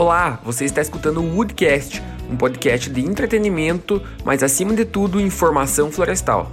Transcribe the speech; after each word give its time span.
Olá, 0.00 0.36
você 0.44 0.64
está 0.64 0.80
escutando 0.80 1.20
o 1.20 1.34
Woodcast, 1.34 2.00
um 2.30 2.38
podcast 2.38 2.88
de 2.88 3.00
entretenimento, 3.00 4.00
mas 4.24 4.44
acima 4.44 4.72
de 4.72 4.84
tudo, 4.84 5.20
informação 5.20 5.90
florestal. 5.90 6.46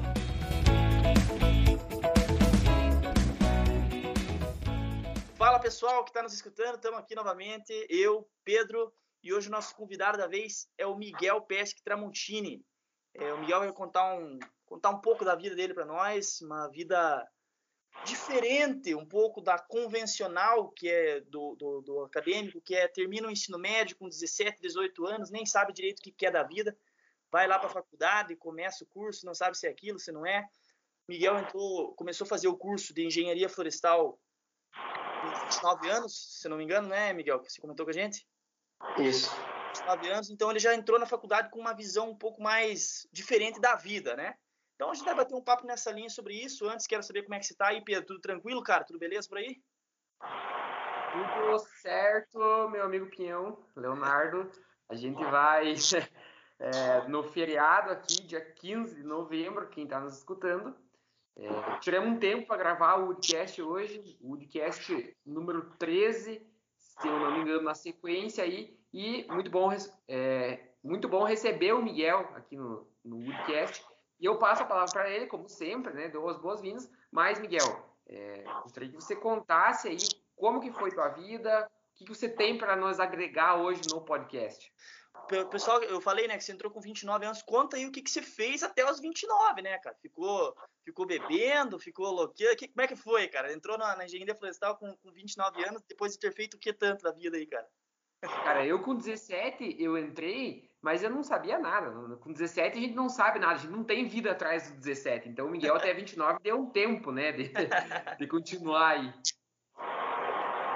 Fala 5.37 5.59
pessoal 5.59 6.03
que 6.03 6.09
está 6.09 6.23
nos 6.23 6.33
escutando, 6.33 6.77
estamos 6.77 6.97
aqui 6.97 7.13
novamente, 7.13 7.71
eu, 7.87 8.27
Pedro, 8.43 8.91
e 9.21 9.31
hoje 9.31 9.47
o 9.47 9.51
nosso 9.51 9.75
convidado 9.75 10.17
da 10.17 10.25
vez 10.25 10.67
é 10.75 10.87
o 10.87 10.97
Miguel 10.97 11.39
Pesque 11.41 11.83
Tramontini. 11.83 12.65
É, 13.13 13.31
o 13.31 13.41
Miguel 13.41 13.59
vai 13.59 13.71
contar 13.73 14.11
um, 14.15 14.39
contar 14.65 14.89
um 14.89 14.99
pouco 15.01 15.23
da 15.23 15.35
vida 15.35 15.55
dele 15.55 15.75
para 15.75 15.85
nós, 15.85 16.41
uma 16.41 16.67
vida 16.69 17.23
diferente 18.03 18.93
um 18.93 19.05
pouco 19.05 19.41
da 19.41 19.57
convencional 19.57 20.69
que 20.69 20.89
é 20.89 21.21
do, 21.21 21.55
do, 21.55 21.81
do, 21.81 22.03
acadêmico, 22.03 22.61
que 22.61 22.75
é 22.75 22.87
termina 22.87 23.27
o 23.27 23.31
ensino 23.31 23.57
médio 23.57 23.95
com 23.97 24.07
17, 24.07 24.61
18 24.61 25.05
anos, 25.07 25.31
nem 25.31 25.45
sabe 25.45 25.73
direito 25.73 25.99
o 25.99 26.01
que 26.03 26.11
quer 26.11 26.31
da 26.31 26.43
vida, 26.43 26.77
vai 27.31 27.47
lá 27.47 27.57
para 27.57 27.67
a 27.67 27.73
faculdade, 27.73 28.35
começa 28.35 28.83
o 28.83 28.87
curso, 28.87 29.25
não 29.25 29.33
sabe 29.33 29.57
se 29.57 29.67
é 29.67 29.69
aquilo, 29.69 29.99
se 29.99 30.11
não 30.11 30.25
é. 30.25 30.47
Miguel 31.07 31.37
entrou, 31.37 31.93
começou 31.95 32.25
a 32.25 32.27
fazer 32.27 32.47
o 32.47 32.57
curso 32.57 32.93
de 32.93 33.05
engenharia 33.05 33.47
florestal 33.47 34.19
com 35.21 35.45
29 35.45 35.89
anos, 35.89 36.39
se 36.39 36.49
não 36.49 36.57
me 36.57 36.63
engano, 36.63 36.87
né, 36.87 37.13
Miguel? 37.13 37.39
Que 37.39 37.51
você 37.51 37.61
comentou 37.61 37.85
com 37.85 37.91
a 37.91 37.93
gente? 37.93 38.27
Isso. 38.99 39.29
29 39.75 40.09
anos, 40.09 40.29
então 40.29 40.49
ele 40.49 40.59
já 40.59 40.73
entrou 40.73 40.99
na 40.99 41.05
faculdade 41.05 41.49
com 41.49 41.59
uma 41.59 41.73
visão 41.73 42.09
um 42.09 42.17
pouco 42.17 42.41
mais 42.41 43.07
diferente 43.11 43.59
da 43.59 43.75
vida, 43.75 44.15
né? 44.15 44.35
Então 44.75 44.91
a 44.91 44.93
gente 44.93 45.05
vai 45.05 45.15
bater 45.15 45.33
um 45.33 45.41
papo 45.41 45.65
nessa 45.65 45.91
linha 45.91 46.09
sobre 46.09 46.33
isso. 46.33 46.67
Antes, 46.67 46.85
quero 46.85 47.01
saber 47.01 47.23
como 47.23 47.35
é 47.35 47.39
que 47.39 47.45
você 47.45 47.55
tá 47.55 47.67
aí, 47.67 47.81
Pedro. 47.81 48.05
Tudo 48.05 48.21
tranquilo, 48.21 48.61
cara? 48.61 48.83
Tudo 48.83 48.99
beleza 48.99 49.27
por 49.27 49.37
aí? 49.37 49.61
Tudo 51.11 51.59
certo, 51.81 52.69
meu 52.69 52.83
amigo 52.83 53.07
Pinhão, 53.07 53.57
Leonardo. 53.75 54.51
A 54.89 54.95
gente 54.95 55.23
vai 55.23 55.73
é, 56.59 57.07
no 57.07 57.23
feriado 57.23 57.91
aqui, 57.91 58.21
dia 58.23 58.41
15 58.41 58.95
de 58.95 59.03
novembro, 59.03 59.69
quem 59.69 59.85
está 59.85 59.99
nos 59.99 60.17
escutando. 60.17 60.75
É, 61.37 61.79
tiramos 61.79 62.11
um 62.11 62.19
tempo 62.19 62.47
para 62.47 62.57
gravar 62.57 62.95
o 62.95 63.07
Woodcast 63.07 63.61
hoje, 63.61 64.17
o 64.21 64.31
Woodcast 64.31 65.17
número 65.25 65.69
13, 65.77 66.45
se 66.77 67.07
eu 67.07 67.19
não 67.19 67.31
me 67.31 67.41
engano, 67.41 67.63
na 67.63 67.75
sequência 67.75 68.43
aí. 68.43 68.77
E 68.93 69.25
muito 69.29 69.49
bom, 69.49 69.69
é, 70.07 70.71
muito 70.83 71.07
bom 71.07 71.23
receber 71.23 71.73
o 71.73 71.81
Miguel 71.81 72.29
aqui 72.35 72.57
no, 72.57 72.89
no 73.03 73.17
Woodcast. 73.17 73.85
E 74.19 74.25
eu 74.25 74.37
passo 74.37 74.63
a 74.63 74.65
palavra 74.65 74.91
para 74.91 75.09
ele, 75.09 75.27
como 75.27 75.47
sempre, 75.49 75.93
né? 75.93 76.09
Dou 76.09 76.29
as 76.29 76.37
boas-vindas. 76.37 76.89
Mas, 77.11 77.39
Miguel, 77.39 77.85
é, 78.07 78.43
gostaria 78.63 78.89
que 78.89 78.95
você 78.95 79.15
contasse 79.15 79.87
aí 79.87 79.97
como 80.35 80.61
que 80.61 80.71
foi 80.71 80.91
tua 80.91 81.09
vida, 81.09 81.69
o 81.93 81.97
que, 81.97 82.05
que 82.05 82.13
você 82.13 82.29
tem 82.29 82.57
para 82.57 82.75
nos 82.75 82.99
agregar 82.99 83.55
hoje 83.55 83.81
no 83.89 84.01
podcast. 84.01 84.71
Pessoal, 85.49 85.81
eu 85.81 85.99
falei, 85.99 86.27
né, 86.27 86.37
que 86.37 86.43
você 86.43 86.51
entrou 86.51 86.71
com 86.71 86.79
29 86.79 87.25
anos. 87.25 87.41
Conta 87.41 87.77
aí 87.77 87.85
o 87.85 87.91
que, 87.91 88.01
que 88.01 88.11
você 88.11 88.21
fez 88.21 88.61
até 88.61 88.89
os 88.89 88.99
29, 88.99 89.61
né, 89.61 89.77
cara? 89.79 89.95
Ficou, 90.01 90.55
ficou 90.83 91.05
bebendo, 91.05 91.79
ficou 91.79 92.11
louqueiro? 92.11 92.55
Que, 92.55 92.67
como 92.67 92.81
é 92.81 92.87
que 92.87 92.95
foi, 92.95 93.27
cara? 93.27 93.51
Entrou 93.51 93.77
na, 93.77 93.95
na 93.95 94.05
engenharia 94.05 94.35
florestal 94.35 94.77
com, 94.77 94.95
com 94.97 95.11
29 95.11 95.63
anos, 95.63 95.81
depois 95.87 96.11
de 96.11 96.19
ter 96.19 96.31
feito 96.31 96.55
o 96.55 96.59
que 96.59 96.71
tanto 96.71 97.01
da 97.01 97.11
vida 97.11 97.37
aí, 97.37 97.47
cara? 97.47 97.67
Cara, 98.27 98.65
eu 98.65 98.79
com 98.81 98.95
17, 98.95 99.75
eu 99.79 99.97
entrei 99.97 100.69
mas 100.85 101.01
eu 101.01 101.09
não 101.09 101.23
sabia 101.23 101.57
nada. 101.57 101.89
Com 102.17 102.31
17 102.31 102.77
a 102.77 102.81
gente 102.81 102.93
não 102.93 103.09
sabe 103.09 103.39
nada, 103.39 103.53
a 103.53 103.57
gente 103.57 103.71
não 103.71 103.83
tem 103.83 104.07
vida 104.07 104.29
atrás 104.29 104.69
do 104.69 104.77
17. 104.77 105.29
Então 105.29 105.47
o 105.47 105.49
Miguel 105.49 105.75
até 105.75 105.91
29 105.91 106.37
deu 106.43 106.57
um 106.59 106.69
tempo, 106.69 107.11
né, 107.11 107.31
de, 107.31 107.51
de 108.19 108.27
continuar 108.27 108.89
aí. 108.89 109.11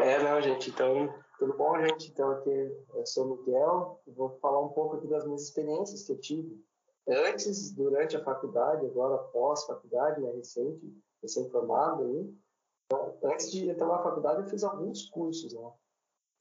É, 0.02 0.18
não, 0.24 0.42
gente, 0.42 0.72
então, 0.72 1.14
tudo 1.38 1.54
bom, 1.54 1.80
gente? 1.80 2.10
Então, 2.10 2.32
aqui 2.32 2.50
eu 2.50 3.06
sou 3.06 3.28
o 3.28 3.38
Miguel, 3.38 4.02
vou 4.08 4.32
falar 4.42 4.60
um 4.62 4.70
pouco 4.70 4.96
aqui 4.96 5.06
das 5.06 5.26
minhas 5.26 5.44
experiências 5.44 6.02
que 6.02 6.12
eu 6.12 6.20
tive 6.20 6.60
antes, 7.08 7.72
durante 7.72 8.18
a 8.18 8.24
faculdade, 8.24 8.88
agora 8.88 9.18
pós-faculdade, 9.26 10.22
né, 10.22 10.32
recente, 10.32 10.92
recém-formado 11.22 12.04
aí. 12.04 12.34
Então, 12.86 13.16
antes 13.26 13.52
de 13.52 13.70
entrar 13.70 13.88
na 13.88 14.02
faculdade, 14.02 14.42
eu 14.42 14.48
fiz 14.48 14.64
alguns 14.64 15.08
cursos, 15.10 15.54
né? 15.54 15.72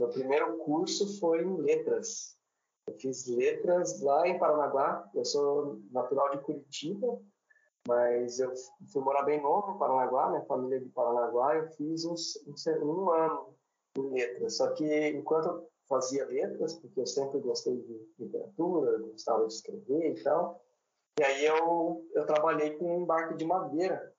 Meu 0.00 0.10
primeiro 0.10 0.58
curso 0.58 1.18
foi 1.18 1.42
em 1.42 1.56
letras, 1.56 2.38
eu 2.88 2.94
fiz 2.94 3.26
letras 3.26 4.00
lá 4.00 4.26
em 4.26 4.38
Paranaguá. 4.38 5.08
Eu 5.14 5.24
sou 5.24 5.80
natural 5.90 6.30
de 6.30 6.38
Curitiba, 6.38 7.20
mas 7.86 8.38
eu 8.38 8.52
fui 8.90 9.02
morar 9.02 9.22
bem 9.22 9.42
novo 9.42 9.72
em 9.72 9.78
Paranaguá, 9.78 10.30
minha 10.30 10.44
família 10.46 10.76
é 10.76 10.80
de 10.80 10.88
Paranaguá. 10.88 11.56
Eu 11.56 11.68
fiz 11.72 12.04
uns, 12.04 12.36
um, 12.82 13.10
ano 13.10 13.54
em 13.98 14.10
letras. 14.10 14.56
Só 14.56 14.72
que 14.72 15.08
enquanto 15.08 15.48
eu 15.48 15.68
fazia 15.86 16.24
letras, 16.26 16.74
porque 16.74 17.00
eu 17.00 17.06
sempre 17.06 17.40
gostei 17.40 17.76
de 17.76 18.08
literatura, 18.18 18.98
gostava 18.98 19.46
de 19.46 19.52
escrever 19.52 20.16
e 20.16 20.22
tal, 20.22 20.62
e 21.20 21.24
aí 21.24 21.44
eu, 21.44 22.06
eu 22.14 22.26
trabalhei 22.26 22.76
com 22.78 22.96
um 22.96 23.02
embarque 23.02 23.34
de 23.34 23.44
madeira. 23.44 24.14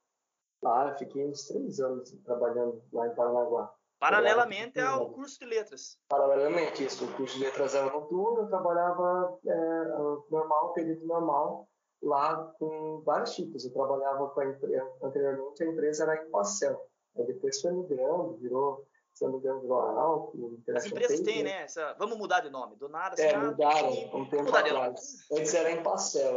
Lá, 0.62 0.90
eu 0.90 0.98
fiquei 0.98 1.26
uns 1.26 1.48
três 1.48 1.80
anos 1.80 2.12
trabalhando 2.24 2.84
lá 2.92 3.08
em 3.08 3.16
Paranaguá. 3.16 3.74
Paralelamente 4.00 4.80
ao 4.80 5.10
curso 5.10 5.38
de 5.40 5.46
letras. 5.46 5.98
Paralelamente, 6.08 6.86
isso. 6.86 7.04
O 7.04 7.14
curso 7.14 7.38
de 7.38 7.44
letras 7.44 7.76
era 7.76 7.92
noturno, 7.92 8.44
eu 8.44 8.48
trabalhava 8.48 9.38
é, 9.46 9.84
normal, 10.32 10.74
período 10.74 11.06
normal, 11.06 11.68
lá 12.02 12.54
com 12.58 13.02
vários 13.06 13.36
tipos. 13.36 13.66
Eu 13.66 13.74
trabalhava 13.74 14.30
com 14.30 14.40
a 14.40 14.46
empresa, 14.46 14.90
anteriormente 15.04 15.64
a 15.64 15.68
empresa 15.68 16.04
era 16.04 16.24
em 16.24 16.32
Pacel. 16.32 16.82
Aí 17.18 17.26
depois 17.26 17.60
foi 17.60 17.74
migrando, 17.74 18.38
virou, 18.38 18.88
se 19.14 19.26
não 19.26 19.34
me 19.34 19.40
engano, 19.40 19.60
virou 19.60 19.82
Alco, 19.82 20.58
As 20.74 20.86
empresas 20.86 21.20
têm, 21.20 21.44
né? 21.44 21.64
Essa, 21.64 21.94
vamos 22.00 22.18
mudar 22.18 22.40
de 22.40 22.50
nome. 22.50 22.78
Do 22.78 22.88
nada, 22.88 23.22
É, 23.22 23.36
mudaram 23.38 23.92
um 24.14 24.30
tempo 24.30 24.56
atrás. 24.56 25.28
Antes 25.30 25.54
era 25.54 25.72
em 25.72 25.84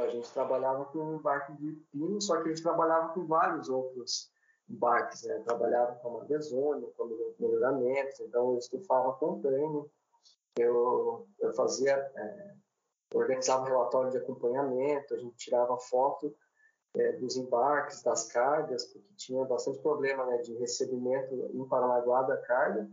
a 0.03 0.09
gente 0.09 0.33
trabalhava 0.33 0.87
com 0.87 0.99
um 0.99 1.19
barco 1.19 1.53
de 1.55 1.73
pino, 1.93 2.21
só 2.21 2.43
que 2.43 2.49
a 2.49 2.55
gente 2.55 2.63
trabalhava 2.63 3.13
com 3.15 3.25
vários 3.25 3.69
outros 3.69 4.33
embarques, 4.69 5.23
né? 5.25 5.41
trabalhava 5.41 5.95
com 5.97 6.19
a 6.19 6.27
com 6.97 7.35
melhoramentos, 7.39 8.21
então 8.21 8.53
eu 8.53 8.59
estufava 8.59 9.13
com 9.15 9.41
treino, 9.41 9.91
eu, 10.59 11.27
eu 11.41 11.53
fazia, 11.55 11.95
é, 11.95 12.55
organizava 13.15 13.63
um 13.63 13.67
relatório 13.67 14.11
de 14.11 14.19
acompanhamento, 14.19 15.15
a 15.15 15.19
gente 15.19 15.37
tirava 15.37 15.79
foto 15.79 16.35
é, 16.95 17.13
dos 17.13 17.37
embarques, 17.37 18.03
das 18.03 18.31
cargas, 18.31 18.85
porque 18.87 19.09
tinha 19.17 19.45
bastante 19.45 19.79
problema 19.81 20.27
né, 20.27 20.39
de 20.39 20.55
recebimento 20.55 21.51
em 21.53 21.69
Paranaguá 21.69 22.23
da 22.23 22.37
carga, 22.39 22.89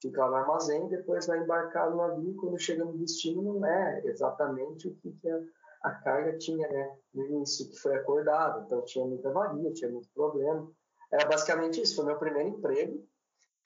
ficar 0.00 0.28
no 0.28 0.36
armazém, 0.36 0.88
depois 0.88 1.26
vai 1.26 1.38
embarcar 1.38 1.90
no 1.90 1.96
navio, 1.96 2.34
quando 2.36 2.58
chega 2.58 2.84
no 2.84 2.96
destino 2.96 3.42
não 3.42 3.64
é 3.64 4.02
exatamente 4.04 4.88
o 4.88 4.94
que, 4.96 5.12
que 5.12 5.30
a, 5.30 5.40
a 5.82 5.90
carga 5.92 6.36
tinha 6.38 6.66
né, 6.68 6.96
no 7.14 7.24
início, 7.26 7.68
que 7.68 7.76
foi 7.76 7.94
acordado, 7.94 8.64
então 8.64 8.82
tinha 8.84 9.04
muita 9.04 9.30
varia, 9.30 9.72
tinha 9.72 9.90
muito 9.90 10.08
problema, 10.14 10.70
era 11.12 11.26
basicamente 11.26 11.80
isso, 11.80 11.96
foi 11.96 12.06
meu 12.06 12.16
primeiro 12.16 12.48
emprego. 12.48 13.06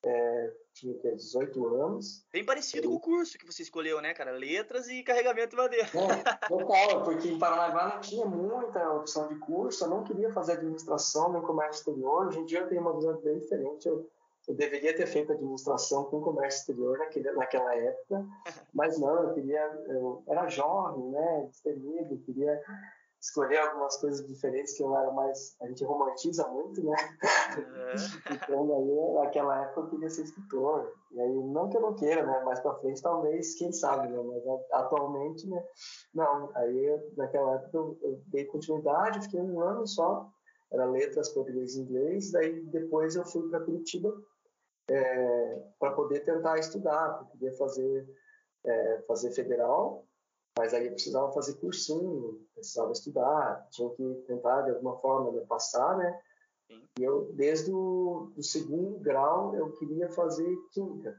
É, 0.05 0.53
tinha 0.73 0.95
18 1.17 1.67
anos. 1.75 2.25
Bem 2.33 2.45
parecido 2.45 2.87
e... 2.87 2.91
com 2.91 2.97
o 2.97 3.01
curso 3.01 3.39
que 3.39 3.47
você 3.47 3.63
escolheu, 3.63 4.01
né, 4.01 4.13
cara? 4.13 4.31
Letras 4.33 4.89
e 4.89 5.03
carregamento 5.03 5.51
de 5.51 5.57
madeira. 5.57 5.87
É, 5.87 5.89
total, 6.47 7.03
porque 7.03 7.29
em 7.29 7.39
Paranaguá 7.39 7.95
não 7.95 8.01
tinha 8.01 8.27
muita 8.27 8.93
opção 8.93 9.29
de 9.29 9.39
curso, 9.39 9.85
eu 9.85 9.89
não 9.89 10.05
queria 10.05 10.31
fazer 10.33 10.53
administração 10.53 11.33
nem 11.33 11.43
comércio 11.43 11.81
exterior. 11.81 12.27
Hoje 12.27 12.39
em 12.41 12.45
dia 12.45 12.61
eu 12.61 12.69
tenho 12.69 12.83
uma 12.83 12.95
visão 12.95 13.17
bem 13.21 13.39
diferente. 13.39 13.89
Eu, 13.89 14.09
eu 14.47 14.55
deveria 14.55 14.95
ter 14.95 15.07
feito 15.07 15.33
administração 15.33 16.05
com 16.05 16.21
comércio 16.21 16.61
exterior 16.61 16.99
naquele, 16.99 17.31
naquela 17.33 17.75
época, 17.75 18.27
mas 18.75 18.99
não, 18.99 19.25
eu 19.25 19.35
queria, 19.35 19.63
eu 19.89 20.23
era 20.29 20.49
jovem, 20.49 21.11
né, 21.11 21.47
destemido, 21.49 22.19
queria 22.19 22.61
escolher 23.21 23.59
algumas 23.59 23.97
coisas 23.97 24.27
diferentes 24.27 24.77
que 24.77 24.83
eu 24.83 24.97
era 24.97 25.11
mais. 25.13 25.57
A 25.61 25.67
gente 25.67 25.85
romantiza 25.85 26.47
muito, 26.49 26.85
né? 26.85 26.97
É. 27.57 27.95
então, 28.35 28.77
aí, 28.77 29.15
naquela 29.15 29.63
época, 29.63 29.81
eu 29.81 29.91
queria 29.91 30.11
ser 30.11 30.23
escritor. 30.23 30.93
E 31.13 31.21
aí, 31.21 31.35
não 31.35 31.69
que 31.69 31.77
eu 31.77 31.81
não 31.81 31.95
queira, 31.95 32.25
né? 32.25 32.43
Mais 32.45 32.61
pra 32.61 32.75
frente, 32.77 33.03
talvez, 33.03 33.55
quem 33.55 33.73
sabe, 33.73 34.09
né? 34.09 34.23
Mas 34.23 34.43
atualmente, 34.73 35.49
né? 35.49 35.65
Não. 36.15 36.51
Aí, 36.55 37.13
naquela 37.17 37.55
época, 37.55 37.77
eu, 37.77 37.99
eu 38.03 38.23
dei 38.27 38.45
continuidade, 38.45 39.23
fiquei 39.23 39.41
um 39.41 39.61
ano 39.61 39.87
só. 39.87 40.29
Era 40.73 40.85
letras, 40.85 41.29
português 41.31 41.77
e 41.77 41.81
inglês. 41.81 42.33
Daí, 42.33 42.61
depois, 42.67 43.17
eu 43.17 43.25
fui 43.25 43.49
para 43.49 43.65
Curitiba 43.65 44.13
é, 44.91 45.63
para 45.79 45.93
poder 45.93 46.21
tentar 46.21 46.59
estudar, 46.59 47.15
para 47.15 47.25
poder 47.25 47.53
fazer, 47.57 48.09
é, 48.65 49.03
fazer 49.07 49.31
federal 49.33 50.06
mas 50.59 50.73
aí 50.73 50.87
eu 50.87 50.93
precisava 50.93 51.33
fazer 51.33 51.55
cursinho, 51.55 52.41
precisava 52.55 52.91
estudar, 52.93 53.69
tinha 53.71 53.91
que 53.91 54.15
tentar 54.27 54.63
de 54.63 54.71
alguma 54.71 54.97
forma 54.99 55.31
me 55.33 55.45
passar, 55.47 55.97
né? 55.99 56.19
Sim. 56.67 56.89
E 56.99 57.05
eu, 57.05 57.31
desde 57.35 57.71
o 57.71 58.33
do 58.35 58.43
segundo 58.43 58.99
grau, 58.99 59.55
eu 59.55 59.73
queria 59.73 60.09
fazer 60.09 60.57
química. 60.73 61.17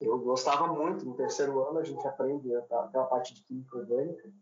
Eu 0.00 0.18
gostava 0.18 0.66
muito, 0.66 1.04
no 1.04 1.14
terceiro 1.14 1.62
ano 1.64 1.78
a 1.78 1.84
gente 1.84 2.04
aprende 2.06 2.52
aquela 2.56 3.06
parte 3.06 3.34
de 3.34 3.44
química 3.44 3.78
orgânica. 3.78 4.32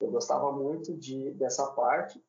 Eu 0.00 0.10
gostava 0.10 0.52
muito 0.52 0.96
de, 0.96 1.32
dessa 1.32 1.70
parte. 1.72 2.24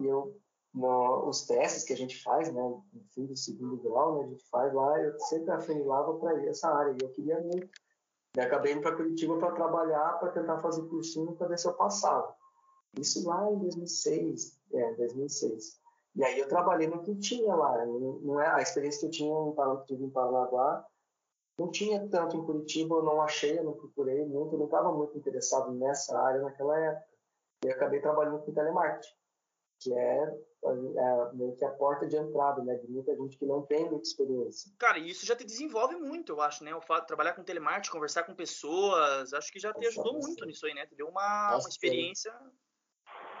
E 0.00 0.06
eu, 0.06 0.38
no, 0.72 1.28
os 1.28 1.44
testes 1.44 1.84
que 1.84 1.92
a 1.92 1.96
gente 1.96 2.22
faz, 2.22 2.52
né, 2.52 2.62
no 2.62 3.04
fim 3.12 3.26
do 3.26 3.36
segundo 3.36 3.76
grau, 3.78 4.18
né, 4.18 4.24
a 4.24 4.28
gente 4.28 4.48
faz 4.48 4.72
lá, 4.72 4.98
eu 5.00 5.18
sempre 5.20 5.50
afunilava 5.50 6.14
para 6.18 6.42
essa 6.46 6.68
área. 6.70 6.92
E 6.92 7.04
eu 7.04 7.10
queria 7.10 7.40
muito 7.40 7.68
E 8.36 8.40
acabei 8.40 8.72
indo 8.72 8.82
para 8.82 8.94
Curitiba 8.94 9.38
para 9.38 9.52
trabalhar, 9.52 10.18
para 10.20 10.30
tentar 10.30 10.58
fazer 10.58 10.82
cursinho 10.82 11.32
para 11.32 11.48
ver 11.48 11.58
se 11.58 11.66
eu 11.66 11.72
passava. 11.72 12.34
Isso 12.98 13.26
lá 13.26 13.50
em 13.50 13.58
2006, 13.58 14.60
é, 14.72 14.94
2006. 14.94 15.80
E 16.14 16.24
aí 16.24 16.38
eu 16.38 16.48
trabalhei 16.48 16.86
no 16.86 17.02
que 17.02 17.14
tinha 17.16 17.54
lá. 17.54 17.84
Não 17.86 18.40
é 18.40 18.46
a 18.48 18.60
experiência 18.60 19.00
que 19.00 19.06
eu 19.06 19.10
tinha 19.10 19.34
em, 19.34 20.04
em 20.04 20.10
Paranaguá 20.10 20.86
não 21.58 21.70
tinha 21.70 22.06
tanto 22.08 22.36
em 22.36 22.44
Curitiba, 22.44 22.96
eu 22.96 23.02
não 23.02 23.22
achei, 23.22 23.58
eu 23.58 23.64
não 23.64 23.72
procurei 23.72 24.24
muito, 24.26 24.54
eu 24.54 24.58
não 24.58 24.66
estava 24.66 24.92
muito 24.92 25.16
interessado 25.16 25.72
nessa 25.72 26.18
área 26.18 26.42
naquela 26.42 26.78
época. 26.78 27.06
E 27.64 27.70
acabei 27.70 28.00
trabalhando 28.00 28.40
com 28.40 28.52
telemarketing, 28.52 29.14
que 29.78 29.92
é, 29.92 30.34
é 30.64 31.32
meio 31.34 31.54
que 31.56 31.64
a 31.64 31.70
porta 31.70 32.06
de 32.06 32.16
entrada, 32.16 32.62
né, 32.62 32.74
de 32.76 32.88
muita 32.88 33.14
gente 33.16 33.36
que 33.36 33.46
não 33.46 33.62
tem 33.62 33.88
muita 33.88 34.06
experiência. 34.06 34.72
Cara, 34.78 34.98
isso 34.98 35.26
já 35.26 35.36
te 35.36 35.44
desenvolve 35.44 35.96
muito, 35.96 36.32
eu 36.32 36.40
acho, 36.40 36.64
né, 36.64 36.74
o 36.74 36.80
fato 36.80 37.02
de 37.02 37.08
trabalhar 37.08 37.34
com 37.34 37.44
telemarketing, 37.44 37.92
conversar 37.92 38.24
com 38.24 38.34
pessoas, 38.34 39.32
acho 39.32 39.52
que 39.52 39.58
já 39.58 39.72
te 39.72 39.86
ajudou 39.86 40.14
muito 40.14 40.44
nisso 40.44 40.66
aí, 40.66 40.74
né, 40.74 40.86
te 40.86 40.94
deu 40.94 41.08
uma, 41.08 41.56
uma 41.58 41.68
experiência... 41.68 42.34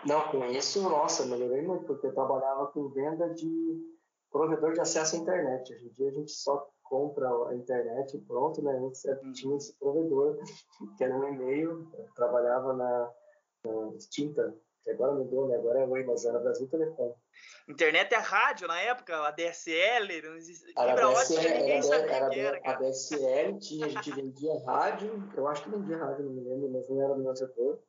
Não, 0.04 0.28
com 0.28 0.44
isso, 0.46 0.82
nossa, 0.82 1.26
melhorei 1.26 1.62
muito, 1.62 1.84
porque 1.84 2.06
eu 2.06 2.14
trabalhava 2.14 2.68
com 2.68 2.88
venda 2.90 3.28
de 3.30 3.96
provedor 4.30 4.72
de 4.72 4.80
acesso 4.80 5.16
à 5.16 5.18
internet. 5.18 5.72
Hoje 5.72 5.86
em 5.86 5.92
dia 5.92 6.08
a 6.08 6.12
gente 6.12 6.30
só 6.30 6.68
compra 6.84 7.28
a 7.48 7.54
internet 7.54 8.18
pronto, 8.26 8.62
né? 8.62 8.78
Antes 8.78 9.02
tinha 9.34 9.56
esse 9.56 9.76
provedor, 9.78 10.38
que 10.96 11.04
era 11.04 11.16
um 11.16 11.24
e-mail, 11.24 11.90
trabalhava 12.14 12.72
na, 12.72 13.12
na 13.64 13.96
Extinta, 13.96 14.54
que 14.86 14.92
agora 14.92 15.12
mudou, 15.12 15.48
né? 15.48 15.56
Agora 15.56 15.80
é 15.80 15.84
Oi, 15.84 16.04
mas 16.04 16.24
era 16.24 16.38
Brasil 16.38 16.68
Telecom. 16.68 17.16
Internet 17.68 18.14
é 18.14 18.18
rádio 18.18 18.68
na 18.68 18.80
época, 18.80 19.26
a 19.26 19.32
DSL, 19.32 20.22
não. 20.22 20.40
Fibra 20.40 21.08
ótica, 21.08 21.42
ninguém 21.42 21.82
sabia 21.82 22.12
era, 22.12 22.30
que 22.30 22.38
era. 22.38 22.60
A 22.64 22.74
DSL 22.74 23.58
tinha, 23.58 23.86
a 23.86 23.88
gente 23.88 24.12
vendia 24.12 24.64
rádio, 24.64 25.28
eu 25.36 25.48
acho 25.48 25.64
que 25.64 25.70
vendia 25.70 25.98
rádio, 25.98 26.24
não 26.24 26.32
me 26.34 26.48
lembro, 26.48 26.70
mas 26.70 26.88
não 26.88 27.02
era 27.02 27.14
do 27.14 27.22
meu 27.22 27.34
setor. 27.34 27.80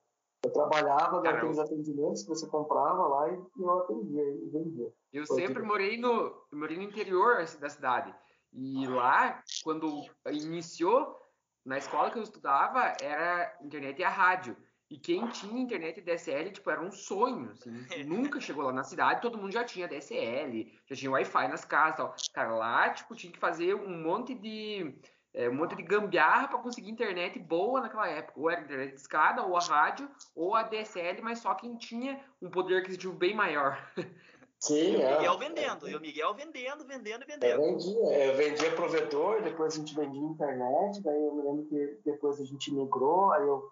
Eu 0.43 0.51
trabalhava 0.51 1.21
naqueles 1.21 1.59
atendimentos 1.59 2.23
que 2.23 2.29
você 2.29 2.47
comprava 2.47 3.07
lá 3.07 3.29
e 3.29 3.39
eu 3.59 3.79
atendia 3.79 4.23
e 4.23 4.49
vendia. 4.49 4.91
Eu 5.13 5.25
sempre 5.27 5.61
morei 5.61 5.97
no, 5.97 6.33
morei 6.51 6.77
no 6.77 6.83
interior 6.83 7.45
da 7.59 7.69
cidade. 7.69 8.13
E 8.53 8.87
lá, 8.87 9.43
quando 9.63 10.03
iniciou, 10.31 11.15
na 11.63 11.77
escola 11.77 12.09
que 12.09 12.17
eu 12.17 12.23
estudava, 12.23 12.95
era 13.01 13.55
internet 13.61 13.99
e 13.99 14.03
a 14.03 14.09
rádio. 14.09 14.57
E 14.89 14.97
quem 14.97 15.27
tinha 15.27 15.61
internet 15.61 15.99
DSL, 15.99 16.49
tipo, 16.51 16.69
era 16.69 16.81
um 16.81 16.91
sonho, 16.91 17.51
assim. 17.51 17.71
Nunca 18.07 18.39
chegou 18.39 18.63
lá 18.63 18.71
na 18.71 18.83
cidade, 18.83 19.21
todo 19.21 19.37
mundo 19.37 19.51
já 19.51 19.63
tinha 19.63 19.87
DSL, 19.87 20.71
já 20.85 20.95
tinha 20.95 21.11
Wi-Fi 21.11 21.47
nas 21.49 21.65
casas 21.65 21.97
tal. 21.97 22.15
Cara, 22.33 22.55
lá, 22.55 22.89
tipo, 22.91 23.15
tinha 23.15 23.31
que 23.31 23.39
fazer 23.39 23.75
um 23.75 24.01
monte 24.01 24.33
de... 24.33 24.95
É, 25.33 25.49
um 25.49 25.53
monte 25.53 25.75
de 25.75 25.83
gambiarra 25.83 26.47
para 26.47 26.57
conseguir 26.57 26.89
internet 26.89 27.37
boa 27.37 27.81
naquela 27.81 28.07
época. 28.07 28.39
Ou 28.39 28.49
era 28.49 28.61
internet 28.61 28.91
de 28.91 28.99
escada, 28.99 29.43
ou 29.43 29.55
a 29.55 29.59
rádio, 29.59 30.09
ou 30.33 30.55
a 30.55 30.63
DSL, 30.63 31.21
mas 31.21 31.39
só 31.39 31.53
quem 31.53 31.77
tinha 31.77 32.19
um 32.41 32.49
poder 32.49 32.77
aquisitivo 32.77 33.13
bem 33.13 33.35
maior. 33.35 33.77
Sim, 34.59 34.93
e 34.93 34.95
o 34.95 35.09
Miguel 35.11 35.33
é. 35.33 35.37
vendendo, 35.37 35.89
e 35.89 35.95
o 35.95 35.99
Miguel 35.99 36.33
vendendo, 36.33 36.87
vendendo 36.87 37.23
e 37.23 37.27
vendendo. 37.27 37.61
Eu 37.61 37.73
vendia, 37.73 38.25
eu 38.25 38.35
vendia 38.35 38.71
provedor, 38.71 39.43
depois 39.43 39.75
a 39.75 39.77
gente 39.77 39.93
vendia 39.93 40.19
internet, 40.19 40.99
daí 41.03 41.15
eu 41.15 41.35
me 41.35 41.43
lembro 41.43 41.65
que 41.65 41.99
depois 42.03 42.41
a 42.41 42.43
gente 42.43 42.73
migrou, 42.73 43.31
aí 43.33 43.43
eu 43.43 43.69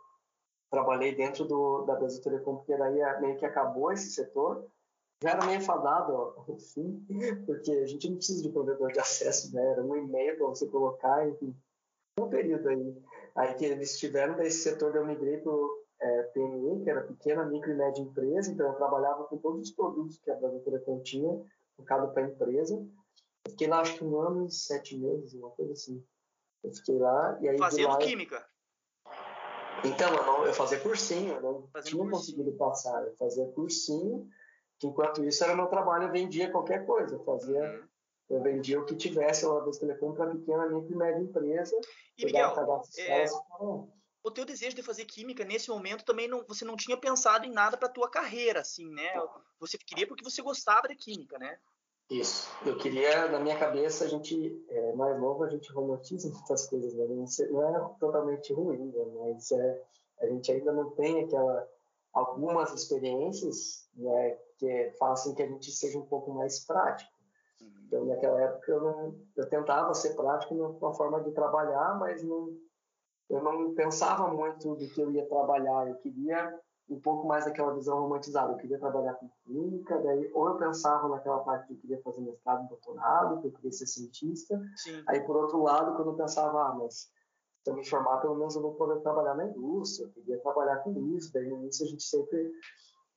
trabalhei 0.76 1.16
dentro 1.16 1.46
do, 1.46 1.84
da 1.84 1.96
Brasil 1.96 2.22
Telecom, 2.22 2.58
porque 2.58 2.76
daí 2.76 3.02
meio 3.22 3.38
que 3.38 3.46
acabou 3.46 3.92
esse 3.92 4.12
setor. 4.12 4.68
Já 5.24 5.32
era 5.32 5.46
meio 5.46 5.62
enfim, 6.50 7.06
porque 7.48 7.72
a 7.72 7.86
gente 7.86 8.10
não 8.10 8.18
precisa 8.18 8.44
de 8.44 8.50
provedor 8.50 8.92
de 8.92 9.00
acesso, 9.00 9.56
né? 9.56 9.66
Era 9.72 9.82
um 9.82 9.96
e-mail 9.96 10.38
para 10.38 10.48
você 10.48 10.68
colocar, 10.68 11.28
enfim. 11.28 11.56
Um 12.20 12.28
período 12.28 12.68
aí, 12.68 13.04
aí 13.36 13.54
que 13.54 13.66
eles 13.66 13.98
tiveram 13.98 14.36
desse 14.36 14.64
setor, 14.64 14.94
eu 14.96 15.06
migrei 15.06 15.38
para 15.38 15.54
é, 16.02 16.24
PME, 16.24 16.84
que 16.84 16.90
era 16.90 17.02
pequena, 17.02 17.46
micro 17.46 17.72
e 17.72 17.76
média 17.76 18.02
empresa, 18.02 18.52
então 18.52 18.68
eu 18.68 18.76
trabalhava 18.76 19.24
com 19.24 19.38
todos 19.38 19.70
os 19.70 19.72
produtos 19.72 20.18
que 20.20 20.30
a 20.30 20.36
Brasil 20.36 20.60
Telecom 20.60 21.02
tinha, 21.02 21.42
focado 21.78 22.14
para 22.14 22.26
a 22.26 22.28
empresa. 22.28 22.76
Eu 23.46 23.52
fiquei 23.52 23.68
lá 23.68 23.80
acho 23.80 23.98
que 23.98 24.04
um 24.04 24.20
ano 24.20 24.46
e 24.46 24.52
sete 24.52 24.98
meses, 24.98 25.34
uma 25.34 25.52
coisa 25.52 25.72
assim. 25.72 26.04
Eu 26.62 26.74
fiquei 26.74 26.98
lá 26.98 27.38
e 27.42 27.48
aí. 27.48 27.58
Fazendo 27.58 27.90
lá, 27.90 27.98
química. 27.98 28.46
Então, 29.84 30.14
eu, 30.14 30.26
não, 30.26 30.46
eu 30.46 30.54
fazia 30.54 30.80
cursinho, 30.80 31.34
eu 31.36 31.42
não 31.42 31.68
Fazendo 31.72 31.90
tinha 31.90 32.04
cursinho. 32.04 32.12
conseguido 32.12 32.52
passar. 32.54 33.04
Eu 33.06 33.16
fazia 33.18 33.46
cursinho, 33.48 34.30
que 34.80 34.88
enquanto 34.88 35.24
isso 35.24 35.44
era 35.44 35.56
meu 35.56 35.68
trabalho, 35.68 36.06
eu 36.06 36.12
vendia 36.12 36.52
qualquer 36.52 36.86
coisa. 36.86 37.16
Eu 37.16 37.24
fazia. 37.24 37.62
Uhum. 37.62 37.88
Eu 38.28 38.42
vendia 38.42 38.80
o 38.80 38.86
que 38.86 38.96
tivesse 38.96 39.46
lá 39.46 39.60
das 39.60 39.78
Telecom 39.78 40.14
para 40.14 40.32
pequena, 40.32 40.68
micro 40.68 40.92
e 40.92 40.96
média 40.96 41.22
empresa. 41.22 41.80
E, 42.18 42.26
Miguel, 42.26 42.56
é, 42.98 43.26
o 44.24 44.32
teu 44.32 44.44
desejo 44.44 44.76
de 44.76 44.82
fazer 44.82 45.06
química 45.06 45.46
nesse 45.46 45.70
momento 45.70 46.04
também 46.04 46.28
não, 46.28 46.44
você 46.48 46.66
não 46.66 46.76
tinha 46.76 46.98
pensado 46.98 47.46
em 47.46 47.52
nada 47.52 47.78
para 47.78 47.88
tua 47.88 48.10
carreira, 48.10 48.62
assim, 48.62 48.90
né? 48.90 49.14
Você 49.60 49.78
queria 49.78 50.08
porque 50.08 50.24
você 50.24 50.42
gostava 50.42 50.88
de 50.88 50.96
química, 50.96 51.38
né? 51.38 51.60
Isso. 52.10 52.52
Eu 52.64 52.78
queria, 52.78 53.28
na 53.30 53.40
minha 53.40 53.58
cabeça, 53.58 54.06
a 54.06 54.08
gente, 54.08 54.64
é, 54.70 54.94
mais 54.94 55.20
novo, 55.20 55.44
a 55.44 55.50
gente 55.50 55.72
romantiza 55.72 56.30
muitas 56.30 56.68
coisas, 56.70 56.94
né? 56.94 57.06
Não 57.50 57.68
é 57.68 57.90
totalmente 58.00 58.54
ruim, 58.54 58.92
né? 58.92 59.06
mas 59.16 59.52
é, 59.52 59.84
a 60.22 60.28
gente 60.28 60.52
ainda 60.52 60.72
não 60.72 60.92
tem 60.92 61.24
aquela 61.24 61.68
algumas 62.14 62.74
experiências 62.74 63.90
né, 63.94 64.38
que 64.58 64.94
façam 64.98 65.36
que 65.36 65.44
a 65.44 65.48
gente 65.48 65.70
seja 65.70 66.00
um 66.00 66.06
pouco 66.06 66.34
mais 66.34 66.66
prático. 66.66 67.12
Então, 67.86 68.06
naquela 68.06 68.42
época, 68.42 68.72
eu, 68.72 68.82
não, 68.82 69.16
eu 69.36 69.50
tentava 69.50 69.94
ser 69.94 70.16
prático 70.16 70.56
numa 70.56 70.94
forma 70.94 71.22
de 71.22 71.32
trabalhar, 71.32 72.00
mas 72.00 72.24
não 72.24 72.58
eu 73.30 73.42
não 73.42 73.74
pensava 73.74 74.32
muito 74.32 74.76
do 74.76 74.88
que 74.88 75.02
eu 75.02 75.12
ia 75.12 75.28
trabalhar. 75.28 75.88
Eu 75.88 75.96
queria 75.96 76.58
um 76.90 77.00
pouco 77.00 77.28
mais 77.28 77.46
daquela 77.46 77.74
visão 77.74 78.00
romantizada. 78.00 78.54
Eu 78.54 78.58
queria 78.58 78.80
trabalhar 78.80 79.14
com 79.16 79.30
clínica, 79.44 79.98
daí 80.00 80.30
ou 80.34 80.50
eu 80.50 80.58
pensava 80.58 81.08
naquela 81.10 81.40
parte 81.40 81.68
de 81.68 81.74
eu 81.74 81.80
queria 81.80 82.02
fazer 82.02 82.22
mestrado, 82.22 82.68
doutorado, 82.68 83.42
que 83.42 83.48
eu 83.48 83.52
queria 83.52 83.72
ser 83.72 83.88
cientista. 83.88 84.62
Sim. 84.76 85.04
Aí 85.08 85.22
por 85.22 85.36
outro 85.36 85.62
lado, 85.62 85.96
quando 85.96 86.12
eu 86.12 86.16
pensava, 86.16 86.70
ah, 86.70 86.76
mas 86.76 87.10
se 87.64 87.72
eu 87.72 87.76
me 87.76 87.88
formar, 87.88 88.18
pelo 88.18 88.36
menos 88.36 88.56
eu 88.56 88.62
vou 88.62 88.76
poder 88.76 89.02
trabalhar 89.02 89.36
na 89.36 89.46
indústria. 89.46 90.06
Eu 90.06 90.12
queria 90.12 90.40
trabalhar 90.40 90.78
com 90.78 90.92
isso. 91.16 91.34
Daí 91.34 91.48
no 91.48 91.58
início 91.58 91.86
a 91.86 91.90
gente 91.90 92.04
sempre 92.04 92.52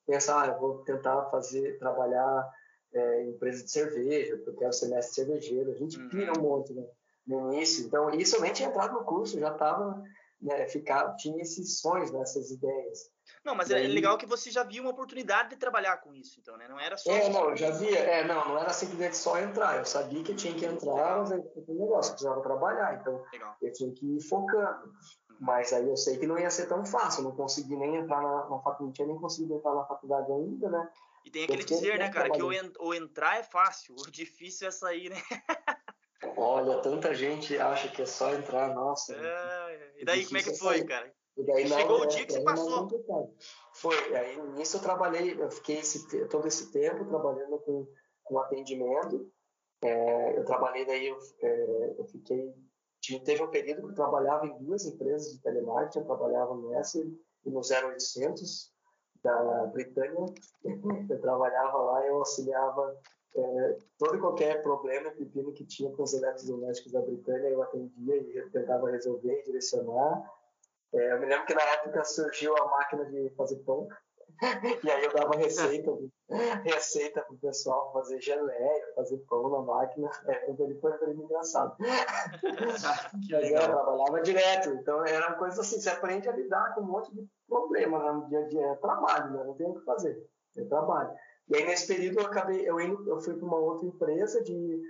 pensa, 0.06 0.41
ah, 0.41 0.47
eu 0.47 0.59
vou 0.59 0.79
tentar 0.85 1.26
fazer 1.26 1.79
trabalhar 1.79 2.50
é, 2.94 3.25
em 3.25 3.31
empresa 3.31 3.62
de 3.62 3.71
cerveja, 3.71 4.37
porque 4.37 4.50
eu 4.50 4.56
quero 4.56 4.73
ser 4.73 4.88
mestre 4.88 5.14
cervejeiro. 5.14 5.71
A 5.71 5.75
gente 5.75 6.00
uhum. 6.00 6.09
pira 6.09 6.32
um 6.38 6.43
monte, 6.43 6.73
né? 6.73 6.87
no 7.29 7.53
início. 7.53 7.87
Então, 7.87 8.11
isso 8.11 8.37
eu 8.37 8.41
nem 8.41 8.53
tinha 8.53 8.69
entrado 8.69 8.95
no 8.95 9.04
curso, 9.04 9.38
já 9.38 9.52
estava, 9.52 10.02
né, 10.40 10.66
ficar, 10.66 11.14
tinha 11.16 11.42
esses 11.42 11.78
sonhos, 11.78 12.11
né, 12.11 12.23
essas 12.23 12.50
ideias. 12.50 13.11
Não, 13.44 13.54
mas 13.54 13.70
é 13.70 13.78
legal 13.78 14.18
que 14.18 14.26
você 14.26 14.50
já 14.50 14.62
viu 14.62 14.82
uma 14.82 14.90
oportunidade 14.90 15.50
de 15.50 15.56
trabalhar 15.56 15.97
com 15.99 16.14
isso, 16.14 16.38
então, 16.40 16.56
né? 16.56 16.66
Não 16.68 16.78
era 16.78 16.97
só. 16.97 17.11
É, 17.11 17.28
não, 17.28 17.50
eu 17.50 17.56
já 17.56 17.70
via. 17.70 17.99
É, 17.99 18.26
não, 18.26 18.49
não 18.49 18.58
era 18.58 18.73
simplesmente 18.73 19.16
só 19.16 19.38
entrar. 19.38 19.78
Eu 19.78 19.85
sabia 19.85 20.23
que 20.23 20.32
eu 20.32 20.37
tinha 20.37 20.54
que 20.54 20.64
entrar, 20.64 21.18
mas 21.18 21.30
um 21.30 21.75
negócio, 21.75 22.11
eu 22.11 22.14
precisava 22.14 22.40
trabalhar. 22.42 22.99
Então, 23.00 23.25
legal. 23.32 23.56
eu 23.61 23.73
tinha 23.73 23.92
que 23.92 24.06
ir 24.16 24.20
focando. 24.23 24.85
Uhum. 24.85 25.37
Mas 25.40 25.73
aí 25.73 25.88
eu 25.88 25.97
sei 25.97 26.18
que 26.18 26.26
não 26.26 26.38
ia 26.38 26.50
ser 26.50 26.66
tão 26.66 26.85
fácil. 26.85 27.20
Eu 27.20 27.30
não 27.30 27.37
consegui 27.37 27.76
nem 27.76 27.97
entrar 27.97 28.23
na, 28.23 28.49
na 28.49 28.58
faculdade, 28.58 28.82
não 28.85 28.92
tinha 28.92 29.06
nem 29.06 29.18
conseguido 29.18 29.54
entrar 29.54 29.75
na 29.75 29.85
faculdade 29.85 30.32
ainda, 30.32 30.68
né? 30.68 30.88
E 31.25 31.30
tem 31.30 31.44
aquele 31.44 31.64
dizer, 31.64 31.99
né, 31.99 32.11
cara, 32.11 32.30
que 32.30 32.42
o, 32.42 32.52
en 32.52 32.73
o 32.80 32.94
entrar 32.94 33.38
é 33.38 33.42
fácil, 33.42 33.94
o 33.99 34.11
difícil 34.11 34.68
é 34.68 34.70
sair, 34.70 35.11
né? 35.11 35.20
Olha, 36.37 36.78
tanta 36.80 37.14
gente 37.14 37.58
acha 37.58 37.88
que 37.88 38.02
é 38.02 38.06
só 38.06 38.32
entrar, 38.35 38.75
nossa. 38.75 39.14
É, 39.14 39.94
e 39.99 40.04
daí 40.04 40.25
como 40.25 40.38
é 40.38 40.42
que 40.42 40.54
foi, 40.54 40.85
cara? 40.85 41.12
E 41.38 41.68
Chegou 41.68 42.00
o 42.00 42.07
dia 42.07 42.26
que 42.26 42.33
você 42.33 42.42
passou. 42.42 42.88
Foi, 43.75 44.16
aí 44.16 44.42
nisso 44.52 44.76
eu 44.76 44.83
trabalhei, 44.83 45.40
eu 45.40 45.50
fiquei 45.50 45.78
esse, 45.78 46.26
todo 46.26 46.49
esse 46.49 46.73
tempo 46.73 47.04
trabalhando 47.04 47.59
com, 47.61 47.87
com 48.25 48.38
atendimento. 48.38 49.30
É, 49.83 50.37
eu 50.37 50.45
trabalhei 50.45 50.85
daí, 50.85 51.07
eu, 51.07 51.18
é, 51.40 51.95
eu 51.97 52.04
fiquei, 52.07 52.52
teve 53.25 53.42
um 53.42 53.50
período 53.50 53.83
que 53.83 53.88
eu 53.90 53.95
trabalhava 53.95 54.47
em 54.47 54.59
duas 54.59 54.85
empresas 54.85 55.33
de 55.33 55.40
telemarketing, 55.40 56.00
eu 56.00 56.07
trabalhava 56.07 56.54
no 56.54 56.75
S 56.75 56.99
e 57.45 57.50
no 57.50 57.61
0800 57.61 58.73
da 59.23 59.66
Britânia. 59.66 60.25
Eu 61.11 61.21
trabalhava 61.21 61.76
lá, 61.78 62.07
eu 62.07 62.16
auxiliava 62.16 62.97
é, 63.35 63.78
todo 63.99 64.16
e 64.16 64.21
qualquer 64.21 64.62
problema, 64.62 65.11
pepino 65.11 65.52
que 65.52 65.64
tinha 65.64 65.90
com 65.92 66.02
os 66.02 66.12
eletrodomésticos 66.12 66.92
da 66.92 67.00
Britânia, 67.00 67.49
eu 67.49 67.62
atendia 67.62 68.16
e 68.16 68.50
tentava 68.50 68.90
resolver 68.90 69.40
e 69.40 69.45
direcionar. 69.45 70.38
É, 70.95 71.12
eu 71.12 71.21
me 71.21 71.26
lembro 71.26 71.47
que 71.47 71.54
na 71.54 71.62
época 71.62 72.04
surgiu 72.04 72.57
a 72.57 72.66
máquina 72.66 73.04
de 73.07 73.30
fazer 73.37 73.57
pão, 73.57 73.88
e 74.85 74.90
aí 74.90 75.04
eu 75.04 75.12
dava 75.12 75.37
receita, 75.37 75.90
receita 76.62 77.23
para 77.23 77.35
o 77.35 77.38
pessoal 77.38 77.92
fazer 77.92 78.21
geleia, 78.21 78.95
fazer 78.95 79.18
pão 79.28 79.49
na 79.50 79.62
máquina. 79.62 80.09
É, 80.26 80.54
foi, 80.54 80.75
foi 80.80 81.07
bem 81.07 81.25
engraçado. 81.25 81.76
Mas 81.80 83.50
eu 83.50 83.61
trabalhava 83.61 84.21
direto, 84.23 84.71
então 84.71 85.04
era 85.04 85.28
uma 85.28 85.37
coisa 85.37 85.61
assim, 85.61 85.80
você 85.80 85.90
aprende 85.90 86.28
a 86.28 86.33
lidar 86.33 86.75
com 86.75 86.83
um 86.83 86.87
monte 86.87 87.12
de 87.12 87.26
problemas 87.49 88.02
né, 88.02 88.12
no 88.12 88.28
dia 88.28 88.38
a 88.38 88.49
dia. 88.49 88.66
É 88.66 88.75
trabalho, 88.76 89.33
né? 89.33 89.45
não 89.45 89.54
tem 89.54 89.66
o 89.66 89.75
que 89.75 89.85
fazer, 89.85 90.25
é 90.57 90.64
trabalho. 90.64 91.11
E 91.49 91.57
aí, 91.57 91.64
nesse 91.64 91.87
período, 91.87 92.21
eu 92.21 92.26
acabei, 92.26 92.68
eu, 92.68 92.80
indo, 92.80 93.09
eu 93.09 93.18
fui 93.21 93.35
para 93.35 93.47
uma 93.47 93.57
outra 93.57 93.87
empresa 93.87 94.42
de, 94.42 94.83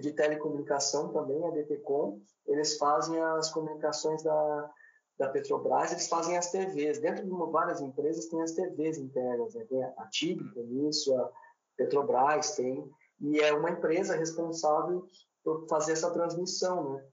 de 0.00 0.12
telecomunicação 0.12 1.12
também, 1.12 1.46
a 1.46 1.50
DTCom. 1.50 2.18
Eles 2.46 2.78
fazem 2.78 3.20
as 3.20 3.52
comunicações 3.52 4.22
da, 4.22 4.70
da 5.18 5.28
Petrobras, 5.28 5.92
eles 5.92 6.08
fazem 6.08 6.36
as 6.36 6.50
TVs. 6.50 7.00
Dentro 7.00 7.24
de 7.24 7.50
várias 7.50 7.80
empresas 7.80 8.26
tem 8.26 8.40
as 8.40 8.52
TVs 8.52 8.98
internas, 8.98 9.54
né? 9.54 9.64
tem 9.68 9.82
a 9.82 10.06
TIG, 10.10 10.54
tem 10.54 10.88
isso, 10.88 11.14
a 11.16 11.30
Petrobras 11.76 12.54
tem, 12.54 12.88
e 13.20 13.40
é 13.40 13.52
uma 13.52 13.70
empresa 13.70 14.16
responsável 14.16 15.06
por 15.42 15.66
fazer 15.68 15.92
essa 15.92 16.10
transmissão, 16.10 16.94
né? 16.94 17.04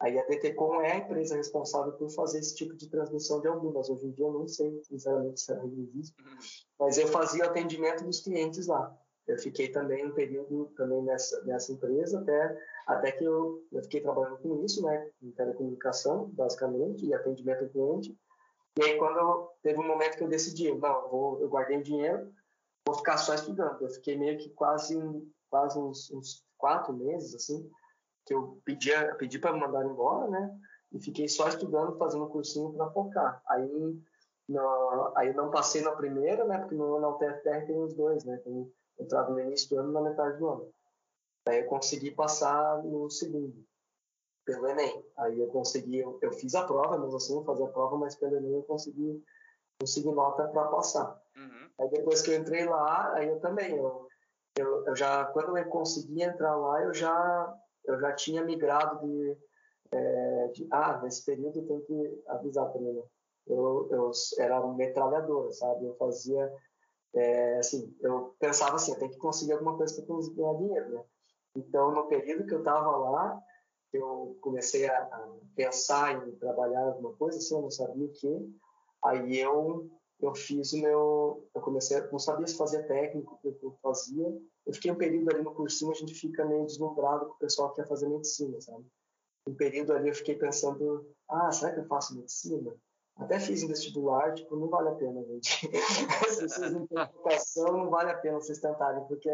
Aí 0.00 0.16
a 0.16 0.24
DTCom 0.26 0.80
é 0.80 0.92
a 0.92 0.96
empresa 0.98 1.34
responsável 1.34 1.92
por 1.94 2.08
fazer 2.10 2.38
esse 2.38 2.54
tipo 2.54 2.76
de 2.76 2.88
transmissão 2.88 3.40
de 3.40 3.48
algumas. 3.48 3.90
Hoje 3.90 4.06
em 4.06 4.12
dia 4.12 4.26
eu 4.26 4.32
não 4.32 4.46
sei, 4.46 4.80
sinceramente, 4.84 5.40
se 5.40 5.52
ainda 5.52 5.80
existe, 5.80 6.14
uhum. 6.22 6.38
mas 6.78 6.98
eu 6.98 7.08
fazia 7.08 7.44
o 7.44 7.48
atendimento 7.48 8.04
dos 8.04 8.20
clientes 8.20 8.68
lá. 8.68 8.96
Eu 9.28 9.38
fiquei 9.38 9.68
também 9.68 10.06
um 10.06 10.12
período 10.12 10.72
também 10.74 11.02
nessa, 11.02 11.44
nessa 11.44 11.70
empresa, 11.70 12.18
até, 12.18 12.58
até 12.86 13.12
que 13.12 13.22
eu, 13.22 13.62
eu 13.70 13.82
fiquei 13.82 14.00
trabalhando 14.00 14.38
com 14.38 14.64
isso, 14.64 14.82
né, 14.82 15.10
em 15.22 15.30
telecomunicação, 15.32 16.30
basicamente, 16.30 17.04
e 17.04 17.12
atendimento 17.12 17.64
ao 17.64 17.68
cliente. 17.68 18.18
E 18.78 18.82
aí, 18.82 18.96
quando 18.96 19.18
eu, 19.18 19.50
teve 19.62 19.78
um 19.78 19.86
momento 19.86 20.16
que 20.16 20.24
eu 20.24 20.28
decidi, 20.28 20.72
não, 20.72 21.02
eu, 21.02 21.08
vou, 21.10 21.40
eu 21.42 21.48
guardei 21.48 21.82
dinheiro, 21.82 22.32
vou 22.86 22.96
ficar 22.96 23.18
só 23.18 23.34
estudando. 23.34 23.82
Eu 23.82 23.90
fiquei 23.90 24.16
meio 24.16 24.38
que 24.38 24.48
quase, 24.50 24.96
quase 25.50 25.78
uns, 25.78 26.10
uns 26.10 26.42
quatro 26.56 26.94
meses, 26.94 27.34
assim, 27.34 27.70
que 28.24 28.32
eu 28.32 28.58
pedi, 28.64 28.90
pedi 29.18 29.38
para 29.38 29.52
me 29.52 29.60
mandar 29.60 29.84
embora, 29.84 30.26
né, 30.28 30.58
e 30.90 30.98
fiquei 30.98 31.28
só 31.28 31.48
estudando, 31.48 31.98
fazendo 31.98 32.24
um 32.24 32.30
cursinho 32.30 32.72
para 32.72 32.90
focar. 32.92 33.42
Aí, 33.46 34.00
no, 34.48 35.12
aí 35.16 35.34
não 35.34 35.50
passei 35.50 35.82
na 35.82 35.92
primeira, 35.92 36.46
né, 36.46 36.56
porque 36.60 36.74
no, 36.74 36.98
na 36.98 37.10
UTFPR 37.10 37.66
tem 37.66 37.78
os 37.78 37.92
dois, 37.92 38.24
né, 38.24 38.38
tem 38.38 38.72
entrava 38.98 39.30
no 39.30 39.40
início 39.40 39.68
do 39.68 39.80
ano 39.80 39.92
na 39.92 40.02
metade 40.02 40.38
do 40.38 40.48
ano. 40.48 40.72
Aí 41.48 41.60
eu 41.60 41.66
consegui 41.66 42.10
passar 42.10 42.82
no 42.82 43.08
segundo, 43.10 43.64
pelo 44.44 44.66
Enem. 44.66 45.04
Aí 45.16 45.40
eu 45.40 45.48
consegui, 45.48 45.98
eu, 45.98 46.18
eu 46.20 46.32
fiz 46.32 46.54
a 46.54 46.64
prova, 46.64 46.98
mesmo 46.98 47.16
assim, 47.16 47.34
eu 47.34 47.44
fazia 47.44 47.66
a 47.66 47.70
prova, 47.70 47.96
mas 47.96 48.14
pelo 48.16 48.36
Enem 48.36 48.52
eu 48.52 48.62
consegui, 48.64 49.22
consegui 49.80 50.12
nota 50.12 50.46
para 50.48 50.68
passar. 50.68 51.20
Uhum. 51.36 51.70
Aí 51.80 51.88
depois 51.90 52.22
que 52.22 52.30
eu 52.30 52.38
entrei 52.38 52.66
lá, 52.66 53.14
aí 53.14 53.28
eu 53.28 53.40
também, 53.40 53.76
eu, 53.76 54.06
eu, 54.58 54.86
eu, 54.86 54.96
já, 54.96 55.24
quando 55.26 55.56
eu 55.56 55.64
consegui 55.66 56.22
entrar 56.22 56.54
lá, 56.56 56.82
eu 56.82 56.92
já, 56.92 57.56
eu 57.84 57.98
já 58.00 58.12
tinha 58.12 58.44
migrado 58.44 59.06
de, 59.06 59.38
é, 59.92 60.48
de 60.48 60.68
ah, 60.70 61.00
nesse 61.02 61.24
período 61.24 61.66
tem 61.66 61.80
que 61.80 62.22
avisar 62.26 62.70
também, 62.72 63.02
Eu, 63.46 63.88
eu 63.90 64.10
era 64.38 64.66
metralhadora, 64.66 65.50
sabe? 65.52 65.86
Eu 65.86 65.94
fazia 65.96 66.52
é, 67.14 67.58
assim, 67.58 67.94
eu 68.00 68.34
pensava 68.38 68.76
assim, 68.76 68.92
eu 68.92 68.98
tenho 68.98 69.10
que 69.10 69.18
conseguir 69.18 69.52
alguma 69.52 69.76
coisa 69.76 69.94
para 69.94 70.06
conseguir 70.06 70.36
ganhar 70.36 70.54
dinheiro, 70.54 70.90
né? 70.90 71.04
Então, 71.56 71.92
no 71.92 72.06
período 72.06 72.46
que 72.46 72.54
eu 72.54 72.60
estava 72.60 72.96
lá, 72.96 73.40
eu 73.92 74.36
comecei 74.40 74.86
a, 74.86 74.98
a, 74.98 75.36
pensar 75.56 76.28
em 76.28 76.36
trabalhar 76.36 76.82
alguma 76.82 77.14
coisa, 77.14 77.38
assim, 77.38 77.54
eu 77.54 77.62
não 77.62 77.70
sabia 77.70 78.04
o 78.04 78.12
que. 78.12 78.54
Aí 79.02 79.38
eu 79.38 79.90
eu 80.20 80.34
fiz 80.34 80.72
o 80.72 80.80
meu, 80.80 81.48
eu 81.54 81.60
comecei, 81.60 82.00
não 82.10 82.18
sabia 82.18 82.46
se 82.46 82.56
fazia 82.56 82.82
técnico, 82.82 83.38
o 83.42 83.54
que 83.54 83.64
eu 83.64 83.78
fazia. 83.80 84.26
Eu 84.66 84.74
fiquei 84.74 84.90
um 84.90 84.96
período 84.96 85.30
ali 85.30 85.42
no 85.42 85.54
cursinho, 85.54 85.92
a 85.92 85.94
gente 85.94 86.12
fica 86.14 86.44
meio 86.44 86.66
deslumbrado 86.66 87.26
com 87.26 87.32
o 87.34 87.38
pessoal 87.38 87.70
que 87.70 87.76
quer 87.76 87.88
fazer 87.88 88.08
medicina, 88.08 88.60
sabe? 88.60 88.84
Um 89.46 89.54
período 89.54 89.92
ali 89.92 90.08
eu 90.08 90.14
fiquei 90.14 90.34
pensando, 90.34 91.08
ah, 91.28 91.52
será 91.52 91.72
que 91.72 91.80
eu 91.80 91.86
faço 91.86 92.16
medicina? 92.16 92.74
Até 93.18 93.40
fiz 93.40 93.62
em 93.62 93.68
vestibular, 93.68 94.32
tipo, 94.34 94.56
não 94.56 94.68
vale 94.68 94.90
a 94.90 94.94
pena, 94.94 95.24
gente. 95.24 95.68
Se 96.30 96.48
vocês 96.48 96.72
não 96.72 96.86
têm 96.86 96.98
vocação, 96.98 97.76
não 97.76 97.90
vale 97.90 98.10
a 98.10 98.16
pena 98.16 98.38
vocês 98.38 98.60
tentarem, 98.60 99.04
porque 99.04 99.28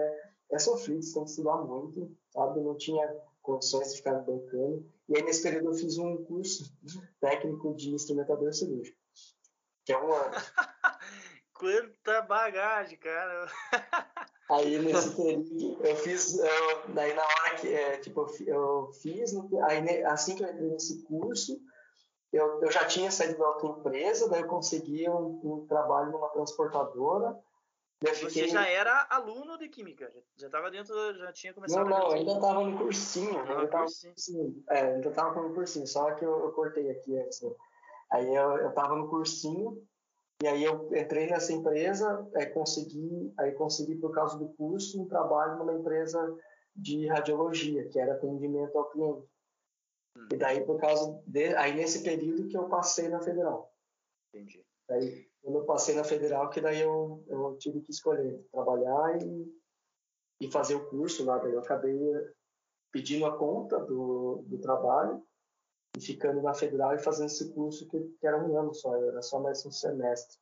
é 0.50 0.58
sofrido, 0.58 1.02
você 1.02 1.14
tem 1.14 1.24
que 1.24 1.30
estudar 1.30 1.58
muito, 1.58 2.10
sabe? 2.30 2.60
Eu 2.60 2.64
não 2.64 2.76
tinha 2.76 3.06
condições 3.42 3.90
de 3.90 3.98
ficar 3.98 4.14
bancando. 4.20 4.90
E 5.08 5.16
aí, 5.16 5.22
nesse 5.22 5.42
período, 5.42 5.68
eu 5.68 5.74
fiz 5.74 5.98
um 5.98 6.24
curso 6.24 6.72
técnico 7.20 7.74
de 7.74 7.90
instrumentador 7.90 8.54
cirúrgico, 8.54 8.96
que 9.84 9.92
é 9.92 9.98
um 9.98 10.12
ano. 10.12 10.34
Quanta 11.52 12.22
bagagem, 12.22 12.98
cara! 12.98 13.46
aí, 14.50 14.78
nesse 14.78 15.14
período, 15.14 15.86
eu 15.86 15.96
fiz, 15.96 16.38
eu, 16.38 16.94
daí 16.94 17.14
na 17.14 17.22
hora 17.22 17.56
que, 17.60 17.68
é, 17.68 17.98
tipo, 17.98 18.26
eu 18.46 18.90
fiz, 19.02 19.34
aí 19.68 20.04
assim 20.04 20.36
que 20.36 20.42
eu 20.42 20.50
entrei 20.50 20.70
nesse 20.70 21.02
curso, 21.02 21.60
eu, 22.34 22.60
eu 22.60 22.70
já 22.70 22.84
tinha 22.84 23.10
saído 23.10 23.38
da 23.38 23.48
outra 23.48 23.68
empresa, 23.68 24.28
daí 24.28 24.42
eu 24.42 24.48
consegui 24.48 25.08
um, 25.08 25.40
um 25.44 25.66
trabalho 25.66 26.10
numa 26.10 26.28
transportadora. 26.30 27.38
Fiquei... 28.12 28.28
Você 28.28 28.48
já 28.48 28.68
era 28.68 29.06
aluno 29.08 29.56
de 29.56 29.68
química? 29.68 30.12
Já 30.36 30.46
estava 30.46 30.70
dentro, 30.70 30.94
já 31.16 31.32
tinha 31.32 31.54
começado? 31.54 31.88
Não, 31.88 31.98
não, 31.98 32.10
ainda 32.10 32.32
estava 32.32 32.62
no 32.62 32.76
cursinho. 32.76 33.38
Ah, 33.38 33.50
ainda 33.50 33.64
estava. 33.64 33.86
É, 34.68 34.80
ainda 34.94 35.08
estava 35.08 35.42
no 35.42 35.54
cursinho, 35.54 35.86
só 35.86 36.12
que 36.14 36.24
eu, 36.24 36.38
eu 36.40 36.52
cortei 36.52 36.90
aqui 36.90 37.18
assim. 37.20 37.54
Aí 38.12 38.34
eu 38.34 38.68
estava 38.68 38.94
no 38.96 39.08
cursinho 39.08 39.82
e 40.42 40.46
aí 40.46 40.64
eu 40.64 40.90
entrei 40.94 41.26
nessa 41.28 41.52
empresa, 41.52 42.28
aí 42.36 42.46
consegui, 42.46 43.32
aí 43.38 43.52
consegui 43.52 43.94
por 43.94 44.12
causa 44.12 44.36
do 44.36 44.48
curso 44.50 45.00
um 45.00 45.08
trabalho 45.08 45.58
numa 45.58 45.72
empresa 45.72 46.36
de 46.76 47.06
radiologia, 47.06 47.88
que 47.88 47.98
era 47.98 48.14
atendimento 48.14 48.76
ao 48.76 48.90
cliente. 48.90 49.26
Hum. 50.16 50.28
E 50.33 50.37
daí, 50.37 50.64
por 50.64 50.80
causa 50.80 51.21
de. 51.26 51.54
Aí, 51.56 51.75
nesse 51.75 52.02
período 52.02 52.49
que 52.49 52.56
eu 52.56 52.68
passei 52.68 53.09
na 53.09 53.21
federal. 53.21 53.73
Entendi. 54.33 54.64
Aí, 54.90 55.28
quando 55.42 55.59
eu 55.59 55.64
passei 55.64 55.94
na 55.94 56.04
federal, 56.04 56.50
que 56.50 56.61
daí 56.61 56.80
eu, 56.80 57.25
eu 57.28 57.56
tive 57.59 57.80
que 57.80 57.90
escolher 57.90 58.42
trabalhar 58.50 59.18
e, 59.23 59.61
e 60.40 60.50
fazer 60.50 60.75
o 60.75 60.88
curso 60.88 61.25
lá. 61.25 61.38
Daí 61.38 61.52
eu 61.52 61.61
acabei 61.61 61.99
pedindo 62.92 63.26
a 63.26 63.37
conta 63.37 63.78
do, 63.80 64.44
do 64.47 64.59
trabalho 64.61 65.23
e 65.97 66.00
ficando 66.00 66.42
na 66.42 66.54
federal 66.54 66.94
e 66.94 66.99
fazendo 66.99 67.26
esse 67.26 67.52
curso 67.52 67.88
que, 67.88 68.00
que 68.21 68.26
era 68.26 68.42
um 68.42 68.56
ano 68.59 68.75
só, 68.75 68.94
era 68.97 69.23
só 69.23 69.40
mais 69.40 69.64
um 69.66 69.71
semestre. 69.71 70.38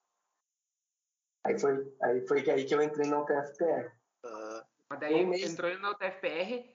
Aí 1.45 1.59
foi 1.59 1.93
aí, 2.03 2.27
foi 2.27 2.51
aí 2.51 2.65
que 2.65 2.75
eu 2.75 2.83
entrei 2.83 3.09
na 3.09 3.23
UTFPR. 3.23 3.93
Uh, 4.25 4.65
mas 4.89 5.01
daí 5.01 5.25
um 5.25 5.35
entrou 5.35 5.79
na 5.79 5.91
UTFPR 5.91 6.72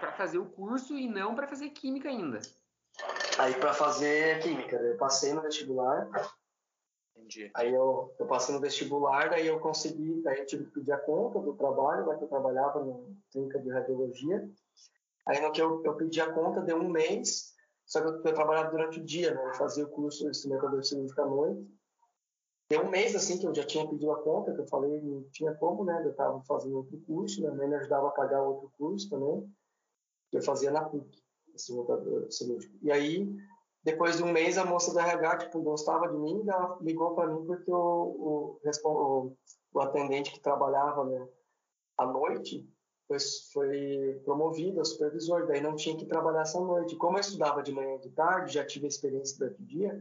para 0.00 0.12
fazer 0.12 0.38
o 0.38 0.46
curso 0.46 0.98
e 0.98 1.06
não 1.06 1.34
para 1.34 1.46
fazer 1.46 1.68
química 1.70 2.08
ainda. 2.08 2.40
Aí 3.38 3.54
para 3.54 3.72
fazer 3.72 4.40
química, 4.42 4.76
eu 4.76 4.96
passei 4.96 5.32
no 5.32 5.42
vestibular. 5.42 6.08
Entendi. 7.14 7.50
Aí 7.54 7.72
eu, 7.72 8.14
eu 8.18 8.26
passei 8.26 8.54
no 8.54 8.60
vestibular, 8.60 9.30
daí 9.30 9.46
eu 9.46 9.60
consegui, 9.60 10.20
daí 10.22 10.40
eu 10.40 10.46
tive 10.46 10.64
que 10.64 10.72
pedir 10.72 10.92
a 10.92 10.98
conta 10.98 11.38
do 11.38 11.54
trabalho, 11.54 12.06
né, 12.06 12.16
que 12.16 12.24
eu 12.24 12.28
trabalhava 12.28 12.84
na 12.84 12.98
clínica 13.30 13.60
de 13.60 13.70
radiologia. 13.70 14.50
Aí 15.26 15.40
no 15.40 15.52
que 15.52 15.62
eu, 15.62 15.82
eu 15.84 15.94
pedi 15.94 16.20
a 16.20 16.32
conta, 16.32 16.62
deu 16.62 16.78
um 16.78 16.88
mês, 16.88 17.54
só 17.86 18.00
que 18.00 18.08
eu, 18.08 18.24
eu 18.24 18.34
trabalhava 18.34 18.70
durante 18.70 18.98
o 18.98 19.04
dia, 19.04 19.34
né, 19.34 19.46
eu 19.46 19.54
fazia 19.54 19.84
o 19.84 19.90
curso 19.90 20.24
de 20.24 20.30
instrumentador 20.30 20.82
cirúrgico 20.82 21.20
à 21.20 21.26
noite. 21.26 21.66
Deu 22.68 22.84
um 22.84 22.90
mês 22.90 23.14
assim 23.16 23.36
que 23.38 23.46
eu 23.46 23.54
já 23.54 23.64
tinha 23.64 23.86
pedido 23.86 24.12
a 24.12 24.22
conta, 24.22 24.54
que 24.54 24.60
eu 24.60 24.66
falei 24.66 25.00
não 25.00 25.24
tinha 25.32 25.52
como, 25.54 25.84
né? 25.84 26.02
Eu 26.04 26.12
estava 26.12 26.40
fazendo 26.42 26.76
outro 26.76 27.00
curso, 27.04 27.40
minha 27.40 27.52
mãe 27.52 27.66
me 27.66 27.74
ajudava 27.74 28.06
a 28.06 28.12
pagar 28.12 28.42
outro 28.42 28.70
curso 28.78 29.10
também 29.10 29.50
que 30.30 30.38
eu 30.38 30.42
fazia 30.42 30.70
na 30.70 30.84
PUC, 30.84 31.22
esse 31.54 31.72
montador 31.72 32.30
cirúrgico. 32.30 32.74
E 32.82 32.90
aí, 32.90 33.28
depois 33.82 34.16
de 34.16 34.22
um 34.22 34.32
mês, 34.32 34.58
a 34.58 34.64
moça 34.64 34.94
da 34.94 35.06
RH, 35.06 35.38
tipo, 35.38 35.62
gostava 35.62 36.08
de 36.08 36.16
mim, 36.16 36.42
ela 36.46 36.78
ligou 36.80 37.14
para 37.14 37.28
mim 37.28 37.44
porque 37.46 37.70
o, 37.72 38.60
o, 38.64 39.36
o, 39.72 39.80
atendente 39.80 40.32
que 40.32 40.40
trabalhava 40.40 41.04
né, 41.04 41.28
à 41.98 42.06
noite 42.06 42.68
foi, 43.08 43.18
foi 43.52 44.20
promovido 44.24 44.80
a 44.80 44.84
supervisor, 44.84 45.46
daí 45.46 45.60
não 45.60 45.74
tinha 45.74 45.96
que 45.96 46.06
trabalhar 46.06 46.42
essa 46.42 46.60
noite. 46.60 46.96
Como 46.96 47.16
eu 47.16 47.20
estudava 47.20 47.62
de 47.62 47.72
manhã 47.72 47.96
e 47.96 48.00
de 48.00 48.10
tarde, 48.10 48.54
já 48.54 48.64
tive 48.64 48.86
experiência 48.86 49.38
durante 49.38 49.62
o 49.62 49.66
dia, 49.66 50.00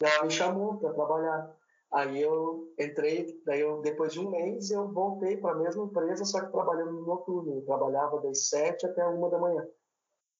ela 0.00 0.24
me 0.24 0.30
chamou 0.30 0.76
para 0.78 0.92
trabalhar. 0.92 1.56
Aí 1.94 2.20
eu 2.20 2.74
entrei, 2.76 3.40
daí 3.46 3.60
eu, 3.60 3.80
depois 3.80 4.12
de 4.12 4.18
um 4.18 4.28
mês 4.28 4.68
eu 4.72 4.90
voltei 4.92 5.36
para 5.36 5.52
a 5.52 5.58
mesma 5.58 5.84
empresa, 5.84 6.24
só 6.24 6.44
que 6.44 6.50
trabalhando 6.50 6.90
no 6.90 7.06
noturno. 7.06 7.54
Eu 7.54 7.62
trabalhava 7.62 8.20
das 8.20 8.48
sete 8.48 8.84
até 8.84 9.06
uma 9.06 9.30
da 9.30 9.38
manhã. 9.38 9.64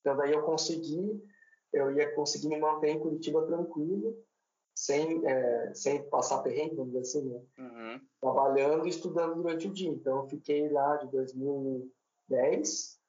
Então 0.01 0.17
daí 0.17 0.33
eu 0.33 0.43
consegui, 0.43 1.25
eu 1.73 1.93
ia 1.93 2.13
conseguir 2.17 2.49
me 2.49 2.59
manter 2.59 2.89
em 2.89 2.99
Curitiba 2.99 3.47
tranquilo, 3.47 4.17
sem, 4.77 5.25
é, 5.25 5.73
sem 5.75 6.03
passar 6.11 6.43
perrengue, 6.43 6.75
vamos 6.75 6.93
dizer 6.93 7.03
assim, 7.03 7.29
né? 7.29 7.41
Uhum. 7.57 8.01
Trabalhando 8.21 8.87
e 8.87 8.91
estudando 8.91 9.37
durante 9.37 9.69
o 9.69 9.73
dia. 9.73 9.91
Então 9.91 10.23
eu 10.23 10.29
fiquei 10.29 10.69
lá 10.69 10.97
de 10.97 11.09
2010, 11.13 13.01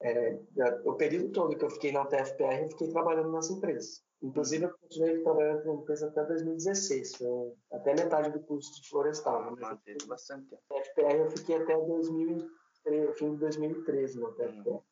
é, 0.00 0.38
o 0.84 0.94
período 0.94 1.32
todo 1.32 1.56
que 1.56 1.64
eu 1.64 1.70
fiquei 1.70 1.90
na 1.90 2.02
UTFPR, 2.02 2.62
eu 2.62 2.68
fiquei 2.68 2.88
trabalhando 2.88 3.32
nessa 3.32 3.52
empresa. 3.52 4.00
Inclusive, 4.20 4.64
eu 4.64 4.70
continuei 4.70 5.22
trabalhando 5.22 5.62
com 5.62 5.74
empresa 5.74 6.08
até 6.08 6.24
2016, 6.24 7.16
foi 7.16 7.52
até 7.72 7.94
metade 7.94 8.32
do 8.32 8.40
curso 8.40 8.74
de 8.74 8.88
florestal. 8.88 9.54
Né? 9.54 9.60
Manteve 9.60 10.06
bastante 10.06 10.48
tempo. 10.48 10.62
Na 10.70 10.82
FPR 10.82 11.18
eu 11.18 11.30
fiquei 11.30 11.56
até 11.56 11.74
2013, 11.76 13.12
fim 13.14 13.34
de 13.34 13.36
2013 13.38 14.18
no 14.18 14.32
FPR. 14.32 14.68
Hum. 14.68 14.82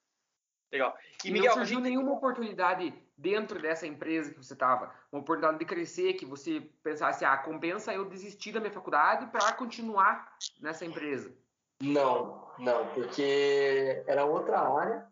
Legal. 0.72 0.96
E, 1.24 1.30
Miguel, 1.30 1.50
não 1.50 1.54
surgiu 1.54 1.78
gente... 1.78 1.88
nenhuma 1.88 2.12
oportunidade 2.12 2.94
dentro 3.16 3.60
dessa 3.60 3.86
empresa 3.86 4.32
que 4.32 4.44
você 4.44 4.52
estava? 4.52 4.92
Uma 5.10 5.22
oportunidade 5.22 5.58
de 5.58 5.64
crescer, 5.64 6.14
que 6.14 6.26
você 6.26 6.60
pensasse, 6.82 7.24
ah, 7.24 7.36
compensa 7.36 7.92
eu 7.92 8.04
desistir 8.04 8.52
da 8.52 8.60
minha 8.60 8.72
faculdade 8.72 9.26
para 9.26 9.52
continuar 9.54 10.36
nessa 10.60 10.84
empresa? 10.84 11.32
Não. 11.80 12.50
não, 12.58 12.86
porque 12.94 14.02
era 14.06 14.24
outra 14.24 14.60
área. 14.60 15.06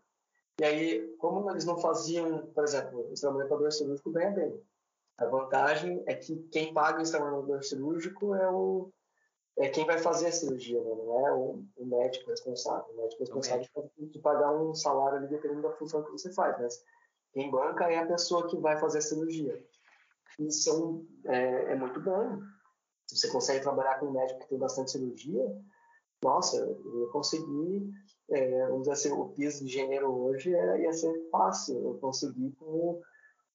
E 0.61 0.65
aí, 0.65 1.17
como 1.19 1.51
eles 1.51 1.65
não 1.65 1.77
faziam, 1.79 2.47
por 2.47 2.65
exemplo, 2.65 3.09
o 3.09 3.13
extramamentador 3.13 3.73
cirúrgico 3.73 4.13
ganha 4.13 4.31
bem. 4.31 4.63
A 5.19 5.27
vantagem 5.27 6.03
é 6.07 6.15
que 6.15 6.37
quem 6.51 6.73
paga 6.73 6.99
o 6.99 7.03
extramamentador 7.03 7.63
cirúrgico 7.63 8.35
é 8.35 8.51
o 8.51 8.93
é 9.57 9.69
quem 9.69 9.87
vai 9.87 9.99
fazer 9.99 10.27
a 10.27 10.33
cirurgia, 10.33 10.83
né? 10.83 10.91
não 10.91 11.27
é 11.27 11.33
o, 11.33 11.65
o, 11.77 11.87
médico 11.87 12.29
responsável. 12.29 12.93
O 12.93 12.97
médico 12.97 13.23
responsável 13.23 13.65
de 13.99 14.19
pagar 14.19 14.53
um 14.53 14.75
salário 14.75 15.19
ali 15.19 15.29
dependendo 15.29 15.63
da 15.63 15.71
função 15.73 16.03
que 16.03 16.11
você 16.11 16.33
faz, 16.33 16.61
mas 16.61 16.83
quem 17.33 17.51
banca 17.51 17.85
é 17.85 17.99
a 17.99 18.07
pessoa 18.07 18.49
que 18.49 18.57
vai 18.59 18.77
fazer 18.79 18.99
a 18.99 19.03
cirurgia. 19.03 19.65
Isso 20.41 21.07
é, 21.27 21.73
é 21.73 21.75
muito 21.77 22.01
bom. 22.01 22.41
Se 23.07 23.17
você 23.17 23.29
consegue 23.29 23.63
trabalhar 23.63 24.01
com 24.01 24.07
um 24.07 24.13
médico 24.13 24.41
que 24.41 24.49
tem 24.49 24.59
bastante 24.59 24.91
cirurgia, 24.91 25.47
nossa, 26.23 26.57
eu 26.57 27.09
consegui, 27.13 27.93
é, 28.31 28.67
vamos 28.67 28.81
dizer 28.81 28.93
assim, 28.93 29.13
o 29.13 29.29
piso 29.31 29.59
de 29.59 29.65
engenheiro 29.65 30.11
hoje 30.11 30.55
é, 30.55 30.83
ia 30.83 30.93
ser 30.93 31.13
fácil, 31.31 31.77
eu 31.85 31.99
consegui 31.99 32.53
como, 32.59 33.03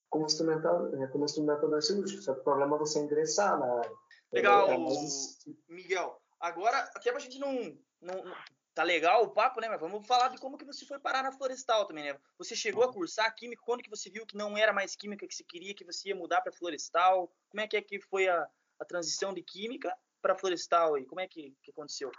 como, 0.10 0.26
instrumentador, 0.26 1.02
é, 1.02 1.08
como 1.08 1.26
instrumentador 1.26 1.82
cirúrgico, 1.82 2.22
só 2.22 2.34
que 2.34 2.42
o 2.42 2.44
problema 2.44 2.76
é 2.76 2.80
você 2.80 3.00
ingressar 3.00 3.60
na 3.60 3.80
área. 3.80 3.92
Legal, 4.32 4.70
é, 4.70 4.78
mas... 4.78 5.40
Miguel. 5.68 6.22
Agora, 6.40 6.78
até 6.96 7.12
pra 7.12 7.20
gente 7.20 7.40
não, 7.40 7.54
não, 8.02 8.24
não, 8.24 8.36
Tá 8.80 8.84
legal 8.84 9.26
o 9.26 9.30
papo, 9.30 9.60
né? 9.60 9.68
Mas 9.68 9.82
vamos 9.82 10.08
falar 10.08 10.30
de 10.30 10.38
como 10.38 10.58
que 10.58 10.64
você 10.64 10.86
foi 10.86 10.98
parar 10.98 11.22
na 11.22 11.34
Florestal 11.34 11.86
também, 11.86 12.06
né? 12.06 12.18
Você 12.38 12.56
chegou 12.56 12.82
a 12.82 12.94
cursar 12.94 13.36
química, 13.36 13.62
quando 13.66 13.84
que 13.84 13.90
você 13.90 14.10
viu 14.10 14.26
que 14.26 14.38
não 14.38 14.58
era 14.58 14.72
mais 14.72 14.96
química 14.96 15.28
que 15.28 15.36
você 15.36 15.44
queria, 15.44 15.74
que 15.74 15.84
você 15.84 16.08
ia 16.08 16.16
mudar 16.16 16.40
para 16.40 16.54
Florestal? 16.54 17.30
Como 17.50 17.60
é 17.60 17.68
que 17.68 17.76
é 17.76 17.82
que 17.82 18.00
foi 18.00 18.30
a, 18.30 18.48
a 18.80 18.86
transição 18.86 19.34
de 19.34 19.44
química 19.44 19.94
para 20.22 20.34
Florestal 20.34 20.98
e 20.98 21.06
como 21.06 21.20
é 21.20 21.28
que, 21.28 21.54
que 21.62 21.72
aconteceu? 21.72 22.10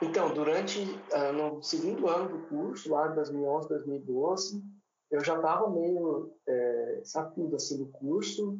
Então, 0.00 0.32
durante 0.32 0.80
uh, 0.80 1.32
no 1.32 1.62
segundo 1.62 2.08
ano 2.08 2.28
do 2.28 2.48
curso, 2.48 2.90
lá 2.90 3.08
de 3.08 3.16
2011, 3.16 3.68
2012, 3.68 4.62
eu 5.12 5.22
já 5.22 5.36
estava 5.36 5.68
meio 5.68 6.34
é, 6.48 7.00
sacudo 7.04 7.56
assim 7.56 7.76
do 7.76 7.86
curso. 7.92 8.58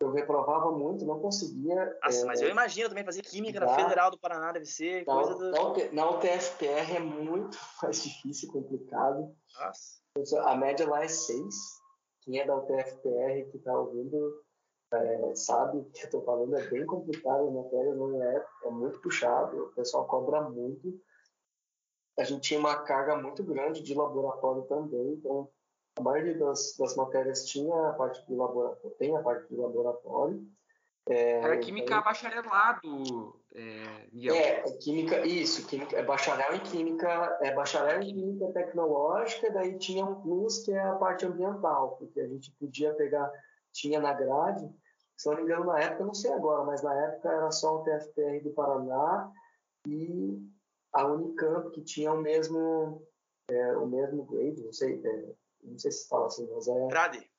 Eu 0.00 0.12
reprovava 0.12 0.70
muito, 0.70 1.04
não 1.04 1.18
conseguia. 1.18 1.98
Nossa, 2.04 2.22
é, 2.22 2.24
mas 2.24 2.40
eu 2.40 2.48
imagino 2.48 2.88
também 2.88 3.04
fazer 3.04 3.22
química 3.22 3.58
na 3.58 3.74
Federal 3.74 4.12
do 4.12 4.18
Paraná 4.18 4.52
deve 4.52 4.66
ser 4.66 5.04
na, 5.04 5.12
coisa 5.12 5.34
do... 5.34 5.50
na, 5.50 5.92
na 5.92 6.10
UTFPR 6.10 6.94
é 6.94 7.00
muito 7.00 7.58
mais 7.82 8.00
difícil, 8.00 8.48
complicado. 8.52 9.34
Nossa. 9.58 10.42
A 10.48 10.56
média 10.56 10.88
lá 10.88 11.02
é 11.02 11.08
6. 11.08 11.54
Quem 12.22 12.38
é 12.38 12.46
da 12.46 12.56
UTFPR 12.56 13.50
que 13.50 13.56
está 13.56 13.76
ouvindo 13.76 14.40
é, 14.92 15.34
sabe 15.34 15.84
que 15.92 16.00
eu 16.00 16.04
estou 16.06 16.22
falando, 16.22 16.56
é 16.56 16.66
bem 16.68 16.86
complicado, 16.86 17.48
a 17.48 17.50
matéria 17.50 17.94
não 17.94 18.22
é, 18.22 18.46
é 18.64 18.70
muito 18.70 19.00
puxado, 19.00 19.64
o 19.64 19.72
pessoal 19.72 20.06
cobra 20.06 20.42
muito. 20.42 20.98
A 22.18 22.24
gente 22.24 22.40
tinha 22.40 22.58
uma 22.58 22.82
carga 22.82 23.16
muito 23.16 23.44
grande 23.44 23.82
de 23.82 23.94
laboratório 23.94 24.62
também, 24.62 25.12
então 25.12 25.48
a 25.98 26.02
maioria 26.02 26.38
das, 26.38 26.74
das 26.78 26.96
matérias 26.96 27.44
tinha 27.44 27.88
a 27.88 27.92
parte 27.92 28.26
de 28.26 28.34
laboratório, 28.34 28.96
tem 28.96 29.16
a 29.16 29.22
parte 29.22 29.48
de 29.48 29.56
laboratório. 29.56 30.46
É, 31.06 31.40
Era 31.40 31.58
química 31.58 31.86
então, 31.86 32.02
bacharelado, 32.02 33.40
é, 33.54 34.06
Miguel. 34.12 34.34
É, 34.34 34.62
química, 34.78 35.26
isso, 35.26 35.66
química, 35.66 35.96
é 35.96 36.02
bacharel 36.02 36.54
em 36.54 36.60
química, 36.60 37.38
é 37.40 37.54
bacharel 37.54 38.02
em 38.02 38.14
química 38.14 38.52
tecnológica, 38.52 39.50
daí 39.50 39.78
tinha 39.78 40.04
um 40.04 40.20
plus 40.20 40.64
que 40.64 40.72
é 40.72 40.80
a 40.80 40.96
parte 40.96 41.24
ambiental, 41.24 41.96
porque 41.98 42.20
a 42.20 42.26
gente 42.26 42.50
podia 42.52 42.92
pegar 42.94 43.30
tinha 43.72 44.00
na 44.00 44.12
grade, 44.12 44.70
se 45.18 45.28
não 45.28 45.36
me 45.36 45.42
engano, 45.42 45.64
na 45.64 45.80
época, 45.80 46.04
não 46.04 46.14
sei 46.14 46.32
agora, 46.32 46.64
mas 46.64 46.82
na 46.82 46.94
época 46.94 47.28
era 47.28 47.50
só 47.50 47.76
o 47.76 47.82
TFPR 47.82 48.40
do 48.42 48.50
Paraná 48.50 49.30
e 49.86 50.40
a 50.92 51.04
Unicamp, 51.04 51.70
que 51.70 51.82
tinha 51.82 52.12
o 52.12 52.20
mesmo, 52.20 53.02
é, 53.48 53.76
o 53.76 53.86
mesmo 53.86 54.24
grade, 54.24 54.62
não 54.62 54.72
sei, 54.72 55.00
é, 55.04 55.34
não 55.64 55.76
sei 55.76 55.90
se 55.90 56.08
fala 56.08 56.26
assim, 56.26 56.48
mas 56.54 56.68
é... 56.68 56.86
Grade. 56.86 57.30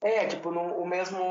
É, 0.00 0.24
é, 0.24 0.26
tipo, 0.26 0.50
no, 0.50 0.62
o 0.78 0.86
mesmo, 0.86 1.22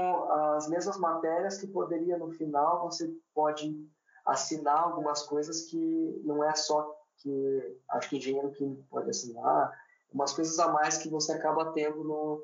as 0.55 0.67
mesmas 0.67 0.97
matérias 0.97 1.57
que 1.57 1.67
poderia, 1.67 2.17
no 2.17 2.31
final, 2.31 2.83
você 2.83 3.11
pode 3.33 3.75
assinar 4.23 4.83
algumas 4.83 5.23
coisas 5.23 5.63
que 5.63 6.21
não 6.23 6.43
é 6.43 6.53
só 6.55 6.95
que, 7.17 7.77
acho 7.89 8.09
que 8.09 8.17
engenheiro 8.17 8.51
químico 8.51 8.85
pode 8.89 9.09
assinar, 9.09 9.71
umas 10.11 10.31
coisas 10.31 10.59
a 10.59 10.67
mais 10.67 10.97
que 10.97 11.09
você 11.09 11.31
acaba 11.31 11.71
tendo 11.71 12.03
no, 12.03 12.43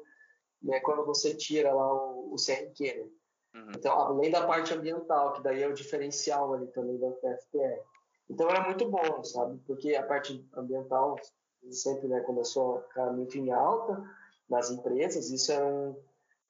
né, 0.61 0.79
quando 0.81 1.05
você 1.05 1.35
tira 1.35 1.73
lá 1.73 1.93
o, 1.93 2.33
o 2.33 2.35
CRQ, 2.35 2.93
né? 2.95 3.09
Uhum. 3.55 3.71
Então, 3.75 3.93
além 3.99 4.29
da 4.29 4.45
parte 4.45 4.73
ambiental, 4.73 5.33
que 5.33 5.41
daí 5.41 5.63
é 5.63 5.67
o 5.67 5.73
diferencial 5.73 6.53
ali 6.53 6.67
também 6.67 6.99
da 6.99 7.09
FPR. 7.37 7.81
Então, 8.29 8.47
era 8.49 8.63
muito 8.63 8.87
bom, 8.87 9.23
sabe? 9.23 9.59
Porque 9.65 9.95
a 9.95 10.05
parte 10.05 10.47
ambiental 10.55 11.15
sempre 11.71 12.07
né, 12.07 12.21
começou 12.21 12.77
a 12.77 12.81
ficar 12.83 13.11
muito 13.11 13.37
em 13.37 13.51
alta 13.51 14.03
nas 14.49 14.71
empresas, 14.71 15.29
isso 15.29 15.51
era, 15.51 15.65
um, 15.65 15.95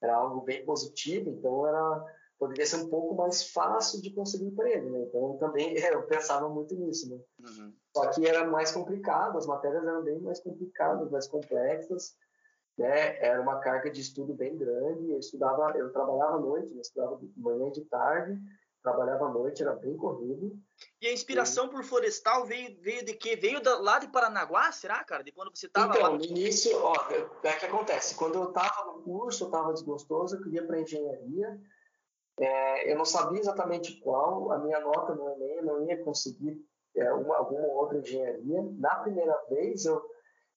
era 0.01 0.15
algo 0.15 0.41
bem 0.41 0.63
positivo, 0.63 1.29
então 1.29 1.67
era 1.67 2.05
poderia 2.37 2.65
ser 2.65 2.77
um 2.77 2.89
pouco 2.89 3.15
mais 3.15 3.51
fácil 3.51 4.01
de 4.01 4.11
conseguir 4.11 4.45
emprego, 4.45 4.89
né? 4.89 5.01
Então, 5.01 5.37
também 5.37 5.75
eu 5.91 6.03
pensava 6.03 6.47
muito 6.47 6.73
nisso, 6.73 7.09
né? 7.09 7.19
Uhum. 7.39 7.73
Só 7.95 8.09
que 8.11 8.25
era 8.25 8.47
mais 8.47 8.71
complicado, 8.71 9.37
as 9.37 9.45
matérias 9.45 9.85
eram 9.85 10.03
bem 10.03 10.19
mais 10.19 10.39
complicadas, 10.39 11.11
mais 11.11 11.27
complexas, 11.27 12.15
né? 12.79 13.17
Era 13.19 13.41
uma 13.41 13.59
carga 13.59 13.91
de 13.91 13.99
estudo 13.99 14.33
bem 14.33 14.57
grande. 14.57 15.11
Eu 15.11 15.19
estudava, 15.19 15.77
eu 15.77 15.91
trabalhava 15.91 16.37
à 16.37 16.39
noite, 16.39 16.73
eu 16.73 16.79
estudava 16.79 17.17
de 17.17 17.29
manhã 17.35 17.67
e 17.67 17.73
de 17.73 17.81
tarde, 17.85 18.39
trabalhava 18.81 19.25
à 19.25 19.29
noite, 19.29 19.61
era 19.61 19.75
bem 19.75 19.97
corrido. 19.97 20.57
E 21.01 21.07
a 21.07 21.13
inspiração 21.13 21.65
e... 21.65 21.69
por 21.69 21.83
florestal 21.83 22.45
veio, 22.45 22.79
veio 22.79 23.03
de 23.03 23.13
quê? 23.13 23.35
Veio 23.35 23.61
da, 23.61 23.77
lá 23.79 23.99
de 23.99 24.07
Paranaguá, 24.07 24.71
será, 24.71 25.03
cara? 25.03 25.23
De 25.23 25.31
quando 25.33 25.53
você 25.53 25.67
estava 25.67 25.93
então, 25.93 26.11
lá? 26.11 26.17
no 26.17 26.23
início, 26.23 26.71
ó, 26.81 26.95
é 27.43 27.51
que 27.51 27.65
acontece. 27.65 28.15
Quando 28.15 28.35
eu 28.35 28.45
estava 28.45 28.85
no 28.85 29.03
curso, 29.03 29.43
eu 29.43 29.47
estava 29.47 29.73
desgostoso, 29.73 30.37
eu 30.37 30.41
queria 30.41 30.65
para 30.65 30.79
engenharia. 30.79 31.59
É, 32.39 32.93
eu 32.93 32.97
não 32.97 33.03
sabia 33.03 33.41
exatamente 33.41 33.99
qual, 33.99 34.53
a 34.53 34.59
minha 34.59 34.79
nota 34.79 35.13
no 35.13 35.29
Enem, 35.31 35.57
eu 35.57 35.65
não 35.65 35.85
ia 35.85 36.01
conseguir 36.01 36.57
é, 36.95 37.11
uma, 37.11 37.35
alguma 37.35 37.67
outra 37.67 37.97
engenharia. 37.97 38.61
Na 38.77 38.95
primeira 38.99 39.37
vez, 39.49 39.83
eu 39.83 40.01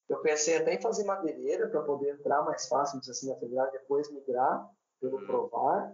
eu 0.08 0.18
pensei 0.20 0.58
até 0.58 0.74
em 0.74 0.80
fazer 0.80 1.04
madeireira 1.04 1.68
para 1.68 1.82
poder 1.82 2.14
entrar 2.14 2.42
mais 2.42 2.66
fácil, 2.68 2.98
assim, 2.98 3.28
na 3.28 3.36
federal, 3.36 3.70
depois 3.70 4.10
migrar 4.10 4.68
pelo 5.00 5.18
uhum. 5.18 5.26
provar. 5.26 5.92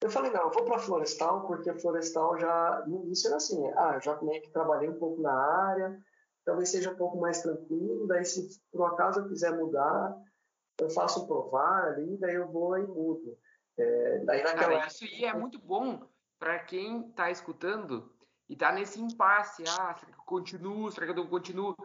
Eu 0.00 0.10
falei, 0.10 0.30
não, 0.30 0.42
eu 0.42 0.50
vou 0.50 0.64
para 0.64 0.78
florestal, 0.78 1.46
porque 1.46 1.74
florestal 1.74 2.38
já, 2.38 2.84
no 2.86 3.04
início 3.04 3.28
era 3.28 3.36
assim, 3.36 3.62
ah, 3.76 3.98
já 4.00 4.20
meio 4.22 4.40
que 4.40 4.50
trabalhei 4.50 4.88
um 4.88 4.98
pouco 4.98 5.20
na 5.20 5.32
área, 5.32 6.00
talvez 6.44 6.70
seja 6.70 6.90
um 6.90 6.96
pouco 6.96 7.18
mais 7.18 7.42
tranquilo, 7.42 8.06
daí 8.06 8.24
se 8.24 8.48
por 8.72 8.86
acaso 8.86 9.20
eu 9.20 9.28
quiser 9.28 9.54
mudar, 9.56 10.16
eu 10.80 10.88
faço 10.90 11.24
um 11.24 11.26
provar 11.26 11.88
ali, 11.88 12.16
daí 12.16 12.34
eu 12.34 12.50
vou 12.50 12.78
e 12.78 12.86
mudo. 12.86 13.36
É, 13.76 14.24
daí 14.24 14.42
naquela... 14.42 14.72
Cara, 14.72 14.86
isso 14.86 15.04
aí 15.04 15.24
é 15.24 15.34
muito 15.34 15.58
bom 15.58 16.02
para 16.38 16.58
quem 16.60 17.08
está 17.08 17.30
escutando 17.30 18.10
e 18.48 18.54
está 18.54 18.72
nesse 18.72 19.00
impasse, 19.00 19.64
ah, 19.64 19.94
será 19.94 19.94
que 19.94 20.06
eu 20.06 20.24
continuo, 20.24 20.90
será 20.90 21.06
que 21.06 21.12
eu 21.12 21.16
não 21.16 21.26
continuo? 21.26 21.76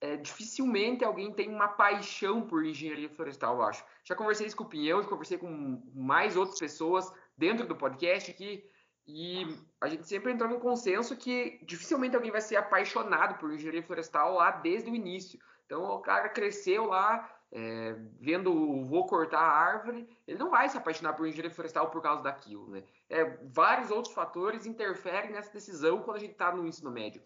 É, 0.00 0.16
dificilmente 0.16 1.04
alguém 1.04 1.32
tem 1.32 1.48
uma 1.48 1.68
paixão 1.68 2.42
por 2.42 2.64
engenharia 2.64 3.08
florestal, 3.08 3.56
eu 3.56 3.62
acho. 3.62 3.84
Já 4.04 4.14
conversei 4.14 4.46
isso 4.46 4.56
com 4.56 4.64
o 4.64 4.68
Pinhão, 4.68 5.02
já 5.02 5.08
conversei 5.08 5.38
com 5.38 5.82
mais 5.94 6.36
outras 6.36 6.58
pessoas 6.58 7.12
dentro 7.36 7.66
do 7.66 7.74
podcast 7.74 8.30
aqui, 8.30 8.64
e 9.06 9.46
a 9.80 9.88
gente 9.88 10.06
sempre 10.06 10.32
entrou 10.32 10.50
no 10.50 10.60
consenso 10.60 11.16
que 11.16 11.58
dificilmente 11.62 12.14
alguém 12.14 12.30
vai 12.30 12.42
ser 12.42 12.56
apaixonado 12.56 13.38
por 13.38 13.52
engenharia 13.52 13.82
florestal 13.82 14.34
lá 14.34 14.50
desde 14.50 14.90
o 14.90 14.94
início. 14.94 15.40
Então, 15.64 15.82
o 15.84 16.00
cara 16.00 16.28
cresceu 16.28 16.86
lá, 16.86 17.28
é, 17.50 17.96
vendo 18.20 18.52
o 18.52 18.84
vou 18.84 19.06
cortar 19.06 19.40
a 19.40 19.50
árvore, 19.50 20.06
ele 20.26 20.38
não 20.38 20.50
vai 20.50 20.68
se 20.68 20.76
apaixonar 20.76 21.14
por 21.14 21.26
engenharia 21.26 21.50
florestal 21.50 21.90
por 21.90 22.02
causa 22.02 22.22
daquilo, 22.22 22.68
né? 22.68 22.84
É, 23.08 23.24
vários 23.46 23.90
outros 23.90 24.12
fatores 24.12 24.66
interferem 24.66 25.32
nessa 25.32 25.52
decisão 25.52 26.02
quando 26.02 26.18
a 26.18 26.20
gente 26.20 26.32
está 26.32 26.54
no 26.54 26.66
ensino 26.66 26.90
médio 26.90 27.22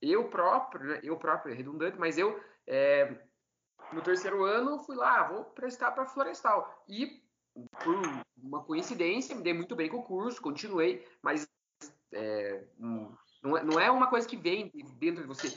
eu 0.00 0.28
próprio, 0.28 0.88
né, 0.88 1.00
eu 1.02 1.16
próprio, 1.16 1.52
é 1.52 1.56
redundante, 1.56 1.98
mas 1.98 2.18
eu, 2.18 2.40
é, 2.66 3.16
no 3.92 4.02
terceiro 4.02 4.44
ano, 4.44 4.78
fui 4.80 4.96
lá, 4.96 5.28
vou 5.28 5.44
prestar 5.44 5.92
para 5.92 6.06
Florestal. 6.06 6.84
E, 6.88 7.22
por 7.82 7.96
uma 8.36 8.62
coincidência, 8.64 9.34
me 9.34 9.42
dei 9.42 9.54
muito 9.54 9.74
bem 9.74 9.88
com 9.88 9.98
o 9.98 10.02
curso, 10.02 10.42
continuei, 10.42 11.06
mas 11.22 11.48
é, 12.12 12.64
não, 13.42 13.56
é, 13.56 13.62
não 13.64 13.80
é 13.80 13.90
uma 13.90 14.08
coisa 14.08 14.26
que 14.26 14.36
vem 14.36 14.70
dentro 14.98 15.22
de 15.22 15.28
você. 15.28 15.56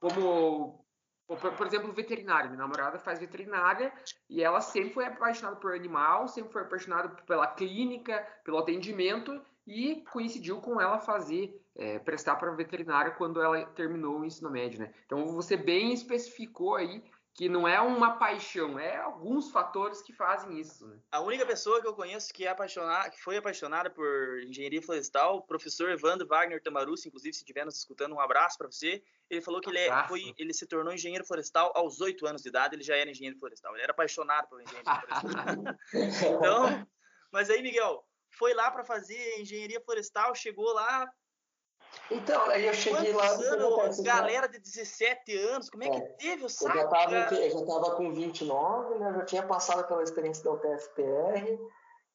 Como, 0.00 0.84
por 1.26 1.66
exemplo, 1.66 1.92
veterinário. 1.92 2.50
Minha 2.50 2.62
namorada 2.62 2.98
faz 2.98 3.18
veterinária 3.18 3.92
e 4.28 4.42
ela 4.42 4.60
sempre 4.60 4.94
foi 4.94 5.04
apaixonada 5.06 5.56
por 5.56 5.74
animal, 5.74 6.28
sempre 6.28 6.52
foi 6.52 6.62
apaixonada 6.62 7.08
pela 7.22 7.46
clínica, 7.46 8.26
pelo 8.44 8.58
atendimento, 8.58 9.40
e 9.68 10.02
coincidiu 10.10 10.60
com 10.60 10.80
ela 10.80 10.98
fazer, 10.98 11.62
é, 11.76 11.98
prestar 11.98 12.36
para 12.36 12.50
veterinária 12.52 13.12
quando 13.12 13.40
ela 13.40 13.66
terminou 13.66 14.20
o 14.20 14.24
ensino 14.24 14.50
médio, 14.50 14.80
né? 14.80 14.92
Então 15.04 15.26
você 15.26 15.56
bem 15.56 15.92
especificou 15.92 16.76
aí 16.76 17.04
que 17.34 17.48
não 17.48 17.68
é 17.68 17.80
uma 17.80 18.18
paixão, 18.18 18.80
é 18.80 18.96
alguns 18.96 19.52
fatores 19.52 20.02
que 20.02 20.12
fazem 20.12 20.58
isso. 20.58 20.84
Né? 20.88 20.98
A 21.12 21.20
única 21.20 21.46
pessoa 21.46 21.80
que 21.80 21.86
eu 21.86 21.94
conheço 21.94 22.34
que 22.34 22.44
é 22.44 22.48
apaixonada, 22.48 23.10
que 23.10 23.22
foi 23.22 23.36
apaixonada 23.36 23.88
por 23.88 24.42
engenharia 24.42 24.82
florestal, 24.82 25.36
o 25.36 25.42
professor 25.42 25.88
Evandro 25.88 26.26
Wagner 26.26 26.60
Tamarus, 26.60 27.06
inclusive 27.06 27.34
se 27.34 27.42
estiver 27.42 27.64
nos 27.64 27.76
escutando, 27.76 28.12
um 28.12 28.20
abraço 28.20 28.58
para 28.58 28.66
você. 28.66 29.04
Ele 29.30 29.40
falou 29.40 29.60
que 29.60 29.70
ele, 29.70 29.78
é, 29.78 30.08
foi, 30.08 30.34
ele 30.36 30.52
se 30.52 30.66
tornou 30.66 30.92
engenheiro 30.92 31.24
florestal 31.24 31.70
aos 31.76 32.00
oito 32.00 32.26
anos 32.26 32.42
de 32.42 32.48
idade, 32.48 32.74
ele 32.74 32.82
já 32.82 32.96
era 32.96 33.08
engenheiro 33.08 33.38
florestal, 33.38 33.72
ele 33.74 33.84
era 33.84 33.92
apaixonado 33.92 34.48
por 34.48 34.60
engenharia 34.60 35.00
florestal. 35.00 35.76
então, 36.40 36.88
mas 37.30 37.50
aí, 37.50 37.62
Miguel, 37.62 38.04
foi 38.38 38.54
lá 38.54 38.70
para 38.70 38.84
fazer 38.84 39.40
engenharia 39.40 39.80
florestal, 39.80 40.34
chegou 40.34 40.72
lá, 40.72 41.06
então, 42.10 42.48
aí 42.50 42.66
eu 42.66 42.74
cheguei 42.74 43.12
lá. 43.12 43.28
Anos, 43.28 44.00
galera 44.00 44.46
de 44.46 44.58
17 44.58 45.36
anos, 45.36 45.68
como 45.68 45.84
é, 45.84 45.88
é 45.88 45.90
que 45.90 46.00
teve 46.18 46.44
o 46.44 46.48
saco? 46.48 46.76
Eu 46.76 46.82
já, 46.82 46.88
tava, 46.88 47.14
eu 47.34 47.50
já 47.50 47.66
tava 47.66 47.96
com 47.96 48.12
29, 48.12 48.98
né? 48.98 49.12
Já 49.14 49.24
tinha 49.24 49.46
passado 49.46 49.86
pela 49.86 50.02
experiência 50.02 50.42
da 50.44 50.52
UTFPR 50.52 51.58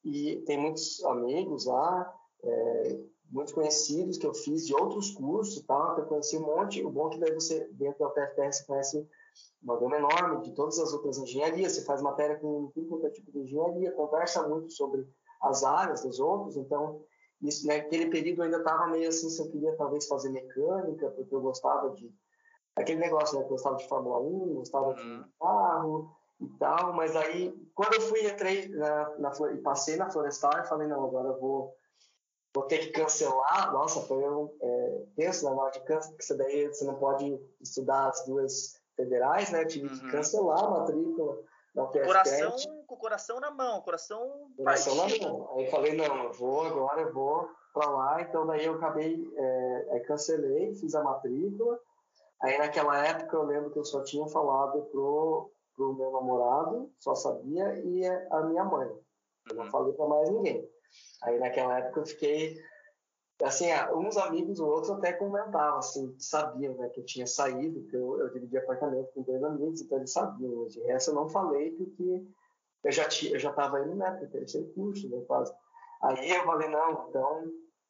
e 0.04 0.42
tem 0.46 0.58
muitos 0.58 1.02
amigos 1.04 1.66
lá, 1.66 2.12
é, 2.42 2.98
muitos 3.30 3.54
conhecidos 3.54 4.18
que 4.18 4.26
eu 4.26 4.34
fiz 4.34 4.66
de 4.66 4.74
outros 4.74 5.12
cursos 5.12 5.58
e 5.58 5.66
tal, 5.66 5.94
que 5.94 6.00
eu 6.02 6.06
conheci 6.06 6.36
um 6.36 6.46
monte. 6.46 6.84
O 6.84 6.90
bom 6.90 7.08
é 7.08 7.10
que 7.10 7.18
daí 7.20 7.32
você, 7.32 7.68
dentro 7.72 7.98
da 8.00 8.08
UTFPR, 8.08 8.52
você 8.52 8.64
conhece 8.64 9.08
uma 9.62 9.78
gama 9.78 9.96
enorme 9.96 10.42
de 10.42 10.52
todas 10.52 10.78
as 10.78 10.92
outras 10.92 11.18
engenharias, 11.18 11.72
você 11.72 11.84
faz 11.84 12.02
matéria 12.02 12.36
com 12.36 12.70
tudo 12.74 13.10
tipo 13.10 13.32
de 13.32 13.40
engenharia, 13.40 13.92
conversa 13.92 14.46
muito 14.46 14.72
sobre 14.72 15.08
as 15.44 15.64
áreas 15.64 16.02
dos 16.02 16.18
outros, 16.20 16.56
então 16.56 17.00
isso, 17.44 17.66
naquele 17.66 18.06
período 18.06 18.38
eu 18.38 18.44
ainda 18.44 18.58
estava 18.58 18.86
meio 18.86 19.08
assim, 19.08 19.28
se 19.28 19.40
eu 19.40 19.50
queria 19.50 19.76
talvez 19.76 20.06
fazer 20.06 20.30
mecânica, 20.30 21.10
porque 21.10 21.34
eu 21.34 21.40
gostava 21.40 21.90
de. 21.90 22.10
Aquele 22.74 23.00
negócio, 23.00 23.38
né? 23.38 23.44
Eu 23.44 23.48
gostava 23.48 23.76
de 23.76 23.86
Fórmula 23.86 24.18
1, 24.18 24.54
gostava 24.54 24.88
uhum. 24.88 25.22
de 25.22 25.24
carro 25.38 26.16
e 26.40 26.48
tal, 26.58 26.92
mas 26.92 27.14
aí, 27.14 27.54
quando 27.74 27.94
eu 27.94 28.00
fui, 28.00 28.26
entrei 28.26 28.68
na, 28.68 29.18
na 29.18 29.32
e 29.52 29.58
passei 29.58 29.96
na 29.96 30.10
Florestal, 30.10 30.56
eu 30.56 30.64
falei, 30.64 30.88
não, 30.88 31.04
agora 31.04 31.28
eu 31.28 31.38
vou, 31.38 31.76
vou 32.52 32.64
ter 32.64 32.78
que 32.78 32.88
cancelar. 32.88 33.72
Nossa, 33.72 34.00
foi 34.00 34.28
um. 34.28 34.50
É, 34.60 35.04
tenso, 35.16 35.44
né? 35.44 35.54
Na 35.54 35.62
hora 35.62 35.70
de 35.70 35.80
cancelar, 35.84 36.16
porque 36.16 36.34
daí, 36.34 36.66
você 36.66 36.84
não 36.84 36.94
pode 36.94 37.38
estudar 37.60 38.08
as 38.08 38.24
duas 38.24 38.80
federais, 38.96 39.50
né? 39.50 39.62
Eu 39.62 39.68
tive 39.68 39.86
uhum. 39.86 39.98
que 39.98 40.10
cancelar 40.10 40.64
a 40.64 40.70
matrícula 40.70 41.38
da 41.74 41.86
Coração 41.86 42.56
com 42.84 42.94
o 42.94 42.98
coração 42.98 43.40
na 43.40 43.50
mão, 43.50 43.80
coração 43.82 44.50
Coração 44.56 44.94
na 44.96 45.06
mão. 45.18 45.50
Aí 45.56 45.70
falei, 45.70 45.94
não, 45.94 46.24
eu 46.24 46.32
vou 46.32 46.66
agora, 46.66 47.02
eu 47.02 47.12
vou 47.12 47.48
para 47.72 47.90
lá. 47.90 48.22
Então 48.22 48.46
daí 48.46 48.64
eu 48.64 48.74
acabei, 48.74 49.30
é, 49.36 50.00
cancelei, 50.00 50.74
fiz 50.74 50.94
a 50.94 51.02
matrícula. 51.02 51.78
Aí 52.42 52.58
naquela 52.58 52.98
época 53.06 53.36
eu 53.36 53.44
lembro 53.44 53.70
que 53.70 53.78
eu 53.78 53.84
só 53.84 54.02
tinha 54.02 54.26
falado 54.28 54.82
pro, 54.92 55.50
pro 55.74 55.94
meu 55.94 56.12
namorado, 56.12 56.90
só 56.98 57.14
sabia, 57.14 57.74
e 57.84 58.06
a 58.06 58.40
minha 58.42 58.64
mãe. 58.64 58.88
Eu 59.50 59.56
não 59.56 59.64
uhum. 59.64 59.70
falei 59.70 59.92
para 59.94 60.06
mais 60.06 60.30
ninguém. 60.30 60.68
Aí 61.22 61.38
naquela 61.38 61.78
época 61.78 62.00
eu 62.00 62.06
fiquei 62.06 62.56
assim, 63.42 63.66
uns 63.94 64.16
amigos 64.16 64.60
ou 64.60 64.70
outros 64.70 64.90
até 64.92 65.12
comentavam, 65.12 65.78
assim, 65.78 66.14
sabiam, 66.18 66.74
né, 66.76 66.88
que 66.90 67.00
eu 67.00 67.04
tinha 67.04 67.26
saído, 67.26 67.84
que 67.88 67.96
eu, 67.96 68.20
eu 68.20 68.32
dividi 68.32 68.56
apartamento 68.56 69.10
com 69.12 69.22
dois 69.22 69.42
amigos, 69.42 69.80
então 69.80 69.98
eles 69.98 70.12
sabiam. 70.12 70.66
De 70.66 70.80
resto 70.82 71.10
eu 71.10 71.14
não 71.14 71.28
falei 71.28 71.72
porque 71.72 72.24
eu 72.84 72.92
já 72.92 73.08
tinha, 73.08 73.32
eu 73.32 73.38
já 73.38 73.50
estava 73.50 73.80
indo, 73.80 73.96
né, 73.96 74.10
para 74.10 74.26
o 74.26 74.30
terceiro 74.30 74.72
curso, 74.74 75.08
né, 75.08 75.22
quase. 75.26 75.52
Aí 76.02 76.30
eu 76.30 76.44
falei, 76.44 76.68
não, 76.68 77.08
então, 77.08 77.44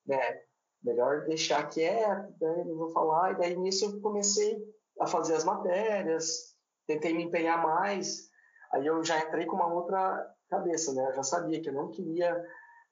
né, 0.06 0.40
melhor 0.82 1.24
deixar 1.24 1.68
quieto, 1.68 2.32
daí 2.38 2.64
não 2.64 2.76
vou 2.76 2.90
falar. 2.90 3.32
E 3.32 3.36
daí 3.36 3.56
nisso 3.56 3.84
eu 3.86 4.00
comecei 4.00 4.56
a 5.00 5.06
fazer 5.06 5.34
as 5.34 5.44
matérias, 5.44 6.54
tentei 6.86 7.12
me 7.12 7.24
empenhar 7.24 7.60
mais. 7.60 8.28
Aí 8.72 8.86
eu 8.86 9.02
já 9.02 9.18
entrei 9.18 9.46
com 9.46 9.56
uma 9.56 9.72
outra 9.72 10.32
cabeça, 10.48 10.94
né, 10.94 11.08
eu 11.08 11.14
já 11.14 11.22
sabia 11.24 11.60
que 11.60 11.68
eu 11.68 11.74
não 11.74 11.90
queria 11.90 12.40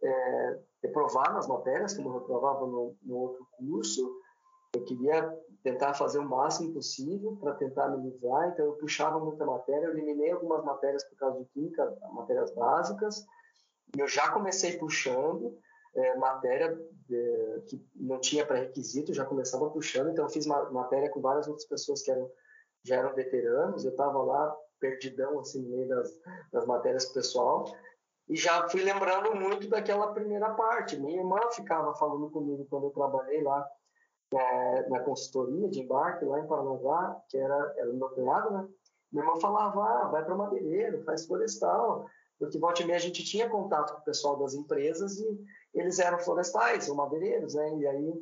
é, 0.02 0.58
reprovar 0.82 1.32
nas 1.32 1.46
matérias, 1.46 1.94
como 1.94 2.08
eu 2.08 2.18
reprovava 2.18 2.66
no, 2.66 2.96
no 3.02 3.16
outro 3.16 3.46
curso. 3.56 4.12
Eu 4.74 4.84
queria 4.84 5.38
tentar 5.62 5.94
fazer 5.94 6.18
o 6.18 6.28
máximo 6.28 6.72
possível 6.72 7.36
para 7.36 7.54
tentar 7.54 7.86
livrar, 7.88 8.48
então 8.48 8.66
eu 8.66 8.72
puxava 8.72 9.18
muita 9.20 9.46
matéria, 9.46 9.86
eu 9.86 9.92
eliminei 9.92 10.32
algumas 10.32 10.64
matérias 10.64 11.04
por 11.04 11.16
causa 11.16 11.38
de 11.38 11.44
química, 11.46 11.96
matérias 12.12 12.52
básicas, 12.52 13.24
eu 13.96 14.08
já 14.08 14.30
comecei 14.30 14.76
puxando 14.78 15.56
é, 15.94 16.16
matéria 16.16 16.78
é, 17.10 17.60
que 17.68 17.84
não 17.94 18.18
tinha 18.18 18.46
pré-requisito, 18.46 19.14
já 19.14 19.24
começava 19.24 19.70
puxando, 19.70 20.10
então 20.10 20.24
eu 20.24 20.30
fiz 20.30 20.46
matéria 20.46 21.10
com 21.10 21.20
várias 21.20 21.46
outras 21.46 21.66
pessoas 21.66 22.02
que 22.02 22.10
eram, 22.10 22.30
já 22.84 22.96
eram 22.96 23.14
veteranos, 23.14 23.84
eu 23.84 23.92
estava 23.92 24.20
lá 24.22 24.56
perdidão 24.80 25.38
assim 25.38 25.62
no 25.62 25.76
meio 25.76 25.88
das, 25.88 26.10
das 26.52 26.66
matérias 26.66 27.06
pessoal, 27.06 27.64
e 28.28 28.36
já 28.36 28.68
fui 28.68 28.82
lembrando 28.82 29.34
muito 29.34 29.68
daquela 29.68 30.12
primeira 30.12 30.54
parte. 30.54 30.96
Minha 30.96 31.18
irmã 31.18 31.38
ficava 31.52 31.94
falando 31.94 32.30
comigo 32.30 32.66
quando 32.70 32.86
eu 32.86 32.90
trabalhei 32.90 33.42
lá 33.42 33.68
é, 34.38 34.88
na 34.88 35.00
consultoria 35.00 35.68
de 35.68 35.80
embarque 35.80 36.24
lá 36.24 36.40
em 36.40 36.46
Paranaguá, 36.46 37.20
que 37.28 37.36
era, 37.36 37.74
era 37.76 37.92
meu 37.92 38.08
cunhado, 38.10 38.50
né? 38.50 38.68
Minha 39.12 39.24
irmã 39.24 39.38
falava, 39.40 39.84
ah, 39.84 40.08
vai 40.08 40.24
para 40.24 40.34
madeireiro, 40.34 41.04
faz 41.04 41.26
florestal, 41.26 42.06
porque 42.38 42.58
volta 42.58 42.82
e 42.82 42.86
meia 42.86 42.96
a 42.96 43.00
gente 43.00 43.22
tinha 43.24 43.48
contato 43.48 43.94
com 43.94 44.00
o 44.00 44.04
pessoal 44.04 44.36
das 44.38 44.54
empresas 44.54 45.18
e 45.18 45.44
eles 45.74 45.98
eram 45.98 46.18
florestais 46.18 46.88
ou 46.88 46.96
madeireiros, 46.96 47.54
né? 47.54 47.76
E 47.76 47.86
aí 47.86 48.14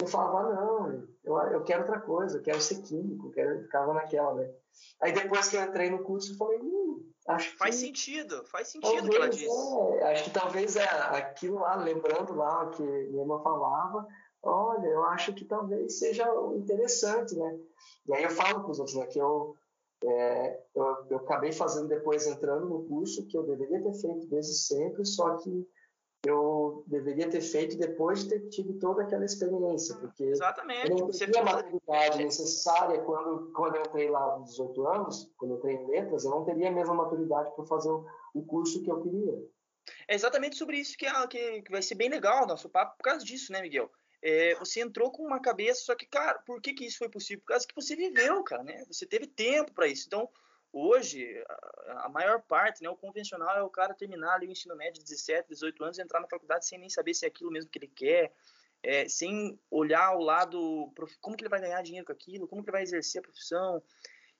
eu 0.00 0.06
falava, 0.08 0.38
ah, 0.38 0.54
não, 0.54 1.08
eu, 1.22 1.36
eu 1.52 1.64
quero 1.64 1.82
outra 1.82 2.00
coisa, 2.00 2.38
eu 2.38 2.42
quero 2.42 2.60
ser 2.60 2.80
químico, 2.82 3.28
eu 3.28 3.30
quero, 3.30 3.62
ficava 3.62 3.92
naquela, 3.92 4.34
né? 4.34 4.50
Aí 5.00 5.12
depois 5.12 5.48
que 5.48 5.56
eu 5.56 5.62
entrei 5.62 5.90
no 5.90 6.02
curso, 6.02 6.32
eu 6.32 6.36
falei, 6.36 6.58
hum, 6.60 7.12
acho 7.28 7.52
que... 7.52 7.58
Faz 7.58 7.76
sentido, 7.76 8.42
faz 8.46 8.68
sentido 8.68 9.06
o 9.06 9.10
que 9.10 9.16
ela 9.16 9.28
disse. 9.28 9.46
É, 9.98 10.12
acho 10.12 10.24
que 10.24 10.30
talvez 10.30 10.76
é 10.76 10.84
aquilo 10.84 11.60
lá, 11.60 11.76
lembrando 11.76 12.34
lá 12.34 12.64
o 12.64 12.70
que 12.70 12.82
minha 12.82 13.22
irmã 13.22 13.38
falava, 13.40 14.08
olha, 14.42 14.86
eu 14.86 15.04
acho 15.04 15.32
que 15.34 15.44
talvez 15.44 15.98
seja 15.98 16.24
interessante, 16.54 17.36
né? 17.36 17.58
E 18.06 18.14
aí 18.14 18.24
eu 18.24 18.30
falo 18.30 18.62
para 18.62 18.70
os 18.70 18.78
outros, 18.78 18.96
né, 18.96 19.06
que 19.06 19.18
eu, 19.18 19.54
é, 20.04 20.60
eu, 20.74 21.06
eu, 21.10 21.16
acabei 21.18 21.52
fazendo 21.52 21.88
depois, 21.88 22.26
entrando 22.26 22.68
no 22.68 22.84
curso, 22.84 23.26
que 23.26 23.36
eu 23.36 23.44
deveria 23.44 23.82
ter 23.82 23.94
feito 23.94 24.26
desde 24.26 24.54
sempre, 24.54 25.04
só 25.04 25.36
que 25.36 25.68
eu 26.24 26.84
deveria 26.86 27.28
ter 27.28 27.40
feito 27.40 27.76
depois 27.76 28.22
de 28.22 28.28
ter 28.28 28.48
tido 28.48 28.78
toda 28.78 29.02
aquela 29.02 29.24
experiência, 29.24 29.96
porque 29.96 30.24
Exatamente. 30.24 30.90
eu 30.90 30.98
não 30.98 31.10
tinha 31.10 31.40
a 31.40 31.44
maturidade 31.44 32.22
necessária 32.22 33.00
quando, 33.02 33.52
quando 33.52 33.76
eu 33.76 33.82
entrei 33.82 34.08
lá 34.08 34.20
aos 34.20 34.50
18 34.50 34.86
anos, 34.86 35.32
quando 35.36 35.52
eu 35.52 35.58
entrei 35.58 35.76
em 35.76 35.86
letras, 35.88 36.24
eu 36.24 36.30
não 36.30 36.44
teria 36.44 36.68
a 36.68 36.72
mesma 36.72 36.94
maturidade 36.94 37.52
para 37.54 37.64
fazer 37.64 37.90
o, 37.90 38.06
o 38.34 38.44
curso 38.44 38.82
que 38.82 38.90
eu 38.90 39.00
queria. 39.02 39.36
É 40.06 40.14
exatamente 40.14 40.56
sobre 40.56 40.78
isso 40.78 40.96
que, 40.96 41.06
é, 41.06 41.26
que, 41.26 41.62
que 41.62 41.70
vai 41.72 41.82
ser 41.82 41.96
bem 41.96 42.08
legal 42.08 42.44
o 42.44 42.46
nosso 42.46 42.68
papo 42.68 42.96
por 42.96 43.02
causa 43.02 43.24
disso, 43.24 43.52
né, 43.52 43.60
Miguel? 43.60 43.90
É, 44.22 44.54
você 44.54 44.80
entrou 44.80 45.10
com 45.10 45.24
uma 45.24 45.40
cabeça, 45.40 45.82
só 45.82 45.96
que, 45.96 46.06
cara, 46.06 46.38
por 46.40 46.62
que, 46.62 46.72
que 46.72 46.86
isso 46.86 46.98
foi 46.98 47.08
possível? 47.08 47.40
Por 47.40 47.48
causa 47.48 47.66
que 47.66 47.74
você 47.74 47.96
viveu, 47.96 48.42
cara, 48.44 48.62
né? 48.62 48.84
Você 48.86 49.04
teve 49.04 49.26
tempo 49.26 49.72
para 49.72 49.88
isso. 49.88 50.06
Então, 50.06 50.30
hoje, 50.72 51.26
a, 51.88 52.06
a, 52.06 52.08
maior 52.08 52.40
parte, 52.42 52.82
né, 52.82 52.88
o 52.88 52.96
convencional 52.96 53.56
é 53.56 53.62
o 53.62 53.68
cara 53.68 53.94
terminar 53.94 54.34
ali 54.34 54.46
o 54.46 54.52
ensino 54.52 54.76
médio 54.76 55.02
de 55.02 55.10
17, 55.10 55.48
18 55.48 55.84
anos 55.84 55.98
entrar 55.98 56.20
na 56.20 56.28
faculdade 56.28 56.66
sem 56.66 56.78
nem 56.78 56.88
saber 56.88 57.14
se 57.14 57.24
é 57.24 57.28
aquilo 57.28 57.50
mesmo 57.50 57.68
que 57.68 57.80
ele 57.80 57.88
quer, 57.88 58.32
é, 58.80 59.08
sem 59.08 59.58
olhar 59.68 60.16
o 60.16 60.22
lado, 60.22 60.92
como 61.20 61.36
que 61.36 61.42
ele 61.42 61.50
vai 61.50 61.60
ganhar 61.60 61.82
dinheiro 61.82 62.06
com 62.06 62.12
aquilo, 62.12 62.46
como 62.46 62.62
que 62.62 62.70
ele 62.70 62.76
vai 62.76 62.82
exercer 62.82 63.18
a 63.18 63.22
profissão. 63.22 63.82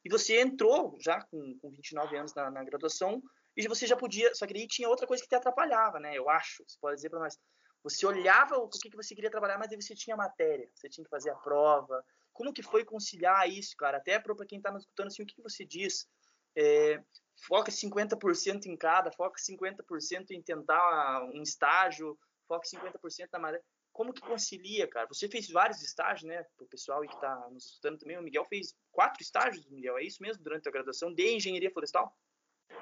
E 0.05 0.09
você 0.09 0.41
entrou 0.41 0.97
já 1.01 1.21
com, 1.23 1.59
com 1.59 1.71
29 1.71 2.17
anos 2.17 2.35
na, 2.35 2.51
na 2.51 2.63
graduação 2.63 3.21
e 3.57 3.67
você 3.67 3.87
já 3.87 3.97
podia, 3.97 4.35
só 4.35 4.47
que 4.47 4.57
aí 4.57 4.67
tinha 4.67 4.89
outra 4.89 5.07
coisa 5.07 5.23
que 5.23 5.29
te 5.29 5.35
atrapalhava, 5.35 6.01
né? 6.01 6.17
Eu 6.17 6.29
acho, 6.29 6.65
você 6.67 6.79
pode 6.81 6.97
dizer 6.97 7.11
para 7.11 7.21
nós 7.21 7.39
você 7.83 8.07
olhava 8.07 8.57
o 8.57 8.69
que, 8.69 8.91
que 8.91 8.97
você 8.97 9.15
queria 9.15 9.31
trabalhar, 9.31 9.59
mas 9.59 9.71
aí 9.71 9.81
você 9.81 9.95
tinha 9.95 10.17
matéria, 10.17 10.69
você 10.75 10.89
tinha 10.89 11.05
que 11.05 11.11
fazer 11.11 11.31
a 11.31 11.35
prova. 11.35 12.05
Como 12.33 12.53
que 12.53 12.63
foi 12.63 12.85
conciliar 12.85 13.49
isso, 13.49 13.77
cara? 13.77 13.99
Até 13.99 14.19
para 14.19 14.35
quem 14.47 14.59
está 14.59 14.71
nos 14.71 14.83
escutando, 14.85 15.09
assim, 15.09 15.23
o 15.23 15.27
que, 15.27 15.35
que 15.35 15.43
você 15.43 15.65
diz? 15.65 16.09
É, 16.57 17.03
foca 17.47 17.71
50% 17.71 18.67
em 18.67 18.77
cada, 18.77 19.11
foca 19.11 19.37
50% 19.41 20.31
em 20.31 20.43
tentar 20.43 21.25
um 21.25 21.43
estágio, 21.43 22.19
foca 22.47 22.67
50% 22.67 23.29
na 23.33 23.39
matéria. 23.39 23.65
Como 23.93 24.13
que 24.13 24.23
concilia, 24.23 24.89
cara? 24.89 25.07
Você 25.09 25.29
fez 25.29 25.51
vários 25.51 25.83
estágios, 25.83 26.23
né? 26.23 26.43
Para 26.57 26.65
o 26.65 26.69
pessoal 26.69 27.03
que 27.03 27.15
está 27.15 27.49
nos 27.51 27.67
escutando 27.67 27.99
também, 27.99 28.19
o 28.19 28.23
Miguel 28.23 28.47
fez 28.47 28.75
quatro 28.91 29.23
estágios, 29.23 29.69
Miguel, 29.69 29.99
é 29.99 30.05
isso 30.05 30.23
mesmo, 30.23 30.43
durante 30.43 30.67
a 30.67 30.73
graduação 30.73 31.13
de 31.13 31.35
engenharia 31.35 31.71
florestal? 31.71 32.17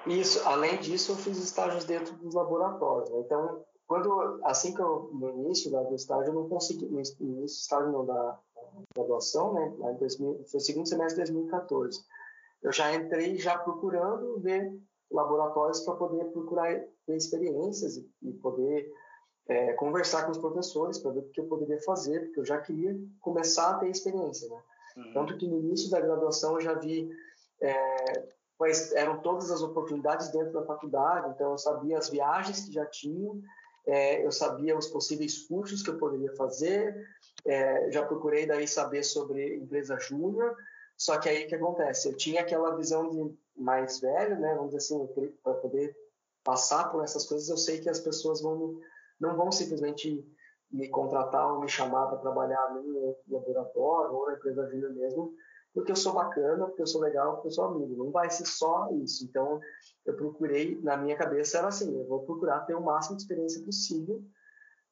Isso, 0.06 0.46
além 0.48 0.78
disso, 0.78 1.12
eu 1.12 1.16
fiz 1.16 1.36
estágios 1.36 1.84
dentro 1.84 2.14
dos 2.16 2.32
laboratórios. 2.32 3.10
Né? 3.10 3.20
Então, 3.20 3.66
quando, 3.90 4.38
assim 4.44 4.72
que 4.72 4.80
eu, 4.80 5.10
no 5.12 5.30
início 5.30 5.68
do 5.68 5.96
estágio, 5.96 6.30
eu 6.30 6.34
não 6.34 6.48
consegui, 6.48 6.86
no 6.86 6.98
início 6.98 7.16
do 7.18 7.44
estágio 7.44 7.90
não, 7.90 8.06
da 8.06 8.38
graduação, 8.94 9.52
né, 9.52 9.74
em 9.90 9.96
2000, 9.96 10.44
foi 10.46 10.60
segundo 10.60 10.88
semestre 10.88 11.24
de 11.24 11.32
2014, 11.32 12.00
eu 12.62 12.72
já 12.72 12.94
entrei 12.94 13.36
já 13.36 13.58
procurando 13.58 14.38
ver 14.38 14.72
laboratórios 15.10 15.80
para 15.80 15.96
poder 15.96 16.24
procurar 16.26 16.84
ter 17.04 17.16
experiências 17.16 17.96
e, 17.96 18.08
e 18.22 18.32
poder 18.34 18.88
é, 19.48 19.72
conversar 19.72 20.24
com 20.24 20.30
os 20.30 20.38
professores 20.38 20.98
para 20.98 21.10
ver 21.10 21.20
o 21.22 21.30
que 21.30 21.40
eu 21.40 21.48
poderia 21.48 21.82
fazer, 21.82 22.26
porque 22.26 22.38
eu 22.38 22.44
já 22.44 22.60
queria 22.60 22.96
começar 23.20 23.70
a 23.70 23.78
ter 23.78 23.88
experiência, 23.88 24.48
né? 24.48 24.62
Uhum. 24.98 25.12
Tanto 25.14 25.36
que 25.36 25.48
no 25.48 25.58
início 25.58 25.90
da 25.90 26.00
graduação 26.00 26.54
eu 26.54 26.60
já 26.60 26.74
vi 26.74 27.10
é, 27.60 28.28
mas 28.60 28.92
eram 28.92 29.20
todas 29.20 29.50
as 29.50 29.62
oportunidades 29.62 30.28
dentro 30.28 30.52
da 30.52 30.62
faculdade, 30.62 31.30
então 31.30 31.50
eu 31.50 31.58
sabia 31.58 31.98
as 31.98 32.08
viagens 32.08 32.66
que 32.66 32.72
já 32.72 32.86
tinham, 32.86 33.40
é, 33.90 34.24
eu 34.24 34.30
sabia 34.30 34.76
os 34.76 34.86
possíveis 34.86 35.46
cursos 35.46 35.82
que 35.82 35.90
eu 35.90 35.98
poderia 35.98 36.34
fazer, 36.36 37.06
é, 37.44 37.90
já 37.90 38.04
procurei 38.04 38.46
daí 38.46 38.66
saber 38.66 39.02
sobre 39.02 39.56
empresa 39.56 39.98
júnior, 39.98 40.56
só 40.96 41.18
que 41.18 41.28
aí 41.28 41.44
o 41.44 41.48
que 41.48 41.54
acontece? 41.54 42.08
Eu 42.08 42.16
tinha 42.16 42.42
aquela 42.42 42.76
visão 42.76 43.08
de 43.10 43.36
mais 43.56 44.00
velho, 44.00 44.38
né, 44.38 44.54
vamos 44.54 44.74
dizer 44.74 44.78
assim, 44.78 45.08
para 45.42 45.54
poder 45.54 45.96
passar 46.44 46.90
por 46.90 47.02
essas 47.02 47.26
coisas, 47.26 47.48
eu 47.48 47.56
sei 47.56 47.80
que 47.80 47.88
as 47.88 48.00
pessoas 48.00 48.40
vão 48.40 48.78
não 49.18 49.36
vão 49.36 49.52
simplesmente 49.52 50.24
me 50.70 50.88
contratar 50.88 51.52
ou 51.52 51.60
me 51.60 51.68
chamar 51.68 52.06
para 52.06 52.18
trabalhar 52.18 52.72
no 52.72 53.16
laboratório 53.28 54.14
ou 54.14 54.26
na 54.26 54.34
empresa 54.34 54.66
júnior 54.70 54.92
mesmo, 54.94 55.34
porque 55.74 55.92
eu 55.92 55.96
sou 55.96 56.12
bacana, 56.12 56.66
porque 56.66 56.82
eu 56.82 56.86
sou 56.86 57.00
legal, 57.00 57.34
porque 57.34 57.48
eu 57.48 57.52
sou 57.52 57.64
amigo. 57.64 57.96
Não 57.96 58.10
vai 58.10 58.28
ser 58.28 58.46
só 58.46 58.88
isso. 59.02 59.24
Então, 59.24 59.60
eu 60.04 60.14
procurei, 60.14 60.80
na 60.82 60.96
minha 60.96 61.16
cabeça 61.16 61.58
era 61.58 61.68
assim, 61.68 61.96
eu 61.96 62.06
vou 62.06 62.24
procurar 62.24 62.60
ter 62.60 62.74
o 62.74 62.80
máximo 62.80 63.16
de 63.16 63.22
experiência 63.22 63.64
possível 63.64 64.22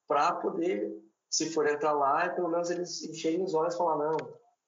para 0.07 0.33
poder, 0.37 0.91
se 1.29 1.51
for 1.51 1.67
entrar 1.67 1.93
lá, 1.93 2.29
pelo 2.31 2.49
menos 2.49 2.71
eles 2.71 3.03
encherem 3.05 3.43
os 3.43 3.55
olhos 3.55 3.75
e 3.75 3.79
falar, 3.79 3.97
não, 3.97 4.17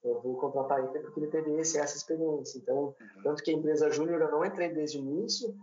eu 0.03 0.21
vou 0.21 0.37
contratar 0.37 0.79
ele 0.79 1.01
porque 1.01 1.21
ele 1.21 1.31
teve 1.31 1.53
esse, 1.61 1.79
essa 1.79 1.97
experiência. 1.97 2.59
Então, 2.59 2.77
uhum. 2.77 3.23
tanto 3.23 3.43
que 3.43 3.51
a 3.51 3.55
empresa 3.55 3.91
júnior 3.91 4.21
eu 4.21 4.31
não 4.31 4.45
entrei 4.45 4.71
desde 4.71 4.99
o 4.99 5.03
início, 5.03 5.55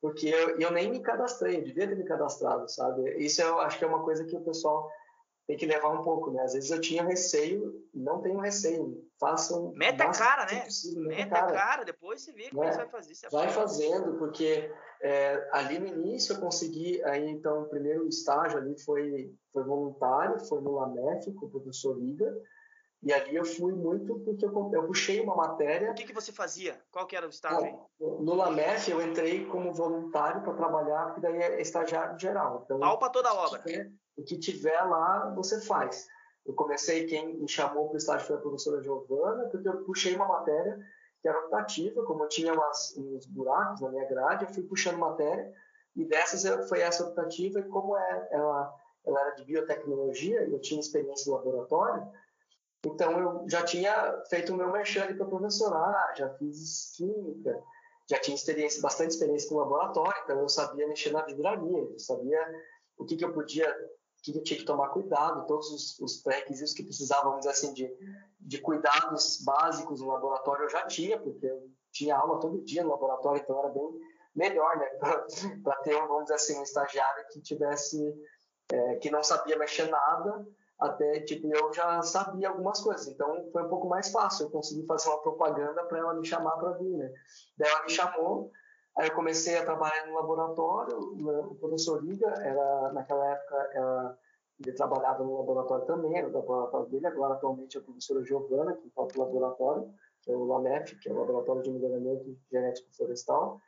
porque 0.00 0.28
eu, 0.28 0.60
eu 0.60 0.70
nem 0.70 0.90
me 0.90 1.00
cadastrei, 1.00 1.58
eu 1.58 1.64
devia 1.64 1.88
ter 1.88 1.96
me 1.96 2.04
cadastrado, 2.04 2.68
sabe? 2.68 3.16
Isso 3.18 3.40
eu 3.42 3.58
acho 3.60 3.78
que 3.78 3.84
é 3.84 3.88
uma 3.88 4.02
coisa 4.02 4.24
que 4.24 4.36
o 4.36 4.44
pessoal 4.44 4.88
tem 5.46 5.56
que 5.56 5.66
levar 5.66 5.90
um 5.90 6.02
pouco, 6.02 6.32
né? 6.32 6.42
Às 6.42 6.54
vezes 6.54 6.70
eu 6.70 6.80
tinha 6.80 7.04
receio, 7.04 7.72
não 7.94 8.20
tenho 8.20 8.40
receio. 8.40 9.04
Façam. 9.18 9.72
Meta 9.76 10.10
cara, 10.10 10.44
né? 10.52 10.64
Possível, 10.64 11.02
meta, 11.04 11.30
cara. 11.30 11.52
cara. 11.52 11.84
depois 11.84 12.20
você 12.22 12.32
vê 12.32 12.50
como 12.50 12.64
é. 12.64 12.72
você 12.72 12.78
vai 12.78 12.88
fazer. 12.88 13.14
Você 13.14 13.28
vai 13.30 13.48
fazendo, 13.48 14.18
porque 14.18 14.70
é, 15.00 15.48
ali 15.52 15.78
no 15.78 15.86
início 15.86 16.34
eu 16.34 16.40
consegui, 16.40 17.02
aí 17.04 17.30
então 17.30 17.62
o 17.62 17.68
primeiro 17.68 18.08
estágio 18.08 18.58
ali 18.58 18.78
foi, 18.80 19.32
foi 19.52 19.62
voluntário, 19.62 20.44
foi 20.46 20.60
no 20.60 20.72
LAMEF 20.72 21.32
com 21.34 21.46
o 21.46 21.50
professor 21.50 21.96
Liga, 21.96 22.30
e 23.02 23.12
ali 23.12 23.36
eu 23.36 23.44
fui 23.44 23.72
muito 23.72 24.18
porque 24.20 24.44
eu, 24.44 24.70
eu 24.72 24.86
puxei 24.86 25.20
uma 25.20 25.36
matéria. 25.36 25.90
O 25.90 25.94
que, 25.94 26.06
que 26.06 26.14
você 26.14 26.32
fazia? 26.32 26.80
Qual 26.90 27.06
que 27.06 27.16
era 27.16 27.26
o 27.26 27.30
estágio? 27.30 27.78
no 28.00 28.34
LAMEF 28.34 28.90
eu 28.90 29.00
entrei 29.02 29.44
como 29.46 29.72
voluntário 29.72 30.42
para 30.42 30.54
trabalhar, 30.54 31.06
porque 31.06 31.20
daí 31.20 31.36
é 31.36 31.60
estagiário 31.60 32.18
geral. 32.18 32.62
Então, 32.64 32.80
Pau 32.80 32.98
para 32.98 33.10
toda 33.10 33.28
a 33.28 33.34
obra. 33.34 33.62
É, 33.68 33.90
o 34.16 34.24
que 34.24 34.38
tiver 34.38 34.80
lá, 34.82 35.32
você 35.34 35.60
faz. 35.60 36.06
Eu 36.44 36.54
comecei, 36.54 37.06
quem 37.06 37.38
me 37.38 37.48
chamou 37.48 37.86
para 37.86 37.94
o 37.94 37.98
estágio 37.98 38.26
foi 38.26 38.36
a 38.36 38.40
professora 38.40 38.82
Giovana, 38.82 39.48
porque 39.50 39.68
eu 39.68 39.84
puxei 39.84 40.14
uma 40.14 40.26
matéria 40.26 40.78
que 41.20 41.28
era 41.28 41.38
optativa, 41.40 42.04
como 42.04 42.24
eu 42.24 42.28
tinha 42.28 42.52
umas, 42.52 42.96
uns 42.96 43.26
buracos 43.26 43.80
na 43.80 43.90
minha 43.90 44.06
grade, 44.06 44.44
eu 44.44 44.54
fui 44.54 44.62
puxando 44.62 44.98
matéria, 44.98 45.52
e 45.96 46.04
dessas 46.04 46.68
foi 46.68 46.80
essa 46.80 47.04
optativa, 47.04 47.58
e 47.58 47.64
como 47.64 47.96
é, 47.96 48.28
ela, 48.30 48.74
ela 49.04 49.20
era 49.20 49.30
de 49.30 49.44
biotecnologia, 49.44 50.42
eu 50.42 50.60
tinha 50.60 50.78
experiência 50.78 51.30
no 51.30 51.38
laboratório, 51.38 52.06
então 52.86 53.18
eu 53.18 53.44
já 53.48 53.64
tinha 53.64 54.22
feito 54.30 54.52
o 54.52 54.56
meu 54.56 54.70
merchan 54.70 55.16
para 55.16 55.26
professora, 55.26 55.76
ah, 55.76 56.14
já 56.16 56.28
fiz 56.34 56.92
química, 56.96 57.62
já 58.08 58.18
tinha 58.20 58.34
experiência, 58.34 58.80
bastante 58.80 59.10
experiência 59.10 59.48
com 59.48 59.56
laboratório, 59.56 60.20
então 60.24 60.40
eu 60.40 60.48
sabia 60.48 60.86
mexer 60.86 61.12
na 61.12 61.22
vidraria, 61.22 61.78
eu 61.78 61.98
sabia 61.98 62.40
o 62.96 63.04
que, 63.04 63.16
que 63.16 63.24
eu 63.24 63.32
podia 63.32 63.74
que 64.22 64.36
eu 64.36 64.42
tinha 64.42 64.58
que 64.58 64.64
tomar 64.64 64.88
cuidado, 64.88 65.46
todos 65.46 65.70
os, 65.70 65.98
os 66.00 66.22
pré-requisitos 66.22 66.74
que 66.74 66.82
precisavam, 66.82 67.38
dizer 67.38 67.50
assim, 67.50 67.72
de, 67.72 67.88
de 68.40 68.58
cuidados 68.60 69.42
básicos 69.44 70.00
no 70.00 70.08
laboratório 70.08 70.64
eu 70.64 70.68
já 70.68 70.84
tinha, 70.86 71.18
porque 71.18 71.46
eu 71.46 71.70
tinha 71.92 72.16
aula 72.16 72.40
todo 72.40 72.64
dia 72.64 72.82
no 72.82 72.90
laboratório, 72.90 73.40
então 73.40 73.58
era 73.58 73.68
bem 73.68 73.88
melhor, 74.34 74.76
né, 74.78 74.86
para 75.62 75.76
ter, 75.76 75.94
vamos 76.06 76.24
dizer 76.24 76.34
assim, 76.34 76.58
um 76.58 76.62
estagiário 76.62 77.24
que 77.30 77.40
tivesse, 77.40 78.14
é, 78.72 78.96
que 78.96 79.10
não 79.10 79.22
sabia 79.22 79.56
mexer 79.56 79.88
nada, 79.88 80.44
até, 80.78 81.20
tipo, 81.20 81.54
eu 81.54 81.72
já 81.72 82.02
sabia 82.02 82.48
algumas 82.48 82.80
coisas, 82.80 83.06
então 83.08 83.48
foi 83.52 83.62
um 83.62 83.68
pouco 83.68 83.88
mais 83.88 84.10
fácil, 84.10 84.46
eu 84.46 84.50
consegui 84.50 84.86
fazer 84.86 85.08
uma 85.08 85.22
propaganda 85.22 85.84
para 85.84 85.98
ela 85.98 86.14
me 86.14 86.26
chamar 86.26 86.56
para 86.58 86.72
vir, 86.72 86.96
né. 86.96 87.12
Daí 87.56 87.70
ela 87.70 87.84
me 87.84 87.90
chamou, 87.90 88.50
Aí 88.98 89.08
eu 89.08 89.14
comecei 89.14 89.58
a 89.58 89.64
trabalhar 89.64 90.06
no 90.06 90.14
laboratório, 90.14 90.98
o 90.98 91.54
professor 91.56 92.02
Liga, 92.02 92.28
era, 92.40 92.92
naquela 92.94 93.30
época, 93.30 94.18
ele 94.58 94.72
trabalhava 94.72 95.22
no 95.22 95.36
laboratório 95.36 95.84
também, 95.84 96.16
era 96.16 96.26
o 96.26 96.32
laboratório 96.32 96.86
dele, 96.88 97.06
agora 97.06 97.34
atualmente 97.34 97.76
é 97.76 97.80
a 97.80 97.84
professora 97.84 98.24
Giovana, 98.24 98.74
que 98.74 98.88
fala 98.90 99.08
o 99.14 99.18
laboratório, 99.18 99.94
é 100.26 100.34
o 100.34 100.44
LAMEF, 100.44 100.98
que 100.98 101.08
é 101.10 101.12
o 101.12 101.18
Laboratório 101.18 101.62
de 101.62 101.70
Melhoramento 101.70 102.36
Genético 102.50 102.88
Florestal. 102.96 103.60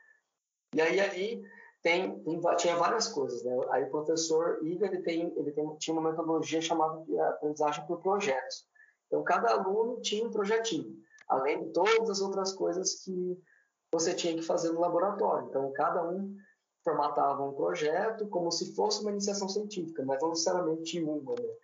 E 0.73 0.81
aí 0.81 0.99
ali 0.99 1.43
tem, 1.81 2.19
tem, 2.23 2.41
tinha 2.57 2.75
várias 2.75 3.07
coisas, 3.07 3.43
né? 3.43 3.57
Aí 3.69 3.83
o 3.83 3.89
professor 3.89 4.59
Iga, 4.63 4.87
ele, 4.87 5.01
tem, 5.01 5.33
ele 5.37 5.51
tem, 5.51 5.75
tinha 5.77 5.97
uma 5.97 6.09
metodologia 6.09 6.61
chamada 6.61 7.01
de 7.05 7.17
aprendizagem 7.19 7.85
por 7.87 8.01
projetos. 8.01 8.67
Então, 9.07 9.23
cada 9.23 9.51
aluno 9.51 10.01
tinha 10.01 10.25
um 10.27 10.31
projetinho, 10.31 10.95
além 11.27 11.63
de 11.63 11.71
todas 11.71 12.09
as 12.09 12.21
outras 12.21 12.53
coisas 12.53 13.03
que 13.03 13.41
você 13.91 14.13
tinha 14.13 14.35
que 14.35 14.41
fazer 14.41 14.71
no 14.71 14.81
laboratório. 14.81 15.47
Então, 15.47 15.71
cada 15.73 16.07
um 16.07 16.35
formatava 16.83 17.43
um 17.43 17.53
projeto 17.53 18.27
como 18.27 18.51
se 18.51 18.75
fosse 18.75 19.01
uma 19.01 19.11
iniciação 19.11 19.47
científica, 19.47 20.03
mas 20.05 20.21
não 20.21 20.29
necessariamente 20.29 21.01
uma, 21.01 21.33
né? 21.35 21.55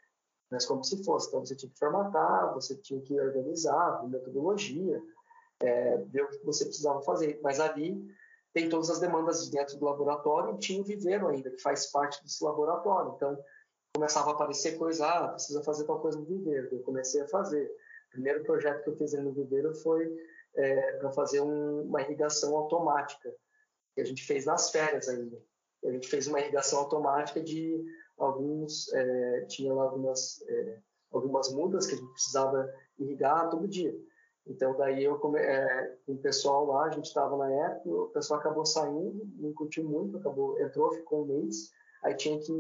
mas 0.50 0.66
como 0.66 0.84
se 0.84 1.04
fosse. 1.04 1.28
Então, 1.28 1.46
você 1.46 1.56
tinha 1.56 1.70
que 1.70 1.78
formatar, 1.78 2.54
você 2.54 2.76
tinha 2.78 3.02
que 3.02 3.20
organizar, 3.20 4.08
metodologia, 4.08 5.02
é, 5.60 5.98
ver 5.98 6.24
o 6.24 6.30
que 6.30 6.46
você 6.46 6.66
precisava 6.66 7.02
fazer. 7.02 7.40
Mas 7.44 7.60
ali 7.60 8.02
tem 8.56 8.70
todas 8.70 8.90
as 8.90 9.02
demandas 9.02 9.50
dentro 9.50 9.78
do 9.78 9.84
laboratório 9.84 10.56
e 10.56 10.60
tinha 10.60 10.80
o 10.80 10.86
viveiro 10.86 11.28
ainda, 11.28 11.52
que 11.52 11.62
faz 11.62 11.88
parte 11.88 12.24
desse 12.24 12.42
laboratório. 12.42 13.12
Então, 13.14 13.38
começava 13.94 14.30
a 14.30 14.34
aparecer 14.34 14.78
coisa, 14.78 15.06
ah, 15.06 15.28
precisa 15.34 15.62
fazer 15.62 15.84
tal 15.84 16.00
coisa 16.00 16.18
no 16.18 16.24
viveiro. 16.24 16.70
Eu 16.72 16.80
comecei 16.80 17.22
a 17.22 17.28
fazer. 17.28 17.66
O 17.66 18.12
primeiro 18.12 18.46
projeto 18.46 18.82
que 18.82 18.90
eu 18.92 18.96
fiz 18.96 19.12
no 19.12 19.34
viveiro 19.34 19.76
foi 19.76 20.10
é, 20.56 20.94
para 20.94 21.12
fazer 21.12 21.42
um, 21.42 21.82
uma 21.82 22.02
irrigação 22.02 22.56
automática, 22.56 23.30
que 23.94 24.00
a 24.00 24.06
gente 24.06 24.24
fez 24.24 24.46
nas 24.46 24.72
férias 24.72 25.10
ainda. 25.10 25.38
A 25.84 25.92
gente 25.92 26.08
fez 26.08 26.26
uma 26.26 26.40
irrigação 26.40 26.80
automática 26.80 27.42
de 27.42 27.84
alguns, 28.18 28.88
é, 28.94 29.42
tinha 29.50 29.74
lá 29.74 29.84
algumas, 29.84 30.42
é, 30.48 30.80
algumas 31.12 31.52
mudas 31.52 31.88
que 31.88 31.96
a 31.96 31.98
gente 31.98 32.12
precisava 32.14 32.74
irrigar 32.98 33.50
todo 33.50 33.68
dia. 33.68 33.94
Então, 34.48 34.78
daí 34.78 35.04
eu, 35.04 35.18
come, 35.18 35.40
é, 35.40 35.98
com 36.06 36.14
o 36.14 36.22
pessoal 36.22 36.66
lá, 36.66 36.86
a 36.86 36.92
gente 36.92 37.06
estava 37.06 37.36
na 37.36 37.52
época, 37.52 37.90
o 37.90 38.08
pessoal 38.10 38.40
acabou 38.40 38.66
saindo, 38.66 39.28
não 39.38 39.54
curtiu 39.54 39.84
muito, 39.84 40.18
acabou, 40.18 40.60
entrou, 40.62 40.94
ficou 40.94 41.24
um 41.24 41.26
mês, 41.26 41.72
aí 42.04 42.16
tinha 42.16 42.40
que 42.40 42.54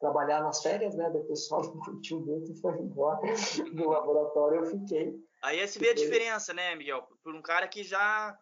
trabalhar 0.00 0.42
nas 0.42 0.62
férias, 0.62 0.94
né? 0.94 1.10
Daí 1.10 1.20
o 1.20 1.26
pessoal 1.26 1.62
não 1.74 1.80
curtiu 1.80 2.20
muito 2.20 2.52
e 2.52 2.60
foi 2.60 2.78
embora 2.78 3.20
do 3.74 3.88
laboratório, 3.88 4.60
eu 4.60 4.66
fiquei. 4.66 5.14
Aí 5.42 5.66
você 5.66 5.78
vê 5.78 5.90
a 5.90 5.94
diferença, 5.94 6.54
né, 6.54 6.74
Miguel? 6.74 7.06
Por 7.22 7.34
um 7.34 7.42
cara 7.42 7.68
que 7.68 7.82
já. 7.82 8.36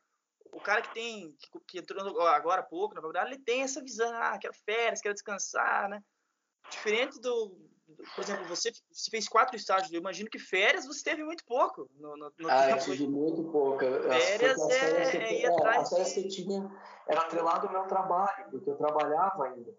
O 0.52 0.60
cara 0.60 0.80
que 0.80 0.94
tem. 0.94 1.32
Que, 1.32 1.60
que 1.66 1.78
entrou 1.78 2.20
agora 2.28 2.60
há 2.60 2.64
pouco 2.64 2.94
na 2.94 3.00
faculdade, 3.00 3.32
ele 3.32 3.42
tem 3.42 3.62
essa 3.62 3.82
visão, 3.82 4.10
ah, 4.14 4.38
quero 4.38 4.54
férias, 4.64 5.00
quero 5.00 5.14
descansar, 5.14 5.88
né? 5.88 6.00
Diferente 6.70 7.20
do. 7.20 7.58
Por 8.14 8.24
exemplo, 8.24 8.44
você, 8.48 8.72
fez 9.10 9.28
quatro 9.28 9.56
estágios, 9.56 9.92
eu 9.92 10.00
imagino 10.00 10.28
que 10.28 10.38
férias 10.38 10.86
você 10.86 11.04
teve 11.04 11.22
muito 11.22 11.44
pouco 11.44 11.88
no, 11.94 12.16
no, 12.16 12.32
no 12.36 12.50
ah, 12.50 12.66
tempo. 12.66 12.78
eu 12.78 12.84
tive 12.84 13.06
muito 13.06 13.44
pouco. 13.44 13.78
Férias, 13.78 14.60
as, 14.60 14.74
férias 14.74 15.14
é, 15.14 15.16
é, 15.18 15.40
ir 15.40 15.46
atrás. 15.46 15.82
As 15.82 15.88
férias 15.90 16.12
que 16.12 16.20
eu 16.20 16.28
tinha 16.28 16.70
era 17.06 17.20
atrelado 17.20 17.68
ao 17.68 17.72
meu 17.72 17.84
trabalho, 17.84 18.50
porque 18.50 18.68
eu 18.68 18.76
trabalhava 18.76 19.44
ainda. 19.44 19.72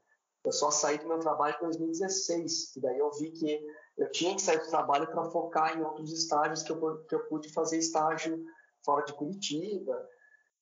Eu 0.45 0.51
só 0.53 0.71
saí 0.71 0.97
do 0.97 1.07
meu 1.07 1.19
trabalho 1.19 1.55
em 1.57 1.63
2016, 1.65 2.77
e 2.77 2.79
daí 2.79 2.97
eu 2.97 3.11
vi 3.11 3.31
que 3.31 3.61
eu 3.97 4.09
tinha 4.11 4.33
que 4.33 4.41
sair 4.41 4.59
do 4.59 4.69
trabalho 4.69 5.07
para 5.07 5.29
focar 5.29 5.77
em 5.77 5.83
outros 5.83 6.13
estágios 6.13 6.63
que 6.63 6.71
eu, 6.71 7.03
que 7.05 7.15
eu 7.15 7.25
pude 7.27 7.51
fazer 7.51 7.77
estágio 7.77 8.41
fora 8.85 9.03
de 9.03 9.13
Curitiba, 9.13 10.07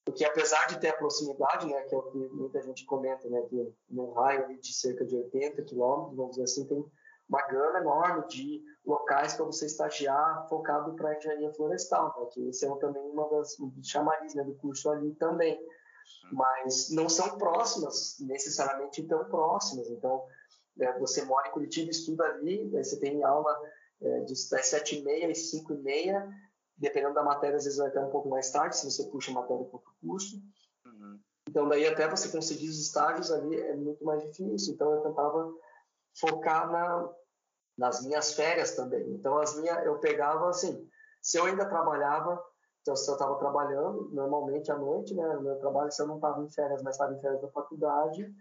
porque 0.03 0.25
apesar 0.25 0.65
de 0.67 0.79
ter 0.79 0.89
a 0.89 0.97
proximidade, 0.97 1.67
né, 1.67 1.81
que 1.84 1.93
é 1.93 1.97
o 1.97 2.03
que 2.03 2.17
muita 2.29 2.62
gente 2.63 2.86
comenta, 2.86 3.29
né, 3.29 3.41
que 3.43 3.73
num 3.89 4.12
raio 4.13 4.60
de 4.60 4.73
cerca 4.73 5.05
de 5.05 5.15
80 5.15 5.62
quilômetros, 5.63 6.15
vamos 6.15 6.31
dizer 6.31 6.43
assim, 6.43 6.65
tem 6.65 6.86
uma 7.28 7.42
gama 7.48 7.80
enorme 7.80 8.28
de 8.28 8.64
locais 8.86 9.34
para 9.34 9.46
você 9.46 9.66
estagiar 9.66 10.48
focado 10.48 10.94
para 10.96 11.18
engenharia 11.18 11.54
florestal, 11.54 12.16
né, 12.20 12.28
que 12.32 12.48
esse 12.50 12.66
é 12.66 12.76
também 12.78 13.02
uma 13.02 13.28
das 13.30 13.60
um 13.60 13.70
dos 13.70 13.88
chamariz 13.88 14.36
né, 14.36 14.44
do 14.44 14.54
curso 14.56 14.90
ali 14.90 15.14
também, 15.16 15.60
mas 16.32 16.92
não 16.92 17.10
são 17.10 17.38
próximas 17.38 18.18
necessariamente 18.20 19.04
tão 19.08 19.26
próximas, 19.26 19.90
então 19.90 20.24
né? 20.76 20.92
Você 21.00 21.24
mora 21.24 21.48
em 21.48 21.52
Curitiba, 21.52 21.90
estuda 21.90 22.26
ali, 22.26 22.70
você 22.70 23.00
tem 23.00 23.24
aula 23.24 23.56
é, 24.02 24.20
de, 24.22 24.34
das 24.50 24.72
7h30 24.72 25.32
às 25.32 25.52
5h30, 25.52 26.30
dependendo 26.78 27.14
da 27.14 27.24
matéria, 27.24 27.56
às 27.56 27.64
vezes 27.64 27.80
vai 27.80 27.88
até 27.88 28.02
um 28.02 28.10
pouco 28.10 28.30
mais 28.30 28.52
tarde, 28.52 28.78
se 28.78 28.90
você 28.90 29.10
puxa 29.10 29.32
a 29.32 29.36
matéria 29.36 29.64
para 29.66 29.78
o 29.78 29.84
curso. 30.02 30.42
Uhum. 30.86 31.20
Então, 31.48 31.68
daí 31.70 31.88
até 31.88 32.08
você 32.08 32.30
conseguir 32.30 32.68
os 32.68 32.80
estágios 32.80 33.32
ali 33.32 33.56
é 33.60 33.76
muito 33.76 34.04
mais 34.04 34.22
difícil. 34.24 34.74
Então, 34.74 34.92
eu 34.94 35.02
tentava 35.02 35.54
focar 36.19 36.71
na, 36.71 37.10
nas 37.78 38.06
minhas 38.06 38.34
férias 38.34 38.75
também. 38.75 39.10
Então, 39.12 39.38
as 39.38 39.60
minhas, 39.60 39.86
eu 39.86 39.99
pegava 39.99 40.49
assim, 40.49 40.88
se 41.21 41.38
eu 41.38 41.45
ainda 41.45 41.65
trabalhava, 41.65 42.41
Então, 42.82 42.95
se 42.95 43.10
eu 43.10 43.15
estava 43.15 43.36
trabalhando, 43.39 44.10
normalmente 44.13 44.71
à 44.71 44.78
noite, 44.78 45.15
né? 45.15 45.28
No 45.34 45.41
meu 45.41 45.58
trabalho, 45.58 45.91
se 45.91 46.01
eu 46.01 46.08
não 46.08 46.17
estava 46.17 46.43
em 46.43 46.49
férias, 46.49 46.84
mas 46.84 46.95
estava 46.95 47.15
em 47.15 47.19
férias 47.19 47.41
da 47.41 47.49
faculdade, 47.49 48.32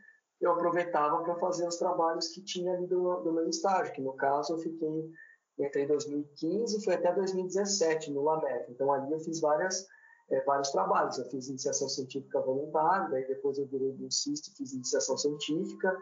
eu 0.41 0.53
aproveitava 0.53 1.23
para 1.23 1.35
fazer 1.37 1.67
os 1.67 1.77
trabalhos 1.77 2.29
que 2.29 2.43
tinha 2.43 2.75
ali 2.75 2.87
do, 2.87 3.23
do 3.23 3.33
meu 3.33 3.49
estágio, 3.49 3.95
que 3.95 4.03
no 4.03 4.13
caso 4.15 4.53
eu 4.53 4.59
fiquei 4.59 5.11
entre 5.59 5.87
2015 5.87 6.77
e 6.77 6.85
foi 6.85 6.95
até 6.95 7.13
2017 7.15 8.13
no 8.13 8.23
LAMEF. 8.23 8.71
Então, 8.71 8.93
ali 8.93 9.11
eu 9.13 9.21
fiz 9.21 9.41
várias, 9.41 9.87
é, 10.31 10.41
vários 10.43 10.71
trabalhos. 10.71 11.19
Eu 11.19 11.25
fiz 11.31 11.49
iniciação 11.49 11.89
científica 11.89 12.41
voluntária, 12.41 13.09
daí 13.09 13.27
depois 13.27 13.57
eu 13.59 13.67
virei 13.67 13.93
bolsista 13.93 14.51
e 14.51 14.57
fiz 14.57 14.73
iniciação 14.73 15.17
científica. 15.17 15.97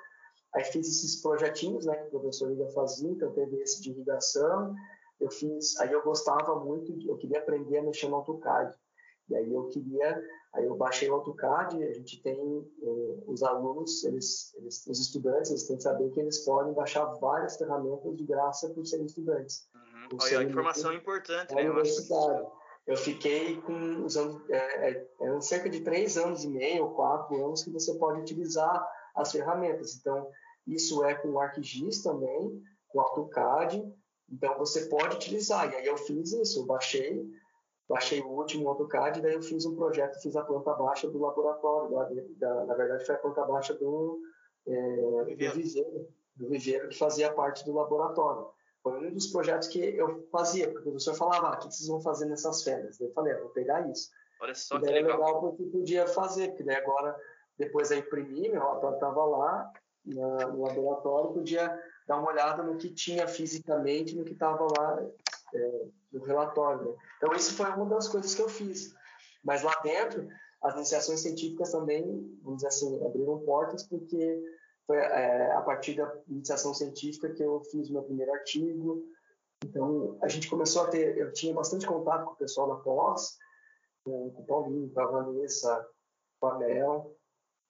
Aí 0.54 0.64
fiz 0.64 0.86
esses 0.86 1.22
projetinhos 1.22 1.86
né, 1.86 1.94
que 1.94 2.08
o 2.08 2.20
professor 2.20 2.50
Liga 2.50 2.66
fazia, 2.68 3.10
então 3.10 3.32
teve 3.32 3.56
esse 3.62 3.80
de 3.80 3.90
irrigação, 3.90 4.74
eu 5.20 5.30
fiz, 5.30 5.78
aí 5.80 5.92
eu 5.92 6.02
gostava 6.02 6.56
muito, 6.56 6.92
eu 7.08 7.16
queria 7.16 7.38
aprender 7.38 7.78
a 7.78 7.82
mexer 7.82 8.08
no 8.08 8.16
AutoCAD. 8.16 8.76
E 9.28 9.36
aí 9.36 9.52
eu 9.52 9.68
queria, 9.68 10.22
aí 10.52 10.64
eu 10.64 10.74
baixei 10.74 11.08
o 11.08 11.14
AutoCAD, 11.14 11.82
a 11.82 11.92
gente 11.94 12.20
tem 12.22 12.36
eh, 12.82 13.22
os 13.26 13.42
alunos, 13.42 14.04
eles, 14.04 14.52
eles, 14.56 14.86
os 14.86 15.00
estudantes, 15.00 15.50
eles 15.50 15.66
têm 15.66 15.76
que 15.76 15.82
saber 15.82 16.10
que 16.10 16.20
eles 16.20 16.44
podem 16.44 16.74
baixar 16.74 17.04
várias 17.20 17.56
ferramentas 17.56 18.16
de 18.16 18.24
graça 18.24 18.68
por 18.70 18.84
serem 18.84 19.06
estudantes. 19.06 19.68
Uhum. 19.74 20.18
Olha, 20.20 20.28
serem 20.28 20.48
informação 20.48 20.92
importante, 20.92 21.54
né? 21.54 21.62
Universidade. 21.62 22.46
Eu 22.84 22.96
fiquei 22.96 23.60
com 23.62 24.04
usando 24.04 24.42
é, 24.50 24.90
é, 24.90 25.08
é, 25.20 25.40
cerca 25.40 25.70
de 25.70 25.80
três 25.82 26.18
anos 26.18 26.42
e 26.42 26.48
meio, 26.48 26.84
ou 26.84 26.90
quatro 26.94 27.46
anos 27.46 27.62
que 27.62 27.70
você 27.70 27.94
pode 27.94 28.20
utilizar 28.20 28.84
as 29.14 29.30
ferramentas. 29.30 29.94
Então, 29.94 30.28
isso 30.66 31.04
é 31.04 31.14
com 31.14 31.28
o 31.30 31.40
ArcGIS 31.40 32.02
também, 32.02 32.62
com 32.88 32.98
o 32.98 33.00
AutoCAD, 33.00 33.82
então 34.30 34.56
você 34.58 34.86
pode 34.86 35.16
utilizar. 35.16 35.70
E 35.72 35.76
aí 35.76 35.86
eu 35.86 35.96
fiz 35.96 36.32
isso, 36.32 36.60
eu 36.60 36.66
baixei, 36.66 37.24
baixei 37.88 38.20
o 38.20 38.28
último 38.28 38.68
AutoCAD, 38.68 39.20
daí 39.20 39.34
eu 39.34 39.42
fiz 39.42 39.64
um 39.66 39.74
projeto, 39.74 40.20
fiz 40.22 40.36
a 40.36 40.44
planta 40.44 40.72
baixa 40.74 41.08
do 41.10 41.18
laboratório, 41.18 41.92
lá 41.92 42.08
da, 42.36 42.64
na 42.66 42.74
verdade 42.74 43.04
foi 43.04 43.14
a 43.14 43.18
planta 43.18 43.44
baixa 43.44 43.74
do, 43.74 44.20
é, 44.66 44.96
do 45.24 45.36
viveiro, 45.36 46.08
do 46.36 46.48
viveiro 46.48 46.88
que 46.88 46.98
fazia 46.98 47.32
parte 47.32 47.64
do 47.64 47.72
laboratório. 47.72 48.48
Foi 48.82 48.98
um 49.06 49.12
dos 49.12 49.28
projetos 49.28 49.68
que 49.68 49.78
eu 49.78 50.26
fazia, 50.32 50.70
porque 50.70 50.88
o 50.88 50.92
professor 50.92 51.14
falava, 51.14 51.48
ah, 51.48 51.54
o 51.54 51.58
que 51.58 51.64
vocês 51.66 51.88
vão 51.88 52.00
fazer 52.00 52.26
nessas 52.26 52.64
férias? 52.64 53.00
Eu 53.00 53.12
falei, 53.12 53.32
ah, 53.32 53.40
vou 53.40 53.50
pegar 53.50 53.88
isso. 53.88 54.10
Olha 54.40 54.54
só 54.54 54.76
e 54.76 54.80
daí 54.80 54.94
que 54.94 55.02
legal. 55.02 55.18
legal 55.18 55.40
porque 55.40 55.64
podia 55.66 56.06
fazer, 56.08 56.48
porque 56.48 56.64
daí 56.64 56.76
agora, 56.76 57.16
depois 57.56 57.92
eu 57.92 57.98
imprimi, 57.98 58.48
meu 58.48 58.60
relatório 58.60 58.96
estava 58.96 59.24
lá 59.24 59.72
na, 60.04 60.48
no 60.48 60.62
laboratório, 60.62 61.32
podia 61.32 61.78
dar 62.06 62.18
uma 62.18 62.30
olhada 62.30 62.62
no 62.62 62.76
que 62.76 62.90
tinha 62.90 63.26
fisicamente, 63.26 64.16
no 64.16 64.24
que 64.24 64.32
estava 64.32 64.66
lá 64.78 65.02
é, 65.54 65.86
no 66.12 66.22
relatório. 66.22 66.90
Né? 66.90 66.96
Então, 67.16 67.32
isso 67.34 67.54
foi 67.54 67.70
uma 67.70 67.86
das 67.86 68.08
coisas 68.08 68.34
que 68.34 68.42
eu 68.42 68.48
fiz. 68.48 68.94
Mas 69.44 69.62
lá 69.62 69.74
dentro, 69.82 70.28
as 70.62 70.74
iniciações 70.74 71.20
científicas 71.20 71.72
também, 71.72 72.02
vamos 72.42 72.58
dizer 72.58 72.68
assim, 72.68 73.04
abriram 73.04 73.40
portas, 73.40 73.84
porque 73.84 74.42
foi 74.86 74.98
é, 74.98 75.52
a 75.52 75.60
partir 75.60 75.94
da 75.94 76.12
iniciação 76.28 76.74
científica 76.74 77.32
que 77.32 77.42
eu 77.42 77.60
fiz 77.70 77.90
meu 77.90 78.02
primeiro 78.02 78.32
artigo. 78.32 79.04
Então, 79.64 80.18
a 80.22 80.28
gente 80.28 80.50
começou 80.50 80.82
a 80.82 80.88
ter, 80.88 81.16
eu 81.16 81.32
tinha 81.32 81.54
bastante 81.54 81.86
contato 81.86 82.24
com 82.24 82.32
o 82.32 82.36
pessoal 82.36 82.68
da 82.68 82.76
pós, 82.76 83.38
com 84.04 84.28
o 84.28 84.44
Paulinho, 84.44 84.90
com 84.92 85.00
a 85.00 85.06
Vanessa, 85.06 85.86
com 86.40 86.46
a 86.48 86.58
Mel, 86.58 87.16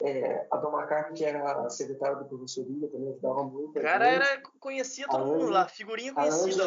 é, 0.05 0.49
a 0.51 0.57
Dona 0.57 0.85
Carmen, 0.87 1.15
que 1.15 1.25
era 1.25 1.65
a 1.65 1.71
secretária 1.71 2.17
do 2.17 2.25
professor 2.25 2.67
Liga, 2.67 2.89
também 2.89 3.11
ajudava 3.11 3.45
muito. 3.45 3.79
O 3.79 3.83
cara 3.83 4.07
era 4.07 4.43
conhecia 4.59 5.07
todo 5.07 5.25
mundo 5.25 5.49
lá, 5.49 5.69
figurinha 5.69 6.13
conhecida. 6.13 6.65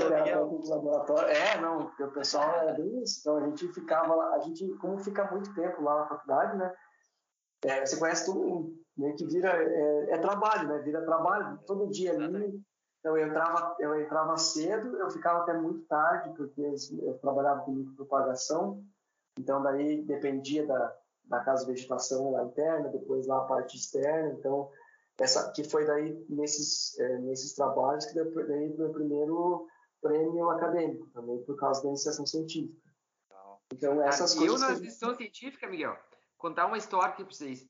laboratório. 0.70 1.30
É, 1.30 1.60
não, 1.60 1.92
o 2.00 2.12
pessoal 2.12 2.50
era 2.62 2.74
bem 2.74 3.04
isso. 3.04 3.20
Então 3.20 3.38
a 3.38 3.46
gente 3.48 3.68
ficava 3.74 4.16
lá, 4.16 4.36
a 4.36 4.40
gente, 4.40 4.66
como 4.76 4.98
fica 5.00 5.30
muito 5.30 5.54
tempo 5.54 5.82
lá 5.82 6.00
na 6.00 6.08
faculdade, 6.08 6.58
né? 6.58 6.74
É, 7.66 7.86
você 7.86 7.98
conhece 7.98 8.26
todo 8.26 8.40
mundo, 8.40 8.74
meio 8.98 9.16
que 9.16 9.26
vira, 9.26 9.50
é, 9.52 10.12
é, 10.12 10.18
trabalho, 10.18 10.70
né? 10.70 10.80
Vira 10.80 11.04
trabalho 11.04 11.60
todo 11.66 11.90
dia 11.90 12.14
ali. 12.14 12.64
Então 13.00 13.18
eu 13.18 13.28
entrava, 13.28 13.76
eu 13.80 14.00
entrava 14.00 14.38
cedo, 14.38 14.98
eu 14.98 15.12
ficava 15.12 15.40
até 15.40 15.54
muito 15.54 15.86
tarde, 15.88 16.34
porque 16.36 16.62
eu 16.62 17.14
trabalhava 17.20 17.62
com 17.62 17.72
micropropagação, 17.72 18.82
então 19.38 19.62
daí 19.62 20.02
dependia 20.04 20.66
da 20.66 20.96
da 21.28 21.40
casa 21.40 21.66
de 21.66 21.72
vegetação 21.72 22.32
lá 22.32 22.44
interna, 22.44 22.90
depois 22.90 23.28
lá 23.28 23.40
a 23.40 23.46
parte 23.46 23.78
externa. 23.78 24.34
Então, 24.34 24.70
essa 25.18 25.52
que 25.52 25.64
foi 25.64 25.86
daí 25.86 26.26
nesses 26.30 26.98
é, 27.00 27.20
nesses 27.20 27.54
trabalhos 27.54 28.06
que 28.06 28.14
deu 28.14 28.32
daí 28.48 28.76
meu 28.78 28.92
primeiro 28.92 29.68
prêmio 30.02 30.50
acadêmico 30.50 31.08
também 31.08 31.42
por 31.44 31.56
causa 31.58 31.82
da 31.82 31.90
iniciação 31.90 32.26
científica. 32.26 32.80
Então 33.74 34.02
essas 34.02 34.34
ah, 34.34 34.40
coisas. 34.40 34.62
Eu 34.62 34.68
na 34.68 34.76
iniciação 34.78 35.16
científica, 35.16 35.68
Miguel, 35.68 35.98
contar 36.38 36.66
uma 36.66 36.78
história 36.78 37.10
aqui 37.10 37.24
para 37.24 37.34
vocês. 37.34 37.68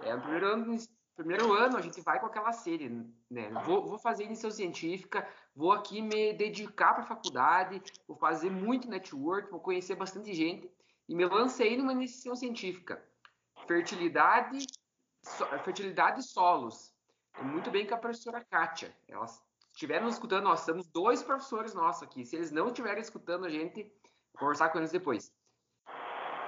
É, 0.00 0.14
no 0.14 0.22
primeiro 0.22 0.46
ano, 0.46 0.76
primeiro 1.16 1.52
ano 1.52 1.76
a 1.76 1.80
gente 1.80 2.00
vai 2.00 2.20
com 2.20 2.26
aquela 2.26 2.52
série, 2.52 2.88
né? 3.30 3.50
Vou, 3.64 3.86
vou 3.86 3.98
fazer 3.98 4.24
iniciação 4.24 4.50
científica, 4.50 5.26
vou 5.54 5.72
aqui 5.72 6.02
me 6.02 6.32
dedicar 6.34 6.94
para 6.94 7.04
a 7.04 7.06
faculdade, 7.06 7.82
vou 8.06 8.16
fazer 8.16 8.50
muito 8.50 8.88
network, 8.88 9.50
vou 9.50 9.60
conhecer 9.60 9.94
bastante 9.94 10.34
gente 10.34 10.70
e 11.08 11.14
me 11.14 11.24
lancei 11.24 11.76
numa 11.76 11.92
iniciação 11.92 12.36
científica. 12.36 13.02
Fertilidade, 13.66 14.66
so, 15.22 15.46
fertilidade 15.64 16.22
solos. 16.22 16.92
Muito 17.40 17.70
bem 17.70 17.86
com 17.86 17.94
a 17.94 17.98
professora 17.98 18.44
Kátia. 18.44 18.94
Elas 19.08 19.42
estiveram 19.70 20.08
escutando, 20.08 20.44
nós 20.44 20.64
temos 20.64 20.86
dois 20.88 21.22
professores 21.22 21.72
nossos 21.72 22.02
aqui. 22.02 22.24
Se 22.24 22.36
eles 22.36 22.50
não 22.50 22.66
estiverem 22.66 23.00
escutando 23.00 23.46
a 23.46 23.48
gente, 23.48 23.90
conversar 24.36 24.68
com 24.70 24.78
eles 24.78 24.90
depois. 24.90 25.32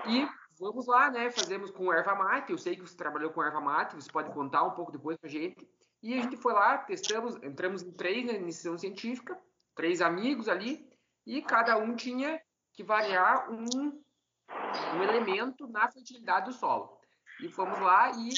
E 0.06 0.28
vamos 0.58 0.86
lá, 0.86 1.10
né? 1.10 1.30
Fazemos 1.30 1.70
com 1.70 1.92
erva 1.92 2.14
mate. 2.14 2.52
Eu 2.52 2.58
sei 2.58 2.76
que 2.76 2.82
você 2.82 2.96
trabalhou 2.96 3.30
com 3.30 3.42
erva 3.42 3.60
mate, 3.60 3.94
você 3.94 4.10
pode 4.10 4.32
contar 4.32 4.64
um 4.64 4.72
pouco 4.72 4.92
depois 4.92 5.16
pra 5.16 5.30
gente. 5.30 5.66
E 6.02 6.14
a 6.14 6.22
gente 6.22 6.36
foi 6.36 6.52
lá, 6.52 6.78
testamos, 6.78 7.36
entramos 7.42 7.82
em 7.82 7.92
três 7.92 8.26
na 8.26 8.32
iniciação 8.32 8.76
científica, 8.78 9.38
três 9.74 10.00
amigos 10.00 10.48
ali, 10.48 10.88
e 11.26 11.42
cada 11.42 11.76
um 11.76 11.94
tinha 11.94 12.40
que 12.72 12.82
variar 12.82 13.50
um 13.50 14.02
um 14.96 15.02
elemento 15.02 15.66
na 15.68 15.90
fertilidade 15.90 16.46
do 16.46 16.52
solo. 16.52 16.98
E 17.40 17.48
fomos 17.48 17.78
lá 17.80 18.10
e 18.12 18.30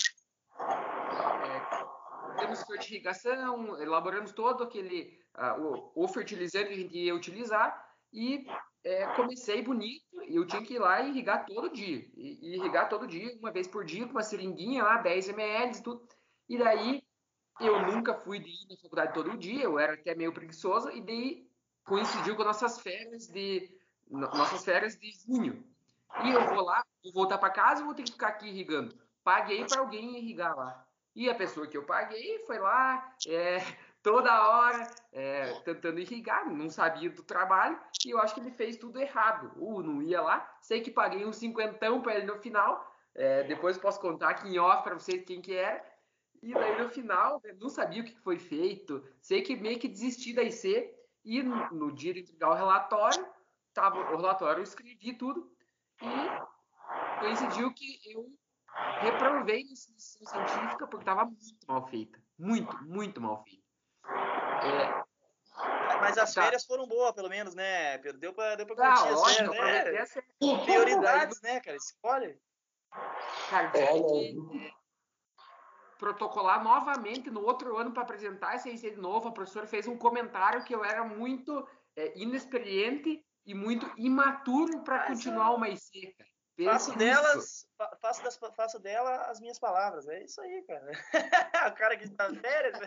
é, 1.48 2.36
temos 2.38 2.62
fertilização, 2.62 3.80
elaboramos 3.80 4.32
todo 4.32 4.64
aquele 4.64 5.18
uh, 5.36 5.92
o, 5.94 6.04
o, 6.04 6.08
fertilizante 6.08 6.68
que 6.68 6.74
a 6.74 6.76
gente 6.76 6.98
ia 6.98 7.14
utilizar 7.14 7.88
e 8.12 8.46
é, 8.84 9.06
comecei 9.14 9.62
bonito 9.62 10.12
eu 10.28 10.46
tinha 10.46 10.62
que 10.62 10.74
ir 10.74 10.78
lá 10.78 11.00
e 11.02 11.10
irrigar 11.10 11.44
todo 11.46 11.72
dia. 11.72 12.06
E, 12.16 12.38
e, 12.40 12.56
irrigar 12.56 12.88
todo 12.88 13.06
dia, 13.06 13.36
uma 13.38 13.50
vez 13.50 13.66
por 13.66 13.84
dia, 13.84 14.06
com 14.06 14.12
uma 14.12 14.22
seringuinha 14.22 14.82
lá, 14.82 14.98
10 14.98 15.28
ml 15.30 15.76
e 15.76 15.82
tudo. 15.82 16.08
E 16.48 16.58
daí 16.58 17.02
eu 17.60 17.80
nunca 17.86 18.14
fui 18.14 18.38
de 18.38 18.48
ir 18.48 18.66
na 18.68 18.76
faculdade 18.76 19.14
todo 19.14 19.36
dia, 19.36 19.64
eu 19.64 19.78
era 19.78 19.94
até 19.94 20.14
meio 20.14 20.32
preguiçoso, 20.32 20.90
e 20.90 21.00
daí 21.00 21.46
coincidiu 21.84 22.36
com 22.36 22.44
nossas 22.44 22.80
férias 22.80 23.26
de 23.28 23.70
nossas 24.08 24.64
férias 24.64 24.96
de 24.96 25.10
junho. 25.10 25.64
E 26.24 26.30
eu 26.30 26.46
vou 26.46 26.64
lá, 26.64 26.84
vou 27.02 27.12
voltar 27.12 27.38
para 27.38 27.50
casa 27.50 27.80
e 27.80 27.84
vou 27.84 27.94
ter 27.94 28.02
que 28.02 28.12
ficar 28.12 28.28
aqui 28.28 28.48
irrigando. 28.48 28.94
Paguei 29.24 29.64
para 29.64 29.80
alguém 29.80 30.18
irrigar 30.18 30.56
lá. 30.56 30.86
E 31.14 31.28
a 31.28 31.34
pessoa 31.34 31.66
que 31.66 31.76
eu 31.76 31.84
paguei 31.84 32.38
foi 32.46 32.58
lá, 32.58 33.14
é, 33.26 33.58
toda 34.02 34.48
hora, 34.48 34.90
é, 35.12 35.52
tentando 35.60 36.00
irrigar, 36.00 36.50
não 36.50 36.70
sabia 36.70 37.10
do 37.10 37.22
trabalho, 37.22 37.78
e 38.04 38.10
eu 38.10 38.18
acho 38.18 38.34
que 38.34 38.40
ele 38.40 38.50
fez 38.50 38.76
tudo 38.76 38.98
errado. 38.98 39.52
Uh, 39.56 39.82
não 39.82 40.02
ia 40.02 40.20
lá, 40.22 40.56
sei 40.60 40.80
que 40.80 40.90
paguei 40.90 41.24
uns 41.24 41.36
cinquentão 41.36 42.00
para 42.00 42.16
ele 42.16 42.26
no 42.26 42.38
final, 42.38 42.90
é, 43.14 43.42
depois 43.44 43.76
posso 43.76 44.00
contar 44.00 44.30
aqui 44.30 44.48
em 44.48 44.58
off 44.58 44.82
para 44.82 44.94
vocês 44.94 45.22
quem 45.24 45.40
que 45.42 45.54
era, 45.54 45.84
e 46.42 46.52
daí 46.54 46.82
no 46.82 46.88
final, 46.88 47.40
não 47.60 47.68
sabia 47.68 48.02
o 48.02 48.04
que 48.04 48.18
foi 48.18 48.38
feito, 48.38 49.04
sei 49.20 49.42
que 49.42 49.54
meio 49.54 49.78
que 49.78 49.88
desisti 49.88 50.32
da 50.32 50.42
IC, 50.42 50.92
e 51.24 51.42
no, 51.42 51.70
no 51.70 51.92
dia 51.92 52.14
de 52.14 52.20
entregar 52.20 52.50
o 52.50 52.54
relatório, 52.54 53.24
tava, 53.72 54.00
o 54.12 54.16
relatório 54.16 54.60
eu 54.60 54.64
escrevi 54.64 55.12
tudo, 55.12 55.51
e 56.02 57.20
coincidiu 57.20 57.72
que 57.72 58.00
eu 58.04 58.26
reprovei 59.00 59.56
a 59.56 59.60
iniciação 59.60 60.26
científica 60.26 60.86
porque 60.86 61.02
estava 61.02 61.24
muito 61.24 61.66
mal 61.66 61.86
feita. 61.88 62.22
Muito, 62.38 62.84
muito 62.84 63.20
mal 63.20 63.44
feita. 63.44 63.62
É, 64.64 65.04
mas 66.00 66.18
as 66.18 66.34
tá. 66.34 66.42
férias 66.42 66.64
foram 66.64 66.86
boas, 66.86 67.12
pelo 67.12 67.28
menos, 67.28 67.54
né? 67.54 67.98
Deu 67.98 68.32
pra, 68.32 68.56
deu 68.56 68.66
pra 68.66 68.76
tá, 68.76 68.94
curtir 68.96 69.12
as 69.12 69.36
férias, 69.36 70.14
né? 70.14 70.22
Prioridades, 70.64 71.40
né, 71.42 71.60
cara? 71.60 71.76
Escolhe. 71.76 72.38
Cara, 73.48 73.70
é, 73.78 73.86
que 73.86 74.72
protocolar 75.98 76.64
novamente 76.64 77.30
no 77.30 77.44
outro 77.44 77.76
ano 77.76 77.92
para 77.92 78.02
apresentar 78.02 78.56
esse 78.56 78.68
IC 78.68 78.90
de 78.90 79.00
novo. 79.00 79.28
A 79.28 79.32
professora 79.32 79.68
fez 79.68 79.86
um 79.86 79.96
comentário 79.96 80.64
que 80.64 80.74
eu 80.74 80.84
era 80.84 81.04
muito 81.04 81.64
é, 81.94 82.18
inexperiente 82.18 83.24
e 83.46 83.54
muito 83.54 83.90
imaturo 83.96 84.82
para 84.82 85.06
continuar 85.06 85.54
uma 85.54 85.68
IC, 85.68 86.14
cara. 86.16 86.32
Faço 86.64 86.96
delas, 86.96 87.66
faço, 88.00 88.22
das, 88.22 88.38
faço 88.54 88.78
dela 88.78 89.22
as 89.22 89.40
minhas 89.40 89.58
palavras. 89.58 90.06
É 90.06 90.22
isso 90.22 90.40
aí, 90.40 90.62
cara. 90.66 90.92
o 91.72 91.74
cara 91.74 91.96
que 91.96 92.04
está 92.04 92.32
férias. 92.34 92.78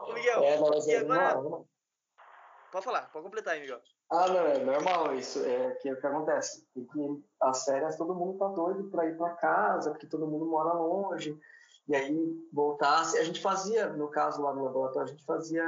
Ô, 0.00 0.12
Miguel, 0.12 0.42
é, 0.44 0.58
e 0.86 0.96
agora... 0.96 1.34
Não, 1.34 1.50
não. 1.50 1.68
Pode 2.70 2.84
falar, 2.84 3.10
pode 3.12 3.24
completar 3.24 3.54
aí, 3.54 3.60
Miguel. 3.60 3.80
Ah, 4.10 4.28
não, 4.28 4.46
é 4.46 4.58
normal 4.58 5.14
isso. 5.14 5.44
É 5.44 5.74
que 5.76 5.88
é 5.88 5.92
o 5.92 6.00
que 6.00 6.06
acontece. 6.06 6.66
Porque 6.74 7.22
as 7.40 7.64
férias 7.64 7.96
todo 7.96 8.14
mundo 8.14 8.38
tá 8.38 8.48
doido 8.48 8.90
para 8.90 9.06
ir 9.06 9.16
para 9.16 9.36
casa, 9.36 9.90
porque 9.90 10.06
todo 10.06 10.26
mundo 10.26 10.46
mora 10.46 10.72
longe. 10.74 11.38
E 11.86 11.94
aí 11.94 12.48
voltasse, 12.52 13.18
a 13.18 13.24
gente 13.24 13.40
fazia, 13.40 13.88
no 13.88 14.08
caso 14.08 14.42
lá 14.42 14.54
no 14.54 14.64
laboratório, 14.64 15.08
a 15.08 15.10
gente 15.10 15.24
fazia 15.24 15.62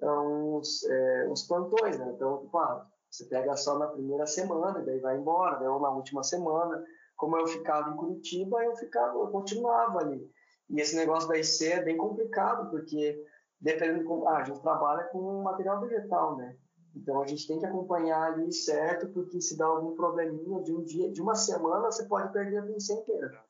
é, 0.00 0.10
uns, 0.10 0.84
é, 0.84 1.28
uns 1.28 1.44
plantões, 1.44 1.98
né? 1.98 2.10
Então, 2.14 2.38
tipo, 2.38 2.58
ah, 2.58 2.86
você 3.14 3.24
pega 3.26 3.56
só 3.56 3.78
na 3.78 3.86
primeira 3.86 4.26
semana, 4.26 4.82
daí 4.82 4.98
vai 4.98 5.16
embora, 5.16 5.56
daí 5.56 5.68
ou 5.68 5.80
na 5.80 5.90
última 5.90 6.24
semana. 6.24 6.84
Como 7.16 7.36
eu 7.36 7.46
ficava 7.46 7.90
em 7.90 7.96
Curitiba, 7.96 8.64
eu 8.64 8.74
ficava, 8.74 9.16
eu 9.16 9.28
continuava 9.28 10.00
ali. 10.00 10.28
E 10.68 10.80
esse 10.80 10.96
negócio 10.96 11.28
da 11.28 11.38
IC 11.38 11.72
é 11.72 11.82
bem 11.82 11.96
complicado, 11.96 12.68
porque 12.70 13.24
dependendo 13.60 14.00
de 14.00 14.04
como, 14.04 14.26
ah, 14.28 14.38
a 14.38 14.44
gente 14.44 14.60
trabalha 14.60 15.04
com 15.04 15.42
material 15.42 15.80
vegetal, 15.80 16.36
né? 16.36 16.56
Então 16.96 17.22
a 17.22 17.26
gente 17.26 17.46
tem 17.46 17.58
que 17.58 17.66
acompanhar 17.66 18.32
ali 18.32 18.52
certo, 18.52 19.08
porque 19.08 19.40
se 19.40 19.56
dá 19.56 19.66
algum 19.66 19.94
probleminha 19.94 20.60
de 20.62 20.74
um 20.74 20.82
dia, 20.82 21.10
de 21.12 21.22
uma 21.22 21.36
semana, 21.36 21.90
você 21.90 22.04
pode 22.06 22.32
perder 22.32 22.58
a 22.58 22.62
doença 22.62 22.92
inteira. 22.94 23.44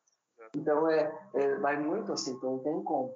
Então 0.55 0.89
é, 0.91 1.11
é 1.35 1.57
vai 1.57 1.81
muito 1.81 2.12
assim, 2.12 2.33
então 2.33 2.53
não 2.53 2.59
tem 2.59 2.85
como. 2.85 3.15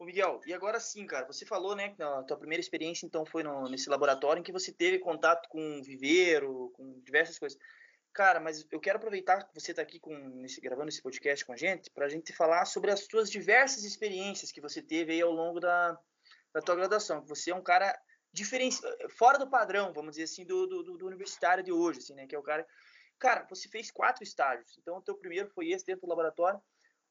Ô 0.00 0.06
Miguel, 0.06 0.40
e 0.46 0.54
agora 0.54 0.80
sim, 0.80 1.06
cara, 1.06 1.26
você 1.26 1.44
falou, 1.44 1.76
né, 1.76 1.90
que 1.90 2.02
a 2.02 2.22
tua 2.22 2.38
primeira 2.38 2.58
experiência 2.58 3.04
então 3.04 3.26
foi 3.26 3.42
no, 3.42 3.68
nesse 3.68 3.90
laboratório 3.90 4.40
em 4.40 4.42
que 4.42 4.50
você 4.50 4.72
teve 4.72 4.98
contato 4.98 5.46
com 5.50 5.82
viveiro, 5.82 6.70
com 6.74 6.98
diversas 7.00 7.38
coisas. 7.38 7.58
Cara, 8.10 8.40
mas 8.40 8.66
eu 8.72 8.80
quero 8.80 8.96
aproveitar 8.96 9.44
que 9.44 9.54
você 9.54 9.72
está 9.72 9.82
aqui 9.82 10.00
com, 10.00 10.42
gravando 10.62 10.88
esse 10.88 11.02
podcast 11.02 11.44
com 11.44 11.52
a 11.52 11.56
gente, 11.56 11.90
para 11.90 12.06
a 12.06 12.08
gente 12.08 12.32
falar 12.32 12.64
sobre 12.64 12.90
as 12.90 13.00
suas 13.00 13.30
diversas 13.30 13.84
experiências 13.84 14.50
que 14.50 14.58
você 14.58 14.80
teve 14.80 15.12
aí 15.12 15.20
ao 15.20 15.32
longo 15.32 15.60
da, 15.60 16.00
da 16.54 16.62
tua 16.62 16.76
graduação. 16.76 17.22
Você 17.26 17.50
é 17.50 17.54
um 17.54 17.62
cara 17.62 17.94
diferente, 18.32 18.78
fora 19.18 19.38
do 19.38 19.50
padrão, 19.50 19.92
vamos 19.92 20.12
dizer 20.12 20.22
assim, 20.22 20.46
do, 20.46 20.66
do, 20.66 20.96
do, 20.96 21.06
universitário 21.06 21.62
de 21.62 21.72
hoje, 21.72 21.98
assim, 21.98 22.14
né? 22.14 22.26
Que 22.26 22.34
é 22.34 22.38
o 22.38 22.42
cara. 22.42 22.66
Cara, 23.18 23.46
você 23.50 23.68
fez 23.68 23.90
quatro 23.90 24.24
estágios. 24.24 24.78
Então, 24.78 24.96
o 24.96 25.02
teu 25.02 25.14
primeiro 25.14 25.50
foi 25.50 25.68
esse 25.68 25.84
dentro 25.84 26.06
do 26.06 26.08
laboratório. 26.08 26.58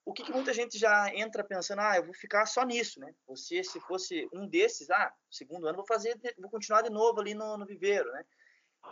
O 0.05 0.13
que, 0.13 0.23
que 0.23 0.31
muita 0.31 0.53
gente 0.53 0.77
já 0.77 1.13
entra 1.13 1.43
pensando, 1.43 1.81
ah, 1.81 1.97
eu 1.97 2.05
vou 2.05 2.13
ficar 2.13 2.45
só 2.45 2.63
nisso, 2.63 2.99
né? 2.99 3.13
Você, 3.27 3.63
se 3.63 3.79
fosse 3.81 4.27
um 4.33 4.47
desses, 4.47 4.89
ah, 4.89 5.13
segundo 5.29 5.67
ano 5.67 5.77
vou 5.77 5.85
fazer, 5.85 6.19
vou 6.39 6.49
continuar 6.49 6.81
de 6.81 6.89
novo 6.89 7.19
ali 7.19 7.33
no, 7.33 7.57
no 7.57 7.65
viveiro, 7.65 8.11
né? 8.11 8.25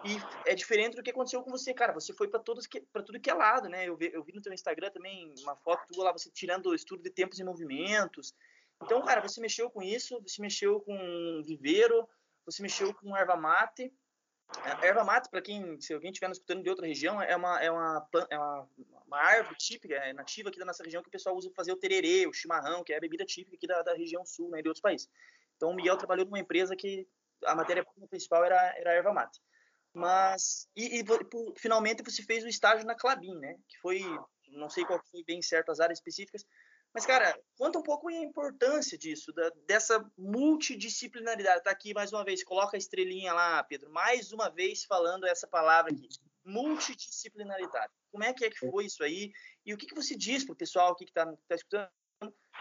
E 0.03 0.49
é 0.49 0.53
diferente 0.53 0.95
do 0.95 1.01
que 1.01 1.09
aconteceu 1.09 1.41
com 1.41 1.49
você, 1.49 1.73
cara. 1.73 1.93
Você 1.93 2.13
foi 2.13 2.27
para 2.27 2.39
todos 2.39 2.67
para 2.91 3.01
tudo 3.01 3.19
que 3.19 3.29
é 3.29 3.33
lado, 3.33 3.67
né? 3.67 3.87
Eu 3.87 3.97
vi, 3.97 4.11
eu 4.13 4.23
vi 4.23 4.33
no 4.33 4.41
teu 4.41 4.53
Instagram 4.53 4.91
também 4.91 5.33
uma 5.41 5.55
foto 5.55 5.87
tua 5.91 6.05
lá, 6.05 6.11
você 6.11 6.29
tirando 6.29 6.67
o 6.67 6.75
estudo 6.75 7.01
de 7.01 7.09
tempos 7.09 7.39
e 7.39 7.43
movimentos. 7.43 8.33
Então, 8.83 9.01
cara, 9.03 9.21
você 9.21 9.41
mexeu 9.41 9.71
com 9.71 9.81
isso, 9.81 10.21
você 10.21 10.41
mexeu 10.41 10.81
com 10.81 11.41
viveiro, 11.43 12.07
você 12.45 12.61
mexeu 12.61 12.93
com 12.93 13.17
erva 13.17 13.35
mate. 13.35 13.91
A 14.49 14.85
erva 14.85 15.03
mate, 15.03 15.29
para 15.29 15.41
quem, 15.41 15.79
se 15.81 15.93
alguém 15.93 16.11
estiver 16.11 16.31
escutando 16.31 16.63
de 16.63 16.69
outra 16.69 16.87
região, 16.87 17.21
é 17.21 17.35
uma, 17.35 17.61
é 17.61 17.69
uma, 17.69 18.09
é 18.29 18.37
uma, 18.37 18.69
uma 19.05 19.17
árvore 19.17 19.55
típica, 19.57 19.95
é 19.95 20.13
nativa 20.13 20.49
aqui 20.49 20.57
da 20.57 20.65
nossa 20.65 20.83
região, 20.83 21.01
que 21.01 21.09
o 21.09 21.11
pessoal 21.11 21.35
usa 21.35 21.49
para 21.49 21.55
fazer 21.55 21.73
o 21.73 21.77
tererê, 21.77 22.25
o 22.25 22.33
chimarrão, 22.33 22.83
que 22.83 22.93
é 22.93 22.97
a 22.97 23.01
bebida 23.01 23.25
típica 23.25 23.57
aqui 23.57 23.67
da, 23.67 23.81
da 23.81 23.93
região 23.93 24.25
sul, 24.25 24.49
né, 24.49 24.61
de 24.61 24.67
outros 24.69 24.81
países. 24.81 25.09
Então, 25.57 25.69
o 25.69 25.75
Miguel 25.75 25.97
trabalhou 25.97 26.25
numa 26.25 26.39
empresa 26.39 26.75
que 26.75 27.07
a 27.45 27.55
matéria 27.55 27.85
principal 28.09 28.43
era, 28.45 28.73
era 28.77 28.91
a 28.91 28.93
erva 28.93 29.13
mate. 29.13 29.39
Mas, 29.93 30.69
e, 30.75 31.01
e, 31.01 31.05
finalmente 31.57 32.03
você 32.03 32.21
fez 32.23 32.43
o 32.43 32.47
estágio 32.47 32.85
na 32.85 32.95
Clabin, 32.95 33.35
né? 33.39 33.57
Que 33.67 33.77
foi, 33.79 34.01
não 34.49 34.69
sei 34.69 34.85
qual 34.85 35.01
foi 35.11 35.23
bem 35.23 35.41
certo 35.41 35.71
as 35.71 35.79
áreas 35.79 35.97
específicas, 35.97 36.45
mas, 36.97 37.05
cara, 37.05 37.39
conta 37.55 37.77
um 37.77 37.83
pouco 37.83 38.07
a 38.07 38.11
importância 38.11 38.97
disso, 38.97 39.31
da, 39.31 39.51
dessa 39.67 40.03
multidisciplinaridade. 40.17 41.63
Tá 41.63 41.69
aqui 41.69 41.93
mais 41.93 42.11
uma 42.11 42.25
vez, 42.25 42.43
coloca 42.43 42.75
a 42.75 42.79
estrelinha 42.79 43.33
lá, 43.33 43.63
Pedro, 43.63 43.91
mais 43.91 44.33
uma 44.33 44.49
vez 44.49 44.83
falando 44.83 45.27
essa 45.27 45.45
palavra 45.45 45.91
aqui, 45.91 46.09
multidisciplinaridade. 46.43 47.93
Como 48.11 48.23
é 48.23 48.33
que 48.33 48.45
é 48.45 48.49
que 48.49 48.57
foi 48.57 48.85
isso 48.85 49.03
aí? 49.03 49.31
E 49.63 49.75
o 49.75 49.77
que, 49.77 49.85
que 49.85 49.93
você 49.93 50.15
diz 50.15 50.43
para 50.43 50.53
o 50.53 50.57
pessoal 50.57 50.93
aqui 50.93 51.05
que 51.05 51.11
está 51.11 51.31
tá 51.47 51.53
escutando? 51.53 51.87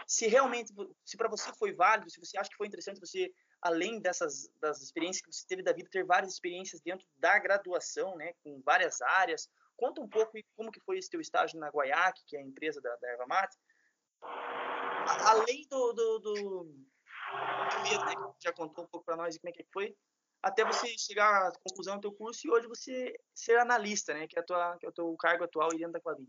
Se 0.05 0.27
realmente, 0.27 0.71
se 1.03 1.17
para 1.17 1.29
você 1.29 1.51
foi 1.53 1.73
válido, 1.73 2.11
se 2.11 2.19
você 2.19 2.37
acha 2.37 2.51
que 2.51 2.57
foi 2.57 2.67
interessante 2.67 2.99
você 2.99 3.33
além 3.59 3.99
dessas 3.99 4.51
das 4.61 4.83
experiências 4.83 5.25
que 5.25 5.33
você 5.33 5.47
teve 5.47 5.63
da 5.63 5.73
vida, 5.73 5.89
ter 5.89 6.05
várias 6.05 6.31
experiências 6.31 6.79
dentro 6.79 7.07
da 7.17 7.39
graduação, 7.39 8.15
né, 8.15 8.33
com 8.43 8.61
várias 8.63 9.01
áreas. 9.01 9.49
Conta 9.75 9.99
um 9.99 10.07
pouco 10.07 10.37
como 10.55 10.71
que 10.71 10.79
foi 10.81 10.99
esse 10.99 11.09
teu 11.09 11.19
estágio 11.19 11.59
na 11.59 11.69
Guaiac, 11.69 12.23
que 12.27 12.37
é 12.37 12.39
a 12.39 12.43
empresa 12.43 12.79
da, 12.79 12.95
da 12.97 13.09
Erva 13.09 13.25
Mate. 13.25 13.57
Além 15.25 15.67
do, 15.69 15.93
do, 15.93 16.19
do, 16.19 16.33
do 16.33 17.83
medo, 17.83 18.05
né, 18.05 18.13
que 18.37 18.43
já 18.43 18.53
contou 18.53 18.83
um 18.83 18.87
pouco 18.87 19.05
para 19.05 19.15
nós 19.15 19.37
como 19.37 19.49
é 19.49 19.53
que 19.53 19.65
foi, 19.71 19.95
até 20.41 20.63
você 20.63 20.87
chegar 20.97 21.47
à 21.47 21.51
conclusão 21.67 21.95
do 21.95 22.01
teu 22.01 22.11
curso 22.11 22.45
e 22.45 22.51
hoje 22.51 22.67
você 22.67 23.13
ser 23.33 23.57
analista, 23.59 24.13
né, 24.13 24.27
que 24.27 24.37
é, 24.37 24.41
a 24.41 24.45
tua, 24.45 24.77
que 24.77 24.85
é 24.85 24.89
o 24.89 24.93
teu 24.93 25.15
cargo 25.17 25.43
atual 25.43 25.69
dentro 25.69 25.93
da 25.93 25.99
Clabin. 25.99 26.27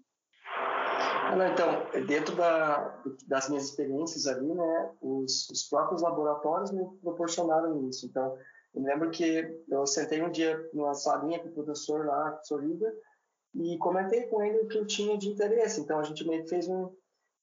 Então, 1.53 2.07
dentro 2.07 2.35
da, 2.35 3.03
das 3.27 3.49
minhas 3.49 3.65
experiências 3.67 4.27
ali, 4.27 4.47
né, 4.47 4.95
os, 5.01 5.49
os, 5.51 5.65
próprios 5.65 6.01
laboratórios 6.03 6.71
me 6.71 6.85
proporcionaram 7.03 7.89
isso. 7.89 8.07
Então, 8.07 8.39
eu 8.75 8.83
lembro 8.83 9.11
que 9.11 9.63
eu 9.69 9.87
sentei 9.87 10.23
um 10.23 10.31
dia 10.31 10.59
numa 10.73 10.95
salinha 10.95 11.39
com 11.39 11.49
o 11.49 11.53
professor 11.53 12.07
lá, 12.07 12.31
professor 12.31 12.63
Riga, 12.63 12.93
e 13.55 13.77
comentei 13.79 14.27
com 14.27 14.43
ele 14.43 14.61
o 14.61 14.69
que 14.69 14.79
eu 14.79 14.87
tinha 14.87 15.19
de 15.19 15.29
interesse. 15.29 15.81
Então, 15.81 15.99
a 15.99 16.03
gente 16.03 16.27
meio 16.27 16.43
que 16.45 16.51
fez 16.51 16.67
um... 16.67 16.95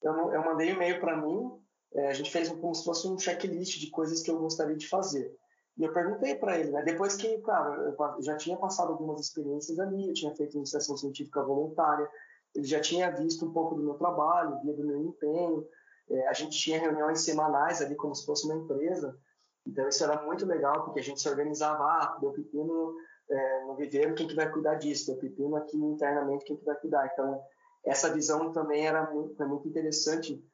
Eu, 0.02 0.32
eu 0.32 0.44
mandei 0.44 0.70
e-mail 0.70 1.00
para 1.00 1.16
mim, 1.16 1.50
é, 1.94 2.08
a 2.08 2.12
gente 2.12 2.30
fez 2.30 2.48
como 2.48 2.74
se 2.74 2.84
fosse 2.84 3.08
um 3.08 3.18
checklist 3.18 3.78
de 3.78 3.90
coisas 3.90 4.22
que 4.22 4.30
eu 4.30 4.38
gostaria 4.38 4.76
de 4.76 4.88
fazer. 4.88 5.34
E 5.78 5.84
eu 5.84 5.92
perguntei 5.92 6.34
para 6.34 6.58
ele, 6.58 6.70
né? 6.70 6.82
Depois 6.82 7.16
que, 7.16 7.38
claro, 7.42 7.82
eu 7.82 8.22
já 8.22 8.36
tinha 8.36 8.56
passado 8.56 8.92
algumas 8.92 9.20
experiências 9.20 9.78
ali, 9.78 10.08
eu 10.08 10.14
tinha 10.14 10.34
feito 10.34 10.56
iniciação 10.56 10.96
científica 10.96 11.42
voluntária, 11.42 12.08
ele 12.54 12.66
já 12.66 12.80
tinha 12.80 13.10
visto 13.10 13.44
um 13.44 13.52
pouco 13.52 13.74
do 13.74 13.82
meu 13.82 13.94
trabalho, 13.94 14.58
via 14.62 14.74
do 14.74 14.86
meu 14.86 15.02
empenho. 15.04 15.66
É, 16.08 16.28
a 16.28 16.32
gente 16.32 16.58
tinha 16.58 16.80
reuniões 16.80 17.20
semanais 17.20 17.82
ali, 17.82 17.94
como 17.94 18.14
se 18.14 18.24
fosse 18.24 18.46
uma 18.46 18.54
empresa. 18.54 19.18
Então, 19.66 19.86
isso 19.88 20.02
era 20.02 20.22
muito 20.22 20.46
legal, 20.46 20.84
porque 20.84 21.00
a 21.00 21.02
gente 21.02 21.20
se 21.20 21.28
organizava, 21.28 21.82
ah, 21.84 22.16
deu 22.20 22.32
pepino 22.32 22.94
é, 23.28 23.64
no 23.64 23.74
viveiro, 23.74 24.14
quem 24.14 24.28
que 24.28 24.34
vai 24.34 24.50
cuidar 24.50 24.76
disso? 24.76 25.06
Deu 25.08 25.16
pepino 25.16 25.56
aqui 25.56 25.76
internamente, 25.76 26.44
quem 26.44 26.56
que 26.56 26.64
vai 26.64 26.76
cuidar? 26.76 27.10
Então, 27.12 27.42
essa 27.86 28.12
visão 28.12 28.52
também 28.52 28.86
era 28.86 29.10
muito, 29.10 29.48
muito 29.48 29.68
interessante, 29.68 30.44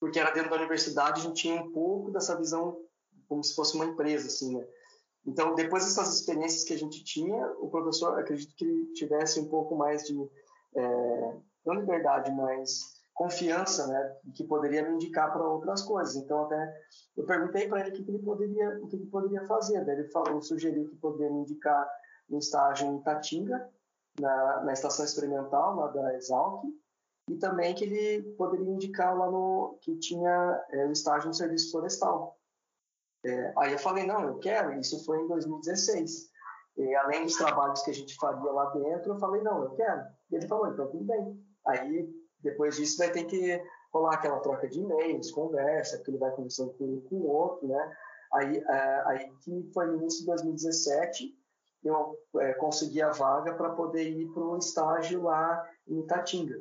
porque 0.00 0.18
era 0.18 0.32
dentro 0.32 0.50
da 0.50 0.56
universidade, 0.56 1.20
a 1.20 1.24
gente 1.24 1.42
tinha 1.42 1.62
um 1.62 1.72
pouco 1.72 2.10
dessa 2.10 2.36
visão 2.36 2.76
como 3.28 3.42
se 3.42 3.54
fosse 3.54 3.74
uma 3.76 3.86
empresa, 3.86 4.26
assim, 4.26 4.56
né? 4.56 4.66
Então, 5.24 5.54
depois 5.54 5.84
dessas 5.84 6.14
experiências 6.14 6.64
que 6.64 6.74
a 6.74 6.78
gente 6.78 7.04
tinha, 7.04 7.46
o 7.60 7.70
professor, 7.70 8.18
acredito 8.18 8.54
que 8.56 8.92
tivesse 8.94 9.38
um 9.38 9.48
pouco 9.48 9.76
mais 9.76 10.02
de 10.02 10.18
é, 10.74 11.36
não 11.64 11.74
liberdade, 11.74 12.32
mas 12.32 13.00
confiança, 13.14 13.86
né, 13.86 14.16
que 14.34 14.42
poderia 14.42 14.88
me 14.88 14.94
indicar 14.94 15.32
para 15.32 15.46
outras 15.46 15.82
coisas. 15.82 16.16
Então 16.16 16.44
até 16.44 16.74
eu 17.16 17.24
perguntei 17.24 17.68
para 17.68 17.80
ele 17.80 17.90
o 17.90 17.92
que, 17.92 18.10
ele 18.10 18.18
poderia, 18.18 18.80
o 18.82 18.88
que 18.88 18.96
ele 18.96 19.06
poderia 19.06 19.46
fazer. 19.46 19.84
Daí 19.84 20.00
ele 20.00 20.08
falou, 20.08 20.42
sugeriu 20.42 20.88
que 20.88 20.96
poderia 20.96 21.30
me 21.30 21.42
indicar 21.42 21.88
um 22.28 22.38
estágio 22.38 22.88
em 22.88 23.02
Tatinga, 23.02 23.68
na, 24.20 24.64
na 24.64 24.72
estação 24.72 25.04
experimental 25.04 25.76
lá 25.76 25.88
da 25.88 26.14
Exalc, 26.16 26.64
e 27.28 27.36
também 27.36 27.74
que 27.74 27.84
ele 27.84 28.22
poderia 28.34 28.68
indicar 28.68 29.16
lá 29.16 29.30
no 29.30 29.78
que 29.80 29.96
tinha 29.96 30.64
é, 30.70 30.86
o 30.86 30.92
estágio 30.92 31.28
no 31.28 31.34
serviço 31.34 31.70
florestal. 31.70 32.36
É, 33.24 33.52
aí 33.56 33.72
eu 33.72 33.78
falei 33.78 34.04
não, 34.04 34.22
eu 34.24 34.38
quero. 34.38 34.78
Isso 34.78 35.04
foi 35.04 35.20
em 35.20 35.28
2016. 35.28 36.32
E 36.76 36.94
além 36.96 37.24
dos 37.24 37.36
trabalhos 37.36 37.82
que 37.82 37.90
a 37.90 37.94
gente 37.94 38.16
faria 38.16 38.50
lá 38.50 38.70
dentro, 38.70 39.12
eu 39.12 39.18
falei, 39.18 39.42
não, 39.42 39.62
eu 39.62 39.70
quero. 39.74 40.02
E 40.30 40.36
ele 40.36 40.48
falou, 40.48 40.68
então 40.68 40.90
tudo 40.90 41.04
bem. 41.04 41.40
Aí, 41.66 42.08
depois 42.40 42.76
disso, 42.76 42.98
vai 42.98 43.10
ter 43.12 43.24
que 43.24 43.62
rolar 43.92 44.14
aquela 44.14 44.40
troca 44.40 44.66
de 44.66 44.80
e-mails, 44.80 45.30
conversa, 45.30 46.02
que 46.02 46.10
ele 46.10 46.18
vai 46.18 46.30
conversando 46.32 46.72
com 46.74 46.84
um 46.84 47.00
com 47.02 47.16
o 47.16 47.28
outro, 47.28 47.68
né? 47.68 47.96
Aí, 48.32 48.56
é, 48.56 49.02
aí 49.06 49.32
que 49.42 49.70
foi 49.74 49.86
no 49.86 49.98
início 49.98 50.20
de 50.20 50.26
2017, 50.26 51.38
eu 51.82 52.16
é, 52.38 52.54
consegui 52.54 53.02
a 53.02 53.10
vaga 53.10 53.54
para 53.54 53.70
poder 53.70 54.08
ir 54.08 54.28
para 54.32 54.42
um 54.42 54.58
estágio 54.58 55.22
lá 55.22 55.68
em 55.86 56.00
Itatinga. 56.00 56.60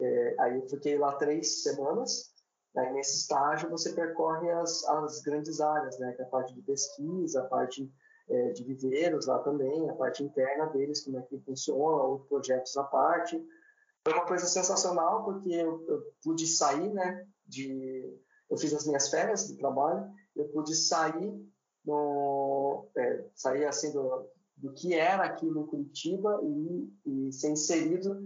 É, 0.00 0.36
aí 0.40 0.56
eu 0.56 0.68
fiquei 0.68 0.98
lá 0.98 1.14
três 1.16 1.62
semanas. 1.62 2.34
Aí 2.76 2.92
nesse 2.92 3.16
estágio 3.16 3.70
você 3.70 3.92
percorre 3.92 4.50
as, 4.50 4.86
as 4.88 5.20
grandes 5.22 5.60
áreas, 5.60 5.98
né? 5.98 6.12
Que 6.12 6.22
é 6.22 6.24
a 6.24 6.28
parte 6.28 6.54
de 6.54 6.62
pesquisa, 6.62 7.42
a 7.42 7.46
parte 7.46 7.90
é, 8.28 8.50
de 8.50 8.64
viveiros 8.64 9.26
lá 9.26 9.38
também, 9.38 9.88
a 9.88 9.94
parte 9.94 10.22
interna 10.22 10.66
deles, 10.66 11.04
como 11.04 11.18
é 11.18 11.22
que 11.22 11.38
funciona, 11.40 12.02
outros 12.02 12.28
projetos 12.28 12.76
à 12.76 12.84
parte. 12.84 13.42
Foi 14.04 14.12
uma 14.12 14.26
coisa 14.26 14.46
sensacional, 14.46 15.24
porque 15.24 15.50
eu, 15.50 15.84
eu 15.88 16.02
pude 16.22 16.46
sair, 16.46 16.92
né, 16.92 17.26
de... 17.44 18.20
Eu 18.48 18.56
fiz 18.56 18.72
as 18.72 18.86
minhas 18.86 19.08
férias 19.08 19.48
de 19.48 19.56
trabalho, 19.56 20.08
eu 20.36 20.48
pude 20.48 20.74
sair 20.76 21.34
no... 21.84 22.88
É, 22.96 23.24
sair, 23.34 23.64
assim, 23.64 23.92
do, 23.92 24.28
do 24.56 24.72
que 24.72 24.94
era 24.94 25.24
aquilo 25.24 25.60
em 25.60 25.66
Curitiba 25.66 26.40
e, 26.42 27.28
e 27.28 27.32
ser 27.32 27.50
inserido 27.50 28.18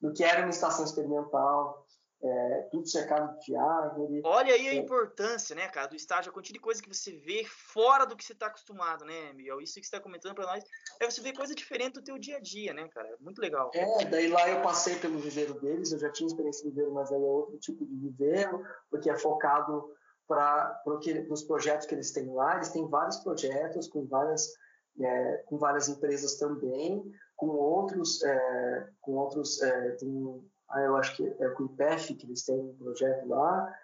no 0.00 0.12
que 0.12 0.24
era 0.24 0.40
uma 0.40 0.50
estação 0.50 0.84
experimental, 0.84 1.86
é, 2.22 2.68
tudo 2.70 2.86
cercado 2.88 3.36
de 3.40 3.56
árvore. 3.56 4.22
Olha 4.24 4.54
aí 4.54 4.68
a 4.68 4.74
é. 4.74 4.76
importância, 4.76 5.56
né, 5.56 5.68
cara, 5.68 5.88
do 5.88 5.96
estágio, 5.96 6.30
a 6.30 6.32
quantidade 6.32 6.58
de 6.58 6.60
coisa 6.60 6.80
que 6.80 6.92
você 6.92 7.12
vê 7.12 7.44
fora 7.44 8.04
do 8.04 8.16
que 8.16 8.24
você 8.24 8.32
está 8.32 8.46
acostumado, 8.46 9.04
né, 9.04 9.32
Miguel? 9.32 9.60
Isso 9.60 9.74
que 9.74 9.80
você 9.80 9.96
está 9.96 10.00
comentando 10.00 10.34
para 10.34 10.46
nós, 10.46 10.64
é 11.00 11.10
você 11.10 11.20
ver 11.20 11.32
coisa 11.32 11.54
diferente 11.54 11.94
do 11.94 12.02
teu 12.02 12.18
dia 12.18 12.36
a 12.36 12.40
dia, 12.40 12.72
né, 12.72 12.88
cara? 12.88 13.08
Muito 13.20 13.40
legal. 13.40 13.70
É, 13.74 14.04
daí 14.04 14.28
lá 14.28 14.48
eu 14.48 14.62
passei 14.62 14.96
pelo 14.96 15.18
viveiro 15.18 15.54
deles, 15.60 15.90
eu 15.90 15.98
já 15.98 16.10
tinha 16.10 16.28
experiência 16.28 16.62
de 16.62 16.70
viveiro, 16.70 16.92
mas 16.92 17.10
aí 17.10 17.20
é 17.20 17.24
outro 17.24 17.58
tipo 17.58 17.84
de 17.84 17.96
viveiro, 17.96 18.64
porque 18.88 19.10
é 19.10 19.18
focado 19.18 19.92
para 20.28 20.82
os 21.28 21.42
projetos 21.42 21.86
que 21.86 21.94
eles 21.94 22.12
têm 22.12 22.32
lá. 22.32 22.54
Eles 22.56 22.70
têm 22.70 22.88
vários 22.88 23.16
projetos 23.18 23.88
com 23.88 24.06
várias, 24.06 24.48
é, 25.00 25.36
com 25.46 25.58
várias 25.58 25.88
empresas 25.88 26.36
também, 26.36 27.02
com 27.36 27.48
outros, 27.48 28.22
é, 28.22 28.88
com 29.00 29.12
outros 29.12 29.60
é, 29.62 29.92
tem 29.92 30.42
Aí 30.72 30.86
eu 30.86 30.96
acho 30.96 31.16
que 31.16 31.26
é 31.26 31.48
com 31.50 31.64
o 31.64 31.66
IPEF, 31.66 32.14
que 32.14 32.26
eles 32.26 32.44
têm 32.44 32.58
um 32.58 32.74
projeto 32.74 33.28
lá, 33.28 33.74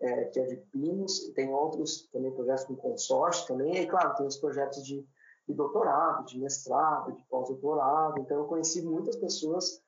é, 0.00 0.24
que 0.26 0.38
é 0.38 0.44
de 0.44 0.56
Pinos, 0.70 1.32
tem 1.34 1.52
outros 1.52 2.08
também 2.12 2.32
projetos 2.32 2.64
com 2.64 2.76
consórcio 2.76 3.48
também, 3.48 3.76
e 3.76 3.86
claro, 3.86 4.14
tem 4.14 4.26
os 4.26 4.36
projetos 4.36 4.84
de, 4.84 5.04
de 5.48 5.54
doutorado, 5.54 6.24
de 6.24 6.38
mestrado, 6.38 7.12
de 7.12 7.24
pós-doutorado, 7.24 8.20
então 8.20 8.38
eu 8.38 8.44
conheci 8.44 8.80
muitas 8.82 9.16
pessoas 9.16 9.82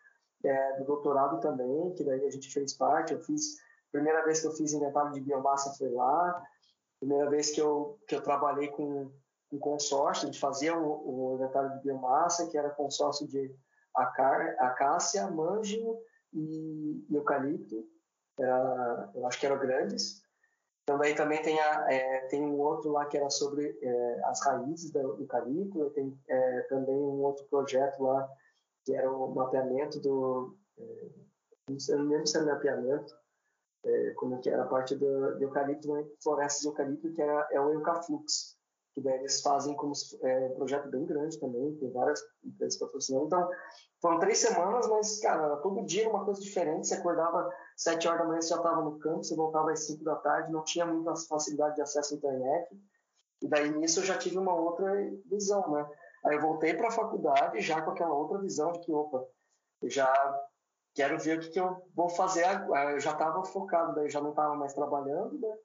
é, 0.45 0.79
do 0.79 0.85
doutorado 0.85 1.41
também, 1.41 1.95
que 1.95 2.03
daí 2.03 2.26
a 2.26 2.31
gente 2.31 2.53
fez 2.53 2.74
parte, 2.74 3.12
eu 3.12 3.22
fiz, 3.22 3.57
primeira 3.93 4.24
vez 4.24 4.41
que 4.41 4.49
eu 4.49 4.53
fiz 4.53 4.72
inventário 4.72 5.12
de 5.12 5.20
biomassa 5.20 5.72
foi 5.79 5.91
lá, 5.91 6.43
primeira 6.99 7.31
vez 7.31 7.53
que 7.53 7.61
eu, 7.61 8.01
que 8.09 8.16
eu 8.16 8.20
trabalhei 8.20 8.66
com 8.68 9.12
um 9.53 9.59
consórcio, 9.59 10.26
gente 10.26 10.38
fazia 10.38 10.76
o, 10.76 11.32
o 11.32 11.34
inventário 11.36 11.72
de 11.74 11.82
biomassa, 11.82 12.49
que 12.49 12.59
era 12.59 12.70
consórcio 12.70 13.26
de 13.26 13.55
acácia, 13.94 15.30
manjo 15.30 15.99
e, 16.32 17.07
eucalipto, 17.11 17.84
era, 18.38 19.11
eu 19.14 19.26
acho 19.26 19.40
que 19.40 19.46
eram 19.46 19.59
grandes. 19.59 20.22
Então, 20.82 20.99
daí 20.99 21.14
também 21.14 21.42
tem, 21.42 21.61
a, 21.61 21.92
é, 21.92 22.20
tem 22.28 22.42
um 22.42 22.59
outro 22.59 22.92
lá 22.92 23.05
que 23.07 23.16
era 23.16 23.28
sobre 23.28 23.78
é, 23.82 24.20
as 24.24 24.40
raízes 24.44 24.90
do 24.90 25.20
eucalipto, 25.20 25.90
tem 25.90 26.18
é, 26.28 26.61
também 26.62 26.96
um 26.96 27.22
outro 27.22 27.44
projeto 27.46 28.03
lá 28.03 28.28
que 28.84 28.94
era 28.94 29.11
o 29.11 29.34
mapeamento 29.34 30.01
do. 30.01 30.57
É, 30.78 31.09
eu 31.90 31.99
não 31.99 32.09
lembro 32.09 32.26
se 32.26 32.38
era 32.38 32.46
mapeamento, 32.46 33.14
é, 33.84 34.11
como 34.12 34.40
que 34.40 34.49
era 34.49 34.62
a 34.62 34.66
parte 34.66 34.94
do, 34.94 35.36
do 35.36 35.42
eucalipto, 35.42 35.92
né, 35.92 36.07
florestas 36.22 36.62
de 36.62 36.68
eucalipto, 36.68 37.12
que 37.12 37.20
era, 37.20 37.46
é 37.53 37.61
o 37.61 37.70
Eucaflux, 37.70 38.57
que 38.99 39.05
daí 39.05 39.18
eles 39.20 39.40
fazem 39.40 39.74
como 39.76 39.92
é, 40.22 40.46
um 40.46 40.55
projeto 40.57 40.88
bem 40.88 41.07
grande 41.07 41.38
também, 41.38 41.74
tem 41.76 41.90
várias 41.92 42.20
empresas 42.44 42.78
patrocinando. 42.78 43.26
Então, 43.26 43.49
foram 44.01 44.18
três 44.18 44.38
semanas, 44.38 44.88
mas, 44.88 45.20
cara, 45.20 45.57
todo 45.59 45.86
dia 45.86 46.09
uma 46.09 46.24
coisa 46.24 46.40
diferente. 46.40 46.88
Você 46.88 46.94
acordava 46.94 47.49
sete 47.76 48.09
horas 48.09 48.20
da 48.20 48.26
manhã, 48.26 48.40
você 48.40 48.49
já 48.49 48.57
estava 48.57 48.82
no 48.82 48.99
campo, 48.99 49.22
você 49.22 49.36
voltava 49.36 49.70
às 49.70 49.86
cinco 49.86 50.03
da 50.03 50.16
tarde, 50.16 50.53
não 50.53 50.64
tinha 50.64 50.84
muita 50.84 51.14
facilidade 51.28 51.76
de 51.76 51.82
acesso 51.82 52.14
à 52.14 52.16
internet. 52.16 52.76
E 53.40 53.49
daí 53.49 53.70
nisso 53.70 54.01
eu 54.01 54.05
já 54.05 54.18
tive 54.18 54.36
uma 54.36 54.55
outra 54.55 54.92
visão, 55.26 55.70
né? 55.70 55.88
Aí 56.24 56.34
eu 56.34 56.40
voltei 56.42 56.74
para 56.74 56.88
a 56.88 56.92
faculdade 56.92 57.61
já 57.61 57.80
com 57.80 57.92
aquela 57.92 58.14
outra 58.14 58.38
visão 58.38 58.72
de 58.72 58.80
que, 58.80 58.92
opa, 58.92 59.24
eu 59.80 59.88
já 59.88 60.12
quero 60.92 61.16
ver 61.20 61.38
o 61.38 61.40
que, 61.40 61.51
que 61.51 61.61
eu 61.61 61.80
vou 61.94 62.09
fazer. 62.09 62.44
Eu 62.92 62.99
já 62.99 63.12
estava 63.12 63.44
focado, 63.44 63.94
daí 63.94 64.11
já 64.11 64.20
não 64.20 64.30
estava 64.30 64.57
mais 64.57 64.74
trabalhando, 64.74 65.38
né? 65.38 65.57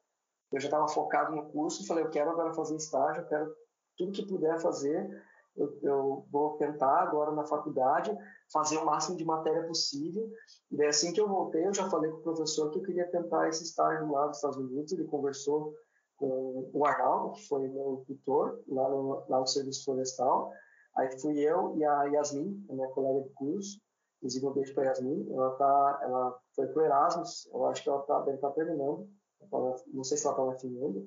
Eu 0.54 0.60
já 0.60 0.68
estava 0.68 0.88
focado 0.88 1.34
no 1.34 1.50
curso, 1.50 1.86
falei, 1.86 2.04
eu 2.04 2.10
quero 2.10 2.30
agora 2.30 2.54
fazer 2.54 2.76
estágio, 2.76 3.22
eu 3.22 3.28
quero 3.28 3.54
tudo 3.96 4.12
que 4.12 4.26
puder 4.26 4.58
fazer 4.60 5.08
eu, 5.56 5.78
eu, 5.82 6.26
vou 6.30 6.56
tentar 6.56 7.02
agora 7.02 7.30
na 7.30 7.44
faculdade 7.44 8.16
fazer 8.52 8.76
o 8.76 8.84
máximo 8.84 9.16
de 9.16 9.24
matéria 9.24 9.66
possível. 9.66 10.28
E 10.70 10.76
daí, 10.76 10.88
assim 10.88 11.12
que 11.12 11.20
eu 11.20 11.28
voltei, 11.28 11.66
eu 11.66 11.74
já 11.74 11.88
falei 11.88 12.10
com 12.10 12.18
o 12.18 12.22
professor 12.22 12.70
que 12.70 12.78
eu 12.78 12.82
queria 12.82 13.08
tentar 13.10 13.48
esse 13.48 13.62
estágio 13.62 14.10
lá 14.10 14.26
nos 14.26 14.36
Estados 14.38 14.56
Unidos. 14.56 14.92
Ele 14.92 15.04
conversou 15.04 15.72
com 16.16 16.70
o 16.72 16.84
Arnaldo, 16.84 17.34
que 17.34 17.46
foi 17.46 17.68
meu 17.68 18.04
tutor 18.06 18.60
lá 18.68 18.88
no, 18.88 19.24
lá 19.28 19.40
no 19.40 19.46
Serviço 19.46 19.84
Florestal. 19.84 20.52
Aí 20.96 21.20
fui 21.20 21.38
eu 21.38 21.76
e 21.76 21.84
a 21.84 22.04
Yasmin, 22.04 22.66
a 22.70 22.74
minha 22.74 22.88
colega 22.88 23.22
de 23.22 23.30
curso. 23.30 23.80
Inclusive, 24.18 24.46
um 24.46 24.52
beijo 24.52 24.74
para 24.74 24.86
Yasmin. 24.86 25.32
Ela, 25.32 25.50
tá, 25.52 26.00
ela 26.02 26.38
foi 26.54 26.66
para 26.68 26.82
o 26.82 26.84
Erasmus, 26.84 27.48
eu 27.52 27.66
acho 27.66 27.82
que 27.82 27.88
ela 27.88 28.02
tá, 28.02 28.20
deve 28.20 28.36
estar 28.36 28.48
tá 28.48 28.54
terminando. 28.54 29.08
Não 29.50 30.04
sei 30.04 30.16
se 30.16 30.26
ela 30.26 30.34
está 30.34 30.44
na 30.44 30.58
Finlândia. 30.58 31.06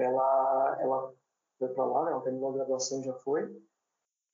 Ela, 0.00 0.78
ela 0.80 1.14
foi 1.58 1.68
para 1.68 1.84
lá, 1.84 2.04
né? 2.04 2.12
ela 2.12 2.22
terminou 2.22 2.50
a 2.50 2.54
graduação 2.54 3.02
já 3.02 3.14
foi. 3.14 3.54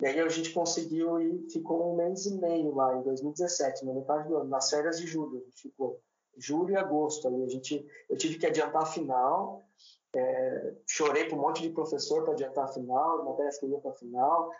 E 0.00 0.06
aí 0.06 0.20
a 0.20 0.28
gente 0.28 0.52
conseguiu 0.52 1.20
e 1.20 1.50
ficou 1.50 1.92
um 1.92 1.96
mês 1.96 2.24
e 2.26 2.38
meio 2.38 2.74
lá 2.74 2.96
em 2.96 3.02
2017, 3.02 3.84
na 3.84 3.94
metade 3.94 4.28
do 4.28 4.36
ano, 4.36 4.48
nas 4.48 4.70
férias 4.70 4.98
de 4.98 5.06
julho. 5.06 5.38
A 5.38 5.44
gente 5.44 5.62
ficou 5.62 6.00
julho 6.36 6.70
e 6.72 6.76
agosto 6.76 7.26
ali. 7.26 7.42
A 7.42 7.48
gente, 7.48 7.84
eu 8.08 8.16
tive 8.16 8.38
que 8.38 8.46
adiantar 8.46 8.82
a 8.82 8.86
final, 8.86 9.67
é, 10.14 10.74
chorei 10.86 11.26
para 11.26 11.36
um 11.36 11.40
monte 11.40 11.62
de 11.62 11.70
professor 11.70 12.24
para 12.24 12.32
adiantar 12.32 12.64
a 12.64 12.68
final, 12.68 13.24
matérias 13.24 13.58
que 13.58 13.66
ia 13.66 13.78
para 13.78 13.90
a 13.90 13.94
final. 13.94 14.50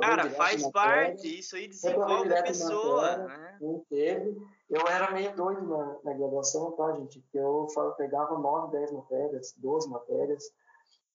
Cara, 0.00 0.30
faz 0.30 0.70
parte, 0.70 1.38
isso 1.38 1.56
aí 1.56 1.68
desenvolve 1.68 2.34
a 2.34 2.42
pessoa. 2.42 3.18
Matéria, 3.18 3.38
né? 3.38 3.58
Não 3.60 3.84
teve. 3.88 4.36
Eu 4.70 4.88
era 4.88 5.10
meio 5.12 5.34
doido 5.34 5.66
na, 5.66 5.98
na 6.04 6.14
graduação, 6.14 6.72
tá, 6.72 6.92
gente? 6.92 7.22
Eu, 7.34 7.66
eu 7.76 7.92
pegava 7.92 8.38
9, 8.38 8.72
10 8.72 8.92
matérias, 8.92 9.54
12 9.58 9.88
matérias 9.90 10.52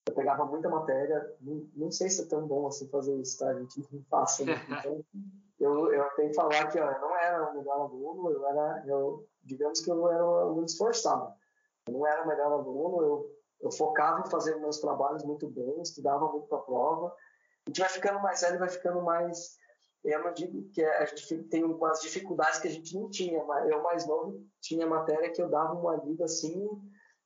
eu 0.06 0.14
pegava 0.14 0.44
muita 0.44 0.68
matéria, 0.68 1.34
não, 1.40 1.68
não, 1.76 1.90
sei 1.90 2.08
se 2.08 2.22
é 2.22 2.26
tão 2.26 2.46
bom 2.46 2.66
assim 2.66 2.88
fazer 2.88 3.14
isso, 3.16 3.38
tá? 3.38 3.50
A 3.50 3.58
gente 3.58 3.86
não 3.92 4.02
passa, 4.04 4.44
né? 4.44 4.54
Então, 4.80 5.04
eu, 5.60 5.92
eu 5.92 6.04
tenho 6.16 6.30
que 6.30 6.34
falar 6.34 6.68
que 6.68 6.80
ó, 6.80 6.90
eu 6.90 7.00
não 7.00 7.16
era 7.18 7.50
o 7.50 7.54
melhor 7.54 7.80
aluno, 7.80 8.30
eu 8.30 8.46
era, 8.46 8.82
eu, 8.86 9.28
digamos 9.44 9.80
que 9.80 9.90
eu 9.90 10.10
era 10.10 10.24
um 10.24 10.34
aluno 10.36 10.64
esforçado. 10.64 11.34
Eu 11.86 11.92
não 11.92 12.06
era 12.06 12.24
o 12.24 12.28
melhor 12.28 12.50
aluno, 12.50 13.02
eu, 13.02 13.30
eu 13.60 13.70
focava 13.70 14.20
em 14.20 14.30
fazer 14.30 14.56
meus 14.56 14.78
trabalhos 14.78 15.24
muito 15.24 15.48
bem, 15.48 15.80
estudava 15.82 16.30
muito 16.30 16.46
para 16.46 16.58
a 16.58 16.62
prova. 16.62 17.06
A 17.66 17.70
gente 17.70 17.80
vai 17.80 17.88
ficando 17.88 18.20
mais 18.20 18.40
velho, 18.40 18.58
vai 18.58 18.68
ficando 18.68 19.02
mais. 19.02 19.58
Eu 20.02 20.24
não 20.24 20.32
digo 20.32 20.70
que 20.72 20.82
a 20.82 21.04
gente 21.04 21.42
tem 21.44 21.62
umas 21.62 22.00
dificuldades 22.00 22.58
que 22.58 22.68
a 22.68 22.70
gente 22.70 22.98
não 22.98 23.10
tinha, 23.10 23.44
mas 23.44 23.68
eu 23.68 23.82
mais 23.82 24.06
novo 24.06 24.42
tinha 24.60 24.86
matéria 24.86 25.30
que 25.30 25.42
eu 25.42 25.48
dava 25.48 25.74
uma 25.74 25.96
lida 25.96 26.24
assim 26.24 26.66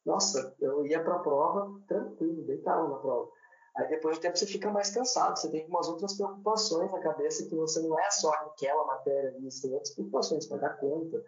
nossa, 0.05 0.55
eu 0.61 0.85
ia 0.87 1.03
para 1.03 1.16
a 1.16 1.20
prova 1.20 1.80
tranquilo, 1.89 2.45
deitava 2.45 2.87
na 2.89 2.97
prova. 2.97 3.30
Aí 3.76 3.89
depois 3.89 4.16
de 4.16 4.22
tempo 4.22 4.37
você 4.39 4.47
fica 4.47 4.70
mais 4.70 4.91
cansado, 4.91 5.37
você 5.37 5.51
tem 5.51 5.66
umas 5.66 5.89
outras 5.89 6.14
preocupações 6.14 6.93
na 6.93 7.01
cabeça 7.01 7.49
que 7.49 7.57
você 7.57 7.80
não 7.80 7.99
é 7.99 8.11
só 8.11 8.30
aquela 8.30 8.85
matéria 8.85 9.30
ali, 9.30 9.51
você 9.51 9.62
tem 9.62 9.72
outras 9.72 9.95
preocupações 9.95 10.47
para 10.47 10.59
dar 10.59 10.76
conta, 10.76 11.24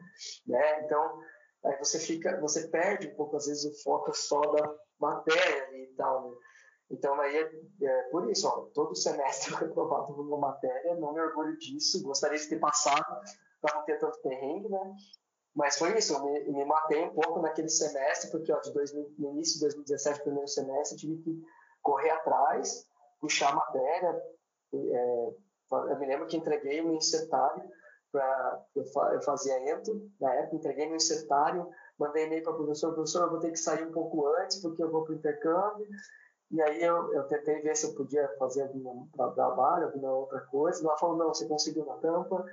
né? 0.47 0.85
Então, 0.85 1.19
aí 1.67 1.79
você 1.79 1.99
fica, 1.99 2.41
você 2.41 2.69
perde 2.69 3.09
um 3.09 3.15
pouco 3.15 3.37
às 3.37 3.47
vezes 3.47 3.65
o 3.65 3.83
foco 3.83 4.13
só 4.15 4.41
da 4.41 4.75
matéria 4.99 5.77
e 5.77 5.87
tal, 5.97 6.31
né? 6.31 6.37
Então 6.91 7.21
aí 7.21 7.37
é, 7.37 7.51
é, 7.83 8.03
por 8.11 8.31
isso, 8.31 8.47
ó, 8.47 8.69
todo 8.73 8.95
semestre 8.95 9.53
eu 9.55 9.59
reprovado 9.59 10.13
numa 10.17 10.39
matéria, 10.39 10.95
não 10.95 11.13
me 11.13 11.21
orgulho 11.21 11.57
disso, 11.59 12.03
gostaria 12.03 12.39
de 12.39 12.49
ter 12.49 12.61
passado 12.61 13.05
para 13.61 13.75
não 13.75 13.85
ter 13.85 13.99
tanto 13.99 14.21
perrengue, 14.23 14.69
né? 14.69 14.95
Mas 15.55 15.79
foi 15.79 15.97
isso, 15.97 16.13
eu 16.13 16.23
me, 16.23 16.53
me, 16.53 16.65
matei 16.67 17.03
um 17.03 17.15
pouco 17.15 17.41
naquele 17.41 17.71
semestre, 17.71 18.31
porque 18.31 18.53
ó, 18.53 18.61
de 18.61 18.73
2000, 18.73 19.15
no 19.19 19.31
início 19.31 19.55
de 19.55 19.61
2017, 19.61 20.23
primeiro 20.23 20.49
semestre, 20.49 20.99
tive 20.99 21.17
que 21.23 21.43
correr 21.83 22.11
atrás, 22.11 22.87
puxar 23.19 23.53
a 23.53 23.57
matéria. 23.57 24.23
É, 24.75 25.29
eu 25.73 25.99
me 25.99 26.07
lembro 26.07 26.27
que 26.27 26.37
entreguei 26.37 26.83
um 26.83 26.95
insetário, 26.95 27.65
pra, 28.17 28.65
eu, 28.75 29.23
fazia 29.23 29.71
ento, 29.71 30.11
na 30.19 30.33
época, 30.33 30.57
entreguei 30.57 30.87
meu 30.87 30.97
insetário, 30.97 31.69
mandei 31.99 32.25
e-mail 32.25 32.43
para 32.43 32.53
o 32.53 32.57
professor, 32.57 32.95
professor, 32.95 33.25
eu 33.25 33.31
vou 33.31 33.41
ter 33.41 33.51
que 33.51 33.59
sair 33.59 33.87
um 33.87 33.93
pouco 33.93 34.27
antes, 34.39 34.63
porque 34.63 34.83
eu 34.83 34.91
vou 34.91 35.05
para 35.05 35.13
o 35.13 35.17
intercâmbio, 35.17 35.87
e 36.51 36.63
aí 36.63 36.83
eu, 36.83 37.13
eu 37.13 37.25
tentei 37.25 37.61
ver 37.61 37.77
se 37.77 37.87
eu 37.87 37.95
podia 37.95 38.27
fazer 38.39 38.63
algum 38.63 39.07
trabalho, 39.35 39.87
alguma 39.87 40.13
outra 40.13 40.41
coisa. 40.43 40.81
Ela 40.83 40.97
falou, 40.97 41.17
não, 41.17 41.35
você 41.35 41.47
conseguiu 41.47 41.85
na 41.85 41.97
tampa, 41.97 42.45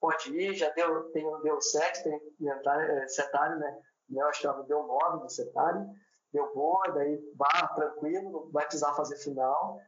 pode 0.00 0.34
ir, 0.34 0.54
já 0.54 0.70
deu, 0.70 1.10
tem, 1.10 1.24
deu 1.42 1.60
sete, 1.60 2.04
tem 2.04 2.14
é, 2.48 3.08
setário, 3.08 3.58
né? 3.58 3.78
Eu 4.08 4.26
acho 4.28 4.40
que 4.40 4.46
ela 4.46 4.62
deu 4.62 4.86
nove 4.86 5.24
no 5.24 5.28
setário, 5.28 5.84
deu 6.32 6.54
boa, 6.54 6.92
daí 6.92 7.20
vá 7.36 7.68
tranquilo, 7.74 8.30
não 8.30 8.50
vai 8.52 8.64
precisar 8.64 8.94
fazer 8.94 9.16
final. 9.16 9.80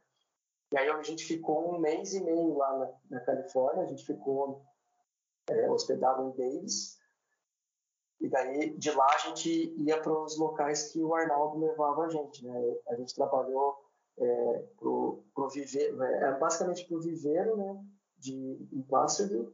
E 0.73 0.77
aí 0.77 0.89
a 0.89 1.01
gente 1.01 1.23
ficou 1.23 1.73
um 1.73 1.79
mês 1.79 2.13
e 2.13 2.21
meio 2.21 2.57
lá 2.57 2.77
na, 2.77 2.89
na 3.11 3.19
Califórnia, 3.21 3.83
a 3.83 3.87
gente 3.87 4.05
ficou 4.05 4.61
é, 5.49 5.69
hospedado 5.69 6.23
em 6.23 6.31
Davis, 6.31 6.97
e 8.23 8.29
daí, 8.29 8.69
de 8.77 8.89
lá, 8.91 9.05
a 9.13 9.17
gente 9.17 9.75
ia 9.77 10.01
para 10.01 10.13
os 10.13 10.37
locais 10.37 10.93
que 10.93 11.03
o 11.03 11.13
Arnaldo 11.13 11.59
levava 11.59 12.05
a 12.05 12.09
gente. 12.09 12.45
Né? 12.45 12.77
A 12.87 12.95
gente 12.95 13.13
trabalhou 13.13 13.75
é, 14.17 14.65
pro, 14.77 15.21
pro 15.35 15.49
viveiro, 15.49 16.01
é, 16.01 16.39
basicamente 16.39 16.87
para 16.87 16.97
o 16.97 17.01
viveiro 17.01 17.57
né, 17.57 17.85
de, 18.17 18.65
em 18.71 18.81
Placerville. 18.83 19.53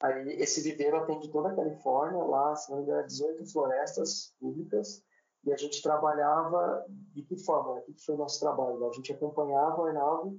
Aí, 0.00 0.28
esse 0.40 0.60
viveiro 0.60 0.96
atende 0.96 1.28
toda 1.28 1.48
a 1.48 1.56
Califórnia, 1.56 2.22
lá, 2.22 2.54
engano, 2.70 3.04
18 3.04 3.44
florestas 3.50 4.32
públicas. 4.38 5.02
E 5.44 5.52
a 5.52 5.56
gente 5.56 5.82
trabalhava 5.82 6.84
de 6.88 7.22
que 7.22 7.36
forma? 7.36 7.80
O 7.80 7.82
que 7.82 8.04
foi 8.04 8.14
o 8.14 8.18
nosso 8.18 8.38
trabalho? 8.38 8.88
A 8.88 8.92
gente 8.92 9.12
acompanhava 9.12 9.80
o 9.80 9.86
Arnaldo 9.86 10.38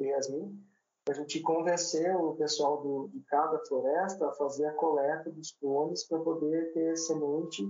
e 0.00 0.06
Yasmin 0.06 0.60
a 1.08 1.12
gente 1.12 1.40
convenceu 1.40 2.18
o 2.18 2.36
pessoal 2.36 2.82
do, 2.82 3.08
de 3.08 3.20
cada 3.28 3.58
floresta 3.66 4.28
a 4.28 4.32
fazer 4.32 4.66
a 4.66 4.74
coleta 4.74 5.30
dos 5.30 5.52
cones 5.52 6.04
para 6.04 6.18
poder 6.18 6.72
ter 6.72 6.96
semente, 6.96 7.64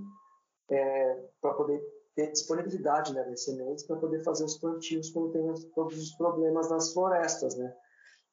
é, 0.70 1.22
para 1.40 1.52
poder 1.54 1.82
ter 2.14 2.32
disponibilidade 2.32 3.12
né, 3.12 3.22
das 3.24 3.44
sementes 3.44 3.84
para 3.84 3.96
poder 3.96 4.24
fazer 4.24 4.44
os 4.44 4.56
plantios 4.56 5.10
quando 5.10 5.32
tem 5.32 5.70
todos 5.74 5.98
os 5.98 6.14
problemas 6.16 6.70
nas 6.70 6.94
florestas, 6.94 7.54
né? 7.56 7.76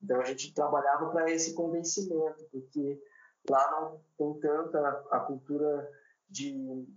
Então 0.01 0.21
a 0.21 0.23
gente 0.23 0.53
trabalhava 0.53 1.09
para 1.09 1.29
esse 1.29 1.53
convencimento, 1.53 2.45
porque 2.49 3.01
lá 3.49 3.71
não 3.71 4.01
tem 4.17 4.39
tanta 4.39 4.79
a 5.11 5.19
cultura 5.19 5.89
de, 6.29 6.87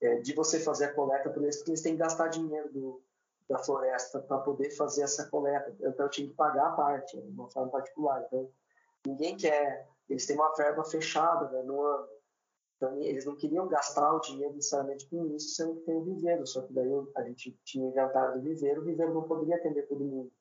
é, 0.00 0.20
de 0.20 0.32
você 0.34 0.60
fazer 0.60 0.86
a 0.86 0.94
coleta 0.94 1.30
por 1.30 1.42
eles, 1.42 1.56
porque 1.56 1.72
eles 1.72 1.82
têm 1.82 1.94
que 1.94 1.98
gastar 1.98 2.28
dinheiro 2.28 2.72
do, 2.72 3.02
da 3.48 3.58
floresta 3.58 4.20
para 4.20 4.38
poder 4.38 4.70
fazer 4.70 5.02
essa 5.02 5.28
coleta. 5.28 5.74
Então 5.80 6.06
eu 6.06 6.10
tinha 6.10 6.28
que 6.28 6.34
pagar 6.34 6.68
a 6.68 6.72
parte, 6.72 7.20
de 7.20 7.30
uma 7.30 7.50
forma 7.50 7.70
particular. 7.70 8.22
Então 8.26 8.50
ninguém 9.06 9.36
quer, 9.36 9.88
eles 10.08 10.26
têm 10.26 10.36
uma 10.36 10.54
verba 10.54 10.84
fechada 10.84 11.48
né, 11.50 11.62
no 11.62 11.80
ano. 11.80 12.08
Então 12.76 13.00
eles 13.02 13.24
não 13.24 13.36
queriam 13.36 13.68
gastar 13.68 14.12
o 14.14 14.20
dinheiro 14.20 14.54
necessariamente 14.54 15.08
com 15.08 15.26
isso, 15.34 15.54
sendo 15.54 15.76
que 15.76 15.86
tem 15.86 15.96
o 15.96 16.04
viveiro. 16.04 16.46
Só 16.46 16.62
que 16.62 16.72
daí 16.72 16.90
a 17.16 17.22
gente 17.22 17.58
tinha 17.64 17.88
inventado 17.88 18.38
o 18.38 18.42
viveiro, 18.42 18.82
o 18.82 18.84
viveiro 18.84 19.14
não 19.14 19.22
poderia 19.22 19.56
atender 19.56 19.86
todo 19.86 20.04
mundo. 20.04 20.32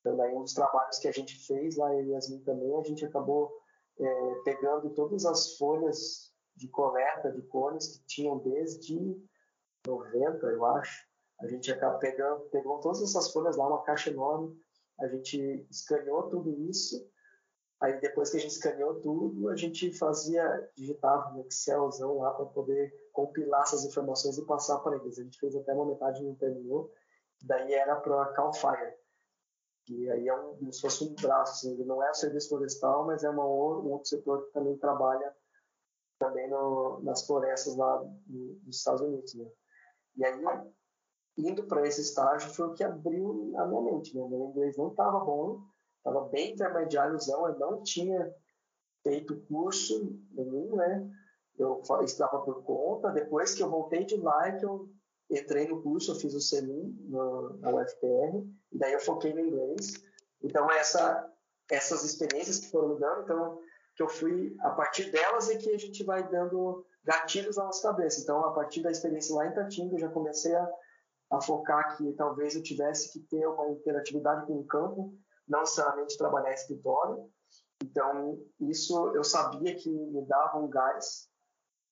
Então 0.00 0.16
daí 0.16 0.34
um 0.34 0.42
dos 0.42 0.54
trabalhos 0.54 0.98
que 0.98 1.08
a 1.08 1.12
gente 1.12 1.36
fez 1.46 1.76
lá, 1.76 1.92
eu 1.94 2.02
e 2.02 2.10
Yasmin 2.12 2.42
também, 2.42 2.74
a 2.74 2.82
gente 2.82 3.04
acabou 3.04 3.52
é, 3.98 4.34
pegando 4.44 4.90
todas 4.90 5.26
as 5.26 5.56
folhas 5.56 6.32
de 6.56 6.68
coleta 6.68 7.30
de 7.30 7.42
cones 7.42 7.98
que 7.98 8.06
tinham 8.06 8.38
desde 8.38 9.16
90, 9.86 10.46
eu 10.46 10.64
acho, 10.64 11.09
a 11.40 11.46
gente 11.46 11.72
acaba 11.72 11.98
pegando, 11.98 12.40
pegou 12.50 12.80
todas 12.80 13.02
essas 13.02 13.32
folhas 13.32 13.56
lá, 13.56 13.66
uma 13.66 13.82
caixa 13.82 14.10
enorme, 14.10 14.58
a 15.00 15.08
gente 15.08 15.66
escaneou 15.70 16.24
tudo 16.24 16.60
isso, 16.68 17.08
aí 17.80 17.98
depois 18.00 18.30
que 18.30 18.36
a 18.36 18.40
gente 18.40 18.52
escaneou 18.52 19.00
tudo, 19.00 19.48
a 19.48 19.56
gente 19.56 19.92
fazia, 19.94 20.70
digitava 20.76 21.30
no 21.30 21.46
Excelzão 21.46 22.18
lá 22.18 22.34
para 22.34 22.44
poder 22.46 22.92
compilar 23.12 23.62
essas 23.62 23.84
informações 23.84 24.36
e 24.36 24.44
passar 24.44 24.78
para 24.80 24.96
eles. 24.96 25.18
A 25.18 25.22
gente 25.22 25.38
fez 25.38 25.56
até 25.56 25.72
uma 25.72 25.86
metade 25.86 26.22
no 26.22 26.36
terminou, 26.36 26.92
daí 27.42 27.72
era 27.72 27.96
para 27.96 28.32
Cal 28.32 28.52
Fire, 28.52 28.94
que 29.86 30.10
aí 30.10 30.28
é 30.28 30.34
um, 30.34 30.56
como 30.56 30.72
se 30.72 30.80
fosse 30.82 31.04
um 31.04 31.14
braço, 31.14 31.52
assim, 31.52 31.72
ele 31.72 31.84
não 31.84 32.02
é 32.02 32.10
o 32.10 32.14
serviço 32.14 32.50
florestal, 32.50 33.06
mas 33.06 33.24
é 33.24 33.30
uma, 33.30 33.44
um 33.44 33.92
outro 33.92 34.08
setor 34.08 34.46
que 34.46 34.52
também 34.52 34.76
trabalha 34.76 35.34
também 36.18 36.50
no, 36.50 37.00
nas 37.02 37.26
florestas 37.26 37.74
lá 37.76 38.04
dos 38.26 38.76
Estados 38.76 39.00
Unidos, 39.00 39.34
né? 39.34 39.50
E 40.16 40.24
aí 40.24 40.44
indo 41.46 41.64
para 41.64 41.86
esse 41.86 42.00
estágio 42.00 42.50
foi 42.50 42.66
o 42.66 42.74
que 42.74 42.84
abriu 42.84 43.52
a 43.56 43.66
minha 43.66 43.82
mente. 43.82 44.16
Né? 44.16 44.26
Meu 44.28 44.50
inglês 44.50 44.76
não 44.76 44.88
estava 44.88 45.20
bom, 45.20 45.60
estava 45.98 46.28
bem 46.28 46.52
intermediáriozão, 46.52 47.46
eu 47.48 47.58
não 47.58 47.82
tinha 47.82 48.32
feito 49.02 49.40
curso 49.48 50.18
nenhum, 50.32 50.76
né? 50.76 51.10
Eu 51.58 51.82
estava 52.02 52.40
por 52.40 52.62
conta. 52.62 53.10
Depois 53.10 53.54
que 53.54 53.62
eu 53.62 53.68
voltei 53.68 54.04
de 54.04 54.16
lá, 54.16 54.48
é 54.48 54.52
que 54.52 54.64
eu 54.64 54.88
entrei 55.30 55.68
no 55.68 55.82
curso, 55.82 56.10
eu 56.10 56.14
fiz 56.16 56.34
o 56.34 56.40
CELIM 56.40 56.96
na 57.08 57.70
UFPR, 57.70 58.46
e 58.72 58.78
daí 58.78 58.92
eu 58.92 59.00
foquei 59.00 59.32
no 59.32 59.40
inglês. 59.40 59.94
Então, 60.42 60.70
essa, 60.70 61.30
essas 61.70 62.02
experiências 62.04 62.60
que 62.60 62.70
foram 62.70 62.98
dando, 62.98 63.22
então, 63.22 63.60
que 63.94 64.02
eu 64.02 64.08
fui, 64.08 64.56
a 64.60 64.70
partir 64.70 65.10
delas 65.10 65.50
é 65.50 65.56
que 65.56 65.70
a 65.70 65.78
gente 65.78 66.02
vai 66.02 66.26
dando 66.28 66.84
gatilhos 67.04 67.56
na 67.56 67.64
nossa 67.64 67.88
cabeça. 67.88 68.20
Então, 68.22 68.44
a 68.44 68.52
partir 68.52 68.82
da 68.82 68.90
experiência 68.90 69.34
lá 69.34 69.46
em 69.46 69.54
Tatinga, 69.54 69.94
eu 69.94 70.00
já 70.00 70.08
comecei 70.08 70.54
a 70.54 70.70
a 71.30 71.40
focar 71.40 71.96
que 71.96 72.12
talvez 72.14 72.56
eu 72.56 72.62
tivesse 72.62 73.12
que 73.12 73.20
ter 73.20 73.46
uma 73.46 73.68
interatividade 73.68 74.46
com 74.46 74.54
o 74.54 74.64
campo, 74.64 75.14
não 75.48 75.60
necessariamente 75.60 76.18
trabalhar 76.18 76.52
escritório. 76.52 77.30
Então, 77.82 78.38
isso 78.60 79.08
eu 79.14 79.24
sabia 79.24 79.74
que 79.74 79.90
me 79.90 80.24
dava 80.26 80.58
um 80.58 80.68
gás, 80.68 81.28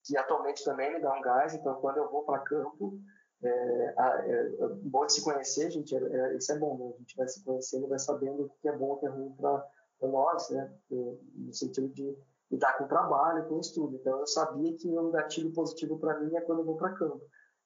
que 0.05 0.17
atualmente 0.17 0.65
também 0.65 0.93
me 0.93 1.01
dá 1.01 1.13
um 1.13 1.21
gás. 1.21 1.55
Então, 1.55 1.75
quando 1.81 1.99
eu 1.99 2.11
vou 2.11 2.25
para 2.25 2.41
campo, 2.41 2.99
é, 3.43 3.49
é, 3.49 4.41
é, 4.61 4.69
bom 4.83 5.07
de 5.07 5.13
se 5.13 5.23
conhecer, 5.23 5.71
gente. 5.71 5.95
É, 5.95 5.99
é, 5.99 6.37
isso 6.37 6.53
é 6.53 6.59
bom, 6.59 6.77
né? 6.77 6.93
A 6.95 6.99
gente 6.99 7.17
vai 7.17 7.29
se 7.29 7.45
conhecendo, 7.45 7.89
vai 7.89 7.99
sabendo 7.99 8.45
o 8.45 8.51
que 8.61 8.69
é 8.69 8.77
bom, 8.77 8.93
o 8.93 8.97
que 8.99 9.07
é 9.07 9.09
ruim 9.09 9.33
para 9.37 9.65
nós, 10.03 10.51
né? 10.51 10.75
No 10.91 11.53
sentido 11.53 11.89
de 11.89 12.17
lidar 12.51 12.77
com 12.77 12.85
o 12.85 12.89
trabalho, 12.89 13.47
com 13.47 13.57
o 13.57 13.61
estudo. 13.61 13.97
Então, 13.97 14.19
eu 14.19 14.27
sabia 14.27 14.77
que 14.77 14.89
um 14.89 15.11
gatilho 15.11 15.53
positivo 15.53 15.99
para 15.99 16.19
mim 16.21 16.35
é 16.37 16.41
quando 16.41 16.61
eu 16.61 16.65
vou 16.65 16.77
para 16.77 16.95
campo. 16.95 17.21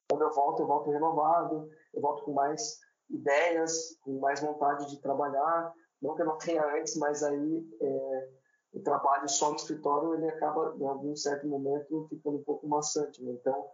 Quando 0.09 0.23
eu 0.23 0.31
volto, 0.33 0.61
eu 0.61 0.67
volto 0.67 0.91
renovado, 0.91 1.69
eu 1.93 2.01
volto 2.01 2.23
com 2.23 2.33
mais 2.33 2.79
ideias, 3.09 3.97
com 4.01 4.19
mais 4.19 4.39
vontade 4.39 4.89
de 4.89 5.01
trabalhar. 5.01 5.73
Não 6.01 6.15
que 6.15 6.21
eu 6.21 6.25
não 6.25 6.37
tenha 6.37 6.65
antes, 6.75 6.95
mas 6.97 7.23
aí 7.23 7.67
é, 7.81 8.29
o 8.73 8.81
trabalho 8.81 9.27
só 9.29 9.49
no 9.49 9.55
escritório 9.55 10.15
ele 10.15 10.27
acaba, 10.27 10.75
em 10.77 10.85
algum 10.85 11.15
certo 11.15 11.47
momento, 11.47 12.07
ficando 12.09 12.37
um 12.37 12.43
pouco 12.43 12.67
maçante. 12.67 13.23
Né? 13.23 13.31
Então, 13.31 13.69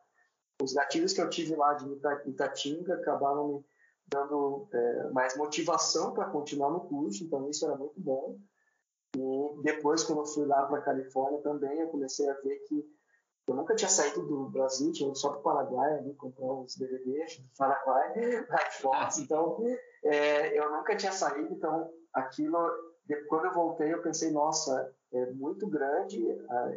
os 0.62 0.74
gatilhos 0.74 1.14
que 1.14 1.22
eu 1.22 1.30
tive 1.30 1.56
lá 1.56 1.74
de 1.74 1.86
Itatinga 2.28 2.96
acabaram 2.96 3.48
me 3.48 3.66
dando 4.08 4.68
é, 4.74 5.10
mais 5.12 5.38
motivação 5.38 6.14
para 6.14 6.30
continuar 6.30 6.72
no 6.72 6.82
curso, 6.82 7.24
então 7.24 7.50
isso 7.50 7.66
era 7.66 7.78
muito 7.78 8.00
bom. 8.00 8.38
E 9.16 9.62
depois, 9.64 10.04
quando 10.04 10.20
eu 10.20 10.26
fui 10.26 10.46
lá 10.46 10.66
para 10.66 10.80
a 10.80 10.84
Califórnia 10.84 11.42
também, 11.42 11.80
eu 11.80 11.88
comecei 11.88 12.30
a 12.30 12.34
ver 12.34 12.60
que 12.68 12.86
eu 13.50 13.56
nunca 13.56 13.76
tinha 13.76 13.90
saído 13.90 14.22
do 14.28 14.50
Brasil, 14.50 14.92
tinha 14.92 15.10
ido 15.10 15.18
só 15.18 15.30
para 15.30 15.40
o 15.40 15.44
Paraguai 15.44 15.98
ali, 15.98 16.14
comprar 16.14 16.54
uns 16.54 16.76
DVDs 16.76 17.40
do 17.40 17.50
Paraguai, 17.58 18.14
iPhones. 18.70 19.18
Então, 19.18 19.58
é, 20.04 20.60
eu 20.60 20.72
nunca 20.72 20.96
tinha 20.96 21.12
saído, 21.12 21.52
então 21.52 21.90
aquilo, 22.14 22.58
quando 23.28 23.46
eu 23.46 23.54
voltei, 23.54 23.92
eu 23.92 24.04
pensei, 24.04 24.32
nossa, 24.32 24.94
é 25.12 25.32
muito 25.32 25.68
grande, 25.68 26.24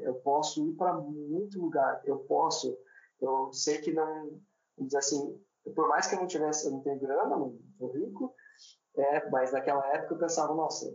eu 0.02 0.14
posso 0.16 0.66
ir 0.66 0.72
para 0.72 0.94
muito 0.94 1.60
lugar, 1.60 2.00
eu 2.06 2.20
posso, 2.20 2.74
eu 3.20 3.52
sei 3.52 3.78
que 3.78 3.92
não, 3.92 4.40
dizer 4.78 4.98
assim, 4.98 5.38
por 5.74 5.88
mais 5.88 6.06
que 6.06 6.14
eu 6.14 6.20
não 6.20 6.26
tivesse, 6.26 6.66
eu 6.66 6.72
não 6.72 6.80
tenho 6.80 6.98
grana, 6.98 7.36
não 7.36 7.54
sou 7.78 7.92
rico, 7.92 8.34
é, 8.96 9.28
mas 9.28 9.52
naquela 9.52 9.86
época 9.94 10.14
eu 10.14 10.18
pensava, 10.18 10.54
nossa, 10.54 10.90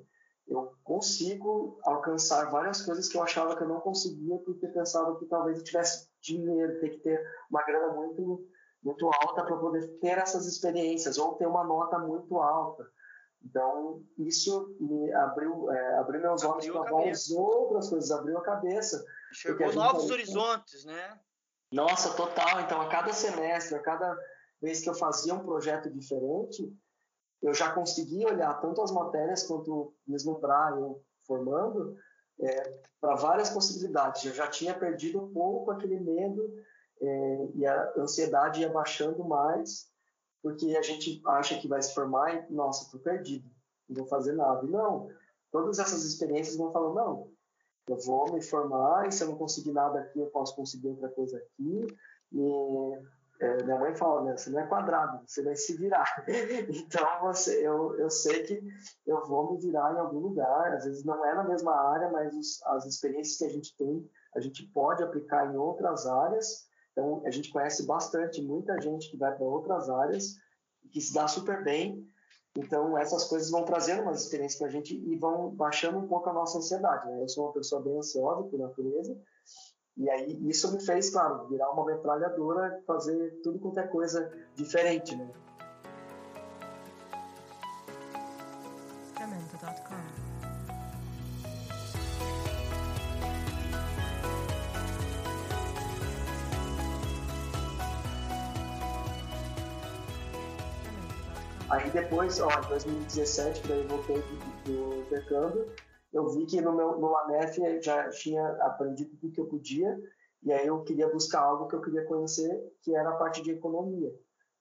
eu 0.47 0.71
consigo 0.83 1.77
alcançar 1.83 2.49
várias 2.49 2.81
coisas 2.81 3.09
que 3.09 3.17
eu 3.17 3.23
achava 3.23 3.55
que 3.55 3.63
eu 3.63 3.67
não 3.67 3.81
conseguia 3.81 4.37
porque 4.39 4.67
pensava 4.67 5.17
que 5.19 5.25
talvez 5.25 5.57
eu 5.57 5.63
tivesse 5.63 6.09
dinheiro, 6.21 6.79
ter 6.79 6.89
que 6.91 6.99
ter 6.99 7.21
uma 7.49 7.63
grana 7.63 7.93
muito 7.93 8.47
muito 8.83 9.07
alta 9.07 9.43
para 9.43 9.57
poder 9.57 9.87
ter 9.99 10.17
essas 10.17 10.45
experiências 10.45 11.17
ou 11.17 11.33
ter 11.33 11.47
uma 11.47 11.63
nota 11.63 11.99
muito 11.99 12.37
alta. 12.37 12.87
Então 13.43 14.03
isso 14.17 14.75
me 14.79 15.11
abriu 15.13 15.69
é, 15.71 15.97
abriu 15.97 16.21
meus 16.21 16.43
olhos 16.43 16.67
para 16.67 16.89
várias 16.91 17.29
outras 17.31 17.89
coisas, 17.89 18.11
abriu 18.11 18.37
a 18.37 18.43
cabeça. 18.43 19.03
Chegou 19.33 19.73
novos 19.73 20.09
horizontes, 20.09 20.85
né? 20.85 21.19
Nossa, 21.71 22.15
total. 22.15 22.61
Então 22.61 22.79
a 22.79 22.87
cada 22.87 23.11
semestre, 23.11 23.75
a 23.75 23.81
cada 23.81 24.17
vez 24.61 24.81
que 24.81 24.89
eu 24.89 24.95
fazia 24.95 25.33
um 25.33 25.43
projeto 25.43 25.89
diferente, 25.89 26.73
eu 27.41 27.53
já 27.53 27.71
consegui 27.71 28.25
olhar 28.25 28.53
tanto 28.59 28.81
as 28.81 28.91
matérias 28.91 29.43
quanto 29.43 29.93
vislumbrar 30.07 30.77
eu 30.77 31.01
formando 31.25 31.95
é, 32.39 32.81
para 32.99 33.15
várias 33.15 33.49
possibilidades. 33.49 34.23
Eu 34.25 34.33
já 34.33 34.47
tinha 34.47 34.73
perdido 34.73 35.23
um 35.23 35.31
pouco 35.31 35.71
aquele 35.71 35.99
medo 35.99 36.53
é, 37.01 37.49
e 37.55 37.65
a 37.65 37.93
ansiedade 37.97 38.61
ia 38.61 38.69
baixando 38.69 39.23
mais, 39.23 39.87
porque 40.41 40.75
a 40.75 40.81
gente 40.81 41.21
acha 41.25 41.59
que 41.59 41.67
vai 41.67 41.81
se 41.81 41.93
formar 41.93 42.49
e, 42.49 42.53
nossa, 42.53 42.85
estou 42.85 42.99
perdido, 42.99 43.49
não 43.87 43.97
vou 43.97 44.07
fazer 44.07 44.33
nada. 44.33 44.65
E 44.65 44.69
não, 44.69 45.09
todas 45.51 45.79
essas 45.79 46.03
experiências 46.03 46.57
vão 46.57 46.71
falando, 46.71 46.95
não, 46.95 47.31
eu 47.87 47.97
vou 47.99 48.33
me 48.33 48.41
formar 48.41 49.07
e 49.07 49.11
se 49.11 49.23
eu 49.23 49.29
não 49.29 49.37
conseguir 49.37 49.71
nada 49.71 49.99
aqui, 49.99 50.19
eu 50.19 50.27
posso 50.27 50.55
conseguir 50.55 50.89
outra 50.89 51.09
coisa 51.09 51.37
aqui. 51.37 51.87
E 52.31 52.91
é, 53.39 53.63
minha 53.63 53.77
mãe 53.77 53.95
fala, 53.95 54.23
né, 54.23 54.35
você 54.35 54.49
não 54.49 54.59
é 54.59 54.67
quadrado, 54.67 55.21
você 55.25 55.43
vai 55.43 55.55
se 55.55 55.77
virar. 55.77 56.25
então, 56.69 57.07
você, 57.21 57.65
eu, 57.65 57.95
eu 57.99 58.09
sei 58.09 58.43
que 58.43 58.61
eu 59.05 59.25
vou 59.27 59.51
me 59.51 59.59
virar 59.59 59.93
em 59.93 59.99
algum 59.99 60.19
lugar, 60.19 60.73
às 60.73 60.85
vezes 60.85 61.03
não 61.03 61.23
é 61.23 61.35
na 61.35 61.43
mesma 61.43 61.75
área, 61.93 62.09
mas 62.09 62.33
os, 62.33 62.63
as 62.65 62.85
experiências 62.85 63.37
que 63.37 63.45
a 63.45 63.49
gente 63.49 63.77
tem, 63.77 64.09
a 64.35 64.39
gente 64.39 64.65
pode 64.73 65.03
aplicar 65.03 65.53
em 65.53 65.57
outras 65.57 66.07
áreas. 66.07 66.67
Então, 66.91 67.21
a 67.25 67.29
gente 67.29 67.51
conhece 67.51 67.85
bastante, 67.85 68.41
muita 68.41 68.79
gente 68.81 69.11
que 69.11 69.17
vai 69.17 69.35
para 69.35 69.45
outras 69.45 69.87
áreas, 69.87 70.35
que 70.91 70.99
se 70.99 71.13
dá 71.13 71.27
super 71.27 71.63
bem. 71.63 72.03
Então, 72.57 72.97
essas 72.97 73.25
coisas 73.25 73.51
vão 73.51 73.63
trazendo 73.63 74.01
umas 74.01 74.23
experiências 74.23 74.57
para 74.57 74.67
a 74.67 74.71
gente 74.71 74.95
e 74.95 75.15
vão 75.15 75.51
baixando 75.51 75.99
um 75.99 76.07
pouco 76.07 76.27
a 76.27 76.33
nossa 76.33 76.57
ansiedade. 76.57 77.07
Né? 77.07 77.21
Eu 77.21 77.29
sou 77.29 77.45
uma 77.45 77.53
pessoa 77.53 77.83
bem 77.83 77.95
ansiosa 77.95 78.49
por 78.49 78.57
natureza, 78.57 79.15
e 79.97 80.09
aí 80.09 80.47
isso 80.47 80.71
me 80.71 80.79
fez, 80.79 81.09
claro, 81.09 81.47
virar 81.47 81.71
uma 81.71 81.85
metralhadora, 81.85 82.81
fazer 82.85 83.39
tudo 83.41 83.57
quanto 83.59 83.79
é 83.79 83.87
coisa 83.87 84.31
diferente, 84.55 85.15
né? 85.15 85.27
Aí 101.69 101.89
depois, 101.89 102.39
ó, 102.39 102.49
em 102.49 102.67
2017, 102.69 103.61
que 103.61 103.67
daí 103.67 103.81
eu 103.81 103.87
voltei 103.87 104.23
do, 104.65 104.99
intercâmbio, 105.01 105.67
eu 106.13 106.27
vi 106.29 106.45
que 106.45 106.61
no 106.61 106.73
meu 106.73 106.97
no 106.99 107.15
ANEF 107.17 107.59
já 107.81 108.09
tinha 108.09 108.45
aprendido 108.61 109.15
tudo 109.17 109.33
que 109.33 109.41
eu 109.41 109.47
podia, 109.47 109.97
e 110.43 110.51
aí 110.51 110.67
eu 110.67 110.83
queria 110.83 111.09
buscar 111.09 111.41
algo 111.41 111.67
que 111.67 111.75
eu 111.75 111.81
queria 111.81 112.05
conhecer, 112.05 112.49
que 112.81 112.95
era 112.95 113.09
a 113.09 113.17
parte 113.17 113.41
de 113.41 113.51
economia. 113.51 114.13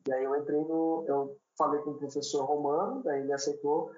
E 0.07 0.12
aí 0.12 0.24
eu 0.24 0.36
entrei 0.36 0.61
no, 0.61 1.05
eu 1.07 1.38
falei 1.57 1.80
com 1.82 1.90
o 1.90 1.99
professor 1.99 2.44
Romano, 2.44 3.03
daí 3.03 3.20
ele 3.20 3.32
aceitou 3.32 3.90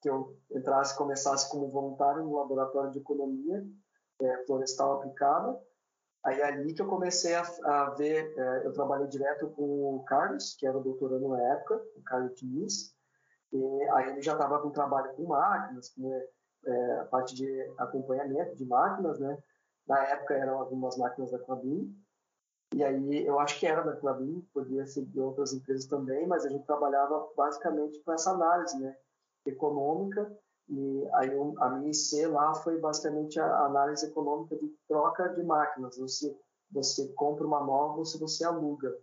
que 0.00 0.08
eu 0.08 0.36
entrasse, 0.50 0.96
começasse 0.96 1.50
como 1.50 1.68
voluntário 1.68 2.24
no 2.24 2.36
laboratório 2.36 2.90
de 2.90 2.98
economia 2.98 3.64
é, 4.22 4.44
florestal 4.46 4.94
aplicada. 4.94 5.58
Aí 6.24 6.40
é 6.40 6.44
ali 6.44 6.74
que 6.74 6.82
eu 6.82 6.86
comecei 6.86 7.34
a, 7.34 7.42
a 7.64 7.90
ver, 7.90 8.34
é, 8.36 8.66
eu 8.66 8.72
trabalhei 8.72 9.06
direto 9.08 9.48
com 9.50 9.96
o 9.96 10.04
Carlos, 10.04 10.54
que 10.58 10.66
era 10.66 10.76
o 10.76 10.82
doutorando 10.82 11.28
na 11.28 11.42
época, 11.52 11.82
o 11.96 12.02
Carlos 12.02 12.34
Diniz, 12.34 12.94
e 13.52 13.88
aí 13.92 14.10
ele 14.10 14.22
já 14.22 14.32
estava 14.32 14.60
com 14.60 14.70
trabalho 14.70 15.12
com 15.14 15.26
máquinas, 15.26 15.88
com 15.90 16.22
é, 16.64 16.92
a 17.00 17.04
parte 17.06 17.34
de 17.34 17.72
acompanhamento 17.78 18.56
de 18.56 18.64
máquinas, 18.64 19.18
né? 19.18 19.38
Na 19.86 20.02
época 20.08 20.34
eram 20.34 20.58
algumas 20.58 20.96
máquinas 20.96 21.30
da 21.30 21.38
Clabin, 21.38 21.94
e 22.74 22.84
aí 22.84 23.26
eu 23.26 23.40
acho 23.40 23.58
que 23.58 23.66
era 23.66 23.82
da 23.82 23.96
Clabin, 23.96 24.40
podia 24.54 24.86
ser 24.86 25.04
de 25.06 25.20
outras 25.20 25.52
empresas 25.52 25.86
também, 25.86 26.26
mas 26.26 26.44
a 26.44 26.48
gente 26.48 26.66
trabalhava 26.66 27.28
basicamente 27.36 28.00
com 28.00 28.12
essa 28.12 28.30
análise, 28.30 28.78
né? 28.78 28.96
Econômica 29.46 30.30
e 30.70 31.08
aí 31.14 31.30
a 31.58 31.70
minha 31.70 31.90
IC 31.90 32.26
lá 32.26 32.54
foi 32.54 32.78
basicamente 32.78 33.40
a 33.40 33.64
análise 33.64 34.06
econômica 34.06 34.56
de 34.56 34.68
troca 34.86 35.28
de 35.30 35.42
máquinas. 35.42 35.98
Você, 35.98 36.36
você 36.70 37.08
compra 37.14 37.44
uma 37.44 37.60
nova 37.60 37.98
ou 37.98 38.04
se 38.04 38.18
você 38.20 38.44
aluga. 38.44 38.96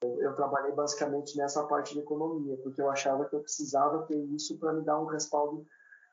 Eu, 0.00 0.22
eu, 0.22 0.36
trabalhei 0.36 0.70
basicamente 0.70 1.36
nessa 1.36 1.66
parte 1.66 1.92
de 1.92 2.00
economia, 2.00 2.56
porque 2.58 2.80
eu 2.80 2.88
achava 2.88 3.24
que 3.24 3.34
eu 3.34 3.40
precisava 3.40 4.06
ter 4.06 4.16
isso 4.26 4.56
para 4.58 4.72
me 4.72 4.84
dar 4.84 5.00
um 5.00 5.06
respaldo 5.06 5.66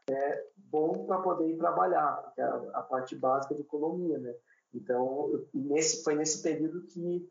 é, 0.09 0.45
bom 0.55 1.05
para 1.05 1.21
poder 1.21 1.49
ir 1.49 1.57
trabalhar, 1.57 2.31
que 2.35 2.41
é 2.41 2.43
a, 2.43 2.55
a, 2.73 2.81
parte 2.83 3.15
básica 3.15 3.55
de 3.55 3.61
economia, 3.61 4.17
né? 4.19 4.33
Então, 4.73 5.29
eu, 5.31 5.49
nesse, 5.53 6.03
foi 6.03 6.15
nesse 6.15 6.41
período 6.41 6.85
que, 6.87 7.27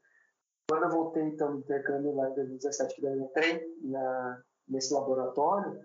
quando 0.68 0.84
eu 0.84 0.90
voltei 0.90 1.22
então, 1.22 1.52
no 1.52 1.60
intercâmbio 1.60 2.14
lá 2.14 2.30
em 2.30 2.34
2017, 2.34 2.94
que 2.94 3.04
eu 3.04 3.20
entrei 3.20 3.64
na, 3.82 4.42
nesse 4.68 4.92
laboratório, 4.92 5.80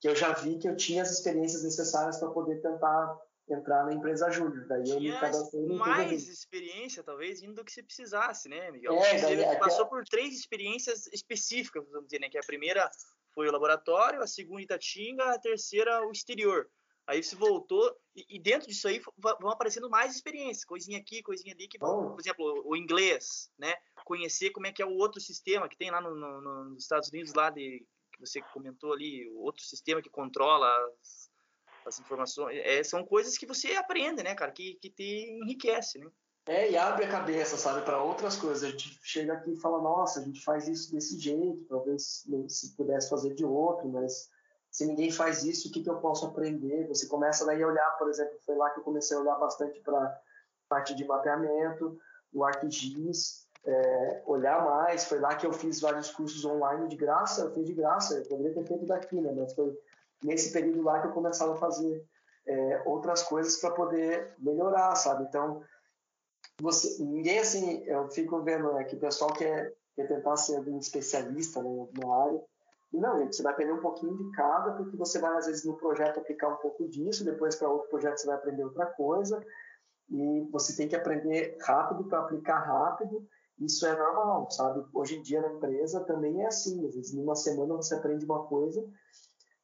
que 0.00 0.08
eu 0.08 0.16
já 0.16 0.32
vi 0.32 0.58
que 0.58 0.68
eu 0.68 0.76
tinha 0.76 1.02
as 1.02 1.10
experiências 1.10 1.62
necessárias 1.62 2.18
para 2.18 2.30
poder 2.30 2.60
tentar 2.60 3.18
entrar 3.48 3.84
na 3.84 3.92
empresa 3.92 4.30
júnior. 4.30 4.66
Daí 4.66 4.90
eu 4.90 5.00
me 5.00 5.18
cadastrei 5.18 5.66
mais 5.66 6.28
experiência, 6.28 7.02
talvez, 7.02 7.42
indo 7.42 7.54
do 7.54 7.64
que 7.64 7.72
você 7.72 7.82
precisasse, 7.82 8.48
né, 8.48 8.70
Miguel? 8.70 8.94
É, 8.96 9.18
você 9.18 9.36
daí, 9.36 9.58
passou 9.58 9.82
até... 9.82 9.90
por 9.90 10.04
três 10.04 10.34
experiências 10.34 11.06
específicas, 11.08 11.84
vamos 11.90 12.06
dizer, 12.06 12.20
né? 12.20 12.28
Que 12.28 12.38
a 12.38 12.42
primeira 12.42 12.90
foi 13.34 13.48
o 13.48 13.52
laboratório, 13.52 14.22
a 14.22 14.26
segunda 14.26 14.62
Itatinga, 14.62 15.24
a 15.24 15.38
terceira 15.38 16.06
o 16.06 16.12
exterior. 16.12 16.70
Aí 17.06 17.22
você 17.22 17.36
voltou, 17.36 17.94
e, 18.16 18.36
e 18.36 18.38
dentro 18.38 18.68
disso 18.68 18.88
aí 18.88 19.00
vão 19.18 19.50
aparecendo 19.50 19.90
mais 19.90 20.14
experiências, 20.14 20.64
coisinha 20.64 20.98
aqui, 20.98 21.22
coisinha 21.22 21.54
ali, 21.54 21.68
que 21.68 21.78
vão, 21.78 22.12
por 22.12 22.20
exemplo, 22.20 22.62
o, 22.64 22.70
o, 22.70 22.76
inglês, 22.76 23.50
né? 23.58 23.74
Conhecer 24.04 24.50
como 24.50 24.66
é 24.66 24.72
que 24.72 24.82
é 24.82 24.86
o 24.86 24.96
outro 24.96 25.20
sistema 25.20 25.68
que 25.68 25.76
tem 25.76 25.90
lá 25.90 26.00
no, 26.00 26.14
no, 26.14 26.40
no, 26.40 26.64
nos 26.70 26.82
Estados 26.82 27.10
Unidos, 27.10 27.34
lá 27.34 27.50
de 27.50 27.86
que 28.12 28.20
você 28.20 28.40
comentou 28.40 28.92
ali, 28.92 29.28
o 29.28 29.40
outro 29.40 29.62
sistema 29.62 30.00
que 30.00 30.08
controla 30.08 30.66
as, 31.02 31.30
as 31.84 32.00
informações, 32.00 32.56
é, 32.56 32.82
são 32.82 33.04
coisas 33.04 33.36
que 33.36 33.46
você 33.46 33.74
aprende, 33.74 34.22
né, 34.22 34.34
cara, 34.34 34.52
que, 34.52 34.74
que 34.74 34.88
te 34.88 35.28
enriquece, 35.42 35.98
né? 35.98 36.10
É, 36.46 36.70
e 36.70 36.76
abre 36.76 37.06
a 37.06 37.10
cabeça, 37.10 37.56
sabe, 37.56 37.82
para 37.82 38.02
outras 38.02 38.36
coisas. 38.36 38.62
A 38.62 38.70
gente 38.70 38.98
chega 39.02 39.32
aqui 39.32 39.52
e 39.52 39.60
fala, 39.60 39.80
nossa, 39.80 40.20
a 40.20 40.22
gente 40.22 40.44
faz 40.44 40.68
isso 40.68 40.92
desse 40.92 41.18
jeito, 41.18 41.64
talvez 41.68 42.24
se 42.48 42.76
pudesse 42.76 43.08
fazer 43.08 43.34
de 43.34 43.44
outro, 43.44 43.88
mas 43.88 44.28
se 44.70 44.84
ninguém 44.86 45.10
faz 45.10 45.44
isso, 45.44 45.68
o 45.68 45.72
que, 45.72 45.82
que 45.82 45.88
eu 45.88 45.96
posso 46.00 46.26
aprender? 46.26 46.86
Você 46.88 47.06
começa 47.06 47.46
daí 47.46 47.62
a 47.62 47.66
olhar, 47.66 47.90
por 47.98 48.08
exemplo, 48.10 48.36
foi 48.44 48.56
lá 48.56 48.70
que 48.70 48.80
eu 48.80 48.84
comecei 48.84 49.16
a 49.16 49.20
olhar 49.20 49.36
bastante 49.36 49.80
para 49.80 50.20
parte 50.68 50.94
de 50.94 51.04
mapeamento, 51.06 51.96
o 52.32 52.44
ArcGIS, 52.44 53.46
é, 53.64 54.22
olhar 54.26 54.64
mais. 54.64 55.04
Foi 55.04 55.20
lá 55.20 55.34
que 55.36 55.46
eu 55.46 55.52
fiz 55.52 55.80
vários 55.80 56.10
cursos 56.10 56.44
online 56.44 56.88
de 56.88 56.96
graça, 56.96 57.42
eu 57.42 57.54
fiz 57.54 57.66
de 57.66 57.72
graça, 57.72 58.14
eu 58.18 58.24
poderia 58.24 58.52
ter 58.52 58.66
feito 58.66 58.84
daqui, 58.84 59.20
né? 59.20 59.32
Mas 59.34 59.54
foi 59.54 59.72
nesse 60.22 60.52
período 60.52 60.82
lá 60.82 61.00
que 61.00 61.06
eu 61.06 61.12
começava 61.12 61.54
a 61.54 61.56
fazer 61.56 62.04
é, 62.46 62.82
outras 62.84 63.22
coisas 63.22 63.56
para 63.58 63.70
poder 63.70 64.34
melhorar, 64.38 64.94
sabe? 64.96 65.24
Então, 65.24 65.62
você, 66.60 67.02
ninguém 67.02 67.38
assim, 67.38 67.82
eu 67.84 68.08
fico 68.10 68.42
vendo 68.42 68.72
né, 68.72 68.84
que 68.84 68.96
o 68.96 69.00
pessoal 69.00 69.32
quer, 69.32 69.74
quer 69.94 70.06
tentar 70.06 70.36
ser 70.36 70.60
um 70.60 70.78
especialista 70.78 71.62
né, 71.62 71.68
em 71.68 71.80
alguma 71.80 72.24
área. 72.24 72.42
E 72.92 72.98
não, 72.98 73.18
gente, 73.18 73.34
você 73.34 73.42
vai 73.42 73.52
aprender 73.52 73.72
um 73.72 73.80
pouquinho 73.80 74.16
de 74.16 74.30
cada, 74.32 74.72
porque 74.72 74.96
você 74.96 75.18
vai, 75.18 75.36
às 75.36 75.46
vezes, 75.46 75.64
no 75.64 75.76
projeto 75.76 76.20
aplicar 76.20 76.48
um 76.48 76.56
pouco 76.56 76.88
disso, 76.88 77.24
depois 77.24 77.56
para 77.56 77.68
outro 77.68 77.88
projeto 77.88 78.18
você 78.18 78.26
vai 78.26 78.36
aprender 78.36 78.64
outra 78.64 78.86
coisa, 78.86 79.44
e 80.10 80.48
você 80.52 80.76
tem 80.76 80.86
que 80.86 80.94
aprender 80.94 81.56
rápido 81.60 82.04
para 82.04 82.20
aplicar 82.20 82.60
rápido, 82.60 83.26
isso 83.58 83.86
é 83.86 83.96
normal, 83.96 84.50
sabe? 84.50 84.84
Hoje 84.92 85.16
em 85.16 85.22
dia 85.22 85.40
na 85.40 85.52
empresa 85.52 86.00
também 86.00 86.42
é 86.42 86.46
assim. 86.46 86.86
Às 86.86 86.94
vezes, 86.94 87.14
numa 87.14 87.34
semana 87.34 87.74
você 87.74 87.94
aprende 87.94 88.24
uma 88.24 88.44
coisa, 88.46 88.84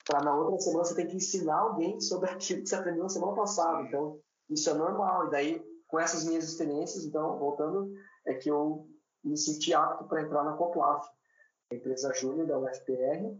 para 0.04 0.22
na 0.22 0.34
outra 0.34 0.58
semana 0.60 0.84
você 0.84 0.94
tem 0.94 1.06
que 1.06 1.16
ensinar 1.16 1.58
alguém 1.58 2.00
sobre 2.00 2.30
aquilo 2.30 2.62
que 2.62 2.68
você 2.68 2.74
aprendeu 2.74 3.02
na 3.02 3.08
semana 3.08 3.34
passada. 3.34 3.82
Então, 3.86 4.18
isso 4.48 4.70
é 4.70 4.74
normal. 4.74 5.26
E 5.26 5.30
daí, 5.30 5.69
com 5.90 5.98
essas 5.98 6.24
minhas 6.24 6.44
experiências, 6.44 7.04
então, 7.04 7.38
voltando, 7.38 7.92
é 8.26 8.34
que 8.34 8.50
eu 8.50 8.86
me 9.24 9.36
senti 9.36 9.74
apto 9.74 10.04
para 10.04 10.22
entrar 10.22 10.44
na 10.44 10.54
Coplaf, 10.54 11.06
a 11.70 11.74
empresa 11.74 12.12
júnior 12.14 12.46
da 12.46 12.58
UFPR. 12.58 13.36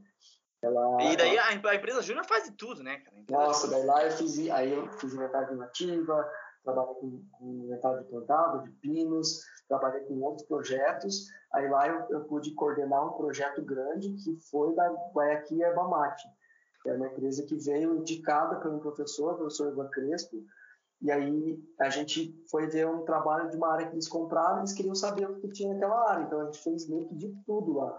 Ela, 0.63 1.03
e 1.03 1.17
daí 1.17 1.37
ela... 1.37 1.71
a 1.71 1.75
empresa 1.75 2.03
júnior 2.03 2.27
faz 2.27 2.45
de 2.45 2.53
tudo, 2.53 2.83
né, 2.83 2.99
cara? 2.99 3.17
Nossa, 3.31 3.69
daí 3.69 3.85
lá 3.85 4.05
eu 4.05 4.13
fiz, 4.13 4.39
aí 4.51 4.73
eu 4.73 4.87
fiz 4.93 5.15
inventário 5.15 5.49
de 5.49 5.55
nativa, 5.55 6.31
trabalhei 6.63 6.95
com, 6.97 7.23
com 7.33 7.65
inventário 7.65 8.03
de 8.03 8.11
plantado, 8.11 8.65
de 8.65 8.71
pinos, 8.73 9.41
trabalhei 9.67 10.03
com 10.03 10.21
outros 10.21 10.47
projetos. 10.47 11.29
Aí 11.55 11.69
lá 11.69 11.89
eu, 11.89 12.07
eu 12.11 12.25
pude 12.25 12.55
coordenar 12.55 13.07
um 13.07 13.17
projeto 13.17 13.63
grande 13.63 14.13
que 14.23 14.37
foi 14.51 14.75
da 14.75 14.89
Guayaquil 15.15 15.63
Erba 15.63 15.89
Mate, 15.89 16.29
que 16.83 16.91
é 16.91 16.95
uma 16.95 17.07
empresa 17.07 17.45
que 17.47 17.57
veio 17.57 17.97
indicada 17.97 18.57
pelo 18.57 18.81
professor, 18.81 19.37
professor 19.37 19.73
Ivan 19.73 19.89
Crespo, 19.89 20.45
e 21.03 21.11
aí 21.11 21.59
a 21.79 21.89
gente 21.89 22.39
foi 22.51 22.67
ver 22.67 22.87
um 22.87 23.05
trabalho 23.05 23.49
de 23.51 23.57
uma 23.57 23.73
área 23.73 23.87
que 23.87 23.95
eles 23.95 24.09
compraram, 24.09 24.59
eles 24.59 24.73
queriam 24.73 24.95
saber 24.95 25.29
o 25.29 25.37
que 25.41 25.49
tinha 25.49 25.73
naquela 25.73 26.11
área, 26.11 26.25
então 26.25 26.41
a 26.41 26.45
gente 26.45 26.63
fez 26.63 26.89
meio 26.89 27.09
que 27.09 27.15
de 27.15 27.29
tudo 27.47 27.75
lá. 27.75 27.99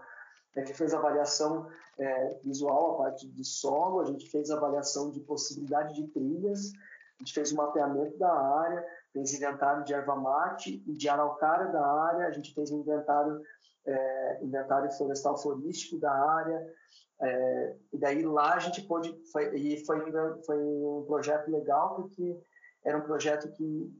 A 0.56 0.60
gente 0.60 0.74
fez 0.74 0.94
avaliação 0.94 1.68
é, 1.98 2.40
visual, 2.44 2.94
a 2.94 3.04
parte 3.04 3.28
de 3.28 3.44
solo, 3.44 4.02
a 4.02 4.06
gente 4.06 4.30
fez 4.30 4.52
avaliação 4.52 5.10
de 5.10 5.20
possibilidade 5.22 5.96
de 5.96 6.08
trilhas, 6.08 6.72
a 7.20 7.24
gente 7.24 7.34
fez 7.34 7.52
o 7.52 7.56
mapeamento 7.56 8.18
da 8.18 8.32
área, 8.32 8.86
fez 9.14 9.34
inventário 9.34 9.84
de 9.84 9.94
erva 9.94 10.16
mate 10.16 10.84
e 10.86 10.94
de 10.94 11.10
araucária 11.10 11.68
da 11.68 11.86
área, 11.86 12.28
a 12.28 12.32
gente 12.32 12.54
fez 12.54 12.72
um 12.72 12.82
inventário, 12.82 13.42
é, 13.86 14.40
inventário 14.44 14.92
florestal 14.92 15.38
florístico 15.38 16.00
da 16.00 16.12
área, 16.12 16.68
é, 17.20 17.76
e 17.94 17.98
daí 17.98 18.24
lá 18.24 18.56
a 18.56 18.60
gente 18.60 18.82
pôde, 18.82 19.16
foi, 19.32 19.56
e 19.56 19.86
foi, 19.86 20.00
foi 20.46 20.58
um 20.58 21.04
projeto 21.08 21.50
legal, 21.50 21.96
porque 21.96 22.40
era 22.84 22.98
um 22.98 23.02
projeto 23.02 23.52
que 23.52 23.92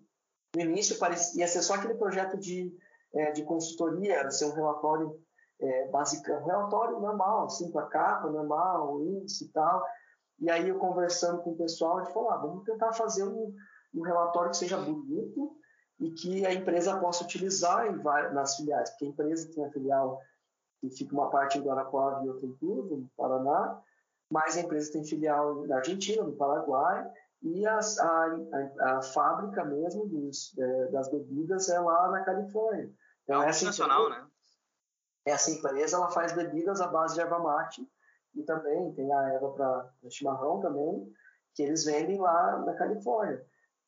no 0.56 0.62
início 0.62 0.98
parecia, 0.98 1.42
ia 1.42 1.48
ser 1.48 1.62
só 1.62 1.76
aquele 1.76 1.96
projeto 1.96 2.38
de, 2.38 2.76
é, 3.14 3.32
de 3.32 3.44
consultoria, 3.44 4.22
ia 4.22 4.32
ser 4.32 4.46
um 4.46 4.54
relatório 4.54 5.20
é, 5.60 5.88
básico, 5.90 6.32
um 6.32 6.46
relatório 6.46 7.00
normal, 7.00 7.46
assim, 7.46 7.72
com 7.72 7.80
a 7.80 7.88
capa 7.88 8.30
normal, 8.30 8.96
o 8.96 9.04
índice 9.04 9.46
e 9.46 9.48
tal, 9.50 9.86
e 10.40 10.50
aí 10.50 10.68
eu 10.68 10.80
conversando 10.80 11.42
com 11.42 11.52
o 11.52 11.58
pessoal, 11.58 12.00
a 12.00 12.04
gente 12.04 12.14
falou, 12.14 12.32
ah, 12.32 12.38
vamos 12.38 12.64
tentar 12.64 12.94
fazer 12.94 13.24
um, 13.24 13.56
um 13.94 14.02
relatório 14.02 14.50
que 14.50 14.58
seja 14.58 14.78
bonito 14.78 15.56
e 16.00 16.10
que 16.12 16.46
a 16.46 16.54
empresa 16.54 17.00
possa 17.00 17.24
utilizar 17.24 17.96
várias, 18.02 18.34
nas 18.34 18.56
filiais, 18.56 18.90
porque 18.90 19.06
a 19.06 19.10
empresa 19.10 19.52
tem 19.54 19.64
a 19.64 19.72
filial 19.72 20.20
que 20.80 20.90
fica 20.90 21.14
uma 21.14 21.30
parte 21.30 21.60
em 21.60 21.62
Guarapuava 21.62 22.26
e 22.26 22.30
outra 22.30 22.48
em 22.48 22.56
Curva, 22.56 22.98
no 22.98 23.08
Paraná, 23.16 23.80
mas 24.32 24.58
a 24.58 24.62
empresa 24.62 24.92
tem 24.92 25.06
filial 25.06 25.68
na 25.68 25.78
Argentina, 25.78 26.24
no 26.24 26.34
Paraguai, 26.34 27.08
e 27.42 27.66
as, 27.66 27.98
a, 27.98 28.38
a, 28.80 28.98
a, 28.98 29.02
fábrica 29.02 29.66
mesmo 29.66 30.08
dos, 30.08 30.56
é, 30.58 30.88
das 30.92 31.10
bebidas 31.10 31.70
é 31.70 31.80
lá 31.80 32.10
na 32.12 32.24
Califórnia. 32.24 32.92
Então, 33.24 33.42
é 33.42 33.50
essa 33.50 33.66
nacional, 33.66 34.04
empresa, 34.04 34.22
né? 34.22 34.28
Essa 35.26 35.52
empresa 35.52 35.98
ela 35.98 36.12
faz 36.12 36.34
bebidas 36.34 36.82
à 36.82 36.88
base 36.88 37.16
de 37.16 37.22
erva 37.22 37.40
mate 37.40 37.88
e 38.36 38.44
também 38.44 38.94
tem 38.94 39.12
a 39.12 39.34
erva 39.34 39.52
para 39.52 39.94
chimarrão 40.10 40.60
também, 40.60 41.12
que 41.54 41.64
eles 41.64 41.84
vendem 41.84 42.20
lá 42.20 42.60
na 42.60 42.74
Califórnia. 42.74 43.44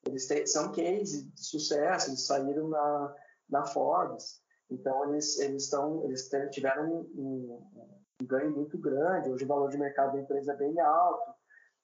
Eles 0.06 0.28
têm, 0.28 0.46
são 0.46 0.72
cases 0.72 1.24
de 1.32 1.46
sucesso, 1.46 2.10
eles 2.10 2.26
saíram 2.26 2.68
na, 2.68 3.16
na 3.50 3.66
Forbes, 3.66 4.42
então 4.70 5.10
eles 5.10 5.40
eles 5.40 5.64
estão 5.64 6.04
eles 6.04 6.30
tiveram 6.52 6.92
um, 6.92 7.00
um, 7.16 7.70
um, 8.22 8.26
ganho 8.26 8.52
muito 8.52 8.78
grande. 8.78 9.30
Hoje 9.30 9.46
o 9.46 9.48
valor 9.48 9.70
de 9.70 9.78
mercado 9.78 10.14
da 10.14 10.20
empresa 10.20 10.54
é 10.54 10.58
bem 10.58 10.80
alto. 10.80 11.34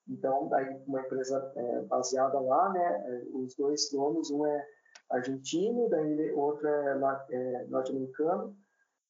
Então 0.09 0.49
daí 0.49 0.81
uma 0.87 1.01
empresa 1.01 1.51
é, 1.55 1.81
baseada 1.81 2.39
lá, 2.39 2.73
né? 2.73 3.03
É, 3.05 3.23
os 3.33 3.55
dois 3.55 3.89
donos, 3.91 4.31
um 4.31 4.45
é 4.45 4.67
argentino, 5.09 5.87
daí 5.89 6.31
outro 6.33 6.67
é, 6.67 6.99
é 7.31 7.65
norte-americano, 7.67 8.55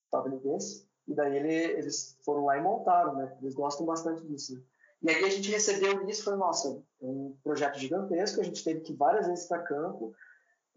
estadunidense. 0.05 0.87
e 1.07 1.13
daí 1.13 1.35
ele, 1.35 1.53
eles 1.79 2.17
foram 2.23 2.45
lá 2.45 2.57
e 2.57 2.61
montaram, 2.61 3.15
né? 3.15 3.37
Eles 3.41 3.55
gostam 3.55 3.85
bastante 3.85 4.25
disso. 4.25 4.55
Né? 4.55 4.61
E 5.01 5.09
aí 5.09 5.23
a 5.25 5.29
gente 5.29 5.49
recebeu 5.49 6.07
isso 6.07 6.23
falou, 6.23 6.39
nossa, 6.39 6.83
é 7.01 7.05
um 7.05 7.35
projeto 7.43 7.79
gigantesco, 7.79 8.41
a 8.41 8.43
gente 8.43 8.63
teve 8.63 8.81
que 8.81 8.93
várias 8.93 9.27
vezes 9.27 9.45
para 9.45 9.63
campo. 9.63 10.13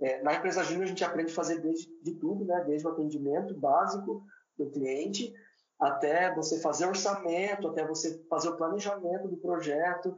É, 0.01 0.23
na 0.23 0.35
empresa 0.35 0.65
Júnior 0.65 0.85
a 0.85 0.89
gente 0.89 1.05
aprende 1.05 1.33
a 1.33 1.35
fazer 1.35 1.61
desde, 1.61 1.93
de 2.03 2.15
tudo, 2.15 2.45
né? 2.45 2.65
Desde 2.67 2.87
o 2.87 2.91
atendimento 2.91 3.55
básico 3.55 4.25
do 4.57 4.71
cliente, 4.71 5.35
até 5.81 6.35
você 6.35 6.61
fazer 6.61 6.87
orçamento, 6.87 7.69
até 7.69 7.87
você 7.87 8.23
fazer 8.29 8.49
o 8.49 8.57
planejamento 8.57 9.29
do 9.29 9.37
projeto, 9.37 10.17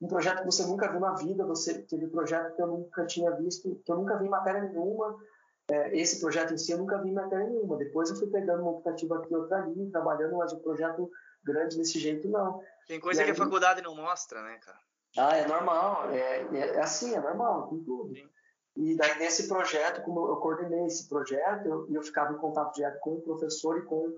um 0.00 0.08
projeto 0.08 0.40
que 0.40 0.46
você 0.46 0.66
nunca 0.66 0.90
viu 0.90 1.00
na 1.00 1.14
vida, 1.14 1.46
você 1.46 1.82
teve 1.82 2.06
um 2.06 2.10
projeto 2.10 2.54
que 2.56 2.62
eu 2.62 2.66
nunca 2.66 3.06
tinha 3.06 3.30
visto, 3.32 3.80
que 3.84 3.92
eu 3.92 3.96
nunca 3.96 4.16
vi 4.18 4.26
em 4.26 4.30
matéria 4.30 4.62
nenhuma, 4.62 5.16
é, 5.70 5.96
esse 5.96 6.20
projeto 6.20 6.52
em 6.52 6.58
si 6.58 6.72
eu 6.72 6.78
nunca 6.78 7.00
vi 7.00 7.10
em 7.10 7.14
matéria 7.14 7.46
nenhuma, 7.46 7.76
depois 7.76 8.10
eu 8.10 8.16
fui 8.16 8.26
pegando 8.28 8.62
uma 8.62 8.72
optativa 8.72 9.18
aqui, 9.18 9.34
outra 9.34 9.58
ali, 9.58 9.90
trabalhando, 9.90 10.36
mas 10.36 10.52
o 10.52 10.60
projeto 10.60 11.08
grande 11.44 11.76
desse 11.76 11.98
jeito 11.98 12.28
não. 12.28 12.60
Tem 12.88 12.98
coisa 12.98 13.22
e 13.22 13.24
que 13.24 13.30
aí... 13.30 13.36
a 13.36 13.38
faculdade 13.38 13.80
não 13.80 13.94
mostra, 13.94 14.42
né, 14.42 14.58
cara? 14.58 14.78
Ah, 15.16 15.36
é 15.36 15.46
normal, 15.46 16.10
é, 16.10 16.42
é, 16.52 16.76
é 16.76 16.80
assim, 16.80 17.14
é 17.14 17.20
normal, 17.20 17.68
com 17.68 17.84
tudo. 17.84 18.14
Sim. 18.14 18.28
E 18.76 18.96
daí 18.96 19.18
nesse 19.18 19.46
projeto, 19.48 20.02
como 20.02 20.28
eu 20.28 20.36
coordenei 20.36 20.86
esse 20.86 21.08
projeto, 21.08 21.66
eu, 21.66 21.86
eu 21.92 22.02
ficava 22.02 22.32
em 22.32 22.38
contato 22.38 22.74
direto 22.74 22.98
com 23.00 23.14
o 23.14 23.20
professor 23.20 23.78
e 23.78 23.82
com 23.82 24.10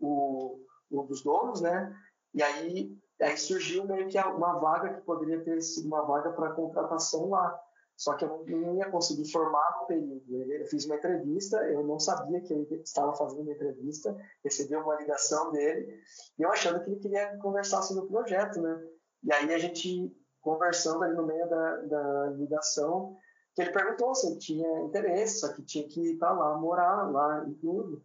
o, 0.00 0.58
um 0.90 1.04
dos 1.06 1.22
donos, 1.22 1.60
né? 1.60 1.94
E 2.34 2.42
aí, 2.42 2.96
aí 3.20 3.36
surgiu 3.36 3.84
meio 3.86 4.08
que 4.08 4.18
uma 4.18 4.58
vaga 4.58 4.94
que 4.94 5.00
poderia 5.02 5.42
ter 5.44 5.60
sido 5.60 5.86
uma 5.86 6.02
vaga 6.02 6.30
para 6.32 6.52
contratação 6.52 7.28
lá. 7.28 7.60
Só 8.00 8.14
que 8.14 8.24
eu 8.24 8.44
não 8.46 8.76
ia 8.76 8.88
conseguir 8.90 9.30
formar 9.30 9.78
no 9.78 9.86
período. 9.86 10.24
Eu 10.52 10.66
fiz 10.68 10.86
uma 10.86 10.96
entrevista, 10.96 11.58
eu 11.68 11.84
não 11.84 12.00
sabia 12.00 12.40
que 12.40 12.50
ele 12.50 12.66
estava 12.82 13.14
fazendo 13.14 13.42
uma 13.42 13.52
entrevista, 13.52 14.16
recebi 14.42 14.74
uma 14.74 14.96
ligação 14.96 15.52
dele, 15.52 16.00
e 16.38 16.42
eu 16.42 16.50
achando 16.50 16.82
que 16.82 16.90
ele 16.90 17.00
queria 17.00 17.36
conversar 17.36 17.82
sobre 17.82 18.04
o 18.04 18.08
projeto, 18.08 18.58
né? 18.62 18.82
E 19.22 19.30
aí 19.30 19.52
a 19.52 19.58
gente, 19.58 20.16
conversando 20.40 21.04
ali 21.04 21.14
no 21.14 21.26
meio 21.26 21.46
da, 21.46 21.76
da 21.76 22.26
ligação, 22.30 23.18
que 23.54 23.60
ele 23.60 23.72
perguntou 23.72 24.14
se 24.14 24.32
eu 24.32 24.38
tinha 24.38 24.80
interesse, 24.80 25.40
só 25.40 25.52
que 25.52 25.62
tinha 25.62 25.86
que 25.86 26.00
ir 26.00 26.16
para 26.16 26.32
lá, 26.32 26.56
morar 26.56 27.10
lá 27.10 27.44
e 27.46 27.54
tudo. 27.56 28.02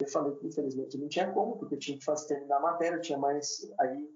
Eu 0.00 0.08
falei 0.08 0.34
que 0.36 0.46
infelizmente 0.46 0.96
não 0.96 1.08
tinha 1.08 1.30
como, 1.32 1.56
porque 1.56 1.74
eu 1.74 1.78
tinha 1.78 1.98
que 1.98 2.04
fazer, 2.04 2.28
terminar 2.28 2.58
a 2.58 2.60
matéria, 2.60 2.96
eu 2.96 3.00
tinha 3.00 3.18
mais 3.18 3.68
aí 3.80 4.08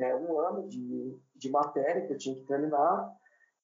é, 0.00 0.14
um 0.14 0.38
ano 0.40 0.68
de, 0.68 1.18
de 1.34 1.50
matéria 1.50 2.06
que 2.06 2.12
eu 2.12 2.18
tinha 2.18 2.34
que 2.34 2.44
terminar, 2.44 3.12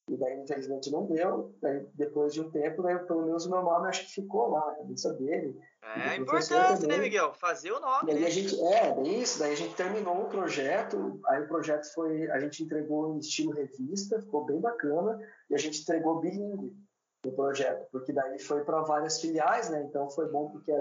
e 0.08 0.16
daí 0.18 0.38
infelizmente 0.38 0.90
não 0.90 1.06
deu. 1.06 1.54
Daí, 1.62 1.86
depois 1.94 2.34
de 2.34 2.42
um 2.42 2.50
tempo, 2.50 2.82
daí, 2.82 2.98
pelo 3.06 3.24
menos 3.24 3.46
o 3.46 3.50
meu 3.50 3.62
nome 3.62 3.88
acho 3.88 4.04
que 4.06 4.12
ficou 4.12 4.50
lá 4.50 4.66
na 4.66 4.74
cabeça 4.74 5.14
dele. 5.14 5.58
É 5.82 6.16
importante, 6.16 6.86
né, 6.86 6.98
Miguel? 6.98 7.32
Fazer 7.32 7.72
o 7.72 7.80
nome. 7.80 8.12
E 8.12 8.14
aí 8.14 8.20
né? 8.20 8.26
a 8.26 8.30
gente, 8.30 8.60
é, 8.60 8.94
daí 8.94 9.22
isso, 9.22 9.38
daí 9.38 9.52
a 9.52 9.56
gente 9.56 9.74
terminou 9.74 10.22
o 10.22 10.28
projeto, 10.28 11.20
aí 11.26 11.42
o 11.42 11.48
projeto 11.48 11.86
foi, 11.94 12.30
a 12.30 12.38
gente 12.40 12.62
entregou 12.62 13.14
em 13.14 13.18
estilo 13.18 13.52
revista, 13.52 14.20
ficou 14.20 14.44
bem 14.44 14.60
bacana, 14.60 15.18
e 15.48 15.54
a 15.54 15.58
gente 15.58 15.80
entregou 15.80 16.20
bilíngue 16.20 16.76
o 17.24 17.32
projeto, 17.32 17.86
porque 17.90 18.12
daí 18.12 18.38
foi 18.38 18.64
para 18.64 18.82
várias 18.82 19.18
filiais, 19.18 19.70
né? 19.70 19.82
Então 19.88 20.10
foi 20.10 20.30
bom 20.30 20.50
porque 20.50 20.72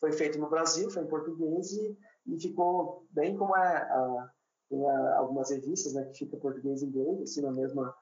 foi 0.00 0.12
feito 0.12 0.38
no 0.38 0.48
Brasil, 0.48 0.90
foi 0.90 1.02
em 1.02 1.08
português 1.08 1.72
e, 1.72 1.96
e 2.26 2.40
ficou 2.40 3.06
bem 3.10 3.36
como 3.36 3.56
é 3.56 3.76
a, 3.76 4.30
tem 4.68 4.88
a, 4.88 5.16
algumas 5.18 5.50
revistas, 5.50 5.92
né, 5.92 6.04
que 6.06 6.18
fica 6.18 6.36
português 6.36 6.82
e 6.82 6.86
inglês, 6.86 7.22
assim, 7.22 7.42
na 7.42 7.52
mesma 7.52 7.94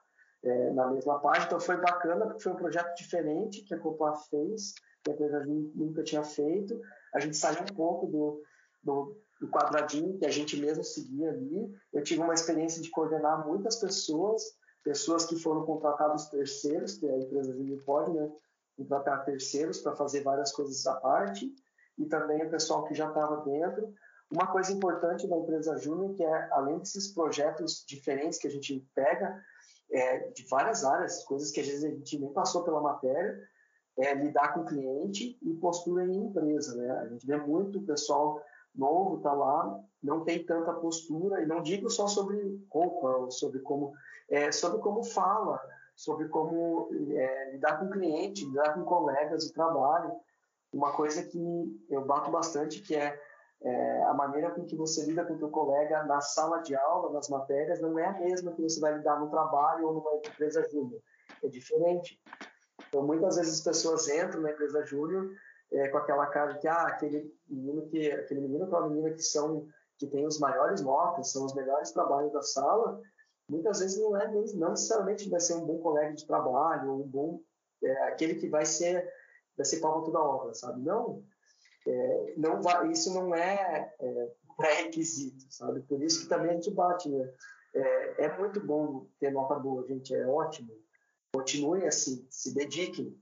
é, 0.43 0.71
na 0.71 0.89
mesma 0.91 1.19
página. 1.19 1.45
Então 1.45 1.59
foi 1.59 1.77
bacana 1.77 2.25
porque 2.25 2.43
foi 2.43 2.53
um 2.53 2.57
projeto 2.57 2.95
diferente 2.95 3.63
que 3.63 3.73
a 3.73 3.79
Copa 3.79 4.15
fez, 4.29 4.73
que 5.03 5.11
a 5.11 5.13
empresa 5.13 5.45
nunca 5.45 6.03
tinha 6.03 6.23
feito. 6.23 6.79
A 7.13 7.19
gente 7.19 7.35
saiu 7.35 7.61
um 7.61 7.75
pouco 7.75 8.07
do, 8.07 8.41
do, 8.81 9.17
do, 9.41 9.49
quadradinho 9.49 10.17
que 10.17 10.25
a 10.25 10.31
gente 10.31 10.57
mesmo 10.57 10.83
seguia 10.83 11.29
ali. 11.29 11.69
Eu 11.91 12.03
tive 12.03 12.21
uma 12.21 12.33
experiência 12.33 12.81
de 12.81 12.89
coordenar 12.89 13.45
muitas 13.45 13.77
pessoas, 13.77 14.41
pessoas 14.83 15.25
que 15.25 15.35
foram 15.35 15.65
contratados 15.65 16.27
terceiros, 16.27 16.97
que 16.97 17.09
a 17.09 17.17
empresa 17.17 17.53
Júnior 17.53 17.83
pode, 17.83 18.13
né, 18.13 18.31
contratar 18.77 19.25
terceiros 19.25 19.79
para 19.81 19.95
fazer 19.95 20.21
várias 20.21 20.53
coisas 20.53 20.85
à 20.87 20.95
parte 20.95 21.53
e 21.99 22.05
também 22.05 22.43
o 22.43 22.49
pessoal 22.49 22.85
que 22.85 22.95
já 22.95 23.09
estava 23.09 23.43
dentro. 23.43 23.93
Uma 24.31 24.47
coisa 24.47 24.71
importante 24.71 25.27
da 25.27 25.37
empresa 25.37 25.77
Júnior, 25.77 26.13
que 26.15 26.23
é, 26.23 26.49
além 26.51 26.79
desses 26.79 27.13
projetos 27.13 27.83
diferentes 27.87 28.39
que 28.39 28.47
a 28.47 28.51
gente 28.51 28.87
pega, 28.95 29.39
é, 29.91 30.29
de 30.29 30.47
várias 30.47 30.83
áreas, 30.85 31.23
coisas 31.23 31.51
que 31.51 31.59
às 31.59 31.67
vezes 31.67 31.83
a 31.83 31.89
gente 31.89 32.19
nem 32.19 32.31
passou 32.31 32.63
pela 32.63 32.79
matéria, 32.79 33.37
é 33.97 34.13
lidar 34.13 34.53
com 34.53 34.65
cliente 34.65 35.37
e 35.41 35.53
postura 35.55 36.05
em 36.05 36.15
empresa. 36.15 36.75
Né? 36.75 36.89
A 36.91 37.07
gente 37.07 37.25
vê 37.25 37.37
muito 37.37 37.81
pessoal 37.81 38.41
novo 38.75 39.19
tá 39.19 39.33
lá, 39.33 39.79
não 40.01 40.23
tem 40.23 40.45
tanta 40.45 40.71
postura, 40.73 41.41
e 41.41 41.45
não 41.45 41.61
digo 41.61 41.89
só 41.89 42.07
sobre 42.07 42.63
roupa, 42.71 43.29
sobre 43.31 43.59
como, 43.59 43.93
é, 44.29 44.51
sobre 44.51 44.79
como 44.79 45.03
fala, 45.03 45.59
sobre 45.95 46.27
como 46.29 46.89
é, 47.11 47.51
lidar 47.51 47.79
com 47.79 47.89
cliente, 47.89 48.45
lidar 48.45 48.75
com 48.75 48.83
colegas 48.83 49.47
de 49.47 49.53
trabalho 49.53 50.13
uma 50.73 50.91
coisa 50.93 51.23
que 51.23 51.39
eu 51.89 52.05
bato 52.05 52.31
bastante, 52.31 52.81
que 52.81 52.95
é, 52.95 53.19
é, 53.61 54.03
a 54.03 54.13
maneira 54.13 54.51
com 54.51 54.65
que 54.65 54.75
você 54.75 55.05
lida 55.05 55.25
com 55.25 55.33
o 55.33 55.37
teu 55.37 55.49
colega 55.49 56.03
na 56.03 56.21
sala 56.21 56.59
de 56.59 56.75
aula, 56.75 57.11
nas 57.11 57.29
matérias, 57.29 57.81
não 57.81 57.97
é 57.97 58.05
a 58.05 58.19
mesma 58.19 58.53
que 58.53 58.61
você 58.61 58.79
vai 58.79 58.95
lidar 58.95 59.19
no 59.19 59.29
trabalho 59.29 59.87
ou 59.87 59.93
numa 59.93 60.15
empresa 60.15 60.67
júnior. 60.69 61.01
É 61.43 61.47
diferente. 61.47 62.19
Então, 62.87 63.05
muitas 63.05 63.35
vezes 63.35 63.55
as 63.55 63.61
pessoas 63.61 64.07
entram 64.07 64.41
na 64.41 64.51
empresa 64.51 64.85
júnior 64.85 65.31
é, 65.71 65.87
com 65.89 65.97
aquela 65.97 66.25
cara 66.27 66.53
de 66.53 66.59
que, 66.59 66.67
ah, 66.67 66.87
aquele 66.87 67.33
menino 67.47 67.87
que, 67.87 68.11
aquele 68.11 68.41
menino 68.41 68.65
aquela 68.65 68.87
menina 68.87 69.11
que 69.11 69.21
são, 69.21 69.67
que 69.97 70.07
tem 70.07 70.25
os 70.25 70.39
maiores 70.39 70.81
notas, 70.81 71.31
são 71.31 71.45
os 71.45 71.53
melhores 71.53 71.91
trabalhos 71.91 72.31
da 72.31 72.41
sala, 72.41 72.99
muitas 73.49 73.79
vezes 73.79 73.99
não 73.99 74.17
é, 74.17 74.27
não 74.31 74.69
necessariamente 74.71 75.29
vai 75.29 75.39
ser 75.39 75.55
um 75.55 75.65
bom 75.65 75.79
colega 75.79 76.13
de 76.13 76.25
trabalho, 76.25 76.91
ou 76.91 77.03
um 77.03 77.07
bom, 77.07 77.41
é, 77.83 78.03
aquele 78.07 78.35
que 78.35 78.49
vai 78.49 78.65
ser 78.65 79.11
vai 79.59 79.65
ser 79.65 79.81
palma 79.81 80.05
toda 80.05 80.19
obra, 80.19 80.53
sabe? 80.53 80.81
Não, 80.81 81.21
é, 81.85 82.33
não 82.37 82.61
vai, 82.61 82.89
isso 82.91 83.13
não 83.13 83.35
é, 83.35 83.93
é 83.99 84.31
pré-requisito, 84.55 85.45
sabe? 85.49 85.81
Por 85.81 86.01
isso 86.01 86.21
que 86.21 86.29
também 86.29 86.51
a 86.51 86.53
gente 86.53 86.71
bate, 86.71 87.09
né? 87.09 87.33
É, 87.73 88.25
é 88.25 88.37
muito 88.37 88.65
bom 88.65 89.05
ter 89.19 89.31
nota 89.31 89.55
boa, 89.55 89.85
gente, 89.85 90.15
é 90.15 90.25
ótimo. 90.25 90.71
Continuem 91.33 91.85
assim, 91.87 92.25
se 92.29 92.55
dediquem, 92.55 93.13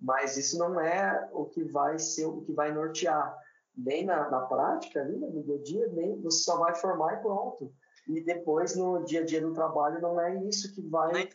mas 0.00 0.36
isso 0.36 0.56
não 0.56 0.80
é 0.80 1.28
o 1.32 1.46
que 1.46 1.64
vai 1.64 1.98
ser, 1.98 2.26
o 2.26 2.42
que 2.42 2.52
vai 2.52 2.72
nortear, 2.72 3.36
nem 3.76 4.04
na, 4.04 4.30
na 4.30 4.40
prática, 4.42 5.04
né, 5.04 5.16
no 5.16 5.42
dia 5.42 5.56
a 5.56 5.62
dia, 5.62 5.88
nem 5.88 6.20
você 6.20 6.44
só 6.44 6.58
vai 6.58 6.74
formar 6.76 7.14
e 7.14 7.22
pronto. 7.22 7.74
E 8.06 8.20
depois, 8.20 8.76
no 8.76 9.04
dia 9.04 9.22
a 9.22 9.24
dia 9.24 9.40
do 9.40 9.52
trabalho, 9.52 10.00
não 10.00 10.20
é 10.20 10.42
isso 10.44 10.72
que 10.74 10.80
vai 10.80 11.28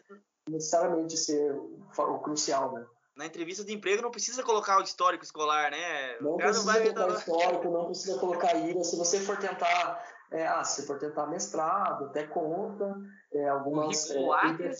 necessariamente 0.49 1.17
ser 1.17 1.53
o 1.53 2.19
crucial, 2.19 2.73
né? 2.73 2.85
Na 3.17 3.25
entrevista 3.25 3.63
de 3.63 3.73
emprego 3.73 4.03
não 4.03 4.11
precisa 4.11 4.43
colocar 4.43 4.77
o 4.79 4.83
histórico 4.83 5.23
escolar, 5.23 5.71
né? 5.71 6.17
Não 6.21 6.37
precisa 6.37 6.65
não 6.65 6.73
vai 6.73 6.93
colocar 6.93 7.19
histórico, 7.19 7.71
não 7.71 7.85
precisa 7.85 8.19
colocar 8.19 8.55
IRA. 8.55 8.83
Se 8.83 8.95
você 8.95 9.19
for 9.19 9.37
tentar, 9.37 10.05
é, 10.31 10.47
ah, 10.47 10.63
se 10.63 10.85
for 10.85 10.99
tentar 10.99 11.25
mestrado, 11.25 12.05
até 12.05 12.27
conta, 12.27 12.95
é, 13.33 13.49
algumas... 13.49 14.09
O 14.11 14.33
é, 14.35 14.73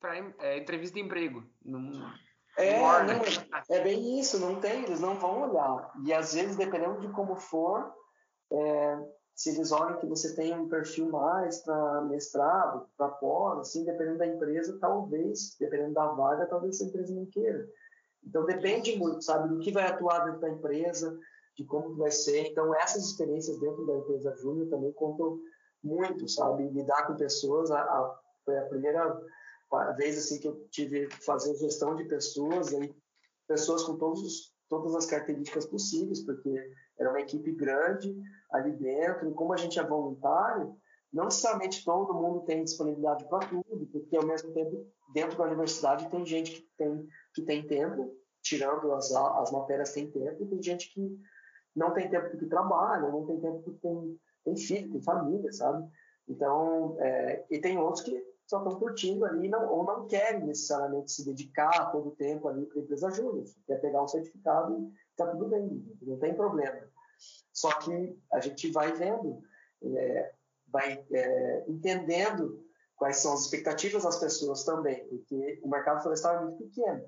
para 0.00 0.16
é, 0.40 0.58
entrevista 0.58 0.96
de 0.96 1.04
emprego. 1.04 1.44
Não... 1.64 2.12
É, 2.56 2.76
não, 3.04 3.22
é 3.70 3.80
bem 3.80 4.18
isso, 4.18 4.40
não 4.40 4.60
tem, 4.60 4.82
eles 4.82 4.98
não 4.98 5.14
vão 5.14 5.48
olhar. 5.48 5.92
E 6.04 6.12
às 6.12 6.34
vezes, 6.34 6.56
dependendo 6.56 7.00
de 7.00 7.08
como 7.12 7.36
for, 7.36 7.94
é, 8.50 8.87
se 9.38 9.50
eles 9.50 9.70
olham 9.70 10.00
que 10.00 10.06
você 10.06 10.34
tem 10.34 10.52
um 10.52 10.68
perfil 10.68 11.10
mais 11.10 11.60
para 11.62 12.00
mestrado, 12.02 12.88
para 12.96 13.08
pós, 13.08 13.60
assim, 13.60 13.84
dependendo 13.84 14.18
da 14.18 14.26
empresa, 14.26 14.76
talvez, 14.80 15.56
dependendo 15.60 15.94
da 15.94 16.08
vaga, 16.08 16.44
talvez 16.46 16.80
a 16.80 16.84
empresa 16.84 17.14
não 17.14 17.24
queira. 17.26 17.64
Então 18.26 18.44
depende 18.44 18.98
muito, 18.98 19.22
sabe, 19.22 19.48
do 19.48 19.60
que 19.60 19.70
vai 19.70 19.86
atuar 19.86 20.24
dentro 20.24 20.40
da 20.40 20.50
empresa, 20.50 21.16
de 21.56 21.64
como 21.64 21.94
vai 21.94 22.10
ser. 22.10 22.48
Então 22.48 22.74
essas 22.74 23.04
experiências 23.04 23.60
dentro 23.60 23.86
da 23.86 23.98
empresa 23.98 24.34
júnior 24.38 24.68
também 24.70 24.92
contam 24.94 25.38
muito, 25.84 26.28
sabe, 26.28 26.68
lidar 26.70 27.06
com 27.06 27.14
pessoas. 27.14 27.70
A, 27.70 27.80
a, 27.80 28.20
foi 28.44 28.58
a 28.58 28.66
primeira 28.66 29.22
vez 29.96 30.18
assim 30.18 30.40
que 30.40 30.48
eu 30.48 30.66
tive 30.72 31.06
que 31.06 31.24
fazer 31.24 31.54
gestão 31.54 31.94
de 31.94 32.02
pessoas, 32.06 32.74
aí 32.74 32.92
pessoas 33.46 33.84
com 33.84 33.96
todos, 33.96 34.52
todas 34.68 34.94
as 34.94 35.06
características 35.06 35.66
possíveis, 35.66 36.24
porque 36.24 36.54
era 36.98 37.10
uma 37.10 37.20
equipe 37.20 37.52
grande 37.52 38.14
ali 38.52 38.72
dentro, 38.72 39.30
e 39.30 39.34
como 39.34 39.52
a 39.52 39.56
gente 39.56 39.78
é 39.78 39.84
voluntário, 39.84 40.76
não 41.12 41.24
necessariamente 41.24 41.84
todo 41.84 42.14
mundo 42.14 42.44
tem 42.44 42.64
disponibilidade 42.64 43.26
para 43.28 43.46
tudo, 43.46 43.86
porque 43.90 44.16
ao 44.16 44.26
mesmo 44.26 44.52
tempo, 44.52 44.86
dentro 45.12 45.38
da 45.38 45.44
universidade, 45.44 46.08
tem 46.10 46.24
gente 46.24 46.52
que 46.52 46.68
tem, 46.76 47.06
que 47.34 47.42
tem 47.42 47.66
tempo, 47.66 48.14
tirando 48.42 48.92
as, 48.92 49.10
as 49.12 49.50
matérias, 49.50 49.92
tem 49.92 50.10
tempo, 50.10 50.42
e 50.42 50.46
tem 50.46 50.62
gente 50.62 50.92
que 50.92 51.18
não 51.74 51.92
tem 51.92 52.10
tempo 52.10 52.30
porque 52.30 52.46
trabalha, 52.46 53.08
não 53.08 53.26
tem 53.26 53.40
tempo 53.40 53.62
porque 53.62 53.80
tem, 53.80 54.20
tem 54.44 54.56
filho, 54.56 54.92
tem 54.92 55.02
família, 55.02 55.52
sabe? 55.52 55.88
Então, 56.28 56.96
é, 57.00 57.46
e 57.50 57.58
tem 57.58 57.78
outros 57.78 58.04
que 58.04 58.22
só 58.48 58.58
estão 58.58 58.78
curtindo 58.78 59.26
ali 59.26 59.46
não, 59.48 59.70
ou 59.70 59.84
não 59.84 60.06
querem 60.06 60.46
necessariamente 60.46 61.12
se 61.12 61.24
dedicar 61.24 61.92
todo 61.92 62.08
o 62.08 62.16
tempo 62.16 62.48
ali 62.48 62.64
para 62.64 62.80
a 62.80 62.82
empresa 62.82 63.10
júnior. 63.10 63.44
Quer 63.66 63.76
pegar 63.76 64.02
um 64.02 64.08
certificado 64.08 64.74
e 64.74 64.92
está 65.10 65.26
tudo 65.26 65.48
bem, 65.48 65.96
não 66.00 66.18
tem 66.18 66.34
problema. 66.34 66.80
Só 67.52 67.70
que 67.78 68.18
a 68.32 68.40
gente 68.40 68.70
vai 68.72 68.90
vendo, 68.92 69.42
é, 69.82 70.32
vai 70.68 71.04
é, 71.12 71.64
entendendo 71.68 72.64
quais 72.96 73.18
são 73.18 73.34
as 73.34 73.42
expectativas 73.42 74.04
das 74.04 74.18
pessoas 74.18 74.64
também, 74.64 75.06
porque 75.08 75.60
o 75.62 75.68
mercado 75.68 76.02
florestal 76.02 76.36
é 76.36 76.44
muito 76.44 76.64
pequeno. 76.64 77.04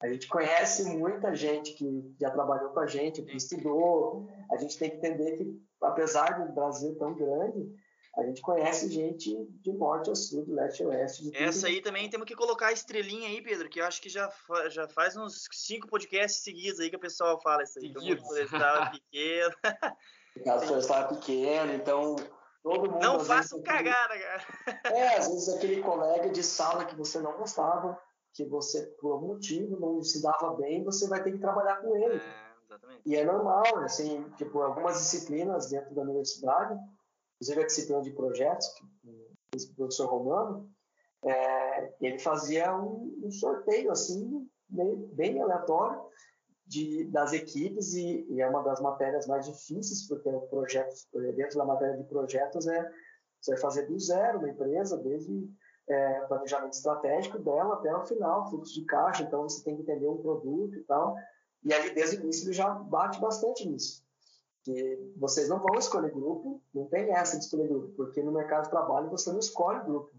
A 0.00 0.08
gente 0.08 0.28
conhece 0.28 0.84
muita 0.84 1.34
gente 1.34 1.74
que 1.74 2.14
já 2.20 2.30
trabalhou 2.30 2.70
com 2.70 2.80
a 2.80 2.86
gente, 2.86 3.22
que 3.22 3.36
estudou. 3.36 4.28
A 4.50 4.56
gente 4.56 4.76
tem 4.76 4.90
que 4.90 4.96
entender 4.96 5.36
que, 5.36 5.62
apesar 5.80 6.44
do 6.44 6.52
Brasil 6.52 6.96
tão 6.98 7.14
grande, 7.14 7.72
a 8.16 8.22
gente 8.24 8.42
conhece 8.42 8.90
gente 8.90 9.34
de 9.62 9.72
norte 9.72 10.10
a 10.10 10.14
sul, 10.14 10.44
de 10.44 10.52
leste 10.52 10.82
a 10.82 10.88
oeste. 10.88 11.30
Essa 11.34 11.66
aí 11.66 11.80
também 11.80 12.10
temos 12.10 12.26
que 12.26 12.34
colocar 12.34 12.66
a 12.66 12.72
estrelinha 12.72 13.28
aí, 13.28 13.40
Pedro, 13.40 13.70
que 13.70 13.80
eu 13.80 13.86
acho 13.86 14.02
que 14.02 14.10
já, 14.10 14.30
já 14.68 14.86
faz 14.86 15.16
uns 15.16 15.48
cinco 15.50 15.88
podcasts 15.88 16.42
seguidos 16.42 16.78
aí 16.78 16.90
que 16.90 16.96
o 16.96 17.00
pessoal 17.00 17.40
fala 17.40 17.62
isso 17.62 17.78
aí. 17.78 17.92
Seguidos. 17.92 18.22
Que 18.22 18.44
o 18.44 18.48
florestal 18.48 18.82
é 18.82 18.90
pequeno. 18.90 19.54
O 20.36 20.44
caso 20.44 20.66
florestal 20.66 21.02
é 21.02 21.08
pequeno, 21.08 21.72
então 21.72 22.16
todo 22.62 22.90
mundo... 22.90 23.02
Não 23.02 23.20
faça 23.20 23.56
um 23.56 23.62
cagada, 23.62 24.14
cara. 24.18 24.80
É, 24.94 25.16
às 25.16 25.28
vezes 25.28 25.48
aquele 25.48 25.82
colega 25.82 26.28
de 26.28 26.42
sala 26.42 26.84
que 26.84 26.94
você 26.94 27.18
não 27.18 27.32
gostava, 27.38 27.98
que 28.34 28.44
você, 28.44 28.82
por 29.00 29.12
algum 29.12 29.28
motivo, 29.28 29.80
não 29.80 30.02
se 30.02 30.22
dava 30.22 30.54
bem, 30.56 30.84
você 30.84 31.08
vai 31.08 31.22
ter 31.22 31.32
que 31.32 31.38
trabalhar 31.38 31.76
com 31.76 31.96
ele. 31.96 32.16
É, 32.16 32.52
exatamente. 32.66 33.02
E 33.06 33.16
é 33.16 33.24
normal, 33.24 33.78
assim, 33.78 34.22
tipo, 34.36 34.60
algumas 34.60 34.98
disciplinas 34.98 35.70
dentro 35.70 35.94
da 35.94 36.02
universidade 36.02 36.78
inclusive 37.42 37.60
a 37.60 37.66
disciplina 37.66 38.02
de 38.02 38.10
projetos, 38.12 38.68
o 39.54 39.74
professor 39.74 40.06
Romano, 40.06 40.70
é, 41.24 41.92
ele 42.00 42.18
fazia 42.18 42.74
um, 42.76 43.20
um, 43.24 43.30
sorteio 43.30 43.90
assim, 43.90 44.48
bem, 44.68 44.96
bem 45.12 45.42
aleatório 45.42 46.00
de, 46.66 47.04
das 47.10 47.32
equipes 47.32 47.94
e, 47.94 48.26
e, 48.30 48.40
é 48.40 48.48
uma 48.48 48.62
das 48.62 48.80
matérias 48.80 49.26
mais 49.26 49.46
difíceis, 49.46 50.06
porque 50.06 50.28
o 50.28 50.40
projeto, 50.42 50.94
dentro 51.34 51.58
da 51.58 51.64
matéria 51.64 51.96
de 51.96 52.04
projetos 52.04 52.66
é 52.66 52.90
você 53.40 53.52
vai 53.52 53.60
fazer 53.60 53.86
do 53.86 53.98
zero 53.98 54.38
uma 54.38 54.48
empresa, 54.48 54.96
desde 54.98 55.50
é, 55.88 56.20
planejamento 56.26 56.74
estratégico 56.74 57.40
dela 57.40 57.74
até 57.74 57.92
o 57.92 58.06
final, 58.06 58.48
fluxo 58.48 58.72
de 58.72 58.84
caixa, 58.84 59.24
então 59.24 59.42
você 59.42 59.64
tem 59.64 59.74
que 59.74 59.82
entender 59.82 60.06
um 60.06 60.22
produto 60.22 60.76
e 60.76 60.84
tal, 60.84 61.16
e 61.64 61.74
ali 61.74 61.92
desde 61.92 62.18
o 62.18 62.20
início 62.20 62.46
ele 62.46 62.52
já 62.52 62.70
bate 62.70 63.20
bastante 63.20 63.68
nisso 63.68 64.01
que 64.64 65.12
vocês 65.16 65.48
não 65.48 65.58
vão 65.58 65.76
escolher 65.76 66.12
grupo, 66.12 66.62
não 66.72 66.86
tem 66.86 67.12
essa 67.12 67.38
de 67.38 67.44
escolher 67.44 67.68
grupo, 67.68 67.92
porque 67.96 68.22
no 68.22 68.32
mercado 68.32 68.64
de 68.64 68.70
trabalho 68.70 69.10
você 69.10 69.30
não 69.30 69.38
escolhe 69.38 69.84
grupo. 69.84 70.10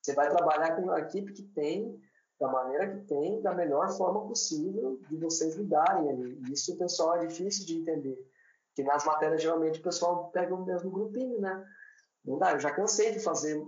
Você 0.00 0.14
vai 0.14 0.28
trabalhar 0.28 0.76
com 0.76 0.90
a 0.90 1.00
equipe 1.00 1.32
que 1.32 1.42
tem, 1.42 2.00
da 2.40 2.48
maneira 2.48 2.90
que 2.90 3.06
tem, 3.06 3.40
da 3.40 3.54
melhor 3.54 3.90
forma 3.90 4.26
possível 4.26 4.98
de 5.08 5.16
vocês 5.16 5.54
lidarem 5.54 6.10
ali. 6.10 6.42
Isso 6.52 6.74
o 6.74 6.78
pessoal 6.78 7.16
é 7.16 7.26
difícil 7.26 7.64
de 7.66 7.78
entender. 7.78 8.18
Que 8.74 8.82
nas 8.82 9.04
matérias 9.04 9.40
geralmente 9.40 9.80
o 9.80 9.82
pessoal 9.82 10.30
pega 10.30 10.54
o 10.54 10.64
mesmo 10.64 10.90
grupinho, 10.90 11.40
né? 11.40 11.64
Não 12.24 12.38
dá, 12.38 12.52
eu 12.52 12.60
já 12.60 12.70
cansei 12.70 13.12
de 13.12 13.20
fazer 13.20 13.62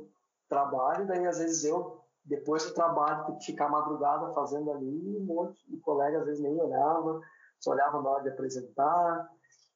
trabalho, 0.48 1.06
daí 1.06 1.26
às 1.26 1.38
vezes 1.38 1.64
eu, 1.64 2.00
depois 2.24 2.64
do 2.64 2.74
trabalho, 2.74 3.26
tem 3.26 3.38
que 3.38 3.46
ficar 3.46 3.68
madrugada 3.68 4.32
fazendo 4.32 4.70
ali, 4.72 5.16
um 5.16 5.24
monte 5.24 5.64
de 5.70 5.78
colegas 5.78 6.22
às 6.22 6.26
vezes 6.26 6.42
nem 6.42 6.60
olhava, 6.60 7.20
só 7.60 7.70
olhava 7.70 8.02
na 8.02 8.10
hora 8.10 8.22
de 8.22 8.30
apresentar, 8.30 9.30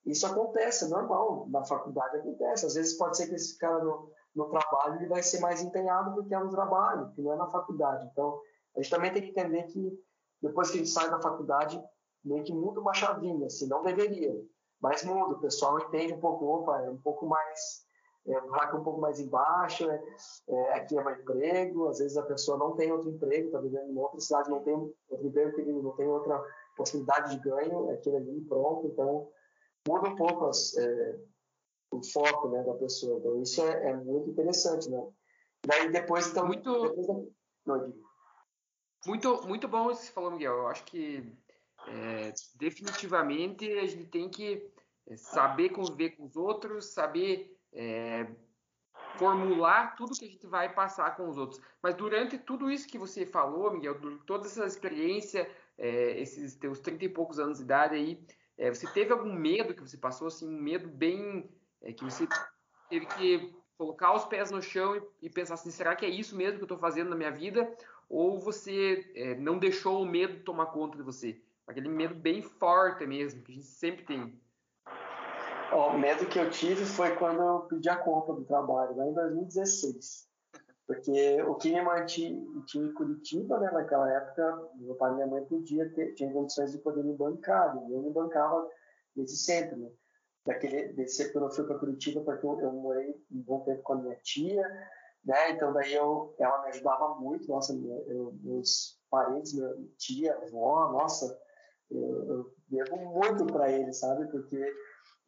isso 0.07 0.26
acontece, 0.26 0.86
é 0.86 0.88
normal, 0.88 1.46
na 1.51 1.64
faculdade 1.64 2.16
acontece. 2.16 2.66
Às 2.66 2.74
vezes 2.74 2.96
pode 2.96 3.16
ser 3.16 3.28
que 3.28 3.34
esse 3.34 3.57
cara 3.59 3.82
no, 3.84 4.11
no 4.34 4.48
trabalho 4.48 4.96
ele 4.96 5.09
vai 5.09 5.22
ser 5.22 5.40
mais 5.40 5.62
empenhado 5.62 6.14
porque 6.14 6.34
é 6.34 6.38
no 6.38 6.51
trabalho, 6.51 7.11
que 7.12 7.22
não 7.22 7.32
é 7.32 7.36
na 7.36 7.48
faculdade. 7.48 8.09
Então, 8.11 8.40
a 8.76 8.80
gente 8.80 8.90
também 8.90 9.12
tem 9.12 9.22
que 9.22 9.30
entender 9.30 9.64
que 9.64 9.92
depois 10.42 10.70
que 10.70 10.76
a 10.76 10.78
gente 10.78 10.90
sai 10.90 11.11
da 11.11 11.20
faculdade, 11.20 11.82
meio 12.24 12.42
que 12.44 12.53
muda 12.53 12.80
uma 12.80 12.94
chavinha, 12.94 13.46
assim, 13.46 13.68
não 13.68 13.82
deveria, 13.82 14.34
mas 14.80 15.05
muda. 15.05 15.34
O 15.34 15.40
pessoal 15.40 15.78
entende 15.78 16.14
um 16.14 16.20
pouco, 16.20 16.46
opa, 16.46 16.80
é 16.82 16.90
um 16.90 16.96
pouco 16.96 17.26
mais, 17.26 17.84
é, 18.26 18.32
é 18.32 18.74
um 18.74 18.82
pouco 18.82 19.01
mais 19.01 19.20
embaixo, 19.20 19.88
é, 19.90 20.03
é, 20.48 20.74
aqui 20.74 20.96
é 20.96 21.05
meu 21.05 21.14
emprego, 21.14 21.88
às 21.88 21.98
vezes 21.98 22.16
a 22.16 22.22
pessoa 22.22 22.57
não 22.57 22.74
tem 22.74 22.90
outro 22.90 23.11
emprego, 23.11 23.46
está 23.46 23.61
vivendo 23.61 23.90
em 23.90 23.98
outra 23.98 24.20
cidade, 24.20 24.51
não 24.51 24.62
tem 24.62 24.74
outro 24.74 25.26
emprego, 25.26 25.82
não 25.82 25.92
tem 25.92 26.09
outra 26.09 26.42
possibilidade 26.76 27.36
de 27.36 27.42
ganho, 27.42 27.90
é 27.90 27.94
aquele 27.94 28.16
ali 28.16 28.40
pronto, 28.42 28.86
então 28.86 29.28
muda 29.86 30.08
um 30.08 30.16
pouco 30.16 30.46
as, 30.46 30.76
é, 30.76 31.18
o 31.92 32.02
foco 32.02 32.48
né, 32.50 32.62
da 32.62 32.74
pessoa. 32.74 33.18
Então, 33.18 33.42
isso 33.42 33.62
é, 33.62 33.90
é, 33.90 33.96
muito 33.96 34.30
interessante, 34.30 34.88
né? 34.88 35.06
Daí 35.66 35.90
depois, 35.90 36.28
então... 36.28 36.46
Muito, 36.46 36.88
depois 36.88 37.06
da... 37.06 37.14
Não, 37.66 37.94
muito, 39.06 39.46
muito 39.46 39.66
bom 39.66 39.90
isso 39.90 40.00
que 40.00 40.06
você 40.08 40.12
falou, 40.12 40.30
Miguel. 40.30 40.52
Eu 40.54 40.68
acho 40.68 40.84
que 40.84 41.32
é, 41.88 42.32
definitivamente 42.56 43.70
a 43.78 43.86
gente 43.86 44.06
tem 44.06 44.28
que 44.28 44.70
é, 45.06 45.16
saber 45.16 45.70
conviver 45.70 46.10
com 46.10 46.24
os 46.24 46.36
outros, 46.36 46.92
saber 46.92 47.58
é, 47.72 48.26
formular 49.16 49.96
tudo 49.96 50.16
que 50.18 50.24
a 50.24 50.28
gente 50.28 50.46
vai 50.46 50.72
passar 50.72 51.16
com 51.16 51.28
os 51.28 51.38
outros. 51.38 51.60
Mas 51.82 51.94
durante 51.94 52.38
tudo 52.38 52.70
isso 52.70 52.88
que 52.88 52.98
você 52.98 53.24
falou, 53.24 53.72
Miguel, 53.72 53.98
toda 54.26 54.46
essa 54.46 54.66
experiência, 54.66 55.50
é, 55.78 56.20
esses 56.20 56.54
teus 56.56 56.78
30 56.80 57.04
e 57.04 57.08
poucos 57.08 57.38
anos 57.38 57.58
de 57.58 57.64
idade 57.64 57.94
aí, 57.94 58.22
é, 58.61 58.68
você 58.68 58.86
teve 58.86 59.11
algum 59.11 59.32
medo 59.32 59.74
que 59.74 59.80
você 59.80 59.96
passou, 59.96 60.28
assim, 60.28 60.46
um 60.46 60.61
medo 60.61 60.86
bem 60.86 61.50
é, 61.80 61.94
que 61.94 62.04
você 62.04 62.28
teve 62.90 63.06
que 63.06 63.54
colocar 63.78 64.14
os 64.14 64.26
pés 64.26 64.50
no 64.50 64.61
chão 64.61 64.94
e, 64.96 65.02
e, 65.22 65.30
pensar 65.30 65.54
assim, 65.54 65.70
será 65.70 65.96
que 65.96 66.04
é 66.04 66.11
isso 66.11 66.36
mesmo 66.36 66.58
que 66.58 66.64
eu 66.64 66.66
estou 66.66 66.78
fazendo 66.78 67.08
na 67.08 67.16
minha 67.16 67.30
vida? 67.30 67.74
Ou 68.06 68.38
você 68.38 69.11
é, 69.16 69.34
não 69.36 69.58
deixou 69.58 70.02
o 70.02 70.06
medo 70.06 70.44
tomar 70.44 70.66
conta 70.66 70.98
de 70.98 71.02
você? 71.02 71.40
Aquele 71.66 71.88
medo 71.88 72.14
bem 72.14 72.42
forte 72.42 73.06
mesmo, 73.06 73.42
que 73.42 73.52
a 73.52 73.54
gente 73.54 73.66
sempre 73.66 74.04
tem. 74.04 74.38
o 75.72 75.96
medo 75.96 76.26
que 76.26 76.38
eu 76.38 76.50
tive 76.50 76.84
foi 76.84 77.16
quando 77.16 77.40
eu 77.40 77.61
pedi 77.61 77.88
a 77.88 77.96
conta 77.96 78.34
do 78.34 78.44
trabalho, 78.44 78.94
lá 78.94 79.06
em 79.06 79.14
2016. 79.14 80.29
Porque 80.91 81.41
o 81.43 81.84
mantinha 81.84 82.30
em 82.30 82.93
Curitiba, 82.95 83.61
né, 83.61 83.70
naquela 83.70 84.12
época, 84.12 84.70
meu 84.74 84.97
pai 84.97 85.12
e 85.12 85.14
minha 85.14 85.26
mãe 85.28 85.45
podia 85.45 85.88
ter, 85.91 86.14
tinha 86.14 86.32
condições 86.32 86.72
de 86.72 86.78
poder 86.78 87.05
me 87.05 87.14
bancar, 87.14 87.76
e 87.76 87.93
eu 87.93 88.03
me 88.03 88.11
bancava 88.11 88.68
desde 89.14 89.36
sempre, 89.36 89.76
né? 89.76 89.88
Daquele, 90.45 90.93
desse 90.95 91.32
quando 91.32 91.45
eu 91.45 91.53
fui 91.53 91.64
para 91.64 91.78
Curitiba, 91.78 92.22
porque 92.22 92.45
eu, 92.45 92.61
eu, 92.61 92.72
morei 92.72 93.09
um 93.30 93.41
bom 93.43 93.61
tempo 93.61 93.80
com 93.84 93.93
a 93.93 93.97
minha 94.03 94.16
tia, 94.16 94.68
né? 95.24 95.53
Então 95.53 95.72
daí 95.72 95.95
eu, 95.95 96.34
ela 96.41 96.61
me 96.62 96.70
ajudava 96.70 97.14
muito, 97.20 97.47
nossa, 97.47 97.72
eu, 97.72 98.34
meus 98.43 99.01
parentes, 99.09 99.55
minha 99.55 99.72
tia, 99.97 100.34
avó, 100.38 100.91
nossa, 100.91 101.41
eu, 101.88 102.26
eu 102.26 102.55
devo 102.68 102.97
muito 102.97 103.47
para 103.47 103.70
eles, 103.70 104.01
sabe? 104.01 104.28
Porque 104.28 104.61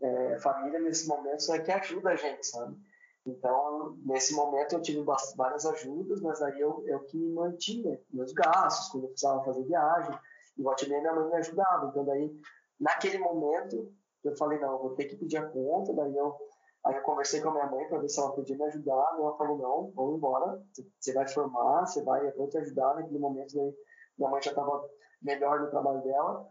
é, 0.00 0.40
família 0.40 0.80
nesse 0.80 1.06
momento 1.06 1.52
é 1.52 1.60
que 1.60 1.70
ajuda 1.70 2.10
a 2.10 2.16
gente, 2.16 2.44
sabe? 2.48 2.76
Então, 3.24 3.96
nesse 4.04 4.34
momento 4.34 4.74
eu 4.74 4.82
tive 4.82 5.04
várias 5.36 5.64
ajudas, 5.64 6.20
mas 6.20 6.42
aí 6.42 6.58
eu, 6.58 6.82
eu 6.86 7.00
que 7.04 7.18
mantinha 7.30 8.00
meus 8.10 8.32
gastos, 8.32 8.88
quando 8.88 9.04
eu 9.04 9.10
precisava 9.10 9.44
fazer 9.44 9.64
viagem, 9.64 10.18
e 10.58 10.62
volta 10.62 10.86
minha 10.86 11.14
mãe 11.14 11.28
me 11.28 11.36
ajudava. 11.36 11.86
Então, 11.86 12.04
daí, 12.04 12.34
naquele 12.80 13.18
momento, 13.18 13.92
eu 14.24 14.36
falei, 14.36 14.58
não, 14.58 14.72
eu 14.72 14.78
vou 14.78 14.94
ter 14.94 15.04
que 15.04 15.16
pedir 15.16 15.36
a 15.36 15.48
conta, 15.48 15.94
daí 15.94 16.16
eu, 16.16 16.36
aí 16.84 16.96
eu 16.96 17.02
conversei 17.02 17.40
com 17.40 17.50
a 17.50 17.52
minha 17.52 17.66
mãe 17.66 17.88
para 17.88 17.98
ver 17.98 18.08
se 18.08 18.20
ela 18.20 18.32
podia 18.32 18.56
me 18.56 18.64
ajudar, 18.64 19.16
ela 19.18 19.36
falou, 19.36 19.56
não, 19.56 19.92
vamos 19.94 20.16
embora, 20.16 20.60
você 20.98 21.12
vai 21.12 21.28
formar, 21.28 21.86
você 21.86 22.02
vai, 22.02 22.26
eu 22.26 22.36
vou 22.36 22.48
te 22.48 22.58
ajudar. 22.58 22.94
Naquele 22.96 23.20
momento, 23.20 23.54
daí, 23.54 23.72
minha 24.18 24.30
mãe 24.30 24.42
já 24.42 24.50
estava 24.50 24.84
melhor 25.22 25.60
no 25.60 25.70
trabalho 25.70 26.02
dela, 26.02 26.44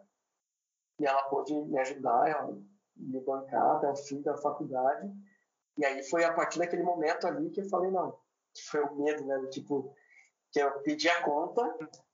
e 0.99 1.05
ela 1.05 1.24
pôde 1.24 1.53
me 1.53 1.80
ajudar, 1.80 2.30
ela 2.30 2.57
me 2.95 3.19
bancar 3.22 3.76
até 3.76 3.89
o 3.89 3.95
fim 3.95 4.22
da 4.22 4.38
faculdade, 4.38 5.11
e 5.78 5.86
aí 5.86 6.03
foi 6.03 6.24
a 6.24 6.34
partir 6.34 6.59
daquele 6.59 6.84
momento 6.84 7.26
ali 7.26 7.49
que 7.49 7.61
eu 7.61 7.69
falei, 7.69 7.91
não, 7.91 8.11
que 8.53 8.63
foi 8.63 8.82
o 8.82 8.95
medo, 8.95 9.26
né? 9.26 9.47
Tipo, 9.49 9.93
que 10.51 10.59
eu 10.59 10.69
pedi 10.82 11.07
a 11.07 11.24
conta, 11.24 11.63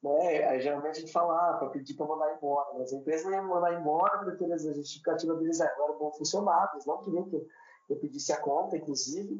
né? 0.04 0.44
Aí 0.48 0.62
geralmente 0.62 0.98
a 0.98 1.00
gente 1.00 1.12
fala, 1.12 1.34
ah, 1.34 1.58
para 1.58 1.70
pedir 1.70 1.96
para 1.96 2.06
mandar 2.06 2.36
embora. 2.36 2.78
Mas 2.78 2.94
a 2.94 2.98
empresa 2.98 3.30
não 3.30 3.38
ia 3.38 3.42
mandar 3.42 3.74
embora 3.74 4.24
porque 4.24 4.44
eles, 4.44 4.66
a 4.66 4.74
justificativa 4.74 5.36
deles 5.36 5.60
era, 5.60 5.74
eram 5.84 5.98
bons 5.98 6.18
funcionários, 6.18 6.86
não 6.86 7.02
queriam 7.02 7.28
que 7.28 7.36
eu, 7.36 7.48
eu 7.90 7.96
pedisse 7.98 8.32
a 8.32 8.40
conta, 8.40 8.78
inclusive. 8.78 9.40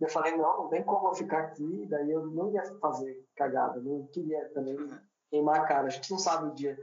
Eu 0.00 0.08
falei, 0.08 0.34
não, 0.36 0.62
não 0.62 0.68
tem 0.68 0.82
como 0.82 1.08
eu 1.08 1.14
ficar 1.14 1.40
aqui, 1.40 1.86
daí 1.90 2.10
eu 2.10 2.26
não 2.26 2.50
ia 2.50 2.62
fazer 2.80 3.22
cagada, 3.36 3.78
não 3.80 4.06
queria 4.06 4.48
também 4.54 4.76
queimar 5.28 5.60
a 5.60 5.64
cara. 5.64 5.86
A 5.88 5.90
gente 5.90 6.10
não 6.10 6.18
sabe 6.18 6.48
o 6.48 6.54
dia 6.54 6.78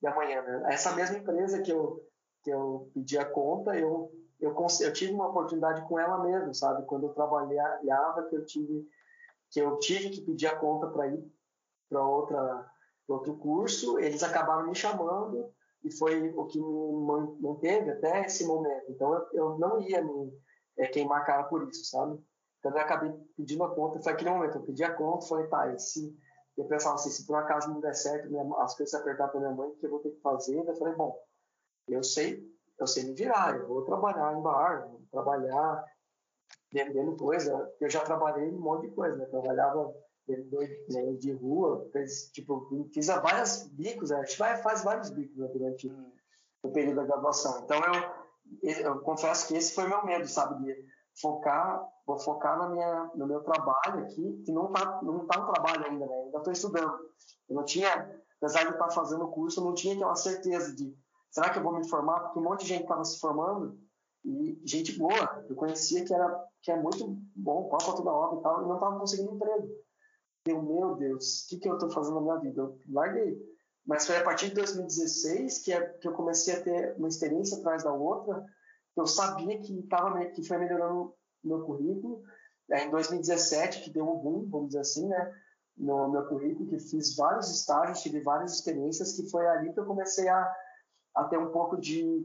de 0.00 0.08
amanhã, 0.08 0.42
né? 0.42 0.62
Essa 0.72 0.92
mesma 0.92 1.18
empresa 1.18 1.62
que 1.62 1.72
eu, 1.72 2.04
que 2.42 2.50
eu 2.50 2.90
pedi 2.92 3.16
a 3.16 3.24
conta, 3.24 3.78
eu 3.78 4.10
eu, 4.40 4.54
eu 4.80 4.92
tive 4.92 5.12
uma 5.12 5.28
oportunidade 5.28 5.86
com 5.88 5.98
ela 5.98 6.22
mesmo, 6.22 6.54
sabe? 6.54 6.84
Quando 6.86 7.06
eu 7.06 7.12
trabalhava, 7.12 8.24
que 8.28 8.36
eu 8.36 8.44
tive 8.44 8.88
que 9.48 9.60
eu 9.60 9.78
tive 9.78 10.10
que 10.10 10.22
pedir 10.22 10.48
a 10.48 10.56
conta 10.56 10.88
para 10.88 11.06
ir 11.06 11.24
para 11.88 12.04
outra 12.04 12.70
outro 13.08 13.36
curso, 13.36 13.98
eles 14.00 14.22
acabaram 14.22 14.66
me 14.66 14.74
chamando 14.74 15.48
e 15.84 15.90
foi 15.92 16.30
o 16.30 16.46
que 16.46 16.60
me 16.60 17.40
manteve 17.40 17.90
até 17.90 18.26
esse 18.26 18.44
momento. 18.44 18.90
Então 18.90 19.14
eu, 19.14 19.26
eu 19.32 19.58
não 19.58 19.80
ia 19.80 20.02
me 20.02 20.32
é, 20.76 20.86
queimar 20.88 21.20
a 21.22 21.24
cara 21.24 21.44
por 21.44 21.68
isso, 21.68 21.84
sabe? 21.84 22.20
Então 22.58 22.72
eu 22.72 22.78
acabei 22.78 23.12
pedindo 23.36 23.62
a 23.62 23.72
conta, 23.72 24.00
foi 24.00 24.12
aquele 24.12 24.30
momento, 24.30 24.58
eu 24.58 24.62
pedi 24.62 24.82
a 24.82 24.92
conta, 24.92 25.26
falei, 25.26 25.46
tá, 25.46 25.72
e 25.72 25.78
se 25.78 26.18
eu 26.56 26.64
pensava 26.64 26.96
assim, 26.96 27.10
se 27.10 27.24
por 27.24 27.36
acaso 27.36 27.68
não 27.68 27.80
der 27.80 27.94
certo, 27.94 28.28
minha, 28.28 28.42
as 28.58 28.74
coisas 28.76 28.98
apertar 28.98 29.28
para 29.28 29.40
minha 29.40 29.52
mãe, 29.52 29.68
o 29.68 29.76
que 29.76 29.86
eu 29.86 29.90
vou 29.90 30.00
ter 30.00 30.10
que 30.10 30.20
fazer? 30.20 30.58
Eu 30.58 30.74
falei, 30.74 30.94
bom, 30.94 31.16
eu 31.86 32.02
sei 32.02 32.44
eu 32.78 32.86
sei 32.86 33.04
me 33.04 33.14
virar, 33.14 33.56
eu 33.56 33.66
vou 33.66 33.84
trabalhar 33.84 34.36
em 34.36 34.42
bar, 34.42 34.88
vou 34.88 35.02
trabalhar 35.10 35.84
vendendo 36.72 37.16
coisa, 37.16 37.72
eu 37.80 37.88
já 37.88 38.00
trabalhei 38.00 38.50
um 38.50 38.60
monte 38.60 38.88
de 38.88 38.94
coisa, 38.94 39.16
né? 39.16 39.24
Trabalhava 39.26 39.94
vendedor 40.26 40.66
de, 40.66 41.16
de 41.18 41.32
rua, 41.32 41.88
fez, 41.92 42.30
tipo, 42.32 42.68
fiz 42.92 43.06
vários 43.06 43.68
bicos, 43.68 44.10
né? 44.10 44.16
a 44.16 44.24
gente 44.24 44.38
vai, 44.38 44.56
faz 44.58 44.82
vários 44.82 45.10
bicos 45.10 45.36
né, 45.36 45.48
durante 45.48 45.88
hum. 45.88 46.12
o 46.62 46.70
período 46.70 46.96
da 46.96 47.04
graduação. 47.04 47.62
Então, 47.64 47.80
eu, 48.62 48.72
eu 48.72 49.00
confesso 49.00 49.48
que 49.48 49.56
esse 49.56 49.74
foi 49.74 49.86
meu 49.88 50.04
medo, 50.04 50.26
sabe, 50.26 50.62
de 50.64 50.84
focar, 51.20 51.82
vou 52.06 52.18
focar 52.18 52.58
na 52.58 52.68
minha, 52.68 53.10
no 53.14 53.26
meu 53.26 53.40
trabalho 53.42 54.04
aqui, 54.04 54.42
que 54.44 54.52
não 54.52 54.72
tá, 54.72 55.00
não 55.02 55.26
tá 55.26 55.40
no 55.40 55.52
trabalho 55.52 55.86
ainda, 55.86 56.06
né? 56.06 56.22
Ainda 56.24 56.38
estou 56.38 56.52
estudando. 56.52 56.98
Eu 57.48 57.56
não 57.56 57.64
tinha, 57.64 57.90
apesar 58.40 58.64
de 58.64 58.72
estar 58.72 58.90
fazendo 58.90 59.24
o 59.24 59.30
curso, 59.30 59.60
eu 59.60 59.64
não 59.64 59.74
tinha 59.74 59.94
aquela 59.94 60.16
certeza 60.16 60.74
de, 60.74 60.94
será 61.36 61.50
que 61.50 61.58
eu 61.58 61.62
vou 61.62 61.78
me 61.78 61.86
formar? 61.86 62.20
Porque 62.20 62.38
um 62.38 62.42
monte 62.42 62.62
de 62.62 62.68
gente 62.68 62.84
estava 62.84 63.04
se 63.04 63.20
formando 63.20 63.78
e 64.24 64.58
gente 64.64 64.98
boa, 64.98 65.44
eu 65.46 65.54
conhecia 65.54 66.02
que 66.02 66.14
era 66.14 66.42
que 66.62 66.70
é 66.70 66.76
muito 66.80 67.14
bom, 67.34 67.68
copa 67.68 67.94
toda 67.94 68.10
hora 68.10 68.40
e 68.40 68.42
tal, 68.42 68.64
e 68.64 68.66
não 68.66 68.76
estava 68.76 68.98
conseguindo 68.98 69.34
emprego. 69.34 69.68
Eu, 70.46 70.62
meu 70.62 70.96
Deus, 70.96 71.42
o 71.42 71.48
que, 71.48 71.58
que 71.58 71.68
eu 71.68 71.74
estou 71.74 71.90
fazendo 71.90 72.14
na 72.14 72.20
minha 72.22 72.36
vida? 72.38 72.62
Eu 72.62 72.78
larguei. 72.88 73.38
Mas 73.84 74.06
foi 74.06 74.16
a 74.16 74.24
partir 74.24 74.48
de 74.48 74.54
2016 74.54 75.58
que, 75.58 75.74
é, 75.74 75.86
que 75.86 76.08
eu 76.08 76.12
comecei 76.12 76.54
a 76.54 76.62
ter 76.62 76.96
uma 76.96 77.06
experiência 77.06 77.58
atrás 77.58 77.84
da 77.84 77.92
outra. 77.92 78.42
Eu 78.96 79.06
sabia 79.06 79.60
que, 79.60 79.82
tava, 79.82 80.24
que 80.24 80.42
foi 80.42 80.56
melhorando 80.56 81.14
meu 81.44 81.66
currículo. 81.66 82.22
É, 82.70 82.86
em 82.86 82.90
2017, 82.90 83.84
que 83.84 83.90
deu 83.90 84.08
um 84.08 84.18
boom, 84.18 84.48
vamos 84.48 84.68
dizer 84.68 84.80
assim, 84.80 85.06
né? 85.06 85.34
No 85.76 86.08
meu 86.08 86.24
currículo, 86.26 86.66
que 86.66 86.78
fiz 86.78 87.14
vários 87.14 87.50
estágios, 87.50 88.00
tive 88.00 88.20
várias 88.22 88.54
experiências, 88.54 89.12
que 89.12 89.28
foi 89.28 89.46
ali 89.46 89.72
que 89.72 89.78
eu 89.78 89.84
comecei 89.84 90.26
a, 90.28 90.52
a 91.16 91.24
ter 91.24 91.38
um 91.38 91.50
pouco 91.50 91.76
de 91.76 92.24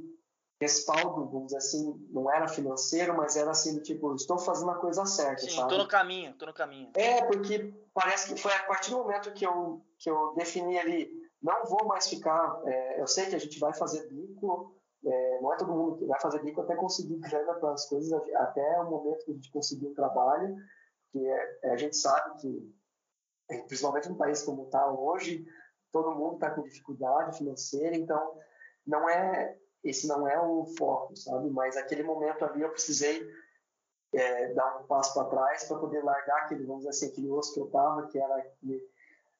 respaldo, 0.62 1.26
vamos 1.26 1.46
dizer 1.48 1.58
assim, 1.58 2.08
não 2.12 2.32
era 2.32 2.48
financeiro, 2.48 3.18
mas 3.18 3.36
era 3.36 3.50
assim 3.50 3.74
do 3.74 3.82
tipo, 3.82 4.14
estou 4.14 4.38
fazendo 4.38 4.70
a 4.70 4.76
coisa 4.76 5.06
certa, 5.08 5.42
Sim, 5.42 5.50
sabe? 5.56 5.70
tô 5.70 5.78
no 5.80 5.88
caminho, 5.88 6.34
tô 6.34 6.46
no 6.46 6.54
caminho. 6.54 6.92
É, 6.94 7.26
porque 7.26 7.74
parece 7.96 8.32
que 8.32 8.40
foi 8.40 8.54
a 8.54 8.64
partir 8.66 8.92
do 8.92 8.98
momento 8.98 9.34
que 9.34 9.44
eu, 9.44 9.82
que 9.98 10.08
eu 10.08 10.36
defini 10.36 10.78
ali, 10.78 11.10
não 11.42 11.66
vou 11.66 11.88
mais 11.88 12.08
ficar, 12.08 12.62
é, 12.66 13.02
eu 13.02 13.08
sei 13.08 13.26
que 13.26 13.36
a 13.36 13.40
gente 13.40 13.58
vai 13.60 13.74
fazer 13.74 14.08
bico, 14.08 14.76
é, 15.04 15.42
não 15.42 15.52
é 15.52 15.58
todo 15.58 15.74
mundo 15.74 15.98
que 15.98 16.06
vai 16.06 16.20
fazer 16.22 16.44
bico 16.44 16.62
até 16.62 16.76
conseguir 16.76 17.16
grana 17.16 17.56
para 17.56 17.72
as 17.72 17.90
coisas, 17.90 18.14
até 18.36 18.80
o 18.82 18.90
momento 18.92 19.26
que 19.26 19.32
a 19.32 19.34
gente 19.34 19.52
conseguir 19.52 19.88
um 19.88 19.96
trabalho, 19.96 20.56
que 21.12 21.26
é, 21.26 21.60
é 21.64 21.72
a 21.72 21.78
gente 21.78 21.98
sabe 21.98 22.40
que, 22.40 22.76
é, 23.50 23.58
principalmente 23.64 24.10
no 24.10 24.16
país 24.16 24.44
como 24.44 24.66
está 24.66 24.88
hoje, 24.92 25.44
todo 25.92 26.16
mundo 26.16 26.36
está 26.36 26.52
com 26.52 26.62
dificuldade 26.62 27.36
financeira, 27.36 27.96
então 27.96 28.38
não 28.86 29.10
é 29.10 29.58
esse 29.84 30.08
não 30.08 30.28
é 30.28 30.40
o 30.40 30.66
foco, 30.78 31.16
sabe? 31.16 31.50
Mas 31.50 31.76
aquele 31.76 32.04
momento 32.04 32.46
ali 32.46 32.62
eu 32.62 32.70
precisei 32.70 33.28
é, 34.14 34.54
dar 34.54 34.80
um 34.80 34.84
passo 34.84 35.14
para 35.14 35.30
trás 35.30 35.64
para 35.64 35.80
poder 35.80 36.04
largar 36.04 36.44
aquele, 36.44 36.66
vamos 36.66 36.84
dizer 36.84 36.90
assim, 36.90 37.08
aquele 37.08 37.30
osso 37.30 37.54
que 37.54 37.60
eu 37.60 37.68
tava, 37.68 38.08
que 38.08 38.20
era 38.20 38.36
aquele, 38.36 38.82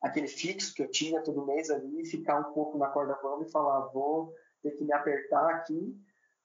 aquele 0.02 0.28
fixo 0.28 0.74
que 0.74 0.82
eu 0.82 0.90
tinha 0.90 1.22
todo 1.22 1.46
mês 1.46 1.70
ali, 1.70 2.06
ficar 2.06 2.40
um 2.40 2.54
pouco 2.54 2.78
na 2.78 2.90
corda 2.90 3.20
bamba 3.22 3.44
e 3.44 3.52
falar, 3.52 3.88
vou 3.90 4.34
ter 4.64 4.72
que 4.72 4.84
me 4.84 4.94
apertar 4.94 5.48
aqui 5.50 5.96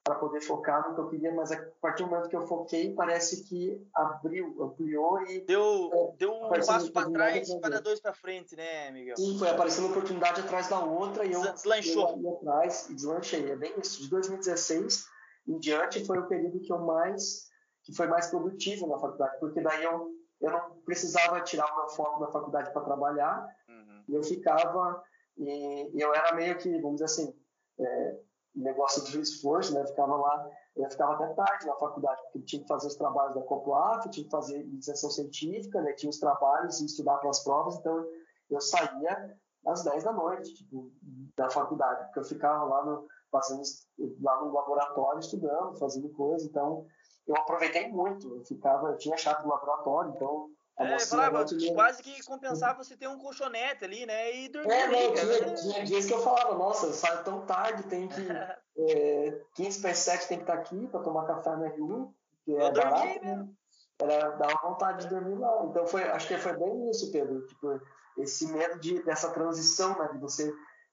para 0.07 0.15
poder 0.15 0.41
focar 0.41 0.89
no 0.89 0.95
que 0.95 1.01
eu 1.01 1.09
queria, 1.09 1.35
mas 1.35 1.51
a 1.51 1.61
partir 1.81 2.05
do 2.05 2.11
momento 2.11 2.29
que 2.29 2.37
eu 2.37 2.47
foquei, 2.47 2.95
parece 2.95 3.43
que 3.43 3.85
abriu, 3.93 4.63
ampliou 4.63 5.21
e... 5.27 5.41
Deu, 5.41 5.91
é, 5.93 6.17
deu 6.17 6.33
um 6.33 6.49
passo 6.49 6.93
para 6.93 7.11
trás 7.11 7.53
para 7.57 7.71
dar 7.71 7.81
dois 7.81 7.99
para 7.99 8.15
frente, 8.15 8.55
né, 8.55 8.93
Miguel? 8.93 9.17
Sim, 9.17 9.37
foi 9.37 9.51
aparecendo 9.51 9.91
oportunidade 9.91 10.43
atrás 10.43 10.69
da 10.69 10.79
outra 10.79 11.25
e 11.25 11.33
eu... 11.33 11.41
Deslanchou. 11.41 12.21
Eu 12.23 12.37
atrás 12.37 12.89
e 12.89 12.95
deslanchei, 12.95 13.51
é 13.51 13.57
bem 13.57 13.75
isso. 13.83 14.01
De 14.01 14.09
2016 14.11 15.07
em 15.49 15.59
diante 15.59 16.05
foi 16.07 16.19
o 16.19 16.29
período 16.29 16.61
que 16.61 16.73
eu 16.73 16.79
mais... 16.79 17.49
que 17.83 17.93
foi 17.93 18.07
mais 18.07 18.29
produtivo 18.29 18.87
na 18.87 19.01
faculdade, 19.01 19.37
porque 19.41 19.61
daí 19.61 19.83
eu, 19.83 20.13
eu 20.41 20.51
não 20.53 20.71
precisava 20.85 21.41
tirar 21.41 21.67
o 21.73 21.77
meu 21.79 21.89
foco 21.89 22.21
da 22.21 22.31
faculdade 22.31 22.73
para 22.73 22.83
trabalhar, 22.83 23.45
uhum. 23.69 24.05
e 24.09 24.15
eu 24.15 24.23
ficava... 24.23 25.03
E 25.37 26.01
eu 26.01 26.15
era 26.15 26.33
meio 26.37 26.57
que, 26.57 26.71
vamos 26.81 27.01
dizer 27.01 27.07
assim... 27.07 27.35
É, 27.81 28.27
negócio 28.57 29.03
do 29.13 29.21
esforço, 29.21 29.75
né? 29.75 29.87
Ficava 29.87 30.17
lá, 30.17 30.51
eu 30.77 30.91
ficava 30.91 31.15
até 31.15 31.35
tarde 31.35 31.67
na 31.67 31.75
faculdade, 31.75 32.21
porque 32.23 32.41
tinha 32.41 32.63
que 32.63 32.69
fazer 32.69 32.89
os 32.89 32.97
trabalhos 32.97 33.35
da 33.35 33.43
Coplaf, 33.43 34.09
tinha 34.11 34.25
que 34.25 34.31
fazer 34.31 34.61
iniciação 34.61 35.11
científica, 35.11 35.81
né? 35.83 35.93
Tinha 35.93 36.11
os 36.11 36.19
trabalhos 36.19 36.81
e 36.81 36.87
estudar 36.87 37.19
para 37.19 37.31
as 37.31 37.45
provas, 37.45 37.77
então 37.77 38.05
eu 38.51 38.61
saía 38.61 39.37
às 39.67 39.85
10 39.85 40.05
da 40.05 40.13
noite, 40.13 40.55
tipo, 40.55 40.91
da 41.37 41.51
faculdade, 41.51 42.05
porque 42.05 42.21
eu 42.21 42.25
ficava 42.25 42.65
lá 42.65 42.85
no, 42.85 43.07
fazendo, 43.31 43.63
lá 44.23 44.41
no 44.43 44.53
laboratório 44.53 45.21
estudando, 45.21 45.79
fazendo 45.79 46.09
coisa, 46.11 46.47
então 46.47 46.87
eu 47.27 47.37
aproveitei 47.37 47.89
muito, 47.89 48.37
eu 48.37 48.45
ficava, 48.45 48.91
eu 48.91 48.97
tinha 48.97 49.17
chato 49.17 49.43
no 49.43 49.51
laboratório, 49.51 50.13
então 50.15 50.49
é, 50.79 50.99
falava, 51.01 51.45
quase 51.75 52.03
que 52.03 52.23
compensava 52.25 52.85
você 52.85 52.97
ter 52.97 53.09
um 53.09 53.19
colchonete 53.19 53.85
ali, 53.85 54.05
né? 54.05 54.37
E 54.37 54.49
dormir. 54.49 54.73
É, 54.73 54.87
não, 54.89 55.15
tinha, 55.15 55.55
tinha 55.55 55.85
dias 55.85 56.05
que 56.05 56.13
eu 56.13 56.23
falava, 56.23 56.55
nossa, 56.55 56.87
eu 56.87 56.93
saio 56.93 57.25
tão 57.25 57.47
tarde, 57.47 57.85
tem 57.85 58.07
que. 58.09 58.21
é, 58.79 59.41
15 59.55 59.81
para 59.81 59.95
7 59.95 60.29
tem 60.29 60.39
que 60.39 60.43
estar 60.45 60.55
aqui 60.55 60.87
para 60.89 61.01
tomar 61.01 61.27
café 61.27 61.57
na 61.57 61.69
Rio, 61.69 62.15
que 62.45 62.55
é 62.55 62.71
barato, 62.71 63.07
dormi, 63.07 63.21
né? 63.21 63.49
Era, 63.99 64.29
dava 64.33 64.69
vontade 64.69 65.05
de 65.05 65.09
dormir 65.09 65.39
lá. 65.39 65.65
Então 65.65 65.87
foi, 65.87 66.03
acho 66.05 66.29
que 66.29 66.37
foi 66.37 66.53
bem 66.59 66.91
isso, 66.91 67.11
Pedro. 67.11 67.47
Tipo, 67.47 67.81
esse 68.19 68.47
medo 68.53 68.79
de, 68.79 69.03
dessa 69.03 69.31
transição, 69.31 69.99
né? 69.99 70.11
De 70.13 70.19
você 70.19 70.53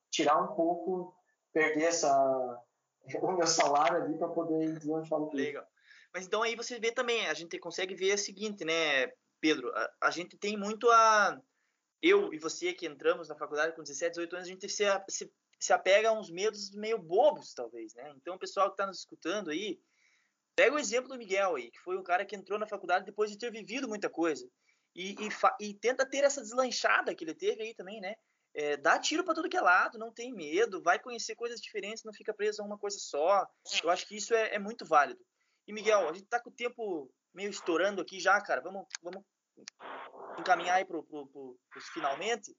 tirar 0.09 0.41
um 0.41 0.55
pouco, 0.55 1.13
perder 1.51 1.85
essa, 1.85 2.63
o 3.21 3.31
meu 3.33 3.47
salário 3.47 4.01
ali 4.01 4.17
para 4.17 4.29
poder 4.29 4.79
deslanchar 4.79 5.19
no 5.19 5.29
Legal. 5.33 5.65
Mas 6.13 6.25
então 6.25 6.43
aí 6.43 6.55
você 6.55 6.79
vê 6.79 6.91
também, 6.91 7.27
a 7.27 7.33
gente 7.33 7.57
consegue 7.59 7.95
ver 7.95 8.13
o 8.13 8.17
seguinte, 8.17 8.63
né? 8.63 9.11
Pedro, 9.43 9.75
a, 9.75 9.93
a, 10.03 10.09
gente 10.09 10.37
tem 10.37 10.55
muito 10.55 10.89
a. 10.89 11.37
Eu 12.01 12.33
e 12.33 12.37
você 12.37 12.71
que 12.71 12.85
entramos 12.85 13.27
na 13.27 13.35
faculdade 13.35 13.75
com 13.75 13.83
17, 13.83 14.11
18 14.11 14.35
anos, 14.37 14.47
a 14.47 14.51
gente 14.51 14.69
se, 14.69 14.85
se, 15.09 15.33
se 15.59 15.73
apega 15.73 16.07
a 16.07 16.13
uns 16.13 16.31
medos 16.31 16.71
meio 16.73 16.97
bobos, 16.97 17.53
talvez, 17.53 17.93
né? 17.93 18.13
Então, 18.15 18.35
o 18.35 18.39
pessoal 18.39 18.67
que 18.67 18.75
está 18.75 18.87
nos 18.87 18.99
escutando 18.99 19.49
aí, 19.49 19.81
pega 20.55 20.73
o 20.73 20.79
exemplo 20.79 21.09
do 21.09 21.17
Miguel 21.17 21.57
aí, 21.57 21.69
que 21.71 21.79
foi 21.81 21.97
um 21.97 22.03
cara 22.03 22.25
que 22.25 22.37
entrou 22.37 22.57
na 22.57 22.65
faculdade 22.65 23.03
depois 23.03 23.29
de 23.29 23.37
ter 23.37 23.51
vivido 23.51 23.85
muita 23.85 24.09
coisa. 24.09 24.49
E, 24.95 25.11
e, 25.11 25.29
e 25.59 25.73
tenta 25.73 26.09
ter 26.09 26.23
essa 26.23 26.39
deslanchada 26.39 27.13
que 27.13 27.25
ele 27.25 27.35
teve 27.35 27.63
aí 27.63 27.75
também, 27.75 27.99
né? 27.99 28.15
É, 28.53 28.77
dá 28.77 28.97
tiro 28.97 29.25
para 29.25 29.33
tudo 29.33 29.49
que 29.49 29.57
é 29.57 29.61
lado, 29.61 29.99
não 29.99 30.13
tem 30.13 30.31
medo, 30.31 30.81
vai 30.81 30.99
conhecer 30.99 31.35
coisas 31.35 31.59
diferentes, 31.59 32.05
não 32.05 32.13
fica 32.13 32.33
preso 32.33 32.61
a 32.61 32.65
uma 32.65 32.77
coisa 32.77 32.97
só. 32.97 33.45
Eu 33.83 33.89
acho 33.89 34.07
que 34.07 34.15
isso 34.15 34.33
é, 34.33 34.55
é 34.55 34.59
muito 34.59 34.85
válido. 34.85 35.19
E 35.67 35.73
Miguel, 35.73 36.07
a 36.07 36.13
gente 36.13 36.23
está 36.23 36.39
com 36.39 36.49
o 36.49 36.53
tempo 36.53 37.11
meio 37.33 37.49
estourando 37.49 38.01
aqui 38.01 38.21
já, 38.21 38.39
cara. 38.39 38.61
Vamos, 38.61 38.85
vamos 39.01 39.23
encaminhar 40.39 40.77
aí 40.77 40.85
para 40.85 40.97
os 40.97 41.87
finalmente, 41.93 42.55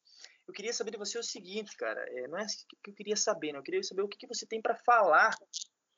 eu 0.46 0.52
queria 0.52 0.72
saber 0.72 0.92
de 0.92 0.98
você 0.98 1.18
o 1.18 1.22
seguinte, 1.22 1.76
cara. 1.76 2.00
É, 2.08 2.28
não 2.28 2.38
é 2.38 2.46
que 2.82 2.90
eu 2.90 2.94
queria 2.94 3.16
saber, 3.16 3.52
né? 3.52 3.58
Eu 3.58 3.62
queria 3.62 3.82
saber 3.82 4.02
o 4.02 4.08
que, 4.08 4.18
que 4.18 4.26
você 4.26 4.46
tem 4.46 4.60
para 4.60 4.76
falar 4.76 5.34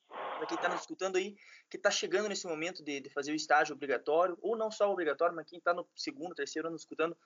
para 0.09 0.47
quem 0.47 0.57
está 0.57 0.69
nos 0.69 0.81
escutando 0.81 1.17
aí, 1.17 1.35
que 1.71 1.77
está 1.77 1.91
chegando 1.91 2.29
nesse 2.29 2.47
momento 2.47 2.83
de, 2.83 3.01
de, 3.01 3.11
fazer 3.11 3.33
o 3.33 3.35
estágio 3.35 3.75
obrigatório, 3.75 4.37
ou 4.41 4.57
não 4.57 4.71
só 4.71 4.91
obrigatório, 4.91 5.35
mas 5.35 5.47
quem 5.47 5.59
está 5.59 5.75
no 5.75 5.87
segundo, 5.97 6.35
terceiro 6.35 6.69
ano 6.69 6.77
escutando. 6.77 7.17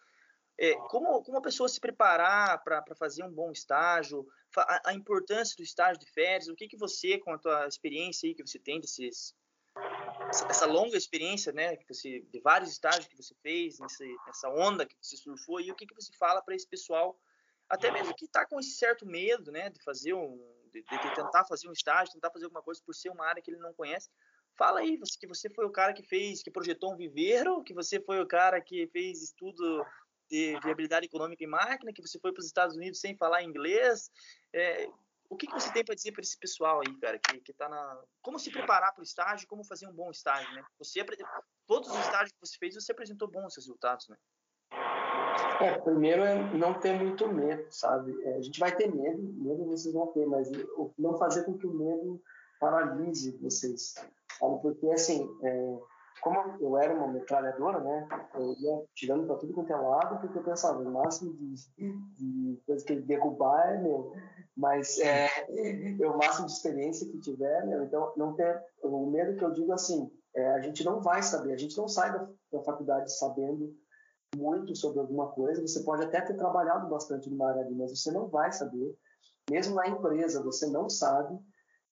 É, 0.58 0.74
como, 0.88 1.22
como 1.22 1.38
a 1.38 1.42
pessoa 1.42 1.68
se 1.68 1.80
preparar 1.80 2.62
para 2.62 2.84
fazer 2.96 3.24
um 3.24 3.32
bom 3.32 3.50
estágio, 3.50 4.26
a, 4.56 4.90
a, 4.90 4.94
importância 4.94 5.56
do 5.56 5.62
estágio 5.62 5.98
de 5.98 6.10
férias, 6.10 6.48
o 6.48 6.54
que, 6.54 6.68
que 6.68 6.76
você, 6.76 7.18
com 7.18 7.32
a 7.32 7.38
tua 7.38 7.66
experiência 7.66 8.28
aí 8.28 8.34
que 8.34 8.46
você 8.46 8.58
tem 8.58 8.78
desses, 8.78 9.34
essa 10.30 10.66
longa 10.66 10.96
experiência, 10.96 11.52
né, 11.52 11.76
que 11.76 11.86
você, 11.86 12.20
de 12.20 12.40
vários 12.40 12.70
estágios 12.70 13.06
que 13.06 13.16
você 13.16 13.34
fez, 13.42 13.78
nessa, 13.78 14.04
nessa 14.26 14.48
onda 14.48 14.86
que 14.86 14.94
você 15.00 15.16
surfou, 15.16 15.60
e 15.60 15.70
o 15.70 15.74
que, 15.74 15.86
que 15.86 15.94
você 15.94 16.12
fala 16.18 16.40
para 16.40 16.54
esse 16.54 16.66
pessoal, 16.66 17.18
até 17.68 17.90
mesmo 17.90 18.14
que 18.14 18.24
está 18.24 18.46
com 18.46 18.58
esse 18.60 18.72
certo 18.72 19.06
medo, 19.06 19.50
né, 19.50 19.70
de 19.70 19.82
fazer 19.82 20.14
um, 20.14 20.38
de, 20.72 20.82
de, 20.82 21.14
tentar 21.14 21.44
fazer 21.44 21.68
um 21.68 21.72
estágio, 21.72 22.14
tentar 22.14 22.30
fazer 22.30 22.44
alguma 22.44 22.62
coisa 22.62 22.80
por 22.84 22.94
ser 22.94 23.10
uma 23.10 23.26
área 23.26 23.42
que 23.42 23.50
ele 23.50 23.60
não 23.60 23.74
conhece. 23.74 24.08
Fala 24.56 24.80
aí, 24.80 24.98
que 25.18 25.26
você 25.26 25.48
foi 25.50 25.64
o 25.64 25.70
cara 25.70 25.92
que 25.92 26.02
fez, 26.02 26.42
que 26.42 26.50
projetou 26.50 26.92
um 26.92 26.96
viveiro, 26.96 27.62
que 27.62 27.72
você 27.72 28.00
foi 28.00 28.20
o 28.20 28.26
cara 28.26 28.60
que 28.60 28.86
fez 28.88 29.22
estudo 29.22 29.84
de 30.28 30.58
viabilidade 30.62 31.06
econômica 31.06 31.42
em 31.42 31.48
máquina, 31.48 31.92
que 31.92 32.02
você 32.02 32.18
foi 32.20 32.32
para 32.32 32.40
os 32.40 32.46
Estados 32.46 32.76
Unidos 32.76 33.00
sem 33.00 33.16
falar 33.16 33.42
inglês. 33.42 34.10
É, 34.52 34.88
o 35.30 35.36
que, 35.36 35.46
que 35.46 35.52
você 35.52 35.72
tem 35.72 35.84
para 35.84 35.94
dizer 35.94 36.10
para 36.10 36.22
esse 36.22 36.36
pessoal 36.36 36.80
aí, 36.80 36.92
cara, 36.98 37.16
que, 37.18 37.40
que 37.40 37.52
tá 37.52 37.68
na. 37.68 38.02
Como 38.20 38.38
se 38.38 38.50
preparar 38.50 38.92
para 38.92 39.00
o 39.00 39.04
estágio, 39.04 39.46
como 39.46 39.64
fazer 39.64 39.86
um 39.86 39.92
bom 39.92 40.10
estágio, 40.10 40.52
né? 40.54 40.62
Você, 40.78 41.06
todos 41.68 41.88
os 41.88 41.98
estágios 42.00 42.32
que 42.32 42.40
você 42.40 42.58
fez, 42.58 42.74
você 42.74 42.90
apresentou 42.90 43.30
bons 43.30 43.54
resultados, 43.54 44.08
né? 44.08 44.16
É, 45.60 45.78
primeiro 45.78 46.24
é 46.24 46.52
não 46.54 46.74
ter 46.74 46.98
muito 46.98 47.28
medo, 47.28 47.64
sabe? 47.70 48.20
É, 48.24 48.38
a 48.38 48.40
gente 48.40 48.58
vai 48.58 48.74
ter 48.74 48.92
medo, 48.92 49.22
medo 49.22 49.66
vocês 49.66 49.94
vão 49.94 50.08
ter, 50.08 50.26
mas 50.26 50.50
não 50.98 51.16
fazer 51.16 51.44
com 51.44 51.56
que 51.56 51.66
o 51.66 51.72
medo 51.72 52.20
paralise 52.58 53.38
vocês, 53.38 53.94
sabe? 54.38 54.62
Porque, 54.62 54.90
assim, 54.90 55.28
é, 55.44 55.78
como 56.20 56.56
eu 56.60 56.76
era 56.78 56.94
uma 56.94 57.08
metralhadora, 57.08 57.80
né, 57.80 58.08
eu 58.34 58.54
ia 58.58 58.84
tirando 58.94 59.26
para 59.26 59.36
tudo 59.36 59.52
quanto 59.52 59.72
é 59.72 59.76
lado, 59.76 60.20
porque 60.20 60.38
eu 60.38 60.44
pensava, 60.44 60.80
o 60.80 60.90
máximo 60.90 61.32
de, 61.34 61.54
de 62.16 62.62
coisa 62.66 62.84
que 62.84 62.96
derrubar 63.00 63.74
é 63.74 63.82
meu, 63.82 64.12
mas 64.56 64.98
é, 64.98 65.26
é, 66.00 66.06
o 66.06 66.18
máximo 66.18 66.46
de 66.46 66.52
experiência 66.52 67.10
que 67.10 67.20
tiver, 67.20 67.66
meu, 67.66 67.84
então 67.84 68.12
não 68.16 68.34
ter, 68.34 68.62
o 68.82 69.06
medo 69.06 69.36
que 69.36 69.44
eu 69.44 69.52
digo 69.52 69.72
assim, 69.72 70.10
é, 70.34 70.48
a 70.54 70.60
gente 70.60 70.84
não 70.84 71.00
vai 71.00 71.22
saber, 71.22 71.52
a 71.52 71.58
gente 71.58 71.76
não 71.76 71.88
sai 71.88 72.12
da, 72.12 72.28
da 72.52 72.62
faculdade 72.62 73.16
sabendo 73.16 73.74
muito 74.36 74.76
sobre 74.76 75.00
alguma 75.00 75.28
coisa, 75.32 75.60
você 75.60 75.82
pode 75.82 76.04
até 76.04 76.20
ter 76.20 76.34
trabalhado 76.34 76.88
bastante 76.88 77.28
numa 77.28 77.48
área 77.48 77.62
ali, 77.62 77.74
mas 77.74 77.98
você 77.98 78.12
não 78.12 78.28
vai 78.28 78.52
saber, 78.52 78.94
mesmo 79.50 79.74
na 79.74 79.88
empresa, 79.88 80.42
você 80.42 80.66
não 80.68 80.88
sabe, 80.88 81.36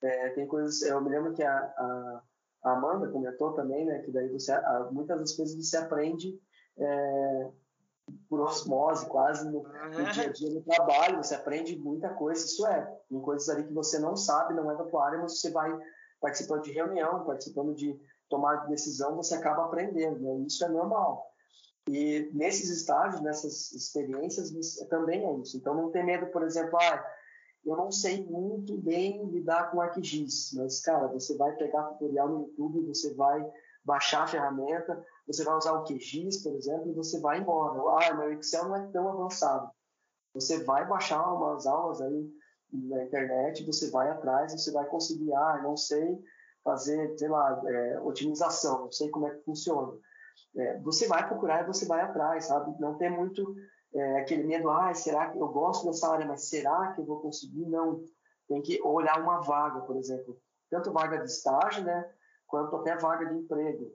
é, 0.02 0.30
tem 0.30 0.46
coisas, 0.46 0.82
eu 0.82 1.00
me 1.00 1.10
lembro 1.10 1.32
que 1.32 1.42
a, 1.42 1.56
a 1.56 2.22
a 2.62 2.72
Amanda 2.72 3.10
comentou 3.10 3.52
também, 3.52 3.84
né, 3.84 4.00
que 4.00 4.10
daí 4.10 4.28
você, 4.28 4.52
muitas 4.90 5.18
das 5.18 5.32
coisas 5.32 5.56
você 5.56 5.76
aprende 5.76 6.38
é, 6.78 7.50
por 8.28 8.40
osmose, 8.40 9.06
quase 9.06 9.44
no, 9.50 9.62
no, 9.62 10.12
dia 10.12 10.24
a 10.24 10.32
dia 10.32 10.50
no 10.50 10.62
trabalho, 10.62 11.22
você 11.22 11.34
aprende 11.34 11.78
muita 11.78 12.10
coisa, 12.10 12.44
isso 12.44 12.66
é, 12.66 12.84
tem 13.08 13.20
coisas 13.20 13.48
ali 13.48 13.64
que 13.64 13.72
você 13.72 13.98
não 13.98 14.16
sabe, 14.16 14.54
não 14.54 14.70
é 14.70 14.76
da 14.76 14.84
tua 14.84 15.06
área, 15.06 15.18
mas 15.18 15.40
você 15.40 15.50
vai 15.50 15.76
participando 16.20 16.62
de 16.62 16.72
reunião, 16.72 17.24
participando 17.24 17.74
de 17.74 17.98
tomar 18.28 18.66
decisão, 18.66 19.16
você 19.16 19.34
acaba 19.34 19.64
aprendendo, 19.64 20.20
né? 20.20 20.44
isso 20.46 20.64
é 20.64 20.68
normal. 20.68 21.26
E 21.88 22.30
nesses 22.34 22.68
estágios, 22.68 23.22
nessas 23.22 23.72
experiências, 23.72 24.52
também 24.90 25.24
é 25.24 25.38
isso. 25.38 25.56
Então 25.56 25.74
não 25.74 25.90
tem 25.90 26.04
medo, 26.04 26.26
por 26.26 26.42
exemplo, 26.42 26.78
ah, 26.78 27.04
eu 27.68 27.76
não 27.76 27.90
sei 27.90 28.24
muito 28.24 28.76
bem 28.76 29.24
lidar 29.26 29.70
com 29.70 29.80
ArcGIS, 29.80 30.52
mas, 30.54 30.80
cara, 30.80 31.08
você 31.08 31.36
vai 31.36 31.54
pegar 31.56 31.84
tutorial 31.84 32.28
no 32.28 32.40
YouTube, 32.40 32.86
você 32.86 33.14
vai 33.14 33.44
baixar 33.84 34.24
a 34.24 34.26
ferramenta, 34.26 35.02
você 35.26 35.44
vai 35.44 35.56
usar 35.56 35.72
o 35.72 35.84
QGIS, 35.84 36.42
por 36.42 36.54
exemplo, 36.54 36.90
e 36.90 36.94
você 36.94 37.18
vai 37.20 37.38
embora. 37.38 37.80
Ah, 38.04 38.14
meu 38.14 38.32
Excel 38.32 38.68
não 38.68 38.76
é 38.76 38.86
tão 38.88 39.08
avançado. 39.08 39.70
Você 40.34 40.62
vai 40.64 40.86
baixar 40.86 41.32
umas 41.32 41.66
aulas 41.66 42.00
aí 42.00 42.30
na 42.72 43.02
internet, 43.04 43.64
você 43.64 43.90
vai 43.90 44.10
atrás, 44.10 44.52
você 44.52 44.70
vai 44.70 44.84
conseguir, 44.86 45.32
ah, 45.32 45.60
não 45.62 45.76
sei 45.76 46.22
fazer, 46.62 47.16
sei 47.18 47.28
lá, 47.28 47.62
é, 47.66 48.00
otimização, 48.00 48.80
não 48.80 48.92
sei 48.92 49.08
como 49.08 49.26
é 49.26 49.30
que 49.30 49.44
funciona. 49.44 49.92
É, 50.56 50.78
você 50.80 51.06
vai 51.06 51.26
procurar 51.26 51.62
e 51.62 51.66
você 51.66 51.86
vai 51.86 52.00
atrás, 52.02 52.44
sabe? 52.44 52.78
Não 52.78 52.96
tem 52.98 53.10
muito 53.10 53.54
é, 53.94 54.20
aquele 54.20 54.44
medo, 54.44 54.70
ah, 54.70 54.92
será 54.94 55.30
que 55.30 55.38
eu 55.38 55.48
gosto 55.48 55.86
dessa 55.86 56.12
área, 56.12 56.26
mas 56.26 56.48
será 56.48 56.92
que 56.92 57.00
eu 57.00 57.04
vou 57.04 57.20
conseguir? 57.20 57.66
Não, 57.66 58.04
tem 58.48 58.62
que 58.62 58.80
olhar 58.82 59.20
uma 59.20 59.40
vaga, 59.40 59.80
por 59.80 59.96
exemplo, 59.96 60.38
tanto 60.70 60.92
vaga 60.92 61.18
de 61.18 61.30
estágio, 61.30 61.84
né, 61.84 62.10
quanto 62.46 62.76
até 62.76 62.96
vaga 62.96 63.26
de 63.26 63.38
emprego. 63.38 63.92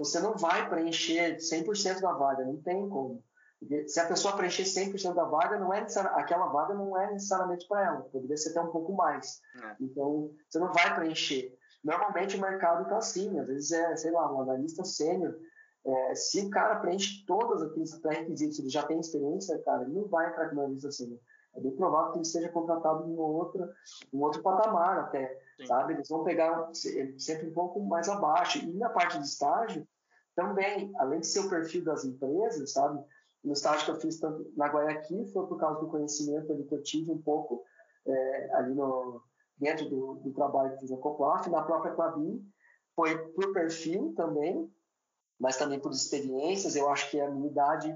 Você 0.00 0.20
não 0.20 0.36
vai 0.36 0.68
preencher 0.68 1.36
100% 1.36 2.00
da 2.00 2.12
vaga, 2.12 2.44
não 2.44 2.60
tem 2.62 2.88
como. 2.88 3.22
Porque 3.58 3.86
se 3.86 4.00
a 4.00 4.06
pessoa 4.06 4.36
preencher 4.36 4.64
100% 4.64 5.14
da 5.14 5.24
vaga, 5.24 5.58
não 5.58 5.72
é 5.72 5.86
aquela 6.14 6.46
vaga 6.46 6.74
não 6.74 7.00
é 7.00 7.12
necessariamente 7.12 7.66
para 7.68 7.84
ela, 7.84 8.00
poderia 8.02 8.36
ser 8.36 8.50
até 8.50 8.60
um 8.60 8.72
pouco 8.72 8.92
mais. 8.92 9.40
É. 9.62 9.76
Então, 9.80 10.32
você 10.48 10.58
não 10.58 10.72
vai 10.72 10.94
preencher. 10.96 11.56
Normalmente 11.84 12.36
o 12.36 12.40
mercado 12.40 12.82
está 12.82 12.96
assim, 12.98 13.38
às 13.38 13.46
vezes 13.46 13.70
é, 13.72 13.96
sei 13.96 14.10
lá, 14.10 14.32
um 14.32 14.42
analista 14.42 14.84
sênior, 14.84 15.36
é, 15.84 16.14
se 16.14 16.46
o 16.46 16.50
cara 16.50 16.76
preenche 16.76 17.24
todos 17.26 17.62
aqueles 17.62 17.94
pré-requisitos, 17.98 18.58
ele 18.58 18.68
já 18.68 18.84
tem 18.84 19.00
experiência, 19.00 19.58
cara, 19.62 19.82
ele 19.82 19.92
não 19.92 20.06
vai 20.06 20.30
entrar 20.30 20.48
com 20.48 20.56
uma 20.56 20.66
lista 20.66 20.88
assim. 20.88 21.18
É 21.54 21.60
bem 21.60 21.72
provável 21.72 22.12
que 22.12 22.18
ele 22.18 22.24
seja 22.24 22.48
contratado 22.48 23.06
em 23.06 23.16
outro, 23.16 23.68
um 24.12 24.20
outro 24.20 24.42
patamar 24.42 25.00
até, 25.00 25.38
Sim. 25.58 25.66
sabe? 25.66 25.94
Eles 25.94 26.08
vão 26.08 26.24
pegar 26.24 26.70
sempre 27.18 27.48
um 27.48 27.52
pouco 27.52 27.80
mais 27.80 28.08
abaixo. 28.08 28.58
E 28.58 28.72
na 28.72 28.88
parte 28.88 29.18
de 29.18 29.26
estágio, 29.26 29.86
também, 30.34 30.92
além 30.96 31.20
de 31.20 31.26
ser 31.26 31.40
o 31.40 31.50
perfil 31.50 31.84
das 31.84 32.04
empresas, 32.04 32.72
sabe? 32.72 33.04
No 33.44 33.52
estágio 33.52 33.84
que 33.84 33.90
eu 33.90 34.00
fiz 34.00 34.18
tanto 34.18 34.50
na 34.56 34.68
Guayaquil 34.68 35.26
foi 35.26 35.46
por 35.46 35.58
causa 35.58 35.80
do 35.80 35.88
conhecimento 35.88 36.52
ali 36.52 36.64
que 36.64 36.74
eu 36.74 36.82
tive 36.82 37.10
um 37.10 37.20
pouco 37.20 37.62
é, 38.06 38.54
ali 38.54 38.74
no, 38.74 39.20
dentro 39.58 39.88
do, 39.90 40.14
do 40.14 40.32
trabalho 40.32 40.72
que 40.72 40.80
fiz 40.80 40.90
na 40.90 40.96
Coplaf, 40.96 41.48
na 41.48 41.62
própria 41.62 41.92
Clabin, 41.92 42.40
foi 42.94 43.16
por 43.32 43.52
perfil 43.52 44.14
também, 44.16 44.70
mas 45.42 45.56
também 45.56 45.80
por 45.80 45.90
experiências. 45.90 46.76
Eu 46.76 46.88
acho 46.88 47.10
que 47.10 47.20
a 47.20 47.28
minha 47.28 47.50
idade, 47.50 47.92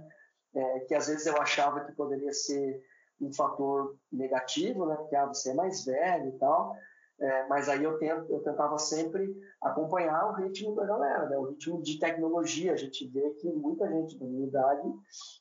é, 0.53 0.81
que 0.81 0.95
às 0.97 1.07
vezes 1.07 1.27
eu 1.27 1.41
achava 1.41 1.85
que 1.85 1.93
poderia 1.93 2.33
ser 2.33 2.83
um 3.21 3.33
fator 3.33 3.97
negativo, 4.13 4.85
né? 4.85 4.97
Porque 4.97 5.15
ah, 5.15 5.27
você 5.27 5.53
é 5.53 5.55
mais 5.55 5.85
velho 5.85 6.31
e 6.31 6.39
tal. 6.39 6.75
É, 7.19 7.47
mas 7.47 7.69
aí 7.69 7.85
eu, 7.85 7.97
tento, 7.99 8.31
eu 8.31 8.41
tentava 8.41 8.77
sempre 8.79 9.33
acompanhar 9.63 10.29
o 10.29 10.35
ritmo 10.35 10.75
da 10.75 10.85
galera, 10.85 11.29
né? 11.29 11.39
o 11.39 11.45
ritmo 11.45 11.81
de 11.81 12.01
tecnologia. 12.01 12.73
A 12.73 12.77
gente 12.77 13.07
vê 13.07 13.31
que 13.35 13.49
muita 13.53 13.89
gente 13.89 14.19
da 14.19 14.27
minha 14.27 14.49
idade, 14.49 14.93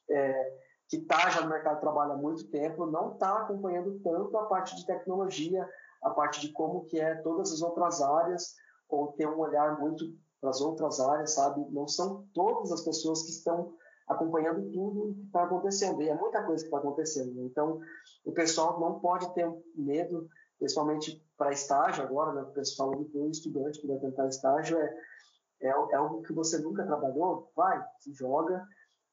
é, 0.10 0.54
que 0.88 0.98
está 0.98 1.30
já 1.32 1.42
no 1.42 1.50
mercado 1.50 1.76
de 1.76 1.82
trabalho 1.82 2.14
há 2.14 2.18
muito 2.18 2.48
tempo, 2.50 2.86
não 2.86 3.14
está 3.14 3.42
acompanhando 3.42 4.00
tanto 4.04 4.38
a 4.38 4.46
parte 4.46 4.76
de 4.76 4.86
tecnologia, 4.86 5.68
a 6.04 6.12
parte 6.12 6.40
de 6.40 6.54
como 6.54 6.86
que 6.86 7.00
é 7.00 7.16
todas 7.16 7.52
as 7.52 7.62
outras 7.64 8.00
áreas, 8.00 8.54
ou 8.88 9.12
ter 9.14 9.28
um 9.28 9.40
olhar 9.40 9.78
muito 9.80 10.06
para 10.46 10.52
as 10.52 10.62
outras 10.62 11.00
áreas, 11.00 11.32
sabe? 11.32 11.66
Não 11.72 11.88
são 11.88 12.28
todas 12.32 12.72
as 12.72 12.82
pessoas 12.82 13.24
que 13.24 13.32
estão 13.32 13.74
acompanhando 14.08 14.72
tudo 14.72 15.16
que 15.16 15.26
está 15.26 15.44
acontecendo. 15.44 16.00
E 16.04 16.08
é 16.10 16.16
muita 16.16 16.44
coisa 16.44 16.64
que 16.64 16.68
está 16.68 16.78
acontecendo. 16.78 17.34
Né? 17.34 17.46
Então, 17.46 17.80
o 18.24 18.32
pessoal 18.32 18.80
não 18.80 19.00
pode 19.00 19.34
ter 19.34 19.52
medo, 19.76 20.30
principalmente 20.60 21.20
para 21.36 21.52
estágio 21.52 22.04
agora, 22.04 22.34
né? 22.34 22.44
O 22.44 22.54
pessoal 22.54 22.92
que 22.92 23.18
um 23.18 23.32
estudante 23.32 23.82
que 23.82 23.88
vai 23.88 23.98
tentar 23.98 24.28
estágio 24.28 24.78
é, 24.78 24.96
é, 25.62 25.70
é 25.70 25.96
algo 25.96 26.22
que 26.22 26.32
você 26.32 26.60
nunca 26.60 26.86
trabalhou, 26.86 27.52
vai, 27.56 27.84
se 28.00 28.14
joga, 28.14 28.64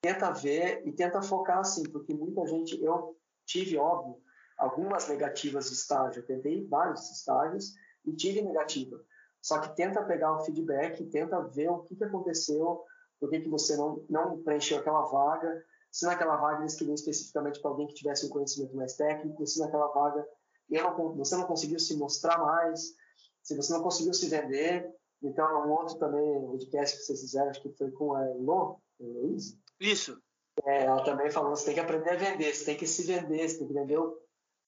tenta 0.03 0.31
ver 0.33 0.87
e 0.87 0.93
tenta 0.93 1.23
focar 1.23 1.61
assim, 1.61 1.85
porque 1.85 2.13
muita 2.13 2.47
gente, 2.47 2.79
eu 2.85 3.17
tive, 3.47 3.79
óbvio, 3.79 4.21
algumas 4.59 5.09
negativas 5.09 5.69
de 5.69 5.73
estágio, 5.73 6.21
eu 6.21 6.27
tentei 6.27 6.67
vários 6.69 7.11
estágios 7.11 7.73
e 8.05 8.13
tive 8.13 8.43
negativa. 8.43 9.03
Só 9.43 9.59
que 9.59 9.75
tenta 9.75 10.05
pegar 10.05 10.37
o 10.37 10.45
feedback, 10.45 11.05
tenta 11.07 11.41
ver 11.49 11.69
o 11.69 11.81
que, 11.81 11.97
que 11.97 12.05
aconteceu, 12.05 12.85
por 13.21 13.29
que, 13.29 13.41
que 13.41 13.49
você 13.49 13.77
não, 13.77 14.05
não 14.09 14.43
preencheu 14.43 14.79
aquela 14.79 15.03
vaga, 15.03 15.65
se 15.91 16.07
naquela 16.07 16.37
vaga 16.37 16.61
eles 16.61 16.77
queriam 16.77 16.95
especificamente 16.95 17.61
para 17.61 17.71
alguém 17.71 17.87
que 17.89 17.95
tivesse 17.95 18.27
um 18.27 18.31
conhecimento 18.31 18.75
mais 18.75 18.95
técnico, 18.95 19.47
se 19.47 19.61
naquela 19.61 19.89
vaga 19.89 20.27
não, 20.71 21.17
você 21.17 21.37
não 21.37 21.45
conseguiu 21.45 21.79
se 21.79 21.97
mostrar 21.97 22.39
mais, 22.39 22.95
se 23.43 23.57
você 23.57 23.73
não 23.73 23.83
conseguiu 23.83 24.15
se 24.15 24.29
vender. 24.29 24.89
Então, 25.23 25.67
um 25.67 25.71
outro 25.73 25.99
também, 25.99 26.41
podcast 26.47 26.97
que 26.97 27.03
vocês 27.05 27.21
fizeram, 27.21 27.51
acho 27.51 27.63
que 27.63 27.73
foi 27.77 27.91
com 27.91 28.15
a 28.15 28.25
Elo, 28.27 28.81
Luiz. 28.99 29.59
Isso. 29.79 30.21
É, 30.65 30.85
ela 30.85 31.05
também 31.05 31.31
falou, 31.31 31.51
você 31.51 31.67
tem 31.67 31.75
que 31.75 31.81
aprender 31.81 32.11
a 32.11 32.17
vender, 32.17 32.55
você 32.55 32.65
tem 32.65 32.77
que 32.77 32.87
se 32.87 33.03
vender, 33.05 33.49
você 33.49 33.59
tem 33.59 33.69
que 33.69 33.75
vender 33.75 33.99
o 33.99 34.17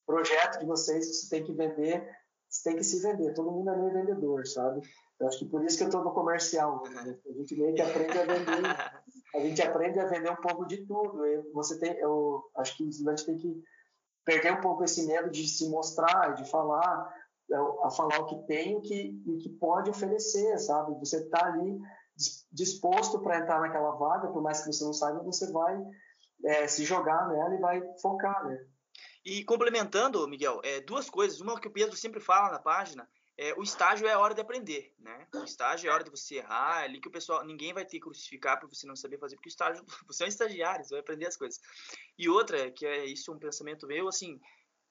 projeto 0.07 0.59
de 0.59 0.67
vocês, 0.67 1.07
você 1.07 1.29
tem 1.29 1.45
que 1.45 1.53
vender 1.53 2.09
você 2.55 2.71
tem 2.71 2.77
que 2.77 2.85
se 2.85 3.01
vender. 3.01 3.35
Todo 3.35 3.51
mundo 3.51 3.69
é 3.71 3.77
meio 3.77 3.93
vendedor, 3.93 4.47
sabe? 4.47 4.81
Eu 5.19 5.27
acho 5.27 5.41
que 5.41 5.45
por 5.47 5.65
isso 5.65 5.77
que 5.77 5.83
eu 5.83 5.89
estou 5.89 6.05
no 6.05 6.13
comercial. 6.13 6.85
Né? 6.89 7.19
A 7.29 7.33
gente 7.33 7.57
meio 7.57 7.75
que 7.75 7.83
aprende 7.83 8.19
a 8.19 8.25
vender. 8.25 9.03
A 9.35 9.41
gente 9.41 9.63
aprende 9.63 9.99
a 9.99 10.07
vender 10.07 10.31
um 10.31 10.37
pouco 10.37 10.65
de 10.65 10.87
tudo. 10.87 11.27
Eu, 11.27 11.53
você 11.53 11.77
tem, 11.81 11.99
eu 11.99 12.45
acho 12.57 12.77
que 12.77 12.85
o 12.85 12.89
estudante 12.89 13.27
tem 13.27 13.37
que 13.37 13.61
perder 14.25 14.53
um 14.53 14.61
pouco 14.61 14.85
esse 14.85 15.05
medo 15.05 15.31
de 15.31 15.49
se 15.49 15.69
mostrar, 15.69 16.35
de 16.35 16.49
falar, 16.49 17.13
é, 17.51 17.57
a 17.83 17.91
falar 17.91 18.21
o 18.21 18.27
que 18.27 18.47
tem 18.47 18.73
e 18.73 18.77
o 18.77 18.81
que, 18.81 19.23
o 19.27 19.37
que 19.39 19.49
pode 19.49 19.91
oferecer, 19.91 20.57
sabe? 20.61 20.97
Você 21.01 21.19
está 21.19 21.47
ali 21.47 21.77
disposto 22.53 23.19
para 23.19 23.39
entrar 23.39 23.61
naquela 23.61 23.91
vaga, 23.97 24.29
por 24.29 24.41
mais 24.41 24.61
que 24.61 24.73
você 24.73 24.85
não 24.85 24.93
saiba, 24.93 25.25
você 25.25 25.51
vai 25.51 25.77
é, 26.45 26.69
se 26.69 26.85
jogar 26.85 27.29
nela 27.29 27.53
e 27.53 27.59
vai 27.59 27.83
focar, 28.01 28.47
né? 28.47 28.65
E 29.25 29.43
complementando, 29.45 30.27
Miguel, 30.29 30.61
é, 30.63 30.81
duas 30.81 31.09
coisas. 31.09 31.41
Uma 31.41 31.59
que 31.59 31.69
o 31.69 31.73
Pedro 31.73 31.97
sempre 31.97 32.21
fala 32.21 32.53
na 32.53 32.59
página, 32.59 33.09
é, 33.37 33.55
o 33.55 33.63
estágio 33.63 34.07
é 34.07 34.13
a 34.13 34.19
hora 34.19 34.35
de 34.35 34.41
aprender, 34.41 34.95
né? 34.99 35.27
O 35.35 35.43
estágio 35.43 35.89
é 35.89 35.91
a 35.91 35.95
hora 35.95 36.05
de 36.05 36.11
você 36.11 36.37
errar, 36.37 36.83
é 36.83 36.85
ali 36.85 37.01
que 37.01 37.09
o 37.09 37.11
pessoal, 37.11 37.45
ninguém 37.45 37.73
vai 37.73 37.85
te 37.85 37.99
crucificar 37.99 38.61
por 38.61 38.69
você 38.69 38.87
não 38.87 38.95
saber 38.95 39.19
fazer, 39.19 39.35
porque 39.37 39.49
o 39.49 39.51
estágio, 39.51 39.85
você 40.07 40.23
é 40.23 40.27
um 40.27 40.29
estagiário, 40.29 40.85
você 40.85 40.95
vai 40.95 41.01
aprender 41.01 41.27
as 41.27 41.37
coisas. 41.37 41.61
E 42.17 42.29
outra, 42.29 42.71
que 42.71 42.87
é 42.87 43.05
isso 43.07 43.33
um 43.33 43.39
pensamento 43.39 43.87
meu, 43.87 44.07
assim, 44.09 44.41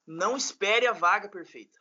não 0.05 0.35
espere 0.35 0.87
a 0.87 0.91
vaga 0.91 1.29
perfeita. 1.29 1.79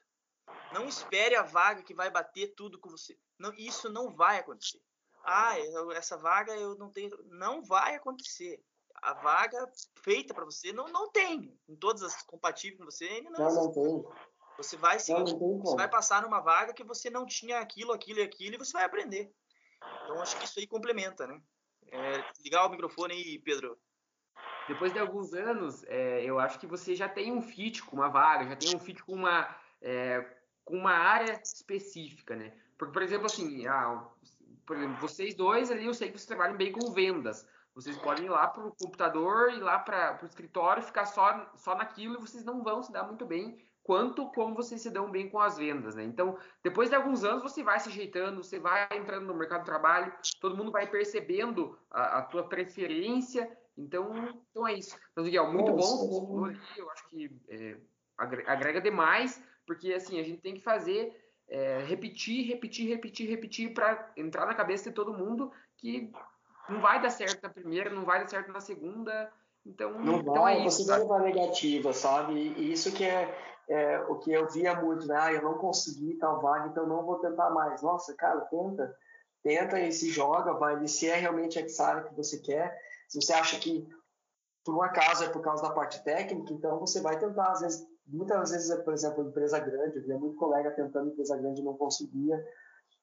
Não 0.72 0.86
espere 0.86 1.34
a 1.34 1.42
vaga 1.42 1.82
que 1.82 1.94
vai 1.94 2.10
bater 2.10 2.54
tudo 2.54 2.78
com 2.78 2.90
você. 2.90 3.18
Não, 3.38 3.52
isso 3.54 3.88
não 3.88 4.14
vai 4.14 4.38
acontecer. 4.38 4.80
Ah, 5.24 5.54
essa 5.94 6.16
vaga 6.16 6.54
eu 6.54 6.76
não 6.76 6.90
tenho, 6.90 7.10
não 7.24 7.62
vai 7.62 7.94
acontecer 7.94 8.62
a 9.02 9.14
vaga 9.14 9.70
feita 9.96 10.32
para 10.32 10.44
você 10.44 10.72
não, 10.72 10.86
não 10.86 11.10
tem. 11.10 11.58
Em 11.68 11.76
todas 11.76 12.02
as 12.02 12.22
compatíveis 12.22 12.78
com 12.78 12.84
você, 12.84 13.20
não, 13.22 13.32
não, 13.32 13.54
não 13.54 13.72
tem. 13.72 14.04
Você 14.56 14.76
vai, 14.76 15.00
seguinte, 15.00 15.34
você 15.34 15.76
vai 15.76 15.88
passar 15.88 16.22
numa 16.22 16.40
vaga 16.40 16.72
que 16.72 16.84
você 16.84 17.10
não 17.10 17.26
tinha 17.26 17.58
aquilo, 17.58 17.92
aquilo 17.92 18.20
e 18.20 18.22
aquilo, 18.22 18.54
e 18.54 18.58
você 18.58 18.72
vai 18.72 18.84
aprender. 18.84 19.32
Então, 20.04 20.20
acho 20.22 20.38
que 20.38 20.44
isso 20.44 20.60
aí 20.60 20.66
complementa, 20.66 21.26
né? 21.26 21.40
É, 21.90 22.24
ligar 22.44 22.66
o 22.66 22.70
microfone 22.70 23.14
aí, 23.14 23.38
Pedro. 23.40 23.76
Depois 24.68 24.92
de 24.92 24.98
alguns 25.00 25.34
anos, 25.34 25.82
é, 25.84 26.22
eu 26.24 26.38
acho 26.38 26.58
que 26.60 26.66
você 26.66 26.94
já 26.94 27.08
tem 27.08 27.32
um 27.32 27.42
fit 27.42 27.82
com 27.82 27.96
uma 27.96 28.08
vaga, 28.08 28.48
já 28.48 28.56
tem 28.56 28.76
um 28.76 28.78
fit 28.78 29.02
com 29.02 29.14
uma, 29.14 29.56
é, 29.80 30.24
com 30.64 30.76
uma 30.76 30.92
área 30.92 31.40
específica, 31.42 32.36
né? 32.36 32.56
Porque, 32.78 32.92
por 32.92 33.02
exemplo, 33.02 33.26
assim, 33.26 33.66
ah, 33.66 34.08
por 34.64 34.76
exemplo, 34.76 35.00
vocês 35.00 35.34
dois 35.34 35.70
ali, 35.70 35.86
eu 35.86 35.94
sei 35.94 36.08
que 36.08 36.18
vocês 36.18 36.26
trabalham 36.26 36.56
bem 36.56 36.70
com 36.70 36.92
vendas. 36.92 37.46
Vocês 37.74 37.96
podem 37.96 38.26
ir 38.26 38.28
lá 38.28 38.46
para 38.48 38.66
o 38.66 38.74
computador, 38.74 39.50
ir 39.50 39.60
lá 39.60 39.78
para 39.78 40.18
o 40.22 40.26
escritório, 40.26 40.82
ficar 40.82 41.06
só, 41.06 41.50
só 41.56 41.74
naquilo 41.74 42.16
e 42.16 42.20
vocês 42.20 42.44
não 42.44 42.62
vão 42.62 42.82
se 42.82 42.92
dar 42.92 43.04
muito 43.04 43.24
bem 43.24 43.58
quanto 43.82 44.30
como 44.30 44.54
vocês 44.54 44.80
se 44.80 44.90
dão 44.90 45.10
bem 45.10 45.28
com 45.28 45.40
as 45.40 45.56
vendas, 45.56 45.94
né? 45.94 46.04
Então, 46.04 46.38
depois 46.62 46.88
de 46.88 46.94
alguns 46.94 47.24
anos, 47.24 47.42
você 47.42 47.62
vai 47.62 47.80
se 47.80 47.88
ajeitando, 47.88 48.42
você 48.42 48.58
vai 48.58 48.86
entrando 48.92 49.26
no 49.26 49.34
mercado 49.34 49.60
de 49.60 49.66
trabalho, 49.66 50.12
todo 50.40 50.56
mundo 50.56 50.70
vai 50.70 50.86
percebendo 50.86 51.76
a, 51.90 52.18
a 52.18 52.22
tua 52.22 52.48
preferência. 52.48 53.50
Então, 53.76 54.12
então 54.50 54.68
é 54.68 54.74
isso. 54.74 54.96
Mas, 55.16 55.24
Miguel, 55.24 55.52
muito 55.52 55.72
bom. 55.72 56.46
Eu 56.76 56.90
acho 56.90 57.08
que 57.08 57.30
é, 57.48 57.76
agrega 58.46 58.80
demais, 58.80 59.42
porque 59.66 59.92
assim 59.92 60.20
a 60.20 60.22
gente 60.22 60.40
tem 60.40 60.54
que 60.54 60.60
fazer 60.60 61.18
é, 61.48 61.82
repetir, 61.82 62.46
repetir, 62.46 62.88
repetir, 62.88 63.28
repetir 63.28 63.74
para 63.74 64.12
entrar 64.16 64.46
na 64.46 64.54
cabeça 64.54 64.90
de 64.90 64.94
todo 64.94 65.12
mundo 65.12 65.50
que 65.76 66.12
não 66.68 66.80
vai 66.80 67.00
dar 67.00 67.10
certo 67.10 67.42
na 67.42 67.48
primeira, 67.48 67.90
não 67.90 68.04
vai 68.04 68.20
dar 68.20 68.28
certo 68.28 68.52
na 68.52 68.60
segunda. 68.60 69.30
Então, 69.64 69.92
não 70.00 70.18
então 70.18 70.34
vai, 70.34 70.58
é 70.58 70.66
isso. 70.66 70.84
Você 70.84 70.90
vai 70.90 71.00
levar 71.00 71.20
negativa, 71.20 71.92
sabe? 71.92 72.34
E 72.34 72.72
isso 72.72 72.92
que 72.92 73.04
é, 73.04 73.32
é, 73.68 74.00
o 74.08 74.16
que 74.16 74.32
eu 74.32 74.48
via 74.48 74.74
muito, 74.74 75.06
né? 75.06 75.16
Ah, 75.18 75.32
eu 75.32 75.42
não 75.42 75.54
consegui 75.54 76.14
tal 76.14 76.40
vaga, 76.40 76.68
então 76.68 76.86
não 76.86 77.04
vou 77.04 77.18
tentar 77.18 77.50
mais. 77.50 77.82
Nossa, 77.82 78.14
cara, 78.14 78.40
tenta, 78.42 78.94
tenta 79.42 79.80
e 79.80 79.92
se 79.92 80.10
joga, 80.10 80.54
vai. 80.54 80.86
se 80.88 81.08
é 81.08 81.16
realmente 81.16 81.58
essa 81.58 81.86
área 81.86 82.02
que 82.04 82.14
você 82.14 82.38
quer, 82.38 82.76
se 83.08 83.20
você 83.20 83.32
acha 83.32 83.58
que 83.58 83.88
por 84.64 84.76
um 84.76 84.82
acaso 84.82 85.24
é 85.24 85.28
por 85.28 85.42
causa 85.42 85.62
da 85.62 85.70
parte 85.70 86.02
técnica, 86.04 86.52
então 86.52 86.78
você 86.78 87.00
vai 87.00 87.18
tentar, 87.18 87.50
às 87.50 87.60
vezes, 87.60 87.86
muitas 88.06 88.50
vezes, 88.50 88.74
por 88.82 88.94
exemplo, 88.94 89.28
empresa 89.28 89.58
grande, 89.58 89.96
eu 89.96 90.02
via 90.04 90.18
muito 90.18 90.36
colega 90.36 90.70
tentando 90.70 91.10
empresa 91.10 91.36
grande 91.36 91.60
e 91.60 91.64
não 91.64 91.76
conseguia. 91.76 92.44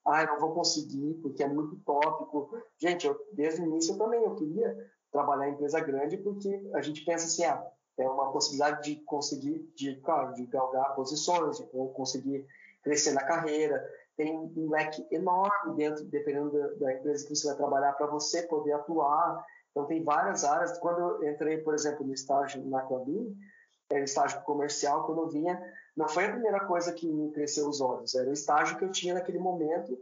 Ah, 0.06 0.26
não 0.26 0.40
vou 0.40 0.54
conseguir 0.54 1.16
porque 1.22 1.44
é 1.44 1.48
muito 1.48 1.76
tópico. 1.86 2.50
Gente, 2.78 3.08
eu, 3.08 3.20
desde 3.34 3.62
o 3.62 3.66
início 3.66 3.94
eu 3.94 3.98
também 3.98 4.24
eu 4.24 4.36
queria 4.36 4.76
trabalhar 5.12 5.50
em 5.50 5.54
empresa 5.54 5.80
grande 5.80 6.18
porque 6.18 6.70
a 6.74 6.82
gente 6.82 7.04
pensa 7.06 7.26
assim, 7.26 7.44
ah, 7.44 7.64
é 7.98 8.10
uma 8.10 8.32
possibilidade 8.32 8.84
de 8.84 9.02
conseguir, 9.04 9.70
de, 9.76 9.96
claro, 9.98 10.34
de 10.34 10.46
galgar 10.46 10.96
posições, 10.96 11.58
de 11.58 11.66
conseguir 11.94 12.46
crescer 12.82 13.12
na 13.12 13.24
carreira. 13.24 13.84
Tem 14.16 14.38
um 14.38 14.70
leque 14.70 15.06
enorme 15.12 15.76
dentro, 15.76 16.04
dependendo 16.06 16.52
da, 16.52 16.68
da 16.76 16.94
empresa 16.94 17.26
que 17.28 17.36
você 17.36 17.48
vai 17.48 17.58
trabalhar, 17.58 17.94
para 17.94 18.08
você 18.08 18.44
poder 18.44 18.74
atuar. 18.74 19.46
Então, 19.72 19.86
tem 19.86 20.04
várias 20.04 20.44
áreas. 20.44 20.78
Quando 20.80 21.00
eu 21.00 21.30
entrei, 21.30 21.58
por 21.60 21.74
exemplo, 21.74 22.06
no 22.06 22.14
estágio 22.14 22.66
na 22.66 22.82
Clabin, 22.82 23.36
era 23.90 24.04
estágio 24.04 24.42
comercial, 24.44 25.06
quando 25.06 25.22
eu 25.22 25.30
vinha, 25.30 25.62
não 26.00 26.08
foi 26.08 26.28
a 26.28 26.32
primeira 26.32 26.62
coisa 26.62 26.94
que 26.94 27.06
me 27.06 27.30
cresceu 27.30 27.68
os 27.68 27.82
olhos, 27.82 28.16
era 28.16 28.30
o 28.30 28.34
estágio 28.34 28.78
que 28.78 28.86
eu 28.86 28.90
tinha 28.90 29.14
naquele 29.14 29.38
momento. 29.38 30.00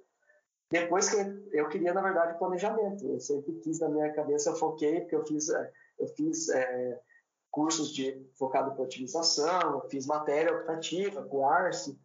Depois 0.70 1.10
que 1.10 1.18
eu 1.52 1.68
queria, 1.70 1.92
na 1.92 2.04
verdade, 2.04 2.38
planejamento. 2.38 3.04
Eu 3.04 3.20
sempre 3.20 3.54
quis 3.64 3.80
na 3.80 3.90
minha 3.90 4.14
cabeça, 4.14 4.52
eu 4.52 4.56
foquei, 4.56 5.02
porque 5.02 5.16
eu 5.16 5.26
fiz, 5.26 5.50
é, 5.50 5.72
eu 5.98 6.08
fiz 6.10 6.50
é, 6.50 7.02
cursos 7.50 7.92
de 7.92 8.24
focado 8.38 8.76
para 8.76 8.84
otimização, 8.84 9.82
fiz 9.90 10.06
matéria 10.06 10.56
optativa 10.56 11.24
com 11.24 11.50
Arce, 11.50 12.00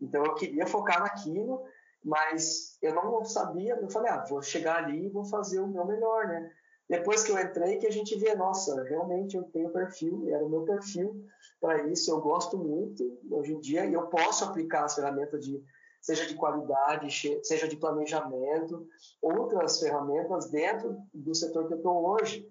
então 0.00 0.24
eu 0.24 0.34
queria 0.34 0.66
focar 0.66 1.00
naquilo, 1.00 1.62
mas 2.02 2.78
eu 2.80 2.94
não 2.94 3.26
sabia, 3.26 3.76
eu 3.76 3.90
falei, 3.90 4.10
ah, 4.10 4.24
vou 4.26 4.40
chegar 4.40 4.84
ali 4.84 5.04
e 5.04 5.10
vou 5.10 5.26
fazer 5.26 5.60
o 5.60 5.68
meu 5.68 5.84
melhor, 5.84 6.28
né? 6.28 6.50
Depois 6.88 7.24
que 7.24 7.32
eu 7.32 7.38
entrei, 7.38 7.78
que 7.78 7.86
a 7.86 7.90
gente 7.90 8.14
vê, 8.16 8.34
nossa, 8.34 8.82
realmente 8.84 9.36
eu 9.36 9.44
tenho 9.44 9.70
perfil, 9.70 10.26
era 10.28 10.44
o 10.44 10.50
meu 10.50 10.64
perfil 10.64 11.24
para 11.60 11.86
isso, 11.88 12.10
eu 12.10 12.20
gosto 12.20 12.58
muito 12.58 13.18
hoje 13.30 13.54
em 13.54 13.60
dia, 13.60 13.86
e 13.86 13.94
eu 13.94 14.06
posso 14.08 14.44
aplicar 14.44 14.84
as 14.84 14.94
ferramentas 14.94 15.42
de, 15.42 15.62
seja 16.02 16.26
de 16.26 16.34
qualidade, 16.34 17.08
seja 17.42 17.66
de 17.66 17.76
planejamento, 17.76 18.86
outras 19.22 19.80
ferramentas 19.80 20.50
dentro 20.50 20.98
do 21.14 21.34
setor 21.34 21.66
que 21.66 21.72
eu 21.72 21.78
estou 21.78 22.06
hoje. 22.06 22.46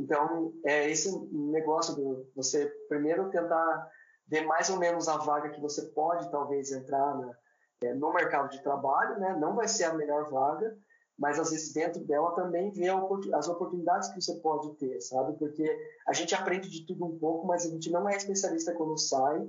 Então, 0.00 0.52
é 0.64 0.90
esse 0.90 1.10
negócio 1.30 1.94
de 1.94 2.30
você 2.34 2.66
primeiro 2.88 3.28
tentar 3.30 3.90
ver 4.26 4.46
mais 4.46 4.70
ou 4.70 4.78
menos 4.78 5.08
a 5.08 5.18
vaga 5.18 5.50
que 5.50 5.60
você 5.60 5.86
pode 5.92 6.30
talvez 6.30 6.72
entrar 6.72 7.16
na, 7.18 7.36
é, 7.82 7.94
no 7.94 8.12
mercado 8.12 8.50
de 8.50 8.62
trabalho, 8.62 9.18
né? 9.18 9.36
Não 9.38 9.54
vai 9.54 9.68
ser 9.68 9.84
a 9.84 9.94
melhor 9.94 10.30
vaga, 10.30 10.76
mas 11.18 11.38
às 11.38 11.50
vezes 11.50 11.72
dentro 11.72 12.04
dela 12.04 12.34
também 12.34 12.70
vê 12.72 12.88
as 13.34 13.48
oportunidades 13.48 14.08
que 14.10 14.20
você 14.20 14.34
pode 14.40 14.74
ter, 14.76 15.00
sabe? 15.00 15.38
Porque 15.38 15.64
a 16.06 16.12
gente 16.12 16.34
aprende 16.34 16.68
de 16.68 16.86
tudo 16.86 17.06
um 17.06 17.18
pouco, 17.18 17.46
mas 17.46 17.64
a 17.64 17.70
gente 17.70 17.90
não 17.90 18.08
é 18.08 18.16
especialista 18.16 18.74
quando 18.74 18.98
sai. 18.98 19.46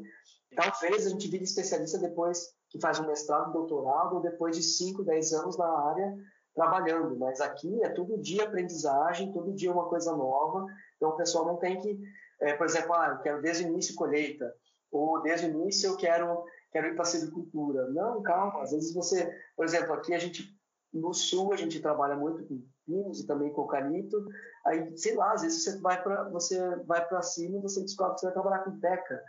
Talvez 0.56 1.06
a 1.06 1.10
gente 1.10 1.28
vire 1.30 1.44
especialista 1.44 1.98
depois 1.98 2.56
que 2.70 2.80
faz 2.80 3.00
um 3.00 3.08
mestrado, 3.08 3.50
um 3.50 3.54
doutorado, 3.54 4.16
ou 4.16 4.22
depois 4.22 4.56
de 4.56 4.64
5, 4.64 5.04
10 5.04 5.34
anos 5.34 5.58
na 5.58 5.68
área 5.68 6.16
trabalhando, 6.58 7.16
mas 7.20 7.40
aqui 7.40 7.84
é 7.84 7.90
todo 7.90 8.18
dia 8.18 8.46
aprendizagem, 8.46 9.32
todo 9.32 9.54
dia 9.54 9.72
uma 9.72 9.88
coisa 9.88 10.16
nova, 10.18 10.66
então 10.96 11.10
o 11.10 11.16
pessoal 11.16 11.46
não 11.46 11.58
tem 11.58 11.80
que, 11.80 12.00
é, 12.42 12.54
por 12.54 12.66
exemplo, 12.66 12.94
ah, 12.96 13.10
eu 13.12 13.20
quero 13.20 13.42
desde 13.44 13.64
o 13.64 13.68
início 13.68 13.94
colheita, 13.94 14.52
ou 14.92 15.22
desde 15.22 15.46
o 15.46 15.50
início 15.52 15.92
eu 15.92 15.98
quero, 15.98 16.44
quero 16.72 16.88
ir 16.88 16.96
para 16.96 17.04
a 17.04 17.06
silvicultura. 17.06 17.88
Não, 17.92 18.24
calma, 18.24 18.64
às 18.64 18.72
vezes 18.72 18.92
você, 18.92 19.32
por 19.56 19.66
exemplo, 19.66 19.94
aqui 19.94 20.16
a 20.16 20.18
gente, 20.18 20.57
no 20.98 21.14
sul, 21.14 21.54
a 21.54 21.56
gente 21.56 21.80
trabalha 21.80 22.16
muito 22.16 22.46
com 22.46 22.62
pinos 22.86 23.20
e 23.20 23.28
também 23.28 23.52
com 23.52 23.62
eucalipto, 23.62 24.26
aí, 24.66 24.98
sei 24.98 25.16
lá, 25.16 25.34
às 25.34 25.42
vezes 25.42 25.64
você 25.64 25.80
vai 25.80 26.02
para 26.02 26.30
você 26.30 26.76
vai 26.86 27.06
para 27.06 27.22
cima 27.22 27.58
e 27.58 27.62
você 27.62 27.82
descobre 27.82 28.16
que 28.16 28.22
você 28.22 28.26
vai 28.28 28.34
trabalhar 28.34 28.64
com 28.64 28.80
teca, 28.80 29.24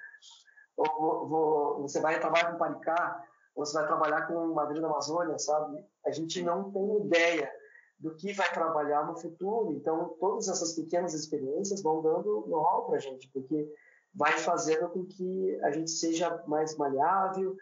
ou 0.77 1.81
você 1.81 2.01
vai 2.01 2.19
trabalhar 2.21 2.53
com 2.53 2.59
paricá, 2.59 3.25
você 3.55 3.75
vai 3.75 3.87
trabalhar 3.87 4.27
com 4.27 4.55
madeira 4.55 4.83
da 4.83 4.89
Amazônia, 4.89 5.39
sabe? 5.39 5.85
A 6.07 6.13
gente 6.13 6.41
não 6.43 6.71
tem 6.71 7.07
ideia 7.07 7.51
do 7.99 8.15
que 8.15 8.33
vai 8.33 8.49
trabalhar 8.53 9.05
no 9.07 9.17
futuro. 9.17 9.73
Então, 9.73 10.17
todas 10.21 10.49
essas 10.49 10.75
pequenas 10.75 11.15
experiências 11.15 11.83
vão 11.83 12.01
dando 12.01 12.47
know-how 12.47 12.87
para 12.87 12.97
a 12.97 13.01
gente, 13.01 13.29
porque 13.33 13.69
vai 14.15 14.33
fazendo 14.39 14.89
com 14.89 15.05
que 15.05 15.59
a 15.63 15.71
gente 15.73 15.91
seja 15.91 16.43
mais 16.47 16.77
maleável, 16.77 17.57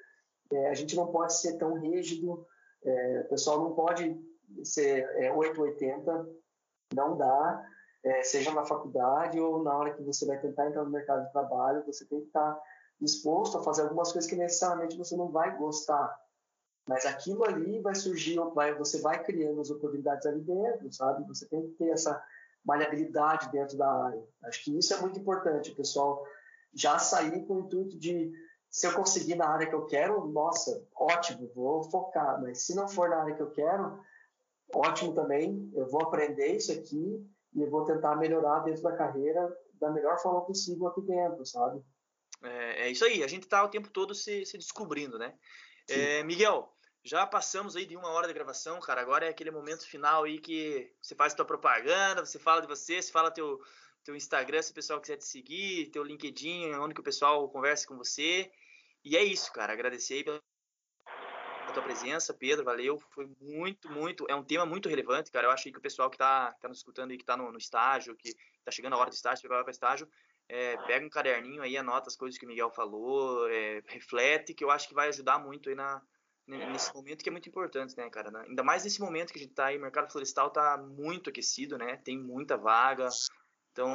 é, 0.52 0.68
a 0.68 0.74
gente 0.74 0.94
não 0.94 1.06
pode 1.06 1.38
ser 1.38 1.56
tão 1.56 1.74
rígido, 1.80 2.46
é, 2.86 3.20
o 3.20 3.28
pessoal 3.28 3.60
não 3.60 3.74
pode 3.74 4.16
ser 4.64 5.08
é, 5.16 5.32
880, 5.32 6.28
não 6.94 7.16
dá, 7.16 7.66
é, 8.04 8.22
seja 8.22 8.52
na 8.52 8.64
faculdade 8.64 9.40
ou 9.40 9.62
na 9.62 9.76
hora 9.76 9.92
que 9.92 10.02
você 10.02 10.24
vai 10.24 10.38
tentar 10.38 10.68
entrar 10.68 10.84
no 10.84 10.90
mercado 10.90 11.26
de 11.26 11.32
trabalho, 11.32 11.84
você 11.84 12.04
tem 12.04 12.20
que 12.20 12.26
estar 12.28 12.58
disposto 13.00 13.58
a 13.58 13.62
fazer 13.62 13.82
algumas 13.82 14.12
coisas 14.12 14.30
que 14.30 14.36
necessariamente 14.36 14.96
você 14.96 15.16
não 15.16 15.28
vai 15.28 15.56
gostar. 15.56 16.16
Mas 16.88 17.04
aquilo 17.04 17.44
ali 17.44 17.80
vai 17.80 17.94
surgir, 17.96 18.38
vai, 18.54 18.72
você 18.74 19.00
vai 19.00 19.22
criando 19.22 19.60
as 19.60 19.70
oportunidades 19.70 20.24
ali 20.24 20.40
dentro, 20.40 20.92
sabe? 20.92 21.26
Você 21.26 21.46
tem 21.46 21.62
que 21.62 21.72
ter 21.72 21.88
essa 21.88 22.22
maleabilidade 22.64 23.50
dentro 23.50 23.76
da 23.76 23.90
área. 23.90 24.22
Acho 24.44 24.64
que 24.64 24.78
isso 24.78 24.94
é 24.94 25.00
muito 25.00 25.18
importante, 25.18 25.72
pessoal. 25.72 26.24
Já 26.72 26.98
sair 26.98 27.44
com 27.44 27.54
o 27.54 27.60
intuito 27.60 27.98
de, 27.98 28.32
se 28.70 28.86
eu 28.86 28.92
conseguir 28.92 29.34
na 29.36 29.48
área 29.48 29.66
que 29.66 29.74
eu 29.74 29.86
quero, 29.86 30.26
nossa, 30.26 30.86
ótimo, 30.94 31.50
vou 31.54 31.82
focar. 31.84 32.40
Mas 32.40 32.62
se 32.62 32.74
não 32.74 32.88
for 32.88 33.08
na 33.08 33.22
área 33.22 33.34
que 33.34 33.42
eu 33.42 33.50
quero, 33.50 34.00
ótimo 34.74 35.14
também. 35.14 35.70
Eu 35.74 35.88
vou 35.88 36.02
aprender 36.02 36.56
isso 36.56 36.72
aqui 36.72 37.24
e 37.54 37.62
eu 37.62 37.70
vou 37.70 37.84
tentar 37.84 38.16
melhorar 38.16 38.60
dentro 38.60 38.82
da 38.82 38.96
carreira 38.96 39.56
da 39.80 39.90
melhor 39.90 40.18
forma 40.18 40.44
possível 40.44 40.88
aqui 40.88 41.02
dentro, 41.02 41.44
sabe? 41.44 41.82
É, 42.42 42.86
é 42.86 42.90
isso 42.90 43.04
aí, 43.04 43.22
a 43.22 43.26
gente 43.26 43.44
está 43.44 43.62
o 43.62 43.68
tempo 43.68 43.90
todo 43.90 44.14
se, 44.14 44.44
se 44.44 44.58
descobrindo, 44.58 45.18
né? 45.18 45.34
É, 45.88 46.22
Miguel, 46.22 46.72
já 47.04 47.26
passamos 47.26 47.76
aí 47.76 47.86
de 47.86 47.96
uma 47.96 48.10
hora 48.10 48.26
de 48.26 48.34
gravação, 48.34 48.80
cara. 48.80 49.00
Agora 49.00 49.26
é 49.26 49.28
aquele 49.28 49.50
momento 49.50 49.86
final 49.86 50.24
aí 50.24 50.38
que 50.38 50.92
você 51.00 51.14
faz 51.14 51.32
a 51.32 51.36
tua 51.36 51.44
propaganda, 51.44 52.24
você 52.24 52.38
fala 52.38 52.60
de 52.60 52.66
você, 52.66 53.00
você 53.00 53.12
fala 53.12 53.30
teu, 53.30 53.60
teu 54.06 54.14
Instagram, 54.14 54.62
se 54.62 54.70
o 54.70 54.74
pessoal 54.74 55.00
quiser 55.00 55.16
te 55.16 55.24
seguir, 55.24 55.90
teu 55.90 56.04
LinkedIn, 56.04 56.72
onde 56.74 56.94
que 56.94 57.00
o 57.00 57.04
pessoal 57.04 57.48
conversa 57.48 57.86
com 57.88 57.96
você. 57.96 58.50
E 59.04 59.16
é 59.16 59.24
isso, 59.24 59.52
cara. 59.52 59.72
Agradecer 59.72 60.22
pela 60.22 60.40
tua 61.74 61.82
presença, 61.82 62.32
Pedro, 62.32 62.64
valeu. 62.64 63.00
Foi 63.10 63.28
muito, 63.40 63.90
muito, 63.90 64.24
é 64.28 64.34
um 64.36 64.44
tema 64.44 64.64
muito 64.64 64.88
relevante, 64.88 65.32
cara. 65.32 65.48
Eu 65.48 65.50
acho 65.50 65.64
que 65.64 65.76
o 65.76 65.80
pessoal 65.80 66.08
que 66.08 66.14
está 66.14 66.52
tá 66.52 66.68
nos 66.68 66.78
escutando 66.78 67.10
aí, 67.10 67.16
que 67.16 67.24
está 67.24 67.36
no, 67.36 67.50
no, 67.50 67.58
estágio, 67.58 68.14
que 68.14 68.28
está 68.28 68.70
chegando 68.70 68.92
a 68.94 68.98
hora 68.98 69.10
do 69.10 69.14
estágio, 69.14 69.42
que 69.42 69.48
vai 69.48 69.60
para 69.62 69.72
estágio, 69.72 70.08
é, 70.48 70.76
pega 70.86 71.04
um 71.04 71.10
caderninho 71.10 71.62
aí, 71.62 71.76
anota 71.76 72.08
as 72.08 72.16
coisas 72.16 72.38
que 72.38 72.46
o 72.46 72.48
Miguel 72.48 72.70
falou, 72.70 73.48
é, 73.50 73.82
reflete, 73.88 74.54
que 74.54 74.62
eu 74.62 74.70
acho 74.70 74.86
que 74.86 74.94
vai 74.94 75.08
ajudar 75.08 75.40
muito 75.40 75.68
aí 75.68 75.74
na, 75.74 76.00
nesse 76.46 76.94
momento 76.94 77.24
que 77.24 77.28
é 77.28 77.32
muito 77.32 77.48
importante, 77.48 77.96
né, 77.96 78.08
cara? 78.08 78.30
Ainda 78.42 78.62
mais 78.62 78.84
nesse 78.84 79.00
momento 79.00 79.32
que 79.32 79.38
a 79.40 79.42
gente 79.42 79.54
tá 79.54 79.66
aí, 79.66 79.76
o 79.76 79.80
mercado 79.80 80.12
florestal 80.12 80.48
tá 80.50 80.78
muito 80.78 81.28
aquecido, 81.28 81.76
né? 81.76 81.96
Tem 81.96 82.16
muita 82.16 82.56
vaga. 82.56 83.08
Então, 83.76 83.92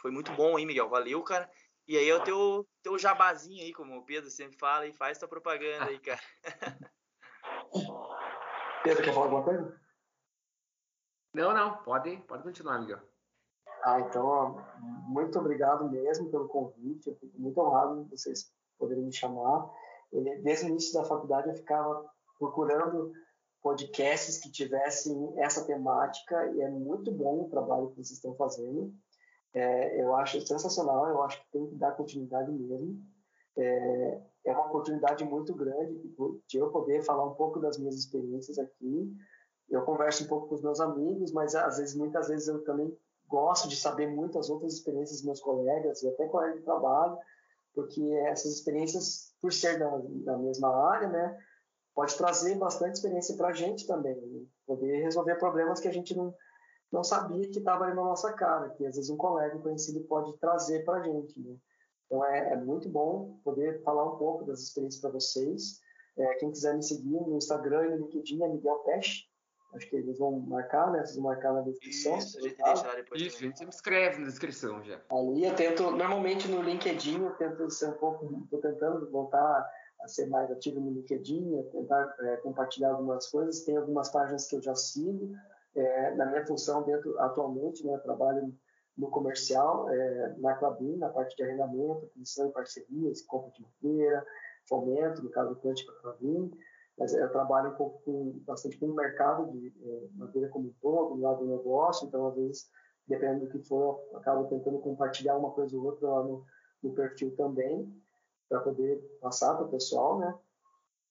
foi 0.00 0.12
muito 0.12 0.30
bom 0.34 0.56
aí, 0.56 0.64
Miguel. 0.64 0.88
Valeu, 0.88 1.20
cara. 1.24 1.50
E 1.88 1.98
aí 1.98 2.08
é 2.08 2.14
o 2.14 2.22
teu, 2.22 2.64
teu 2.80 2.96
jabazinho 2.96 3.60
aí, 3.60 3.72
como 3.72 3.96
o 3.96 4.04
Pedro 4.04 4.30
sempre 4.30 4.56
fala, 4.56 4.86
e 4.86 4.92
faz 4.92 5.18
tua 5.18 5.26
propaganda 5.26 5.86
aí, 5.86 5.98
cara. 5.98 6.20
Pedro, 8.84 9.02
quer 9.02 9.12
falar 9.12 9.26
alguma 9.26 9.42
coisa? 9.42 9.82
Não, 11.34 11.52
não, 11.52 11.76
pode, 11.78 12.16
pode 12.18 12.44
continuar, 12.44 12.78
Miguel. 12.78 13.00
Ah, 13.82 13.98
então, 13.98 14.24
ó, 14.24 14.62
muito 14.78 15.40
obrigado 15.40 15.90
mesmo 15.90 16.30
pelo 16.30 16.46
convite. 16.46 17.08
Eu 17.08 17.16
fico 17.16 17.36
muito 17.36 17.60
honrado 17.60 18.04
de 18.04 18.10
vocês 18.10 18.54
poderem 18.78 19.02
me 19.06 19.12
chamar. 19.12 19.68
Desde 20.44 20.66
o 20.66 20.68
início 20.68 20.94
da 20.94 21.04
faculdade, 21.04 21.48
eu 21.48 21.56
ficava 21.56 22.08
procurando 22.38 23.12
podcasts 23.64 24.36
que 24.36 24.50
tivessem 24.50 25.32
essa 25.38 25.64
temática 25.64 26.52
e 26.54 26.60
é 26.60 26.68
muito 26.68 27.10
bom 27.10 27.44
o 27.44 27.48
trabalho 27.48 27.88
que 27.88 27.94
vocês 27.94 28.10
estão 28.10 28.34
fazendo. 28.34 28.92
É, 29.54 30.02
eu 30.02 30.14
acho 30.16 30.38
sensacional, 30.46 31.08
eu 31.08 31.22
acho 31.22 31.40
que 31.40 31.50
tem 31.50 31.66
que 31.66 31.74
dar 31.76 31.92
continuidade 31.92 32.52
mesmo. 32.52 33.02
É, 33.56 34.20
é 34.44 34.52
uma 34.52 34.66
oportunidade 34.66 35.24
muito 35.24 35.54
grande 35.54 35.98
de 36.46 36.58
eu 36.58 36.70
poder 36.70 37.02
falar 37.04 37.24
um 37.24 37.34
pouco 37.34 37.58
das 37.58 37.78
minhas 37.78 37.94
experiências 37.94 38.58
aqui. 38.58 39.10
Eu 39.70 39.82
converso 39.82 40.24
um 40.24 40.26
pouco 40.26 40.48
com 40.48 40.56
os 40.56 40.62
meus 40.62 40.78
amigos, 40.78 41.32
mas 41.32 41.54
às 41.54 41.78
vezes, 41.78 41.96
muitas 41.96 42.28
vezes 42.28 42.48
eu 42.48 42.62
também 42.64 42.94
gosto 43.26 43.66
de 43.66 43.76
saber 43.76 44.08
muitas 44.08 44.50
outras 44.50 44.74
experiências 44.74 45.20
dos 45.20 45.24
meus 45.24 45.40
colegas 45.40 46.02
e 46.02 46.08
até 46.08 46.28
colegas 46.28 46.58
de 46.58 46.64
trabalho, 46.64 47.16
porque 47.74 48.02
essas 48.26 48.52
experiências, 48.52 49.34
por 49.40 49.54
ser 49.54 49.78
da, 49.78 49.88
da 50.26 50.36
mesma 50.36 50.68
área, 50.90 51.08
né, 51.08 51.38
pode 51.94 52.16
trazer 52.16 52.56
bastante 52.56 52.94
experiência 52.94 53.36
para 53.36 53.48
a 53.48 53.52
gente 53.52 53.86
também, 53.86 54.16
né? 54.16 54.44
poder 54.66 55.02
resolver 55.02 55.36
problemas 55.36 55.80
que 55.80 55.88
a 55.88 55.92
gente 55.92 56.14
não, 56.16 56.34
não 56.90 57.04
sabia 57.04 57.48
que 57.48 57.58
estava 57.58 57.84
ali 57.84 57.94
na 57.94 58.02
nossa 58.02 58.32
cara, 58.32 58.70
que 58.70 58.84
às 58.84 58.96
vezes 58.96 59.10
um 59.10 59.16
colega 59.16 59.58
conhecido 59.58 60.00
pode 60.02 60.36
trazer 60.38 60.84
para 60.84 60.98
a 60.98 61.02
gente. 61.02 61.40
Né? 61.40 61.56
Então 62.06 62.24
é, 62.24 62.52
é, 62.52 62.56
muito 62.56 62.88
bom 62.88 63.38
poder 63.44 63.82
falar 63.82 64.12
um 64.12 64.16
pouco 64.16 64.44
das 64.44 64.60
experiências 64.60 65.00
para 65.00 65.10
vocês. 65.10 65.80
É, 66.16 66.34
quem 66.34 66.50
quiser 66.50 66.74
me 66.74 66.82
seguir 66.82 67.20
no 67.20 67.36
Instagram 67.36 67.86
e 67.86 67.90
no 67.90 67.96
LinkedIn 68.06 68.42
é 68.42 68.48
Miguel 68.48 68.78
Peixe. 68.80 69.24
Acho 69.74 69.90
que 69.90 69.96
eles 69.96 70.18
vão 70.18 70.38
marcar, 70.38 70.92
né? 70.92 71.00
Vocês 71.00 71.16
vão 71.16 71.24
marcar 71.24 71.52
na 71.52 71.62
descrição. 71.62 72.16
Isso, 72.16 72.38
a 72.38 72.42
gente 72.42 72.62
deixa 72.62 72.86
lá 72.86 72.94
depois. 72.94 73.20
Isso, 73.20 73.38
a 73.38 73.40
gente 73.40 73.68
escreve 73.68 74.18
na 74.20 74.26
descrição 74.26 74.80
já. 74.84 75.00
Ali 75.10 75.44
eu 75.44 75.56
tento, 75.56 75.90
normalmente 75.90 76.46
no 76.46 76.62
LinkedIn, 76.62 77.24
eu 77.24 77.34
tento 77.34 77.68
ser 77.70 77.88
um 77.88 77.94
pouco, 77.94 78.42
estou 78.44 78.60
tentando 78.60 79.10
voltar 79.10 79.68
a 80.04 80.08
ser 80.08 80.26
mais 80.26 80.50
ativo 80.50 80.80
no 80.80 80.90
LinkedIn, 80.90 81.62
tentar 81.72 82.14
é, 82.20 82.36
compartilhar 82.36 82.90
algumas 82.90 83.26
coisas. 83.28 83.64
Tem 83.64 83.76
algumas 83.76 84.10
páginas 84.10 84.46
que 84.46 84.56
eu 84.56 84.62
já 84.62 84.74
sigo. 84.74 85.34
É, 85.74 86.14
na 86.14 86.26
minha 86.26 86.46
função 86.46 86.82
dentro, 86.84 87.18
atualmente, 87.18 87.84
né, 87.84 87.94
eu 87.94 88.00
trabalho 88.00 88.54
no 88.96 89.10
comercial, 89.10 89.88
é, 89.90 90.34
na 90.38 90.54
Clabin, 90.54 90.96
na 90.98 91.08
parte 91.08 91.34
de 91.34 91.42
arrendamento, 91.42 92.06
aquisição 92.06 92.48
e 92.48 92.52
parcerias, 92.52 93.22
compra 93.22 93.50
de 93.52 93.62
madeira, 93.62 94.24
fomento, 94.68 95.22
no 95.22 95.30
caso 95.30 95.54
do 95.54 95.60
Cante 95.60 95.84
para 95.84 95.94
a 95.94 96.00
Clabin. 96.02 96.50
Mas 96.96 97.12
eu 97.12 97.28
trabalho 97.32 97.74
pouco 97.74 98.00
com, 98.04 98.38
bastante 98.44 98.78
com 98.78 98.86
o 98.86 98.94
mercado 98.94 99.50
de 99.50 99.74
é, 99.82 100.08
madeira 100.14 100.48
como 100.50 100.68
um 100.68 100.74
todo, 100.80 101.16
do 101.16 101.22
lado 101.22 101.44
do 101.44 101.56
negócio, 101.56 102.06
então, 102.06 102.28
às 102.28 102.36
vezes, 102.36 102.70
dependendo 103.08 103.46
do 103.46 103.50
que 103.50 103.58
for, 103.58 104.00
eu 104.12 104.18
acabo 104.18 104.44
tentando 104.44 104.78
compartilhar 104.78 105.36
uma 105.36 105.50
coisa 105.50 105.76
ou 105.76 105.84
outra 105.86 106.08
lá 106.08 106.22
no, 106.22 106.44
no 106.82 106.92
perfil 106.92 107.34
também 107.34 107.92
para 108.48 108.60
poder 108.60 108.98
passar 109.20 109.54
para 109.54 109.64
o 109.64 109.70
pessoal, 109.70 110.18
né? 110.18 110.34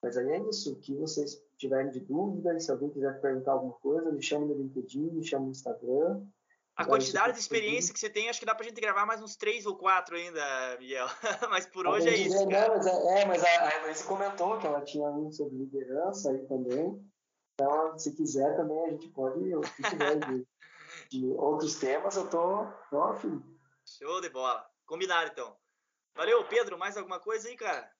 Mas 0.01 0.17
aí 0.17 0.31
é 0.31 0.49
isso. 0.49 0.75
Que 0.77 0.95
vocês 0.95 1.41
tiverem 1.57 1.91
de 1.91 2.01
dúvida, 2.01 2.59
se 2.59 2.69
alguém 2.71 2.89
quiser 2.89 3.19
perguntar 3.21 3.53
alguma 3.53 3.73
coisa, 3.73 4.11
me 4.11 4.21
chame 4.21 4.45
no 4.45 4.55
LinkedIn, 4.55 5.11
me 5.11 5.23
chame 5.23 5.45
no 5.45 5.51
Instagram. 5.51 6.21
A 6.75 6.85
quantidade 6.85 7.33
de 7.33 7.39
experiência 7.39 7.93
que 7.93 7.99
você 7.99 8.09
tem, 8.09 8.29
acho 8.29 8.39
que 8.39 8.45
dá 8.45 8.55
pra 8.55 8.65
gente 8.65 8.81
gravar 8.81 9.05
mais 9.05 9.21
uns 9.21 9.35
três 9.35 9.65
ou 9.67 9.75
quatro 9.75 10.15
ainda, 10.15 10.41
Miguel. 10.79 11.05
mas 11.51 11.67
por 11.67 11.85
hoje 11.85 12.09
é 12.09 12.17
isso. 12.17 12.35
Não, 12.35 12.45
mas, 12.49 12.87
é, 12.87 13.21
é, 13.21 13.25
mas 13.25 13.43
a, 13.43 13.67
a 13.67 14.03
comentou 14.07 14.57
que 14.57 14.65
ela 14.65 14.81
tinha 14.81 15.07
um 15.07 15.31
sobre 15.31 15.55
liderança 15.55 16.31
aí 16.31 16.39
também. 16.47 16.99
Então, 17.53 17.97
se 17.99 18.15
quiser 18.15 18.55
também, 18.55 18.85
a 18.85 18.89
gente 18.89 19.07
pode, 19.09 19.39
se 19.67 19.83
tiver 19.83 20.15
de, 20.15 20.47
de 21.11 21.27
outros 21.37 21.75
temas, 21.75 22.15
eu 22.15 22.27
tô, 22.27 22.65
tô 22.89 23.03
afim. 23.03 23.39
Show 23.85 24.19
de 24.19 24.29
bola. 24.29 24.65
Combinado, 24.87 25.29
então. 25.31 25.62
Valeu, 26.15 26.43
Pedro. 26.45 26.77
Mais 26.77 26.97
alguma 26.97 27.19
coisa 27.19 27.47
aí, 27.49 27.55
cara? 27.55 27.91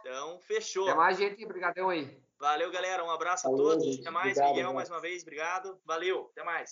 Então, 0.00 0.40
fechou. 0.40 0.88
Até 0.88 0.96
mais, 0.96 1.18
gente. 1.18 1.44
Obrigadão 1.44 1.88
aí. 1.88 2.20
Valeu, 2.38 2.70
galera. 2.70 3.04
Um 3.04 3.10
abraço 3.10 3.46
a 3.46 3.50
todos. 3.50 4.00
Até 4.00 4.10
mais, 4.10 4.32
obrigado, 4.38 4.54
Miguel, 4.54 4.72
mais 4.74 4.90
uma 4.90 5.00
vez. 5.00 5.22
Obrigado. 5.22 5.80
Valeu. 5.84 6.28
Até 6.32 6.44
mais. 6.44 6.70